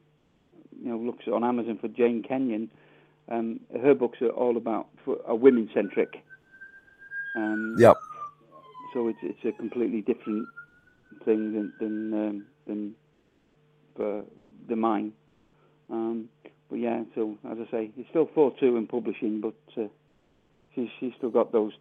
you 0.81 0.89
know 0.89 0.97
looks 0.97 1.27
on 1.27 1.43
Amazon 1.43 1.77
for 1.79 1.89
Jane 1.89 2.23
Kenyon, 2.23 2.71
um, 3.27 3.59
her 3.81 3.93
books 3.93 4.21
are 4.21 4.29
all 4.29 4.55
about 4.55 4.87
for, 5.03 5.17
are 5.27 5.35
women 5.35 5.69
centric. 5.73 6.23
Um, 7.35 7.75
Yep. 7.77 7.97
so 8.93 9.09
it's 9.09 9.19
it's 9.21 9.43
a 9.43 9.51
completely 9.51 9.99
different 10.01 10.47
thing 11.25 11.51
than 11.53 11.73
than 11.81 12.13
um, 12.13 12.45
than 12.67 12.95
for 13.97 14.23
the 14.69 14.75
mine. 14.77 15.11
Um, 15.89 16.29
but 16.69 16.79
yeah, 16.79 17.03
so 17.13 17.37
as 17.49 17.57
I 17.59 17.71
say, 17.71 17.91
it's 17.97 18.09
still 18.09 18.29
four 18.33 18.53
two 18.59 18.77
in 18.77 18.87
publishing, 18.87 19.41
but 19.41 19.53
uh, 19.77 19.87
she's 20.73 20.89
she's 20.99 21.13
still 21.17 21.29
got 21.29 21.51
those 21.51 21.73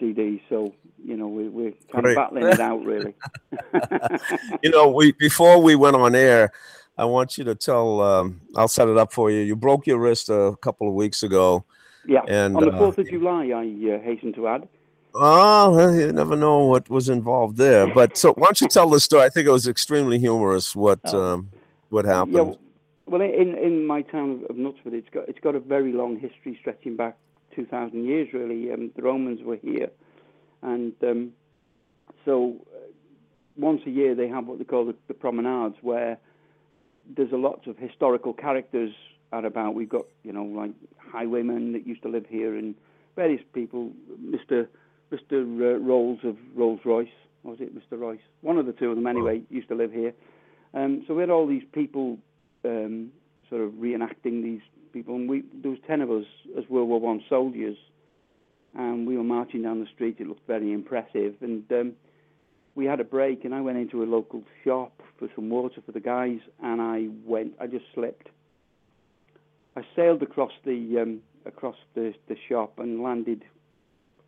CDs. 0.00 0.40
So 0.48 0.72
you 1.04 1.16
know 1.16 1.26
we 1.28 1.48
we're 1.48 1.72
kind 1.92 2.04
Great. 2.04 2.16
of 2.16 2.22
battling 2.22 2.46
it 2.46 2.60
out 2.60 2.84
really. 2.84 3.14
You 4.62 4.70
know, 4.70 4.88
we 4.88 5.12
before 5.12 5.60
we 5.62 5.74
went 5.76 5.96
on 5.96 6.14
air, 6.14 6.50
I 6.96 7.04
want 7.04 7.38
you 7.38 7.44
to 7.44 7.54
tell. 7.54 8.00
Um, 8.00 8.40
I'll 8.56 8.68
set 8.68 8.88
it 8.88 8.96
up 8.96 9.12
for 9.12 9.30
you. 9.30 9.40
You 9.40 9.56
broke 9.56 9.86
your 9.86 9.98
wrist 9.98 10.28
a 10.28 10.54
couple 10.60 10.88
of 10.88 10.94
weeks 10.94 11.22
ago. 11.22 11.64
yeah, 12.06 12.22
And, 12.28 12.56
on 12.56 12.62
the 12.64 12.70
uh, 12.72 12.78
fourth 12.78 12.98
of 12.98 13.08
July, 13.08 13.46
I 13.54 13.94
uh, 13.94 14.00
hasten 14.00 14.32
to 14.34 14.48
add. 14.48 14.68
Oh, 15.14 15.74
well, 15.74 15.94
you 15.94 16.12
never 16.12 16.36
know 16.36 16.64
what 16.66 16.88
was 16.90 17.08
involved 17.08 17.56
there. 17.56 17.92
But 17.92 18.16
so, 18.16 18.32
why 18.34 18.46
don't 18.46 18.60
you 18.60 18.68
tell 18.68 18.88
the 18.90 19.00
story? 19.00 19.24
I 19.24 19.28
think 19.30 19.46
it 19.48 19.50
was 19.52 19.66
extremely 19.66 20.18
humorous. 20.18 20.76
What 20.76 21.00
Oh. 21.06 21.20
um, 21.34 21.50
what 21.88 22.04
happened? 22.04 22.34
Yeah, 22.34 22.52
well, 23.08 23.22
in 23.22 23.54
in 23.56 23.86
my 23.86 24.02
town 24.02 24.44
of 24.48 24.56
Knutsford, 24.56 24.92
it's 24.92 25.08
got 25.10 25.28
it's 25.28 25.40
got 25.40 25.54
a 25.54 25.60
very 25.60 25.92
long 25.92 26.18
history 26.18 26.56
stretching 26.60 26.96
back 26.96 27.16
two 27.54 27.66
thousand 27.66 28.04
years. 28.04 28.28
Really, 28.32 28.72
um, 28.72 28.90
the 28.96 29.02
Romans 29.02 29.40
were 29.42 29.56
here, 29.56 29.90
and 30.62 30.92
um, 31.02 31.32
so 32.24 32.56
uh, 32.74 32.78
once 33.56 33.82
a 33.86 33.90
year 33.90 34.14
they 34.14 34.28
have 34.28 34.46
what 34.46 34.58
they 34.58 34.64
call 34.64 34.84
the, 34.86 34.94
the 35.08 35.14
promenades, 35.14 35.76
where 35.82 36.18
there's 37.16 37.32
a 37.32 37.36
lot 37.36 37.66
of 37.66 37.76
historical 37.78 38.32
characters 38.32 38.92
out 39.32 39.44
about. 39.44 39.74
We've 39.74 39.88
got 39.88 40.06
you 40.22 40.32
know 40.32 40.44
like 40.44 40.72
highwaymen 41.12 41.72
that 41.72 41.86
used 41.86 42.02
to 42.02 42.08
live 42.08 42.26
here 42.28 42.56
and 42.56 42.74
various 43.16 43.42
people. 43.52 43.90
Mister 44.20 44.68
Mister 45.10 45.40
uh, 45.40 45.78
Rolls 45.78 46.20
of 46.24 46.36
Rolls 46.54 46.80
Royce, 46.84 47.08
was 47.42 47.60
it 47.60 47.74
Mister 47.74 47.96
Royce? 47.96 48.26
One 48.42 48.58
of 48.58 48.66
the 48.66 48.72
two 48.72 48.90
of 48.90 48.96
them 48.96 49.06
anyway 49.06 49.42
used 49.50 49.68
to 49.68 49.74
live 49.74 49.92
here. 49.92 50.12
Um, 50.74 51.02
so 51.06 51.14
we 51.14 51.22
had 51.22 51.30
all 51.30 51.46
these 51.46 51.64
people 51.72 52.18
um, 52.64 53.10
sort 53.48 53.62
of 53.62 53.72
reenacting 53.72 54.42
these 54.42 54.60
people, 54.92 55.14
and 55.14 55.28
we 55.28 55.44
there 55.62 55.70
was 55.70 55.80
ten 55.86 56.00
of 56.00 56.10
us 56.10 56.24
as 56.56 56.68
World 56.68 56.88
War 56.88 57.00
One 57.00 57.22
soldiers, 57.28 57.76
and 58.74 59.06
we 59.06 59.16
were 59.16 59.24
marching 59.24 59.62
down 59.62 59.80
the 59.80 59.86
street. 59.94 60.16
It 60.18 60.26
looked 60.26 60.46
very 60.46 60.72
impressive, 60.72 61.34
and 61.40 61.64
um, 61.72 61.92
we 62.74 62.84
had 62.84 63.00
a 63.00 63.04
break, 63.04 63.44
and 63.44 63.54
I 63.54 63.60
went 63.60 63.78
into 63.78 64.02
a 64.02 64.06
local 64.06 64.42
shop 64.64 65.02
for 65.18 65.28
some 65.34 65.50
water 65.50 65.80
for 65.84 65.92
the 65.92 66.00
guys, 66.00 66.38
and 66.62 66.80
I 66.80 67.08
went. 67.24 67.54
I 67.60 67.66
just 67.66 67.84
slipped. 67.94 68.28
I 69.76 69.82
sailed 69.96 70.22
across 70.22 70.52
the 70.64 70.98
um, 71.00 71.20
across 71.46 71.76
the, 71.94 72.14
the 72.28 72.36
shop 72.48 72.78
and 72.78 73.02
landed 73.02 73.44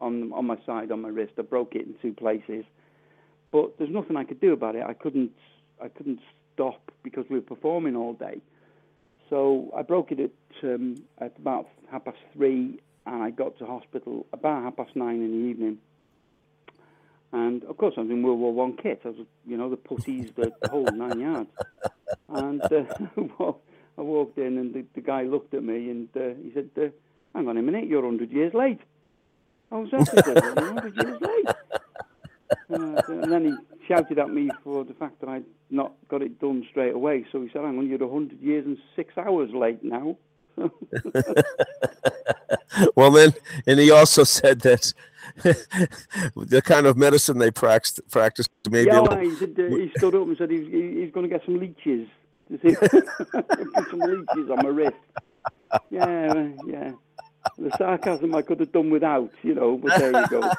on 0.01 0.33
on 0.33 0.47
my 0.47 0.57
side 0.67 0.91
on 0.91 1.03
my 1.03 1.09
wrist. 1.09 1.33
I 1.39 1.43
broke 1.43 1.75
it 1.75 1.87
in 1.87 1.95
two 2.01 2.13
places, 2.13 2.65
but 3.53 3.79
there's 3.79 3.91
nothing 3.91 4.17
I 4.17 4.25
could 4.25 4.41
do 4.41 4.53
about 4.53 4.75
it. 4.75 4.85
I 4.87 4.95
couldn't 4.95 5.33
I 5.83 5.89
couldn't 5.89 6.21
stop 6.61 6.91
because 7.03 7.25
we 7.31 7.37
were 7.37 7.43
performing 7.43 7.97
all 7.97 8.13
day. 8.13 8.41
So 9.31 9.73
I 9.77 9.83
broke 9.83 10.13
it 10.13 10.21
at 10.21 10.31
um, 10.63 10.97
at 11.19 11.33
about 11.39 11.69
half 11.91 12.05
past 12.05 12.19
three, 12.35 12.81
and 13.07 13.23
I 13.23 13.31
got 13.31 13.59
to 13.59 13.67
hospital 13.67 14.27
about 14.33 14.63
half 14.65 14.77
past 14.77 14.95
nine 14.95 15.23
in 15.23 15.31
the 15.31 15.49
evening. 15.49 15.79
And 17.33 17.65
of 17.65 17.77
course, 17.79 17.95
I 17.97 18.01
was 18.01 18.11
in 18.11 18.23
World 18.23 18.41
War 18.41 18.53
One 18.53 18.77
kit. 18.77 19.01
I 19.05 19.09
was, 19.09 19.27
you 19.47 19.57
know, 19.57 19.71
the 19.71 19.77
puttees, 19.77 20.35
the, 20.35 20.53
whole 20.69 20.85
nine 20.93 21.21
yards. 21.21 21.51
And 22.29 22.63
uh, 22.63 22.85
well, 23.39 23.61
I 23.97 24.03
walked 24.03 24.37
in, 24.37 24.59
and 24.59 24.75
the, 24.75 24.85
the 24.95 25.01
guy 25.01 25.23
looked 25.23 25.55
at 25.55 25.63
me, 25.63 25.91
and 25.91 26.09
uh, 26.17 26.35
he 26.43 26.51
said, 26.53 26.71
uh, 26.77 26.89
"Hang 27.35 27.49
on 27.49 27.57
a 27.57 27.63
minute, 27.63 27.87
you're 27.87 28.05
hundred 28.05 28.33
years 28.33 28.53
late." 28.53 28.81
I 29.73 29.77
was 29.77 29.91
hundred 29.91 30.97
years 30.97 31.21
late." 31.21 31.57
Uh, 32.69 33.01
and 33.09 33.33
then 33.33 33.45
he 33.45 33.70
shouted 33.91 34.19
at 34.19 34.31
me 34.31 34.51
for 34.63 34.85
the 34.85 34.95
fact 34.95 35.21
that 35.21 35.29
I'd 35.29 35.45
not 35.71 35.93
got 36.09 36.23
it 36.23 36.39
done 36.41 36.67
straight 36.71 36.95
away. 36.95 37.27
So 37.33 37.43
he 37.43 37.49
said, 37.53 37.63
"Hang 37.63 37.79
on, 37.79 37.89
you're 37.89 37.99
hundred 37.99 38.41
years 38.41 38.65
and 38.67 38.79
six 38.95 39.17
hours 39.19 39.51
late 39.53 39.83
now." 39.83 40.17
Well, 42.95 43.11
then, 43.11 43.33
and 43.67 43.81
he 43.81 43.91
also 43.91 44.25
said 44.25 44.61
that 44.61 44.93
the 45.43 46.63
kind 46.65 46.87
of 46.87 46.97
medicine 46.97 47.39
they 47.39 47.51
practiced, 47.51 48.01
practiced 48.11 48.51
maybe. 48.71 48.91
yeah, 48.91 49.01
little- 49.01 49.19
he, 49.19 49.35
said, 49.37 49.55
uh, 49.59 49.77
he 49.77 49.91
stood 49.97 50.15
up 50.15 50.27
and 50.27 50.37
said 50.39 50.51
he's, 50.51 50.67
he, 50.67 51.01
he's 51.01 51.13
going 51.13 51.29
to 51.29 51.29
get 51.29 51.45
some 51.45 51.59
leeches. 51.59 52.09
Put 52.51 53.91
some 53.91 54.01
leeches 54.01 54.51
on 54.51 54.59
my 54.63 54.69
wrist. 54.69 54.97
Yeah, 55.91 56.49
yeah. 56.67 56.93
The 57.59 57.71
sarcasm 57.77 58.35
I 58.35 58.43
could 58.43 58.61
have 58.61 58.73
done 58.73 58.91
without, 58.91 59.31
you 59.43 59.55
know, 59.55 59.77
but 59.77 59.99
there 59.99 60.21
you 60.21 60.29
go. 60.29 60.53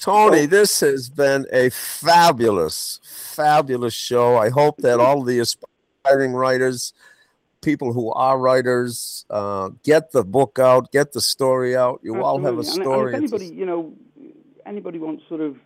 Tony, 0.00 0.46
this 0.46 0.80
has 0.80 1.10
been 1.10 1.46
a 1.52 1.68
fabulous, 1.70 3.00
fabulous 3.04 3.92
show. 3.94 4.36
I 4.36 4.48
hope 4.48 4.78
that 4.78 4.98
all 4.98 5.22
the 5.22 5.40
aspiring 5.40 6.32
writers 6.32 6.92
people 7.60 7.92
who 7.92 8.10
are 8.12 8.38
writers 8.38 9.26
uh, 9.28 9.70
get 9.82 10.12
the 10.12 10.24
book 10.24 10.58
out, 10.58 10.90
get 10.92 11.12
the 11.12 11.20
story 11.20 11.76
out. 11.76 12.00
You 12.02 12.22
all 12.22 12.40
have 12.40 12.56
a 12.56 12.60
Absolutely. 12.60 13.14
And- 13.14 13.14
And, 13.16 13.24
It's 13.24 13.32
if 13.34 13.40
a- 13.40 13.42
anybody, 13.44 13.60
you 13.60 13.66
know, 13.66 13.92
anybody 14.66 14.98
wants 14.98 15.22
sort 15.28 15.40
of 15.40 15.56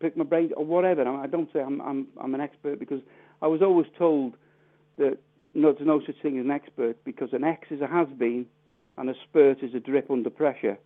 pick 0.00 0.16
my 0.16 0.24
brain 0.24 0.52
or 0.56 0.64
whatever, 0.64 1.08
I 1.08 1.26
don't 1.26 1.50
say 1.52 1.60
I'm 1.60 1.80
I'm 1.80 2.08
I'm 2.20 2.34
an 2.34 2.40
expert 2.40 2.78
because 2.78 3.00
I 3.40 3.46
was 3.46 3.62
always 3.62 3.86
told 3.96 4.34
that 4.98 5.18
no, 5.54 5.72
there's 5.72 5.86
no 5.86 6.00
such 6.04 6.16
thing 6.22 6.38
as 6.38 6.44
an 6.44 6.50
expert 6.50 7.02
because 7.04 7.32
an 7.32 7.44
X 7.44 7.68
is 7.70 7.80
a 7.80 7.86
has 7.86 8.08
been 8.08 8.46
and 8.98 9.08
a 9.08 9.14
spurt 9.24 9.62
is 9.62 9.74
a 9.74 9.80
drip 9.80 10.10
under 10.10 10.30
pressure. 10.30 10.76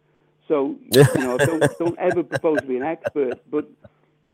So 0.48 0.76
you 0.92 1.04
know, 1.16 1.38
don't 1.38 1.78
don't 1.78 1.98
ever 1.98 2.22
propose 2.22 2.60
to 2.60 2.66
be 2.66 2.76
an 2.76 2.82
expert, 2.82 3.40
but 3.50 3.68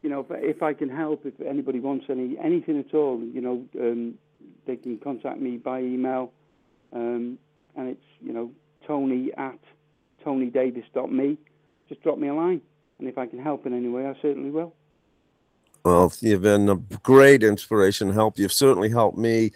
you 0.03 0.11
know, 0.11 0.27
if, 0.29 0.57
if 0.57 0.63
I 0.63 0.75
can 0.75 0.89
help, 0.89 1.25
if 1.25 1.41
anybody 1.41 1.81
wants 1.81 2.07
any 2.09 2.37
anything 2.39 2.79
at 2.79 2.95
all, 2.95 3.21
you 3.21 3.41
know, 3.41 3.65
um, 3.81 4.15
they 4.67 4.77
can 4.77 4.99
contact 4.99 5.41
me 5.41 5.57
by 5.57 5.81
email, 5.81 6.33
um, 6.93 7.39
and 7.77 7.89
it's 7.89 8.05
you 8.21 8.33
know 8.33 8.51
Tony 8.87 9.31
at 9.37 9.59
TonyDavies.me. 10.25 11.39
Just 11.89 12.03
drop 12.03 12.19
me 12.19 12.29
a 12.29 12.35
line, 12.35 12.61
and 12.99 13.09
if 13.09 13.17
I 13.17 13.27
can 13.27 13.39
help 13.39 13.67
in 13.67 13.73
any 13.73 13.89
way, 13.89 14.07
I 14.07 14.15
certainly 14.21 14.51
will. 14.51 14.75
Well, 15.85 16.13
you've 16.21 16.43
been 16.43 16.69
a 16.69 16.77
great 16.77 17.43
inspiration, 17.43 18.13
help. 18.13 18.39
You've 18.39 18.53
certainly 18.53 18.89
helped 18.89 19.19
me. 19.19 19.51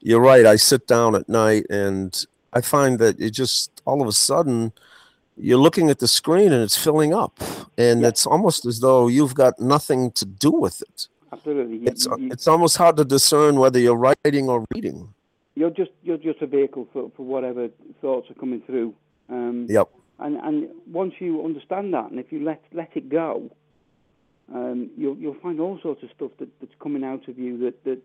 You're 0.00 0.20
right. 0.20 0.44
I 0.44 0.56
sit 0.56 0.86
down 0.86 1.14
at 1.14 1.28
night 1.28 1.64
and 1.70 2.26
I 2.52 2.60
find 2.60 2.98
that 2.98 3.18
it 3.18 3.30
just 3.30 3.80
all 3.86 4.02
of 4.02 4.08
a 4.08 4.12
sudden 4.12 4.72
you're 5.48 5.58
looking 5.66 5.90
at 5.90 5.98
the 5.98 6.08
screen 6.08 6.50
and 6.52 6.62
it's 6.62 6.76
filling 6.86 7.12
up, 7.22 7.34
and 7.76 8.00
Yeah. 8.02 8.08
it's 8.10 8.24
almost 8.26 8.60
as 8.70 8.76
though 8.80 9.08
you've 9.16 9.34
got 9.44 9.54
nothing 9.60 10.10
to 10.12 10.24
do 10.24 10.50
with 10.64 10.76
it. 10.88 11.08
Absolutely, 11.32 11.76
you, 11.78 11.86
It's 11.86 12.04
you, 12.06 12.28
it's 12.34 12.46
almost 12.46 12.76
hard 12.76 12.96
to 12.98 13.04
discern 13.04 13.52
whether 13.62 13.78
you're 13.84 14.02
writing 14.06 14.48
or 14.48 14.64
reading. 14.74 14.98
you're 15.60 15.70
just 15.82 15.92
you're 16.06 16.22
just 16.30 16.40
a 16.42 16.46
vehicle 16.46 16.84
for, 16.92 17.10
for 17.16 17.24
whatever 17.34 17.62
thoughts 18.02 18.26
are 18.30 18.38
coming 18.42 18.60
through. 18.68 18.94
Um, 19.28 19.66
Yep. 19.68 19.88
And 20.18 20.34
and 20.46 20.56
once 21.02 21.14
you 21.24 21.44
understand 21.44 21.92
that, 21.94 22.10
and 22.10 22.18
if 22.20 22.28
you 22.32 22.40
let 22.50 22.60
let 22.72 22.90
it 23.00 23.08
go, 23.08 23.50
um, 24.54 24.90
you'll 24.96 25.16
you'll 25.16 25.40
find 25.46 25.58
all 25.60 25.78
sorts 25.82 26.02
of 26.02 26.10
stuff 26.16 26.30
that, 26.38 26.48
that's 26.60 26.74
coming 26.84 27.04
out 27.04 27.26
of 27.28 27.38
you 27.38 27.52
that 27.64 27.76
that 27.84 28.00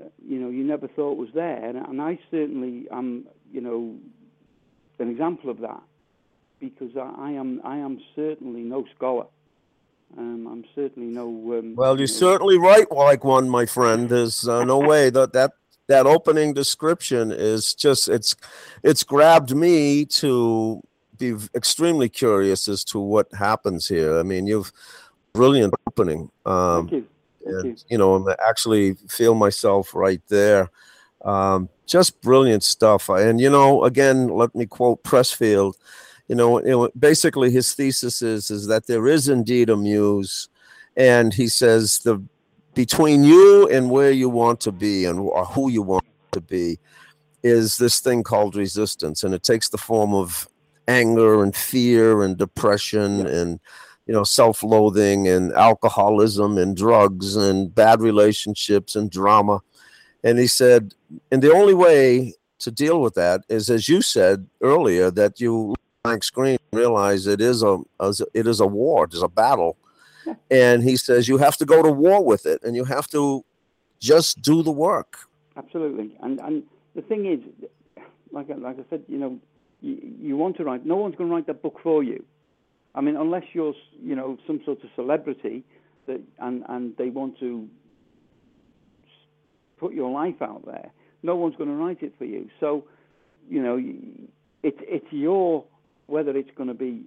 uh, 0.00 0.08
you 0.30 0.38
know 0.38 0.50
you 0.50 0.62
never 0.64 0.86
thought 0.88 1.16
was 1.16 1.30
there. 1.34 1.64
And, 1.68 1.78
and 1.78 2.00
I 2.00 2.18
certainly 2.30 2.86
am 2.90 3.26
you 3.52 3.60
know 3.60 3.94
an 4.98 5.08
example 5.10 5.50
of 5.50 5.58
that 5.60 5.82
because 6.68 6.96
I, 6.96 7.28
I 7.28 7.30
am 7.32 7.60
I 7.64 7.76
am 7.76 8.00
certainly 8.14 8.62
no 8.62 8.84
scholar. 8.96 9.26
Um, 10.16 10.46
I'm 10.46 10.64
certainly 10.74 11.08
no. 11.08 11.26
Um, 11.58 11.74
Well, 11.74 11.96
you 11.96 12.02
you 12.02 12.06
know, 12.06 12.12
certainly 12.12 12.58
write 12.58 12.90
like 13.06 13.24
one, 13.24 13.48
my 13.48 13.66
friend. 13.66 14.08
There's 14.08 14.48
uh, 14.48 14.64
no 14.64 14.78
way 14.78 15.10
that 15.10 15.32
that 15.32 15.52
that 15.88 16.06
opening 16.06 16.54
description 16.54 17.32
is 17.32 17.74
just 17.74 18.08
it's 18.08 18.36
it's 18.82 19.02
grabbed 19.02 19.54
me 19.54 20.04
to 20.06 20.80
be 21.18 21.34
extremely 21.54 22.08
curious 22.08 22.68
as 22.68 22.84
to 22.84 22.98
what 22.98 23.32
happens 23.34 23.88
here. 23.88 24.18
I 24.18 24.22
mean, 24.22 24.46
you've 24.46 24.72
brilliant 25.32 25.74
opening. 25.86 26.30
Um, 26.46 26.88
Thank 26.88 26.92
you. 26.92 27.06
Thank 27.44 27.64
you. 27.64 27.70
and 27.70 27.84
you 27.88 27.98
know, 27.98 28.14
I'm 28.14 28.34
actually 28.46 28.94
feel 29.08 29.34
myself 29.34 29.94
right 29.94 30.22
there. 30.28 30.70
Um, 31.24 31.68
just 31.86 32.20
brilliant 32.22 32.62
stuff. 32.62 33.08
And 33.08 33.40
you 33.40 33.50
know, 33.50 33.84
again, 33.84 34.28
let 34.28 34.54
me 34.54 34.66
quote 34.66 35.02
Pressfield. 35.02 35.74
You 36.28 36.34
know, 36.34 36.60
you 36.60 36.70
know, 36.70 36.90
basically 36.98 37.50
his 37.50 37.74
thesis 37.74 38.22
is 38.22 38.50
is 38.50 38.66
that 38.66 38.86
there 38.86 39.06
is 39.06 39.28
indeed 39.28 39.68
a 39.70 39.76
muse, 39.76 40.48
and 40.96 41.34
he 41.34 41.48
says 41.48 41.98
the 41.98 42.22
between 42.74 43.24
you 43.24 43.68
and 43.68 43.90
where 43.90 44.10
you 44.10 44.28
want 44.28 44.60
to 44.60 44.72
be 44.72 45.04
and 45.04 45.18
wh- 45.18 45.52
who 45.52 45.70
you 45.70 45.82
want 45.82 46.04
to 46.32 46.40
be 46.40 46.78
is 47.42 47.76
this 47.76 48.00
thing 48.00 48.22
called 48.22 48.56
resistance, 48.56 49.22
and 49.22 49.34
it 49.34 49.42
takes 49.42 49.68
the 49.68 49.78
form 49.78 50.14
of 50.14 50.48
anger 50.88 51.42
and 51.42 51.54
fear 51.54 52.22
and 52.22 52.36
depression 52.36 53.26
and 53.26 53.60
you 54.06 54.12
know 54.12 54.24
self-loathing 54.24 55.28
and 55.28 55.52
alcoholism 55.52 56.58
and 56.58 56.76
drugs 56.76 57.36
and 57.36 57.74
bad 57.74 58.00
relationships 58.00 58.96
and 58.96 59.10
drama. 59.10 59.60
And 60.22 60.38
he 60.38 60.46
said 60.46 60.94
and 61.30 61.42
the 61.42 61.52
only 61.52 61.74
way 61.74 62.34
to 62.60 62.70
deal 62.70 63.00
with 63.00 63.14
that 63.14 63.42
is 63.48 63.70
as 63.70 63.88
you 63.88 64.02
said 64.02 64.46
earlier 64.62 65.10
that 65.10 65.40
you 65.40 65.68
look 65.68 65.78
at 65.78 65.82
the 65.82 65.83
blank 66.04 66.22
screen 66.22 66.58
realize 66.72 67.26
it 67.26 67.40
is 67.40 67.62
a 67.62 67.78
as- 67.98 68.22
it 68.34 68.46
is 68.46 68.60
a 68.60 68.66
war 68.66 69.04
it 69.04 69.14
is 69.14 69.22
a 69.22 69.28
battle 69.28 69.76
and 70.50 70.82
he 70.82 70.96
says 70.96 71.26
you 71.28 71.38
have 71.38 71.56
to 71.56 71.64
go 71.64 71.82
to 71.82 71.90
war 71.90 72.22
with 72.24 72.44
it 72.46 72.62
and 72.62 72.76
you 72.76 72.84
have 72.84 73.08
to 73.08 73.42
just 74.00 74.40
do 74.42 74.62
the 74.62 74.70
work 74.70 75.16
Absolutely, 75.56 76.16
and 76.20 76.40
and 76.40 76.64
the 76.96 77.02
thing 77.02 77.26
is, 77.26 77.38
like 78.32 78.50
I- 78.50 78.54
like 78.54 78.76
I 78.80 78.84
said, 78.90 79.04
you 79.06 79.18
know, 79.18 79.38
you, 79.80 79.94
you 80.18 80.36
want 80.36 80.56
to 80.56 80.64
write. 80.64 80.84
No 80.84 80.96
one's 80.96 81.14
going 81.14 81.28
to 81.30 81.34
write 81.36 81.46
that 81.46 81.62
book 81.62 81.78
for 81.80 82.02
you. 82.02 82.24
I 82.96 83.00
mean, 83.00 83.14
unless 83.14 83.44
you're, 83.52 83.72
you 84.02 84.16
know, 84.16 84.36
some 84.48 84.60
sort 84.64 84.82
of 84.82 84.90
celebrity 84.96 85.62
that, 86.08 86.20
and 86.40 86.64
and 86.68 86.96
they 86.96 87.10
want 87.10 87.38
to 87.38 87.68
put 89.78 89.94
your 89.94 90.10
life 90.10 90.42
out 90.42 90.66
there. 90.66 90.90
No 91.22 91.36
one's 91.36 91.54
going 91.54 91.70
to 91.70 91.76
write 91.76 92.02
it 92.02 92.14
for 92.18 92.24
you. 92.24 92.50
So, 92.58 92.82
you 93.48 93.62
know, 93.62 93.76
it's 94.64 94.80
it's 94.96 95.12
your 95.12 95.62
whether 96.06 96.36
it's 96.36 96.50
going 96.56 96.68
to 96.68 96.74
be 96.74 97.02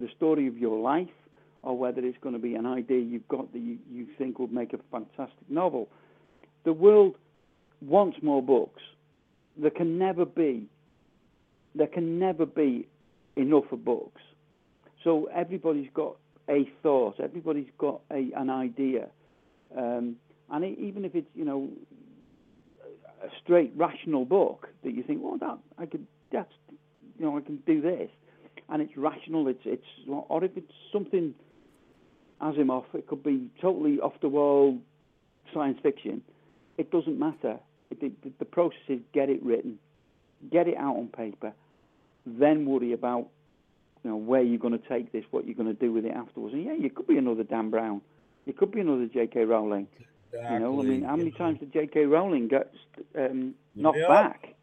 the 0.00 0.08
story 0.16 0.46
of 0.46 0.58
your 0.58 0.78
life 0.80 1.08
or 1.62 1.76
whether 1.76 2.00
it's 2.04 2.18
going 2.20 2.34
to 2.34 2.40
be 2.40 2.54
an 2.54 2.66
idea 2.66 2.98
you've 2.98 3.28
got 3.28 3.52
that 3.52 3.60
you, 3.60 3.78
you 3.90 4.06
think 4.18 4.38
would 4.38 4.52
make 4.52 4.72
a 4.72 4.78
fantastic 4.90 5.48
novel. 5.48 5.88
The 6.64 6.72
world 6.72 7.16
wants 7.80 8.18
more 8.22 8.42
books. 8.42 8.82
There 9.56 9.70
can 9.70 9.98
never 9.98 10.24
be 10.24 10.68
there 11.74 11.86
can 11.86 12.18
never 12.18 12.46
be 12.46 12.86
enough 13.36 13.70
of 13.72 13.84
books. 13.84 14.20
So 15.04 15.28
everybody's 15.34 15.88
got 15.94 16.16
a 16.48 16.68
thought, 16.82 17.18
everybody's 17.20 17.70
got 17.78 18.00
a, 18.10 18.30
an 18.36 18.50
idea, 18.50 19.08
um, 19.76 20.16
and 20.50 20.64
it, 20.64 20.78
even 20.78 21.04
if 21.04 21.14
it's 21.14 21.28
you 21.34 21.44
know 21.44 21.68
a 23.22 23.28
straight 23.42 23.72
rational 23.74 24.24
book 24.24 24.68
that 24.84 24.92
you 24.94 25.02
think, 25.02 25.20
well, 25.22 25.38
that 25.38 25.58
I 25.78 25.86
could 25.86 26.06
that's 26.30 26.52
you 27.18 27.24
know 27.24 27.36
I 27.36 27.40
can 27.40 27.56
do 27.66 27.80
this, 27.80 28.10
and 28.68 28.82
it's 28.82 28.96
rational. 28.96 29.48
It's 29.48 29.62
it's 29.64 29.86
or 30.08 30.44
if 30.44 30.56
it's 30.56 30.72
something 30.92 31.34
Asimov, 32.40 32.84
it 32.94 33.06
could 33.06 33.22
be 33.22 33.48
totally 33.60 34.00
off 34.00 34.14
the 34.20 34.28
wall 34.28 34.78
science 35.54 35.78
fiction. 35.82 36.22
It 36.76 36.90
doesn't 36.90 37.18
matter. 37.18 37.58
It, 37.90 38.00
the, 38.00 38.30
the 38.38 38.44
process 38.44 38.80
is 38.88 39.00
get 39.12 39.28
it 39.28 39.42
written, 39.44 39.78
get 40.50 40.66
it 40.66 40.76
out 40.76 40.96
on 40.96 41.08
paper, 41.08 41.52
then 42.26 42.66
worry 42.66 42.92
about 42.92 43.28
you 44.02 44.10
know 44.10 44.16
where 44.16 44.42
you're 44.42 44.58
going 44.58 44.78
to 44.78 44.88
take 44.88 45.12
this, 45.12 45.24
what 45.30 45.46
you're 45.46 45.54
going 45.54 45.68
to 45.68 45.78
do 45.80 45.92
with 45.92 46.04
it 46.04 46.12
afterwards. 46.12 46.54
And 46.54 46.64
yeah, 46.64 46.74
you 46.74 46.90
could 46.90 47.06
be 47.06 47.18
another 47.18 47.44
Dan 47.44 47.70
Brown, 47.70 48.00
you 48.46 48.52
could 48.52 48.72
be 48.72 48.80
another 48.80 49.06
J.K. 49.06 49.44
Rowling. 49.44 49.86
You 50.32 50.58
know, 50.60 50.80
I 50.80 50.82
mean, 50.82 51.02
how 51.02 51.14
many 51.14 51.30
times 51.30 51.60
did 51.60 51.72
J.K. 51.74 52.06
Rowling 52.06 52.48
get 52.48 52.72
um, 53.16 53.54
knocked 53.76 53.98
back? 54.08 54.54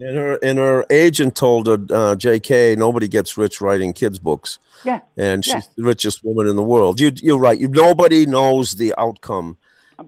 And 0.00 0.16
her 0.16 0.38
and 0.42 0.58
her 0.58 0.84
agent 0.90 1.34
told 1.36 1.66
her 1.66 1.74
uh, 1.74 2.14
jk 2.16 2.76
nobody 2.76 3.06
gets 3.08 3.36
rich 3.36 3.60
writing 3.60 3.92
kids 3.92 4.18
books 4.18 4.58
Yeah, 4.84 5.00
and 5.16 5.46
Yeah. 5.46 5.54
she's 5.60 5.68
the 5.76 5.82
richest 5.84 6.24
woman 6.24 6.48
in 6.48 6.56
the 6.56 6.62
world. 6.62 6.98
You, 7.00 7.12
you're 7.22 7.38
right. 7.38 7.58
You, 7.58 7.68
nobody 7.68 8.26
knows 8.26 8.74
the 8.74 8.92
outcome. 8.98 9.56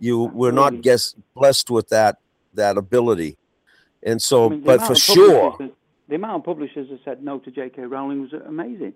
You, 0.01 0.24
we're 0.24 0.51
not 0.51 0.81
guess 0.81 1.15
blessed 1.35 1.70
with 1.70 1.89
that 1.90 2.19
that 2.55 2.77
ability, 2.77 3.36
and 4.02 4.20
so, 4.20 4.47
I 4.47 4.48
mean, 4.51 4.61
but 4.62 4.82
for 4.82 4.94
sure, 4.97 5.56
that- 5.61 5.73
the 6.09 6.16
amount 6.16 6.40
of 6.40 6.44
publishers 6.44 6.89
that 6.90 7.01
said 7.05 7.23
no 7.23 7.39
to 7.39 7.51
J.K. 7.51 7.82
Rowling 7.82 8.20
was 8.23 8.32
amazing. 8.32 8.94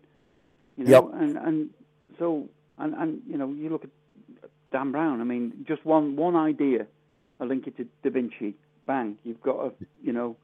You 0.76 0.86
Yep. 0.86 1.04
and 1.14 1.36
and 1.36 1.70
so 2.18 2.48
and 2.78 2.94
and 2.94 3.22
you 3.30 3.36
know, 3.38 3.48
you 3.52 3.68
look 3.70 3.84
at 3.84 3.90
Dan 4.72 4.90
Brown. 4.92 5.20
I 5.20 5.24
mean, 5.24 5.64
just 5.68 5.84
one 5.84 6.16
one 6.16 6.34
idea, 6.36 6.86
a 7.40 7.44
link 7.46 7.66
it 7.68 7.76
to 7.76 7.84
Da 8.02 8.10
Vinci, 8.10 8.54
bang, 8.86 9.16
you've 9.24 9.40
got 9.42 9.58
a 9.66 9.72
you 10.02 10.12
know, 10.12 10.36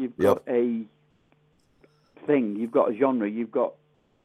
you've 0.00 0.16
got 0.16 0.42
a 0.48 0.82
thing, 2.26 2.56
you've 2.56 2.72
got 2.72 2.90
a 2.92 2.96
genre, 2.96 3.28
you've 3.28 3.52
got 3.52 3.74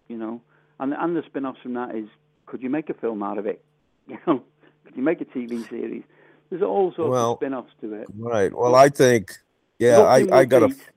you 0.07 0.17
know, 0.17 0.41
and 0.79 0.93
and 0.93 1.15
the 1.15 1.23
spin-offs 1.23 1.59
from 1.61 1.73
that 1.73 1.95
is, 1.95 2.07
could 2.45 2.61
you 2.61 2.69
make 2.69 2.89
a 2.89 2.93
film 2.93 3.23
out 3.23 3.37
of 3.37 3.45
it? 3.45 3.63
You 4.07 4.17
know, 4.27 4.43
could 4.85 4.95
you 4.95 5.01
make 5.01 5.19
a 5.21 5.25
TV 5.25 5.67
series? 5.67 6.03
There's 6.51 6.61
all 6.61 6.93
sorts 6.93 7.09
Well, 7.09 7.31
of 7.31 7.37
spin-offs 7.39 7.71
to 7.81 7.93
it. 7.95 8.07
right. 8.15 8.55
Well, 8.55 8.75
I 8.75 8.89
think, 8.89 9.31
yeah, 9.79 10.01
I, 10.01 10.19
Nothing 10.19 10.33
I 10.33 10.45
got 10.45 10.67
beat- 10.69 10.89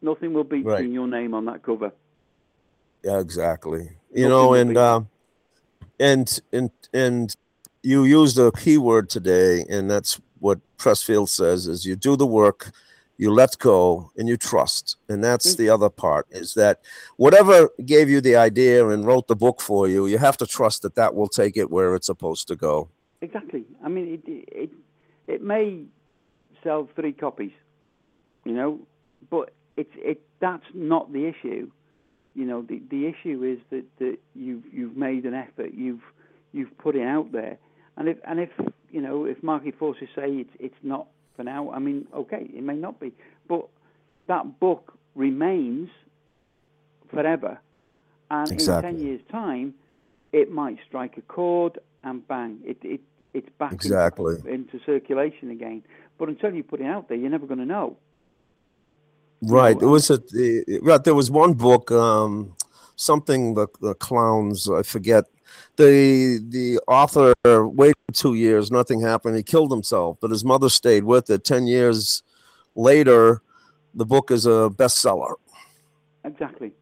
Nothing 0.00 0.32
will 0.32 0.44
beat 0.44 0.64
Right. 0.64 0.88
your 0.88 1.08
name 1.08 1.34
on 1.34 1.46
that 1.46 1.64
cover. 1.64 1.90
yeah, 3.02 3.18
exactly. 3.18 3.90
You 4.14 4.28
Nothing 4.28 4.30
know, 4.30 4.54
and 4.54 4.76
uh, 4.76 5.00
and 5.98 6.40
and 6.52 6.70
and 6.94 7.34
you 7.82 8.04
used 8.04 8.38
a 8.38 8.52
keyword 8.52 9.10
today, 9.10 9.64
and 9.68 9.90
that's 9.90 10.20
what 10.38 10.60
Pressfield 10.78 11.28
says: 11.28 11.66
is 11.66 11.84
you 11.84 11.96
do 11.96 12.14
the 12.16 12.26
work, 12.26 12.70
you 13.18 13.32
let 13.32 13.58
go, 13.58 14.10
and 14.16 14.28
you 14.28 14.36
trust. 14.36 14.96
And 15.08 15.22
that's 15.24 15.54
Mm. 15.54 15.58
the 15.58 15.68
other 15.70 15.90
part: 15.90 16.26
is 16.30 16.54
that 16.54 16.80
whatever 17.16 17.70
gave 17.84 18.08
you 18.10 18.20
the 18.20 18.36
idea 18.36 18.88
and 18.88 19.06
wrote 19.06 19.26
the 19.28 19.36
book 19.36 19.60
for 19.60 19.88
you, 19.88 20.06
you 20.06 20.18
have 20.18 20.36
to 20.38 20.46
trust 20.46 20.82
that 20.82 20.94
that 20.94 21.14
will 21.14 21.28
take 21.28 21.56
it 21.56 21.70
where 21.70 21.94
it's 21.94 22.06
supposed 22.06 22.46
to 22.48 22.56
go. 22.56 22.88
Exactly. 23.22 23.64
I 23.84 23.88
mean, 23.88 24.06
it 24.14 24.22
it 24.64 24.70
it 25.26 25.42
may 25.42 25.84
sell 26.62 26.88
three 26.94 27.12
copies, 27.12 27.52
You 28.44 28.52
know, 28.52 28.80
but 29.30 29.52
it's 29.76 29.94
it 29.96 30.20
that's 30.40 30.66
not 30.74 31.12
the 31.12 31.26
issue. 31.26 31.70
You 32.34 32.44
know, 32.44 32.62
the 32.62 32.82
the 32.90 33.06
issue 33.06 33.42
is 33.42 33.58
that, 33.70 33.84
that 33.98 34.18
you've 34.34 34.64
you've 34.72 34.96
made 34.96 35.24
an 35.24 35.34
effort, 35.34 35.72
you've 35.74 36.02
you've 36.52 36.76
put 36.78 36.94
it 36.96 37.02
out 37.02 37.32
there, 37.32 37.56
and 37.96 38.08
if 38.08 38.18
and 38.24 38.38
if 38.40 38.50
you 38.90 39.00
know 39.00 39.24
if 39.24 39.42
market 39.42 39.74
forces 39.78 40.08
say 40.14 40.28
it's 40.42 40.54
it's 40.60 40.82
not 40.82 41.06
for 41.36 41.44
now, 41.44 41.70
I 41.70 41.78
mean, 41.78 42.06
okay, 42.14 42.48
it 42.54 42.62
may 42.62 42.74
not 42.76 42.98
be, 43.00 43.12
but 43.48 43.66
that 44.26 44.58
book 44.60 44.94
remains 45.14 45.88
forever, 47.10 47.58
and 48.30 48.50
Exactly. 48.50 48.90
in 48.90 48.96
ten 48.96 49.06
years' 49.06 49.20
time, 49.30 49.74
it 50.32 50.50
might 50.50 50.78
strike 50.88 51.16
a 51.16 51.22
chord 51.22 51.78
and 52.04 52.26
bang, 52.28 52.58
it 52.64 52.78
it 52.82 53.00
it's 53.34 53.48
back 53.58 53.72
into- 53.72 53.86
Exactly. 53.86 54.36
into 54.46 54.78
circulation 54.86 55.50
again. 55.50 55.82
But 56.18 56.28
until 56.30 56.54
you 56.54 56.62
put 56.62 56.80
it 56.80 56.86
out 56.86 57.08
there, 57.08 57.18
you're 57.18 57.30
never 57.30 57.46
going 57.46 57.60
to 57.60 57.66
know. 57.66 57.96
Right. 59.42 59.76
It 59.80 59.84
was 59.86 60.10
a 60.10 60.18
right. 60.82 61.02
There 61.04 61.14
was 61.14 61.30
one 61.30 61.52
book, 61.52 61.92
um, 61.92 62.54
something 62.96 63.54
the 63.54 63.66
the 63.80 63.94
clowns. 63.94 64.68
I 64.70 64.82
forget. 64.82 65.26
The 65.76 66.40
the 66.48 66.78
author 66.88 67.34
waited 67.44 67.96
two 68.12 68.34
years. 68.34 68.70
Nothing 68.70 69.00
happened. 69.00 69.36
He 69.36 69.42
killed 69.42 69.70
himself, 69.70 70.18
but 70.20 70.30
his 70.30 70.44
mother 70.44 70.68
stayed 70.68 71.04
with 71.04 71.28
it. 71.30 71.44
Ten 71.44 71.66
years 71.66 72.22
later, 72.74 73.42
the 73.94 74.06
book 74.06 74.30
is 74.30 74.46
a 74.46 74.70
bestseller. 74.70 75.34
Exactly. 76.24 76.72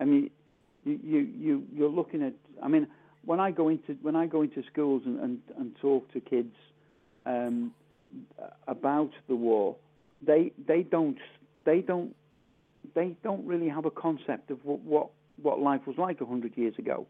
I 0.00 0.04
mean, 0.04 0.30
you 0.84 0.98
you 1.02 1.18
you 1.38 1.66
you're 1.74 1.88
looking 1.88 2.22
at. 2.22 2.34
I 2.62 2.68
mean, 2.68 2.86
when 3.24 3.40
I 3.40 3.50
go 3.50 3.68
into 3.68 3.96
when 4.02 4.16
I 4.16 4.26
go 4.26 4.42
into 4.42 4.62
schools 4.64 5.02
and 5.06 5.18
and, 5.20 5.42
and 5.58 5.76
talk 5.80 6.10
to 6.12 6.20
kids 6.20 6.54
um, 7.26 7.72
about 8.66 9.12
the 9.28 9.36
war, 9.36 9.76
they 10.22 10.52
they 10.66 10.82
don't 10.82 11.18
they 11.64 11.80
don't 11.80 12.14
they 12.94 13.16
don't 13.22 13.46
really 13.46 13.68
have 13.68 13.84
a 13.84 13.90
concept 13.90 14.50
of 14.50 14.64
what 14.64 14.80
what, 14.80 15.10
what 15.40 15.60
life 15.60 15.86
was 15.86 15.96
like 15.98 16.18
hundred 16.20 16.56
years 16.56 16.74
ago. 16.78 17.06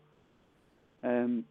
Um, 1.03 1.45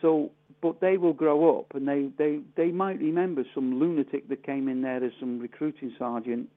so, 0.00 0.30
but 0.62 0.80
they 0.80 0.96
will 0.96 1.12
grow 1.12 1.58
up 1.58 1.74
and 1.74 1.86
they, 1.86 2.08
they, 2.18 2.40
they 2.56 2.70
might 2.70 2.98
remember 2.98 3.44
some 3.54 3.78
lunatic 3.78 4.28
that 4.28 4.42
came 4.44 4.68
in 4.68 4.82
there 4.82 5.02
as 5.04 5.12
some 5.20 5.38
recruiting 5.38 5.94
sergeant 5.98 6.48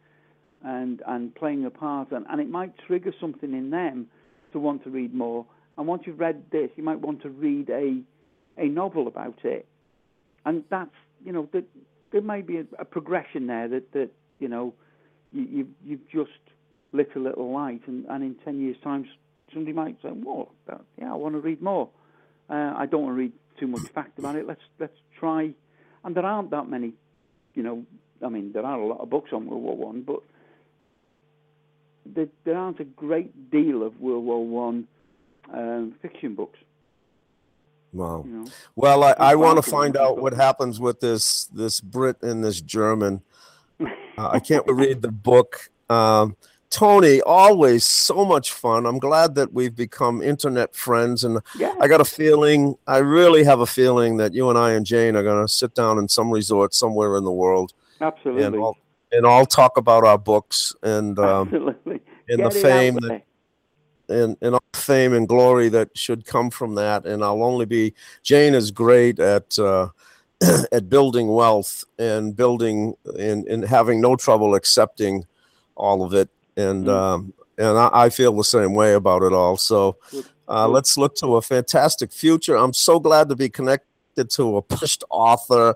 and 0.64 1.02
and 1.08 1.36
playing 1.36 1.66
a 1.66 1.70
part, 1.70 2.12
and, 2.12 2.26
and 2.30 2.40
it 2.40 2.50
might 2.50 2.74
trigger 2.88 3.14
something 3.20 3.54
in 3.54 3.70
them 3.70 4.08
to 4.54 4.60
want 4.60 4.84
to 4.84 4.90
read 4.90 5.14
more. 5.14 5.46
And 5.78 5.88
once 5.88 6.04
you've 6.06 6.20
read 6.20 6.44
this, 6.52 6.70
you 6.76 6.84
might 6.84 7.00
want 7.00 7.22
to 7.24 7.30
read 7.30 7.70
a 7.70 8.02
a 8.58 8.68
novel 8.68 9.08
about 9.08 9.40
it, 9.44 9.68
and 10.46 10.64
that's 10.70 10.92
you 11.24 11.32
know 11.32 11.50
that 11.52 11.66
there 12.12 12.22
may 12.22 12.42
be 12.42 12.58
a, 12.58 12.66
a 12.80 12.86
progression 12.86 13.48
there 13.48 13.68
that 13.68 13.92
that 13.92 14.10
you 14.40 14.48
know 14.48 14.74
you, 15.32 15.44
you 15.44 15.68
you've 15.84 16.10
just 16.10 16.32
lit 16.94 17.10
a 17.16 17.20
little 17.20 17.52
light, 17.52 17.82
and, 17.88 18.06
and 18.06 18.24
in 18.24 18.36
ten 18.46 18.60
years' 18.62 18.78
time, 18.84 19.06
somebody 19.54 19.74
might 19.74 20.02
say, 20.02 20.10
"Well, 20.12 20.52
yeah, 20.98 21.12
I 21.12 21.16
want 21.16 21.36
to 21.36 21.40
read 21.40 21.62
more. 21.62 21.90
Uh, 22.50 22.74
I 22.76 22.86
don't 22.86 23.04
want 23.04 23.16
to 23.16 23.20
read 23.20 23.34
too 23.60 23.68
much 23.68 23.88
fact 23.94 24.20
about 24.20 24.36
it. 24.36 24.48
Let's 24.48 24.62
let's 24.80 24.98
try." 25.18 25.54
And 26.04 26.16
there 26.16 26.26
aren't 26.26 26.52
that 26.52 26.70
many, 26.70 26.94
you 27.54 27.64
know. 27.64 27.86
I 28.24 28.30
mean, 28.30 28.54
there 28.54 28.66
are 28.66 28.80
a 28.80 28.86
lot 28.86 29.00
of 29.00 29.10
books 29.10 29.32
on 29.34 29.48
World 29.48 29.64
War 29.64 29.76
One, 29.78 30.02
but 30.02 30.22
there, 32.06 32.28
there 32.44 32.58
aren't 32.58 32.80
a 32.80 32.86
great 32.86 33.52
deal 33.52 33.84
of 33.84 34.00
World 34.00 34.26
War 34.26 34.46
One 34.46 34.88
um, 35.54 35.94
fiction 36.02 36.36
books. 36.36 36.60
Wow. 37.92 38.24
You 38.26 38.32
know, 38.32 38.46
Well, 38.76 39.04
I, 39.04 39.14
I 39.20 39.36
want 39.36 39.64
to 39.64 39.70
find 39.70 39.96
out 39.96 40.18
what 40.18 40.34
happens 40.34 40.80
with 40.80 41.00
this 41.00 41.46
this 41.46 41.80
Brit 41.80 42.22
and 42.22 42.44
this 42.44 42.62
German. 42.62 43.22
Uh, 44.16 44.30
I 44.34 44.40
can't 44.40 44.64
read 44.68 45.02
the 45.02 45.12
book. 45.12 45.72
Um, 45.90 46.38
Tony, 46.74 47.22
always 47.22 47.86
so 47.86 48.26
much 48.26 48.52
fun. 48.52 48.88
I'm 48.88 48.98
glad 48.98 49.36
that 49.36 49.54
we've 49.54 49.76
become 49.76 50.24
internet 50.24 50.76
friends, 50.76 51.24
and 51.24 51.40
yeah, 51.56 51.76
I 51.80 51.88
got 51.88 52.02
a 52.02 52.06
feeling, 52.06 52.76
I 52.88 52.98
really 52.98 53.44
have 53.44 53.60
a 53.60 53.68
feeling 53.68 54.18
that 54.18 54.34
you 54.34 54.50
and 54.50 54.58
I 54.58 54.72
and 54.72 54.84
Jane 54.84 55.16
are 55.16 55.22
going 55.22 55.46
to 55.46 55.48
sit 55.52 55.76
down 55.76 56.00
in 56.00 56.10
some 56.10 56.32
resort 56.32 56.74
somewhere 56.74 57.16
in 57.16 57.26
the 57.26 57.32
world, 57.32 57.74
absolutely, 58.02 58.44
and 58.44 58.56
all 58.56 58.76
and 59.12 59.24
all 59.24 59.46
talk 59.46 59.78
about 59.78 60.04
our 60.04 60.18
books 60.18 60.74
and 60.82 61.20
um, 61.20 61.48
absolutely. 61.48 62.02
and 62.28 62.44
the 62.44 62.50
Get 62.50 62.62
fame 62.62 62.96
that 62.96 63.24
and, 64.10 64.36
and 64.42 64.56
all 64.56 64.64
the 64.72 64.80
fame 64.80 65.14
and 65.14 65.28
glory 65.28 65.70
that 65.70 65.96
should 65.96 66.26
come 66.26 66.50
from 66.50 66.76
that. 66.76 67.06
And 67.06 67.24
I'll 67.24 67.44
only 67.44 67.66
be 67.66 67.94
Jane 68.24 68.56
is 68.56 68.72
great 68.72 69.20
at 69.20 69.58
uh, 69.60 69.90
at 70.72 70.90
building 70.90 71.28
wealth 71.28 71.86
and 72.00 72.36
building 72.36 72.96
and, 73.18 73.48
and 73.48 73.64
having 73.64 74.02
no 74.02 74.16
trouble 74.16 74.56
accepting 74.56 75.26
all 75.76 76.04
of 76.04 76.14
it. 76.14 76.30
And 76.58 76.86
Mm. 76.86 76.90
um, 76.90 77.34
and 77.58 77.78
I, 77.78 77.90
I 77.94 78.10
feel 78.10 78.36
the 78.36 78.44
same 78.44 78.74
way 78.74 78.94
about 78.94 79.22
it 79.22 79.34
all. 79.34 79.58
So 79.58 79.98
uh, 80.48 80.68
let's 80.68 80.98
look 80.98 81.16
to 81.18 81.36
a 81.36 81.42
fantastic 81.42 82.12
future. 82.12 82.56
I'm 82.56 82.74
so 82.74 83.00
glad 83.00 83.30
to 83.30 83.36
be 83.36 83.50
connected 83.50 84.30
to 84.32 84.58
a 84.58 84.62
pushed 84.62 85.04
author, 85.10 85.76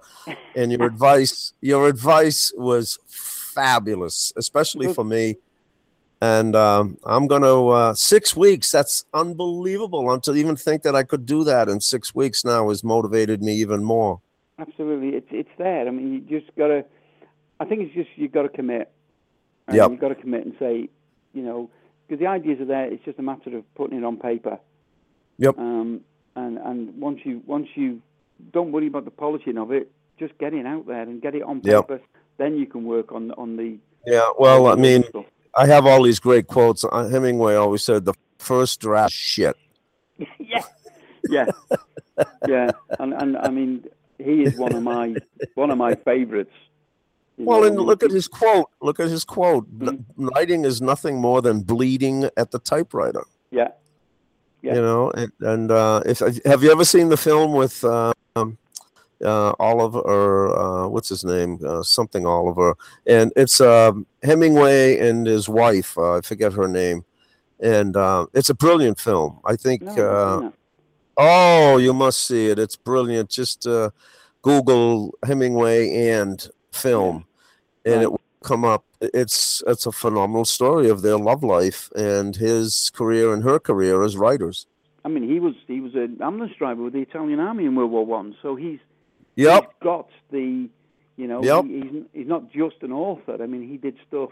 and 0.56 0.72
your 0.72 0.86
advice 0.86 1.54
your 1.62 1.88
advice 1.88 2.52
was 2.56 3.00
fabulous, 3.08 4.34
especially 4.36 4.94
for 4.94 5.04
me 5.04 5.38
and 6.22 6.56
um, 6.56 6.98
I'm 7.04 7.28
going 7.28 7.44
to 7.44 7.70
uh, 7.70 7.94
six 7.94 8.36
weeks. 8.36 8.72
That's 8.72 9.06
unbelievable. 9.14 10.12
And 10.12 10.24
to 10.24 10.34
even 10.34 10.56
think 10.56 10.84
that 10.84 10.96
I 10.96 11.04
could 11.04 11.26
do 11.26 11.44
that 11.44 11.70
in 11.70 11.80
six 11.80 12.16
weeks 12.16 12.44
now 12.44 12.70
has 12.70 12.84
motivated 12.84 13.44
me 13.44 13.54
even 13.54 13.84
more. 13.84 14.22
Absolutely, 14.60 15.10
it's 15.10 15.28
it's 15.30 15.50
there. 15.60 15.88
I 15.88 15.92
mean, 15.92 16.14
you 16.14 16.40
just 16.40 16.56
got 16.56 16.68
to. 16.68 16.84
I 17.60 17.66
think 17.66 17.82
it's 17.82 17.94
just 17.94 18.10
you 18.16 18.28
got 18.28 18.44
to 18.44 18.50
commit. 18.50 18.92
And 19.68 19.78
Yep. 19.78 19.92
You've 19.92 20.00
got 20.00 20.10
to 20.10 20.16
commit 20.16 20.46
and 20.46 20.56
say, 20.60 20.90
you 21.34 21.44
know, 21.44 21.70
because 22.08 22.20
the 22.20 22.28
ideas 22.28 22.60
are 22.62 22.66
there. 22.66 22.86
It's 22.86 23.04
just 23.04 23.20
a 23.20 23.22
matter 23.22 23.56
of 23.58 23.76
putting 23.76 23.98
it 23.98 24.04
on 24.04 24.18
paper. 24.18 24.60
Yep. 25.38 25.58
Um, 25.58 26.02
and 26.36 26.58
and 26.58 27.00
once 27.00 27.20
you 27.24 27.42
once 27.46 27.68
you 27.76 28.02
don't 28.54 28.72
worry 28.72 28.88
about 28.88 29.06
the 29.06 29.12
polishing 29.12 29.58
of 29.58 29.72
it, 29.72 29.92
just 30.20 30.38
get 30.38 30.54
it 30.54 30.66
out 30.66 30.88
there 30.88 31.02
and 31.02 31.22
get 31.22 31.36
it 31.36 31.44
on 31.44 31.62
paper. 31.62 31.86
Yep. 31.96 32.04
Then 32.38 32.58
you 32.58 32.66
can 32.66 32.86
work 32.86 33.12
on 33.12 33.32
on 33.32 33.58
the. 33.58 33.78
Yeah. 34.06 34.30
Well, 34.40 34.68
I 34.68 34.76
mean, 34.76 35.04
stuff. 35.04 35.26
I 35.56 35.66
have 35.68 35.86
all 35.86 36.04
these 36.04 36.20
great 36.20 36.48
quotes. 36.48 36.86
Uh, 36.86 37.08
Hemingway 37.08 37.56
always 37.56 37.84
said, 37.84 38.06
"The 38.06 38.14
first 38.38 38.80
draft, 38.80 39.12
shit." 39.14 39.56
yeah, 40.40 40.64
yeah, 41.30 41.46
yeah. 42.48 42.72
And 43.00 43.14
and 43.14 43.38
I 43.38 43.50
mean, 43.50 43.86
he 44.18 44.44
is 44.44 44.58
one 44.58 44.74
of 44.74 44.84
my 44.84 45.16
one 45.56 45.72
of 45.72 45.78
my 45.78 45.96
favorites. 45.96 46.54
Well, 47.38 47.62
know, 47.62 47.68
and 47.68 47.78
look 47.78 48.04
at 48.04 48.12
his 48.12 48.28
quote. 48.28 48.70
Look 48.82 49.00
at 49.00 49.10
his 49.10 49.24
quote. 49.24 49.68
Mhm. 49.80 50.04
Writing 50.18 50.66
is 50.66 50.82
nothing 50.82 51.18
more 51.22 51.42
than 51.42 51.62
bleeding 51.62 52.30
at 52.36 52.52
the 52.52 52.60
typewriter. 52.60 53.24
Yeah, 53.52 53.70
Yeah. 54.62 54.76
You 54.76 54.82
know, 54.82 55.12
and, 55.12 55.32
and 55.42 55.72
uh, 55.72 56.02
if 56.06 56.20
have 56.46 56.64
you 56.64 56.72
ever 56.72 56.84
seen 56.84 57.10
the 57.10 57.18
film 57.18 57.54
with 57.54 57.84
uh, 57.84 58.12
um, 58.36 58.58
uh, 59.24 59.54
Oliver 59.60 60.00
or 60.00 60.58
uh, 60.60 60.88
what's 60.88 61.10
his 61.10 61.24
name, 61.24 61.60
uh, 61.66 61.84
something 61.84 62.26
Oliver, 62.26 62.76
and 63.06 63.32
it's 63.36 63.62
um, 63.62 64.06
Hemingway 64.24 64.98
and 65.00 65.26
his 65.28 65.48
wife. 65.48 65.98
Uh, 65.98 66.18
I 66.18 66.22
forget 66.22 66.54
her 66.54 66.68
name, 66.68 67.06
and 67.60 67.96
uh, 67.96 68.26
it's 68.34 68.50
a 68.50 68.56
brilliant 68.56 69.00
film. 69.00 69.40
I 69.46 69.56
think. 69.56 69.84
no, 69.84 69.94
uh. 69.94 70.52
Oh, 71.20 71.78
you 71.78 71.94
must 71.94 72.28
see 72.28 72.48
it. 72.48 72.60
It's 72.60 72.76
brilliant. 72.76 73.30
Just 73.30 73.66
uh, 73.66 73.90
Google 74.44 75.18
Hemingway 75.26 76.10
and 76.10 76.48
film, 76.72 77.26
and 77.86 77.96
Right. 77.96 78.04
it 78.04 78.12
will 78.12 78.22
come 78.44 78.64
up. 78.66 78.84
It's 79.02 79.64
it's 79.68 79.86
a 79.86 79.92
phenomenal 79.92 80.46
story 80.46 80.90
of 80.90 81.02
their 81.02 81.18
love 81.18 81.44
life 81.44 81.90
and 81.96 82.36
his 82.36 82.90
career 82.94 83.34
and 83.34 83.44
her 83.44 83.60
career 83.60 84.04
as 84.04 84.16
writers. 84.18 84.68
I 85.06 85.10
mean, 85.10 85.24
he 85.30 85.40
was 85.40 85.56
he 85.68 85.80
was 85.80 85.96
an 85.96 86.18
ambulance 86.22 86.56
driver 86.58 86.84
with 86.84 86.94
the 86.94 87.02
Italian 87.02 87.40
army 87.40 87.66
in 87.66 87.76
World 87.76 87.92
War 87.92 88.06
One, 88.06 88.36
so 88.42 88.56
he's 88.56 88.80
Yep. 89.36 89.64
he's 89.64 89.74
got 89.84 90.10
the, 90.32 90.68
you 91.16 91.28
know, 91.28 91.44
Yep. 91.44 91.66
he, 91.66 91.80
he's 91.82 92.04
he's 92.14 92.28
not 92.28 92.52
just 92.52 92.78
an 92.82 92.92
author. 92.92 93.38
I 93.42 93.46
mean, 93.48 93.68
he 93.68 93.78
did 93.78 93.96
stuff. 94.08 94.32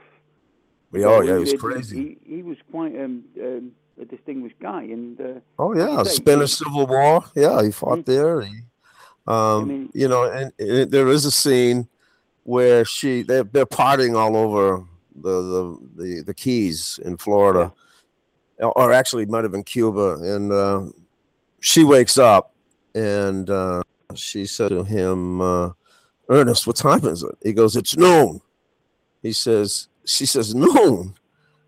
Oh 0.94 0.98
you 1.22 1.28
yeah, 1.28 1.34
he 1.34 1.40
was 1.40 1.52
did- 1.52 1.60
crazy. 1.60 2.18
He, 2.26 2.36
he 2.38 2.41
was 2.44 2.57
quite 2.72 2.95
um, 2.99 3.24
um, 3.41 3.72
a 4.02 4.06
distinguished 4.06 4.60
guy, 4.60 4.84
and 4.84 5.20
uh, 5.22 5.40
Oh 5.60 5.76
yeah, 5.76 6.03
say, 6.03 6.12
Spanish 6.16 6.53
Civil 6.53 6.88
War. 6.88 7.24
Yeah, 7.36 7.64
he 7.64 7.72
fought 7.72 7.99
Mhm. 7.99 8.06
there. 8.06 8.41
He, 8.41 8.56
um, 9.28 9.68
mean- 9.68 9.90
you 9.94 10.07
know, 10.07 10.24
and 10.24 10.52
it, 10.57 10.91
there 10.91 11.07
is 11.10 11.26
a 11.26 11.32
scene 11.32 11.88
where 12.45 12.85
she 12.85 13.23
they're, 13.23 13.43
they're 13.43 13.65
partying 13.65 14.15
all 14.15 14.38
over 14.38 14.84
the 15.15 15.41
the 15.41 15.80
the, 15.95 16.23
the 16.27 16.34
Keys 16.34 16.99
in 17.03 17.17
Florida, 17.17 17.73
or 18.59 18.93
actually 18.93 19.26
might 19.26 19.43
have 19.43 19.51
been 19.51 19.63
Cuba, 19.63 20.19
and 20.22 20.51
uh, 20.51 20.85
she 21.59 21.84
wakes 21.84 22.17
up 22.17 22.53
and 22.93 23.49
uh, 23.49 23.84
she 24.13 24.45
said 24.45 24.69
to 24.69 24.84
him, 24.84 25.41
uh, 25.41 25.72
"Ernest, 26.30 26.67
what 26.67 26.77
time 26.77 27.05
is 27.05 27.23
it?" 27.23 27.35
He 27.43 27.51
goes, 27.51 27.76
"It's 27.76 27.97
noon." 27.97 28.41
He 29.22 29.34
says, 29.34 29.89
"She 30.05 30.26
says 30.26 30.55
noon." 30.55 31.15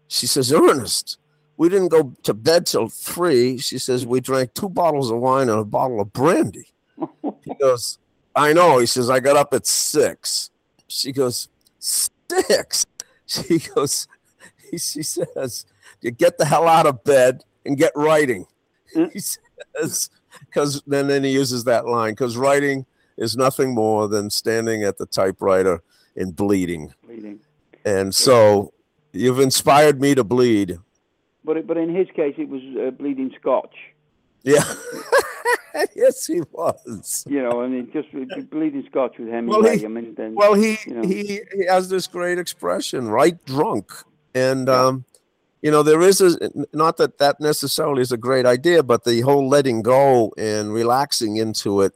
She 0.08 0.28
says, 0.28 0.54
"Ernest." 0.54 1.18
We 1.58 1.70
didn't 1.70 1.88
go 1.88 2.14
to 2.22 2.36
bed 2.36 2.68
till 2.68 2.88
three. 2.88 3.58
She 3.58 3.80
says 3.80 4.06
we 4.06 4.22
drank 4.22 4.54
two 4.54 4.70
bottles 4.70 5.10
of 5.10 5.18
wine 5.18 5.50
and 5.50 5.60
a 5.60 5.66
bottle 5.66 6.00
of 6.00 6.14
brandy. 6.14 6.68
He 7.44 7.56
goes, 7.56 7.98
I 8.36 8.54
know. 8.54 8.78
He 8.78 8.86
says, 8.86 9.10
I 9.10 9.20
got 9.20 9.36
up 9.36 9.56
at 9.56 9.66
six. 9.66 10.52
She 10.88 11.12
goes, 11.12 11.50
Six? 11.80 12.86
she 13.26 13.60
goes, 13.60 14.08
he, 14.70 14.78
she 14.78 15.04
says, 15.04 15.66
you 16.02 16.12
get 16.12 16.38
the 16.38 16.46
hell 16.46 16.68
out 16.68 16.86
of 16.86 17.04
bed 17.04 17.44
and 17.66 17.78
get 17.78 17.92
writing. 17.96 18.46
Mm. 18.96 19.12
He 19.14 19.20
says, 19.20 20.10
because 20.40 20.82
then, 20.88 21.08
then 21.08 21.24
he 21.24 21.32
uses 21.32 21.64
that 21.66 21.88
line, 21.88 22.12
because 22.12 22.38
writing 22.38 22.86
is 23.18 23.36
nothing 23.36 23.74
more 23.74 24.08
than 24.08 24.30
standing 24.30 24.84
at 24.84 24.98
the 24.98 25.06
typewriter 25.06 25.82
and 26.16 26.36
bleeding. 26.36 26.94
bleeding. 27.04 27.40
And 27.86 28.14
so 28.14 28.74
you've 29.14 29.40
inspired 29.40 30.00
me 30.00 30.16
to 30.16 30.24
bleed. 30.24 30.80
But 31.44 31.66
but 31.66 31.78
in 31.78 31.94
his 31.94 32.08
case, 32.16 32.36
it 32.38 32.50
was 32.50 32.62
uh, 32.80 32.92
bleeding 32.92 33.34
Scotch. 33.40 33.76
Yeah. 34.48 34.64
yes, 35.96 36.26
he 36.26 36.42
was. 36.52 37.26
You 37.28 37.44
know, 37.44 37.62
I 37.62 37.68
mean, 37.68 37.90
just 37.92 38.10
bleeding 38.50 38.86
Scotch 38.90 39.18
with 39.20 39.28
Hemingway. 39.30 39.78
he- 39.78 39.86
I 39.86 39.90
mean, 39.90 40.14
then 40.16 40.36
Well, 40.36 40.54
he 40.54 40.78
you 40.88 40.94
know. 40.96 41.02
he 41.08 41.42
he 41.56 41.66
has 41.68 41.90
this 41.90 42.08
great 42.08 42.40
expression, 42.40 43.10
right? 43.10 43.38
Drunk, 43.46 43.92
and 44.34 44.68
Yeah. 44.68 44.86
um, 44.86 45.06
you 45.62 45.72
know, 45.72 45.84
there 45.84 46.02
is 46.02 46.22
a 46.22 46.32
not 46.74 46.98
that 46.98 47.18
that 47.20 47.40
necessarily 47.40 48.02
is 48.02 48.12
a 48.12 48.18
great 48.18 48.46
idea, 48.46 48.82
but 48.84 49.04
the 49.04 49.22
whole 49.22 49.48
letting 49.50 49.82
go 49.82 50.32
and 50.38 50.74
relaxing 50.74 51.38
into 51.38 51.82
it 51.82 51.94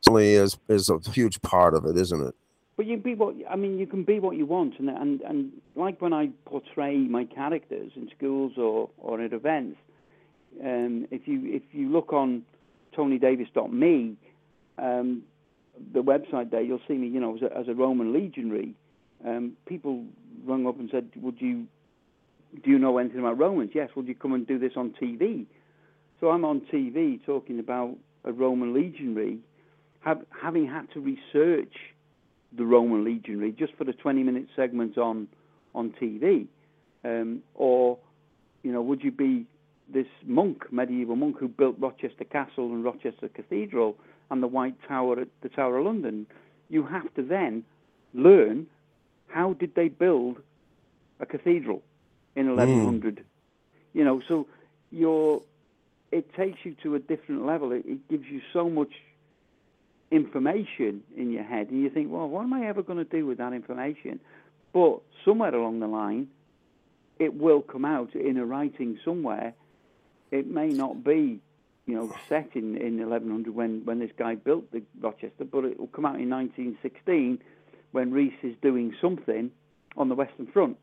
certainly 0.00 0.32
is 0.34 0.58
is 0.68 0.90
a 0.90 0.98
huge 1.10 1.40
part 1.42 1.74
of 1.74 1.84
it, 1.86 1.96
isn't 1.96 2.20
it? 2.28 2.34
But 2.76 2.86
you 2.86 2.96
be 2.96 3.14
what 3.14 3.34
I 3.48 3.54
mean. 3.56 3.78
You 3.78 3.86
can 3.86 4.02
be 4.02 4.18
what 4.18 4.36
you 4.36 4.46
want, 4.46 4.78
and 4.80 4.88
and 4.90 5.20
and 5.22 5.52
like 5.76 6.02
when 6.02 6.12
I 6.12 6.30
portray 6.44 6.96
my 6.96 7.24
characters 7.24 7.92
in 7.96 8.10
schools 8.16 8.52
or 8.58 8.90
or 8.98 9.20
at 9.20 9.32
events, 9.32 9.78
um, 10.62 11.06
if 11.10 11.26
you 11.26 11.40
if 11.44 11.62
you 11.72 11.90
look 11.90 12.12
on 12.12 12.42
TonyDavies.me, 12.96 14.16
um, 14.78 15.22
the 15.92 16.02
website 16.02 16.50
there, 16.50 16.62
you'll 16.62 16.80
see 16.86 16.94
me. 16.94 17.08
You 17.08 17.20
know, 17.20 17.36
as 17.36 17.42
a, 17.42 17.58
as 17.58 17.68
a 17.68 17.74
Roman 17.74 18.12
legionary. 18.12 18.74
Um, 19.24 19.56
people 19.64 20.04
rung 20.44 20.66
up 20.66 20.78
and 20.78 20.90
said, 20.90 21.10
"Would 21.16 21.40
you 21.40 21.66
do 22.62 22.70
you 22.70 22.78
know 22.78 22.98
anything 22.98 23.20
about 23.20 23.38
Romans? 23.38 23.70
Yes. 23.74 23.90
Would 23.96 24.06
you 24.06 24.14
come 24.14 24.34
and 24.34 24.46
do 24.46 24.58
this 24.58 24.72
on 24.76 24.94
TV?" 25.00 25.46
So 26.20 26.30
I'm 26.30 26.44
on 26.44 26.60
TV 26.72 27.24
talking 27.24 27.58
about 27.58 27.96
a 28.24 28.32
Roman 28.32 28.72
legionary, 28.72 29.38
have, 30.00 30.24
having 30.30 30.66
had 30.66 30.90
to 30.92 31.00
research 31.00 31.74
the 32.56 32.64
Roman 32.64 33.04
legionary 33.04 33.52
just 33.52 33.74
for 33.74 33.84
the 33.84 33.92
20 33.92 34.22
minute 34.22 34.46
segment 34.54 34.96
on 34.96 35.28
on 35.74 35.92
TV, 36.00 36.46
um, 37.04 37.42
or 37.54 37.98
you 38.62 38.72
know, 38.72 38.80
would 38.80 39.02
you 39.02 39.10
be 39.10 39.46
this 39.88 40.06
monk, 40.24 40.72
medieval 40.72 41.16
monk 41.16 41.38
who 41.38 41.48
built 41.48 41.76
Rochester 41.78 42.24
Castle 42.24 42.72
and 42.72 42.84
Rochester 42.84 43.28
Cathedral 43.28 43.96
and 44.30 44.42
the 44.42 44.46
White 44.46 44.76
Tower 44.88 45.20
at 45.20 45.28
the 45.42 45.48
Tower 45.48 45.78
of 45.78 45.86
London? 45.86 46.26
You 46.68 46.84
have 46.84 47.12
to 47.14 47.22
then 47.22 47.64
learn 48.14 48.66
how 49.28 49.52
did 49.54 49.74
they 49.74 49.88
build 49.88 50.38
a 51.20 51.26
cathedral 51.26 51.82
in 52.36 52.46
hmm. 52.46 52.56
1100. 52.56 53.24
You 53.92 54.04
know, 54.04 54.22
so 54.26 54.46
you're 54.90 55.42
it 56.14 56.32
takes 56.34 56.58
you 56.62 56.76
to 56.82 56.94
a 56.94 57.00
different 57.00 57.44
level. 57.44 57.72
It, 57.72 57.84
it 57.86 58.08
gives 58.08 58.26
you 58.26 58.40
so 58.52 58.70
much 58.70 58.92
information 60.12 61.02
in 61.16 61.32
your 61.32 61.42
head, 61.42 61.70
and 61.70 61.82
you 61.82 61.90
think, 61.90 62.10
well, 62.10 62.28
what 62.28 62.42
am 62.42 62.52
I 62.52 62.66
ever 62.68 62.82
going 62.82 62.98
to 62.98 63.04
do 63.04 63.26
with 63.26 63.38
that 63.38 63.52
information? 63.52 64.20
But 64.72 65.00
somewhere 65.24 65.52
along 65.52 65.80
the 65.80 65.88
line, 65.88 66.28
it 67.18 67.34
will 67.34 67.62
come 67.62 67.84
out 67.84 68.14
in 68.14 68.36
a 68.36 68.44
writing 68.44 68.98
somewhere. 69.04 69.54
It 70.34 70.50
may 70.50 70.66
not 70.68 71.04
be, 71.04 71.38
you 71.86 71.94
know, 71.94 72.12
set 72.28 72.50
in, 72.54 72.76
in 72.76 72.98
1100 72.98 73.54
when, 73.54 73.84
when 73.84 74.00
this 74.00 74.10
guy 74.16 74.34
built 74.34 74.68
the 74.72 74.82
Rochester, 75.00 75.44
but 75.44 75.64
it 75.64 75.78
will 75.78 75.86
come 75.86 76.04
out 76.04 76.18
in 76.20 76.28
1916 76.28 77.38
when 77.92 78.10
Rhys 78.10 78.32
is 78.42 78.56
doing 78.60 78.92
something 79.00 79.52
on 79.96 80.08
the 80.08 80.16
Western 80.16 80.48
Front. 80.48 80.76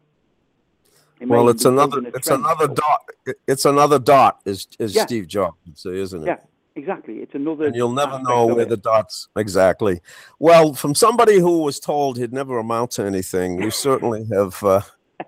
It 1.20 1.28
Well, 1.28 1.50
it's 1.50 1.66
another 1.66 2.00
it's 2.16 2.28
trench. 2.28 2.40
another 2.40 2.68
dot. 2.68 3.02
It's 3.46 3.66
another 3.66 4.00
dot, 4.00 4.40
is 4.46 4.68
as 4.80 4.96
Yeah. 4.96 5.06
Steve 5.06 5.28
Jobs 5.28 5.58
would 5.66 5.78
say, 5.78 5.98
isn't 5.98 6.24
it? 6.24 6.28
Yeah, 6.28 6.38
exactly. 6.78 7.18
It's 7.18 7.36
another. 7.36 7.66
and 7.66 7.76
you'll 7.76 7.92
never 7.92 8.18
know 8.22 8.46
where 8.48 8.62
it. 8.62 8.70
the 8.70 8.78
dots 8.78 9.28
exactly. 9.36 10.00
Well, 10.40 10.74
from 10.74 10.96
somebody 10.96 11.40
who 11.40 11.60
was 11.64 11.78
told 11.80 12.18
he'd 12.18 12.32
never 12.32 12.58
amount 12.58 12.92
to 12.92 13.04
anything, 13.04 13.62
you 13.62 13.70
certainly 13.70 14.26
have. 14.32 14.64
Uh, 14.64 14.82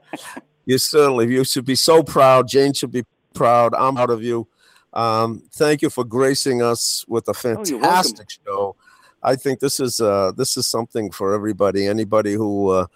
you 0.66 0.78
certainly 0.78 1.28
you 1.28 1.44
should 1.44 1.66
be 1.66 1.76
so 1.76 2.02
proud. 2.02 2.48
Jane 2.48 2.72
should 2.74 2.92
be 2.92 3.04
proud. 3.34 3.74
I'm 3.76 3.96
proud 3.96 4.10
of 4.10 4.24
you. 4.24 4.48
Um, 4.94 5.42
thank 5.54 5.82
you 5.82 5.90
for 5.90 6.04
gracing 6.04 6.62
us 6.62 7.04
with 7.08 7.28
a 7.28 7.32
Oh, 7.32 7.34
fantastic 7.34 8.28
show. 8.46 8.76
I 9.24 9.36
think 9.36 9.60
this 9.60 9.80
is 9.80 10.00
uh, 10.02 10.32
this 10.36 10.58
is 10.58 10.68
something 10.68 11.10
for 11.12 11.34
everybody. 11.34 11.88
Anybody 11.88 12.34
who 12.34 12.70
uh, 12.70 12.88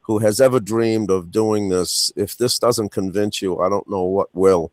who 0.00 0.18
has 0.18 0.40
ever 0.40 0.58
dreamed 0.60 1.10
of 1.10 1.30
doing 1.30 1.68
this, 1.68 2.12
if 2.16 2.36
this 2.36 2.58
doesn't 2.58 2.90
convince 2.90 3.40
you, 3.40 3.58
I 3.60 3.68
don't 3.68 3.88
know 3.88 4.02
what 4.04 4.28
will. 4.34 4.72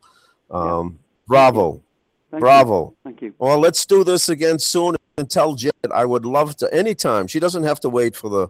Um, 0.49 0.99
Bravo, 1.27 1.81
Thank 2.31 2.39
you. 2.39 2.39
bravo. 2.39 2.95
Thank 3.03 3.21
you. 3.21 3.33
Well, 3.37 3.57
let's 3.59 3.85
do 3.85 4.03
this 4.03 4.27
again 4.29 4.59
soon 4.59 4.95
and 5.17 5.29
tell 5.29 5.53
Jet 5.55 5.73
I 5.93 6.03
would 6.03 6.25
love 6.25 6.57
to 6.57 6.73
anytime. 6.73 7.27
She 7.27 7.39
doesn't 7.39 7.63
have 7.63 7.79
to 7.81 7.89
wait 7.89 8.15
for 8.15 8.29
the 8.29 8.47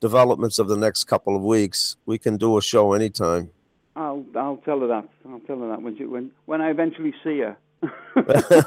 developments 0.00 0.58
of 0.58 0.68
the 0.68 0.76
next 0.76 1.04
couple 1.04 1.36
of 1.36 1.42
weeks. 1.42 1.96
We 2.06 2.16
can 2.18 2.36
do 2.38 2.56
a 2.56 2.62
show 2.62 2.92
anytime. 2.94 3.50
I'll 3.94 4.24
I'll 4.36 4.56
tell 4.58 4.80
her 4.80 4.86
that. 4.88 5.08
I'll 5.28 5.40
tell 5.40 5.58
her 5.60 5.68
that 5.68 5.82
when 5.82 5.96
she, 5.96 6.04
when 6.04 6.30
when 6.46 6.60
I 6.60 6.70
eventually 6.70 7.14
see 7.22 7.40
her. 7.40 7.56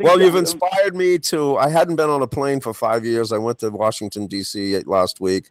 Well, 0.00 0.20
you've 0.20 0.36
inspired 0.36 0.94
me 0.94 1.18
to. 1.18 1.56
I 1.56 1.68
hadn't 1.70 1.96
been 1.96 2.10
on 2.10 2.20
a 2.22 2.26
plane 2.26 2.60
for 2.60 2.74
five 2.74 3.04
years. 3.04 3.32
I 3.32 3.38
went 3.38 3.60
to 3.60 3.70
Washington 3.70 4.26
D.C. 4.26 4.78
last 4.80 5.20
week, 5.20 5.50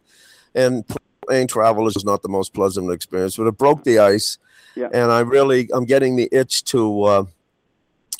and 0.54 0.84
plane 1.26 1.48
travel 1.48 1.86
is 1.88 2.04
not 2.04 2.22
the 2.22 2.28
most 2.28 2.54
pleasant 2.54 2.92
experience, 2.92 3.36
but 3.36 3.46
it 3.46 3.58
broke 3.58 3.82
the 3.84 3.98
ice. 3.98 4.38
Yeah. 4.74 4.88
And 4.92 5.10
I 5.10 5.20
really, 5.20 5.68
I'm 5.72 5.84
getting 5.84 6.16
the 6.16 6.28
itch 6.30 6.64
to 6.64 7.02
uh, 7.02 7.24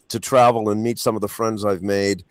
to 0.08 0.18
travel 0.18 0.70
and 0.70 0.82
meet 0.82 0.98
some 0.98 1.14
of 1.14 1.20
the 1.20 1.28
friends 1.28 1.64
I've 1.64 1.82
made 1.82 2.24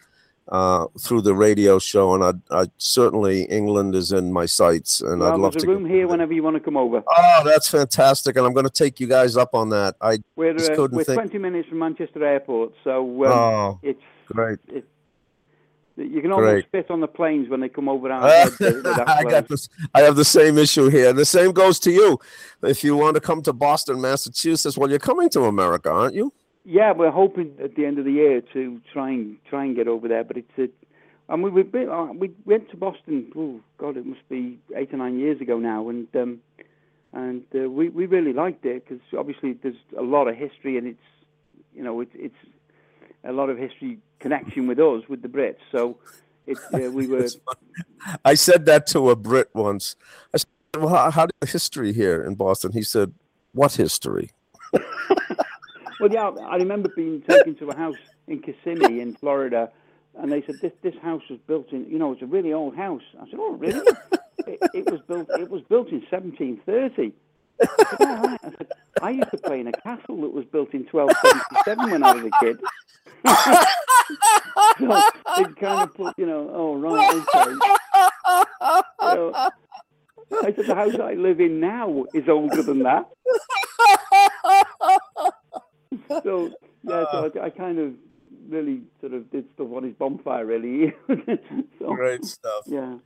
uh, 0.49 0.85
through 0.99 1.22
the 1.22 1.34
radio 1.34 1.80
show. 1.80 2.13
And 2.13 2.23
I, 2.51 2.61
I 2.61 2.65
certainly 2.77 3.43
England 3.45 3.95
is 3.95 4.11
in 4.11 4.31
my 4.31 4.45
sights, 4.45 5.01
and 5.01 5.23
I'd 5.23 5.30
Well, 5.31 5.38
love 5.39 5.53
there's 5.53 5.63
to. 5.63 5.72
a 5.72 5.73
room 5.73 5.85
here 5.85 6.07
whenever 6.07 6.34
you 6.34 6.43
want 6.43 6.55
to 6.55 6.59
come 6.59 6.77
over. 6.77 7.03
Oh, 7.07 7.41
that's 7.43 7.67
fantastic! 7.69 8.35
And 8.38 8.45
I'm 8.45 8.53
going 8.53 8.65
to 8.67 8.72
take 8.84 8.99
you 8.99 9.07
guys 9.07 9.38
up 9.38 9.53
on 9.55 9.69
that. 9.69 9.95
I 10.01 10.19
We're 10.35 10.51
uh, 10.51 10.88
we're 10.91 11.03
think- 11.03 11.19
20 11.19 11.38
minutes 11.39 11.69
from 11.69 11.80
Manchester 11.80 12.23
Airport, 12.26 12.73
so 12.84 13.26
um, 13.26 13.31
oh, 13.31 13.80
it's 13.84 14.01
great. 14.27 14.59
it's 14.67 14.88
you 15.97 16.22
can 16.22 16.34
almost 16.34 16.51
Great. 16.51 16.65
spit 16.65 16.91
on 16.91 16.99
the 16.99 17.07
planes 17.07 17.47
when 17.47 17.61
they 17.61 17.69
come 17.69 17.88
over 17.88 18.11
our 18.11 18.27
heads. 18.30 18.59
with 18.59 18.84
that 18.84 19.07
I 19.07 19.23
got 19.23 19.47
this. 19.47 19.69
I 19.93 20.01
have 20.01 20.17
the 20.17 20.26
same 20.26 20.57
issue 20.57 20.89
here. 20.89 21.13
The 21.13 21.23
same 21.23 21.53
goes 21.53 21.80
to 21.80 21.91
you. 21.91 22.19
If 22.63 22.84
you 22.84 22.97
want 22.97 23.15
to 23.15 23.22
come 23.22 23.41
to 23.43 23.53
Boston, 23.53 24.01
Massachusetts, 24.01 24.77
well, 24.77 24.89
you're 24.89 24.99
coming 24.99 25.30
to 25.30 25.43
America, 25.45 25.89
aren't 25.89 26.13
you? 26.13 26.34
Yeah, 26.65 26.93
we're 26.93 27.11
hoping 27.11 27.55
at 27.63 27.75
the 27.75 27.85
end 27.85 27.99
of 27.99 28.05
the 28.05 28.11
year 28.11 28.41
to 28.53 28.81
try 28.91 29.11
and 29.11 29.37
try 29.47 29.65
and 29.65 29.75
get 29.75 29.87
over 29.87 30.07
there, 30.07 30.23
but 30.23 30.37
it's 30.37 30.57
a, 30.57 30.67
and 31.31 31.43
we 31.43 31.51
we've 31.51 31.71
been, 31.71 31.89
uh, 31.89 32.05
we 32.05 32.31
went 32.45 32.69
to 32.71 32.77
Boston. 32.77 33.31
Oh 33.35 33.59
God, 33.77 33.97
it 33.97 34.05
must 34.05 34.27
be 34.29 34.59
eight 34.75 34.91
or 34.91 34.97
nine 34.97 35.19
years 35.19 35.39
ago 35.41 35.59
now, 35.59 35.89
and 35.89 36.07
um, 36.15 36.39
and 37.13 37.43
uh, 37.55 37.69
we 37.69 37.89
we 37.89 38.07
really 38.07 38.33
liked 38.33 38.65
it 38.65 38.83
because 38.83 39.01
obviously 39.17 39.53
there's 39.53 39.75
a 39.97 40.01
lot 40.01 40.27
of 40.27 40.35
history 40.35 40.77
and 40.77 40.87
it's 40.87 41.07
you 41.73 41.83
know 41.83 42.01
it's 42.01 42.11
it's 42.15 42.35
a 43.23 43.31
lot 43.31 43.49
of 43.49 43.57
history 43.57 43.99
connection 44.19 44.67
with 44.67 44.79
us 44.79 45.03
with 45.07 45.21
the 45.21 45.27
Brits. 45.27 45.57
So 45.71 45.97
it 46.47 46.57
uh, 46.73 46.91
we 46.91 47.07
were 47.13 47.27
I 48.23 48.33
said 48.33 48.65
that 48.65 48.87
to 48.87 49.11
a 49.11 49.15
Brit 49.15 49.49
once. 49.53 49.95
I 50.33 50.37
said, 50.37 50.49
"Well, 50.75 50.89
how, 50.89 51.11
how 51.11 51.27
the 51.39 51.47
history 51.47 51.93
here 51.93 52.23
in 52.23 52.35
Boston?" 52.35 52.71
He 52.71 52.81
said, 52.81 53.13
"What 53.53 53.73
history?" 53.73 54.31
Well, 55.99 56.11
yeah, 56.11 56.30
I 56.30 56.57
remember 56.57 56.89
being 56.95 57.22
taken 57.22 57.55
to 57.55 57.69
a 57.69 57.76
house 57.76 57.95
in 58.27 58.41
Kissimmee 58.41 58.99
in 59.01 59.15
Florida, 59.15 59.72
and 60.17 60.31
they 60.31 60.41
said 60.41 60.55
this 60.61 60.73
this 60.81 60.95
house 61.01 61.23
was 61.30 61.39
built 61.47 61.72
in, 61.72 61.89
you 61.89 61.97
know, 61.97 62.11
it's 62.11 62.22
a 62.22 62.26
really 62.26 62.53
old 62.53 62.76
house. 62.76 63.03
I 63.19 63.26
said, 63.26 63.39
oh, 63.39 63.53
really? 63.53 63.85
it, 64.47 64.59
it 64.73 64.91
was 64.91 65.01
built. 65.07 65.30
It 65.39 65.49
was 65.49 65.61
built 65.63 65.89
in 65.89 66.01
1730. 66.09 67.13
I 67.61 67.65
said, 67.65 68.07
"All 68.07 68.15
right." 68.23 68.39
I 68.43 68.49
said, 68.49 68.67
I 69.01 69.09
used 69.11 69.31
to 69.31 69.38
play 69.38 69.59
in 69.59 69.67
a 69.67 69.72
castle 69.72 70.22
that 70.22 70.34
was 70.34 70.45
built 70.45 70.73
in 70.73 70.85
1277 70.91 71.91
when 71.91 72.03
I 72.03 72.13
was 72.13 72.26
a 72.26 72.31
kid. 72.43 72.59
so 74.80 75.41
it 75.41 75.55
kind 75.57 75.81
of 75.81 75.93
put, 75.93 76.17
you 76.17 76.26
know, 76.26 76.49
oh 76.53 76.76
right, 76.76 77.15
okay. 77.15 77.55
So, 79.01 79.34
I 79.35 80.53
said 80.53 80.65
the 80.65 80.76
house 80.76 80.95
I 80.99 81.13
live 81.13 81.39
in 81.39 81.59
now 81.59 82.05
is 82.13 82.27
older 82.27 82.61
than 82.61 82.84
that. 82.84 83.05
so 86.23 86.51
yeah, 86.83 87.05
so 87.11 87.31
I, 87.41 87.45
I 87.45 87.49
kind 87.49 87.79
of 87.79 87.93
really 88.47 88.81
sort 89.01 89.13
of 89.13 89.29
did 89.31 89.45
stuff 89.53 89.67
on 89.73 89.83
his 89.83 89.93
bonfire, 89.93 90.45
really. 90.45 90.93
so, 91.79 91.93
Great 91.93 92.23
stuff. 92.25 92.63
Yeah, 92.67 92.97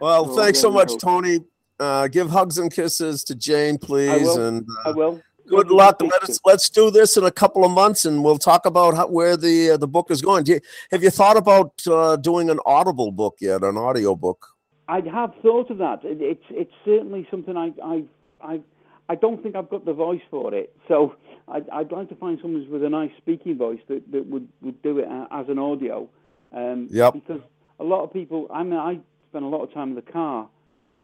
Well, 0.00 0.30
Oh, 0.30 0.36
thanks 0.36 0.60
so 0.60 0.70
much, 0.70 0.90
hope. 0.92 1.00
Tony. 1.00 1.40
Uh, 1.80 2.06
give 2.06 2.30
hugs 2.30 2.58
and 2.58 2.72
kisses 2.72 3.24
to 3.24 3.34
Jane, 3.34 3.76
please, 3.76 4.22
will. 4.22 4.46
and 4.46 4.66
I 4.84 4.90
uh, 4.90 4.92
will. 4.92 5.22
good 5.48 5.68
luck. 5.68 6.00
Let 6.00 6.22
us, 6.22 6.38
let's 6.44 6.70
do 6.70 6.92
this 6.92 7.16
in 7.16 7.24
a 7.24 7.30
couple 7.30 7.64
of 7.64 7.72
months, 7.72 8.04
and 8.04 8.22
we'll 8.22 8.38
talk 8.38 8.66
about 8.66 8.94
how, 8.94 9.08
where 9.08 9.36
the 9.36 9.72
uh, 9.72 9.76
the 9.78 9.88
book 9.88 10.10
is 10.10 10.22
going. 10.22 10.46
You, 10.46 10.60
have 10.92 11.02
you 11.02 11.10
thought 11.10 11.36
about 11.36 11.72
uh, 11.88 12.16
doing 12.16 12.50
an 12.50 12.60
Audible 12.66 13.10
book 13.10 13.36
yet, 13.40 13.64
an 13.64 13.76
audio 13.76 14.14
book? 14.14 14.46
I 14.86 15.00
have 15.00 15.32
thought 15.42 15.70
of 15.70 15.78
that. 15.78 16.04
It, 16.04 16.18
it's 16.20 16.44
it's 16.50 16.74
certainly 16.84 17.26
something 17.30 17.56
I 17.56 17.72
I 17.82 18.04
I 18.40 18.60
I 19.08 19.14
don't 19.16 19.42
think 19.42 19.56
I've 19.56 19.70
got 19.70 19.84
the 19.84 19.94
voice 19.94 20.22
for 20.30 20.54
it. 20.54 20.76
So 20.86 21.16
I'd, 21.48 21.68
I'd 21.70 21.92
like 21.92 22.08
to 22.08 22.14
find 22.16 22.38
someone 22.40 22.68
with 22.70 22.84
a 22.84 22.88
nice 22.88 23.10
speaking 23.18 23.56
voice 23.58 23.80
that, 23.88 24.10
that 24.12 24.26
would, 24.26 24.48
would 24.60 24.80
do 24.82 24.98
it 24.98 25.08
as 25.30 25.48
an 25.48 25.58
audio. 25.58 26.08
Um, 26.52 26.88
Yep. 26.90 27.14
Because 27.14 27.40
a 27.80 27.84
lot 27.84 28.04
of 28.04 28.12
people, 28.12 28.46
I 28.52 28.62
mean, 28.62 28.74
I 28.78 29.00
spend 29.30 29.44
a 29.44 29.48
lot 29.48 29.62
of 29.62 29.72
time 29.72 29.90
in 29.90 29.94
the 29.96 30.02
car, 30.02 30.48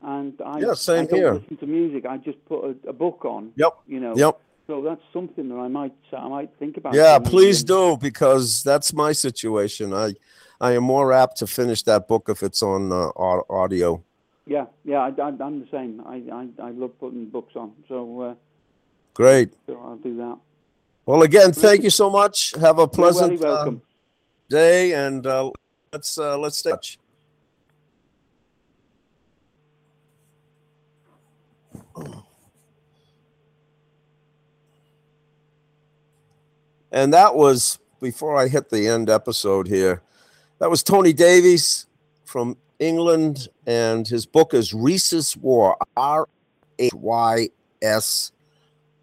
and 0.03 0.35
I, 0.45 0.61
Yeah, 0.61 0.75
same 0.75 1.05
I 1.05 1.07
don't 1.07 1.19
here. 1.19 1.35
listen 1.35 1.57
to 1.59 1.67
music. 1.67 2.07
I 2.07 2.19
just 2.19 2.45
put 2.47 2.65
a, 2.65 2.89
a 2.89 2.93
book 2.93 3.25
on. 3.25 3.53
Yep. 3.57 3.73
You 3.87 4.01
know. 4.01 4.17
Yep. 4.17 4.41
So 4.67 4.83
that's 4.83 5.01
something 5.15 5.49
that 5.49 5.57
I 5.57 5.69
might 5.69 5.95
I 6.13 6.29
might 6.29 6.51
think 6.59 6.77
about. 6.77 6.93
Yeah, 6.93 7.19
please 7.19 7.65
do 7.65 7.97
because 7.97 8.63
that's 8.63 8.93
my 8.93 9.13
situation. 9.13 9.95
I 9.95 10.15
I 10.61 10.73
am 10.73 10.83
more 10.83 11.13
apt 11.13 11.39
to 11.39 11.47
finish 11.47 11.83
that 11.85 12.07
book 12.07 12.29
if 12.29 12.43
it's 12.43 12.63
on 12.63 12.93
uh, 12.93 13.11
audio. 13.49 14.03
Yeah, 14.47 14.67
yeah, 14.85 14.99
I, 14.99 15.09
I, 15.09 15.29
I'm 15.29 15.61
the 15.61 15.69
same. 15.71 16.03
I, 16.07 16.23
I, 16.33 16.49
I 16.69 16.71
love 16.71 16.99
putting 16.99 17.27
books 17.27 17.55
on, 17.55 17.73
so, 17.87 18.21
uh, 18.23 18.35
Great. 19.19 19.53
so 19.67 19.77
I'll 19.85 19.97
do 19.97 20.17
that. 20.19 20.39
Well, 21.05 21.25
again, 21.25 21.51
thank 21.51 21.83
you 21.83 21.91
so 21.91 22.09
much. 22.09 22.55
Have 22.61 22.79
a 22.79 22.87
pleasant 22.87 23.45
uh, 23.45 23.73
day, 24.49 24.95
and 24.95 25.27
uh, 25.27 25.51
let's 25.93 26.17
uh, 26.19 26.39
let's 26.39 26.59
stay. 26.59 26.71
touch. 26.71 27.01
And 36.93 37.13
that 37.13 37.35
was 37.35 37.81
before 38.01 38.37
I 38.37 38.47
hit 38.47 38.71
the 38.71 38.87
end 38.87 39.11
episode 39.11 39.67
here. 39.67 40.01
That 40.61 40.71
was 40.71 40.85
Tony 40.85 41.13
Davies 41.13 41.87
from 42.25 42.57
England, 42.79 43.49
and 43.67 44.07
his 44.07 44.27
book 44.27 44.55
is 44.55 44.73
Rhys's 44.73 45.37
War. 45.37 45.77
R 45.97 46.29
H 46.79 46.95
Y 46.95 47.49
S 47.83 48.31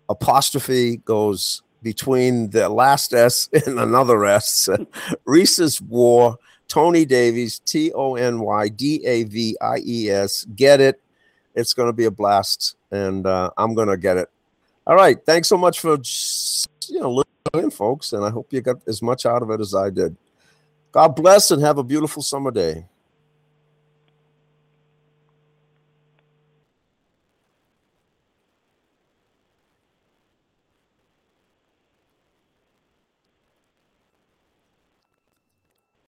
apostrophe 0.10 0.98
goes 0.98 1.62
between 1.82 2.50
the 2.50 2.68
last 2.70 3.14
S 3.14 3.50
and 3.66 3.80
another 3.80 4.26
S. 4.26 4.70
Rhys's 5.26 5.82
War. 5.82 6.38
Tony 6.68 7.06
Davies, 7.06 7.60
T 7.60 7.92
O 7.94 8.16
N 8.16 8.40
Y 8.40 8.70
D 8.70 9.06
A 9.06 9.24
V 9.24 9.56
I 9.62 9.78
E 9.86 10.10
S. 10.10 10.46
Get 10.56 10.82
it. 10.82 11.00
It's 11.54 11.74
going 11.74 11.88
to 11.88 11.94
be 11.94 12.06
a 12.06 12.12
blast, 12.12 12.76
and 12.92 13.26
uh, 13.26 13.52
I'm 13.56 13.76
going 13.76 13.88
to 13.88 13.98
get 13.98 14.18
it. 14.18 14.30
All 14.88 14.96
right. 14.96 15.18
Thanks 15.26 15.48
so 15.48 15.58
much 15.58 15.80
for 15.80 15.98
you 16.90 17.00
know 17.00 17.24
listening, 17.54 17.72
folks, 17.72 18.14
and 18.14 18.26
I 18.26 18.30
hope 18.30 18.52
you 18.52 18.62
got 18.62 18.78
as 18.88 19.02
much 19.02 19.26
out 19.26 19.44
of 19.44 19.52
it 19.52 19.62
as 19.62 19.76
I 19.76 19.90
did. 19.90 20.16
God 20.92 21.10
bless 21.10 21.52
and 21.52 21.62
have 21.62 21.78
a 21.78 21.84
beautiful 21.84 22.24
summer 22.24 22.52
day. 22.52 22.86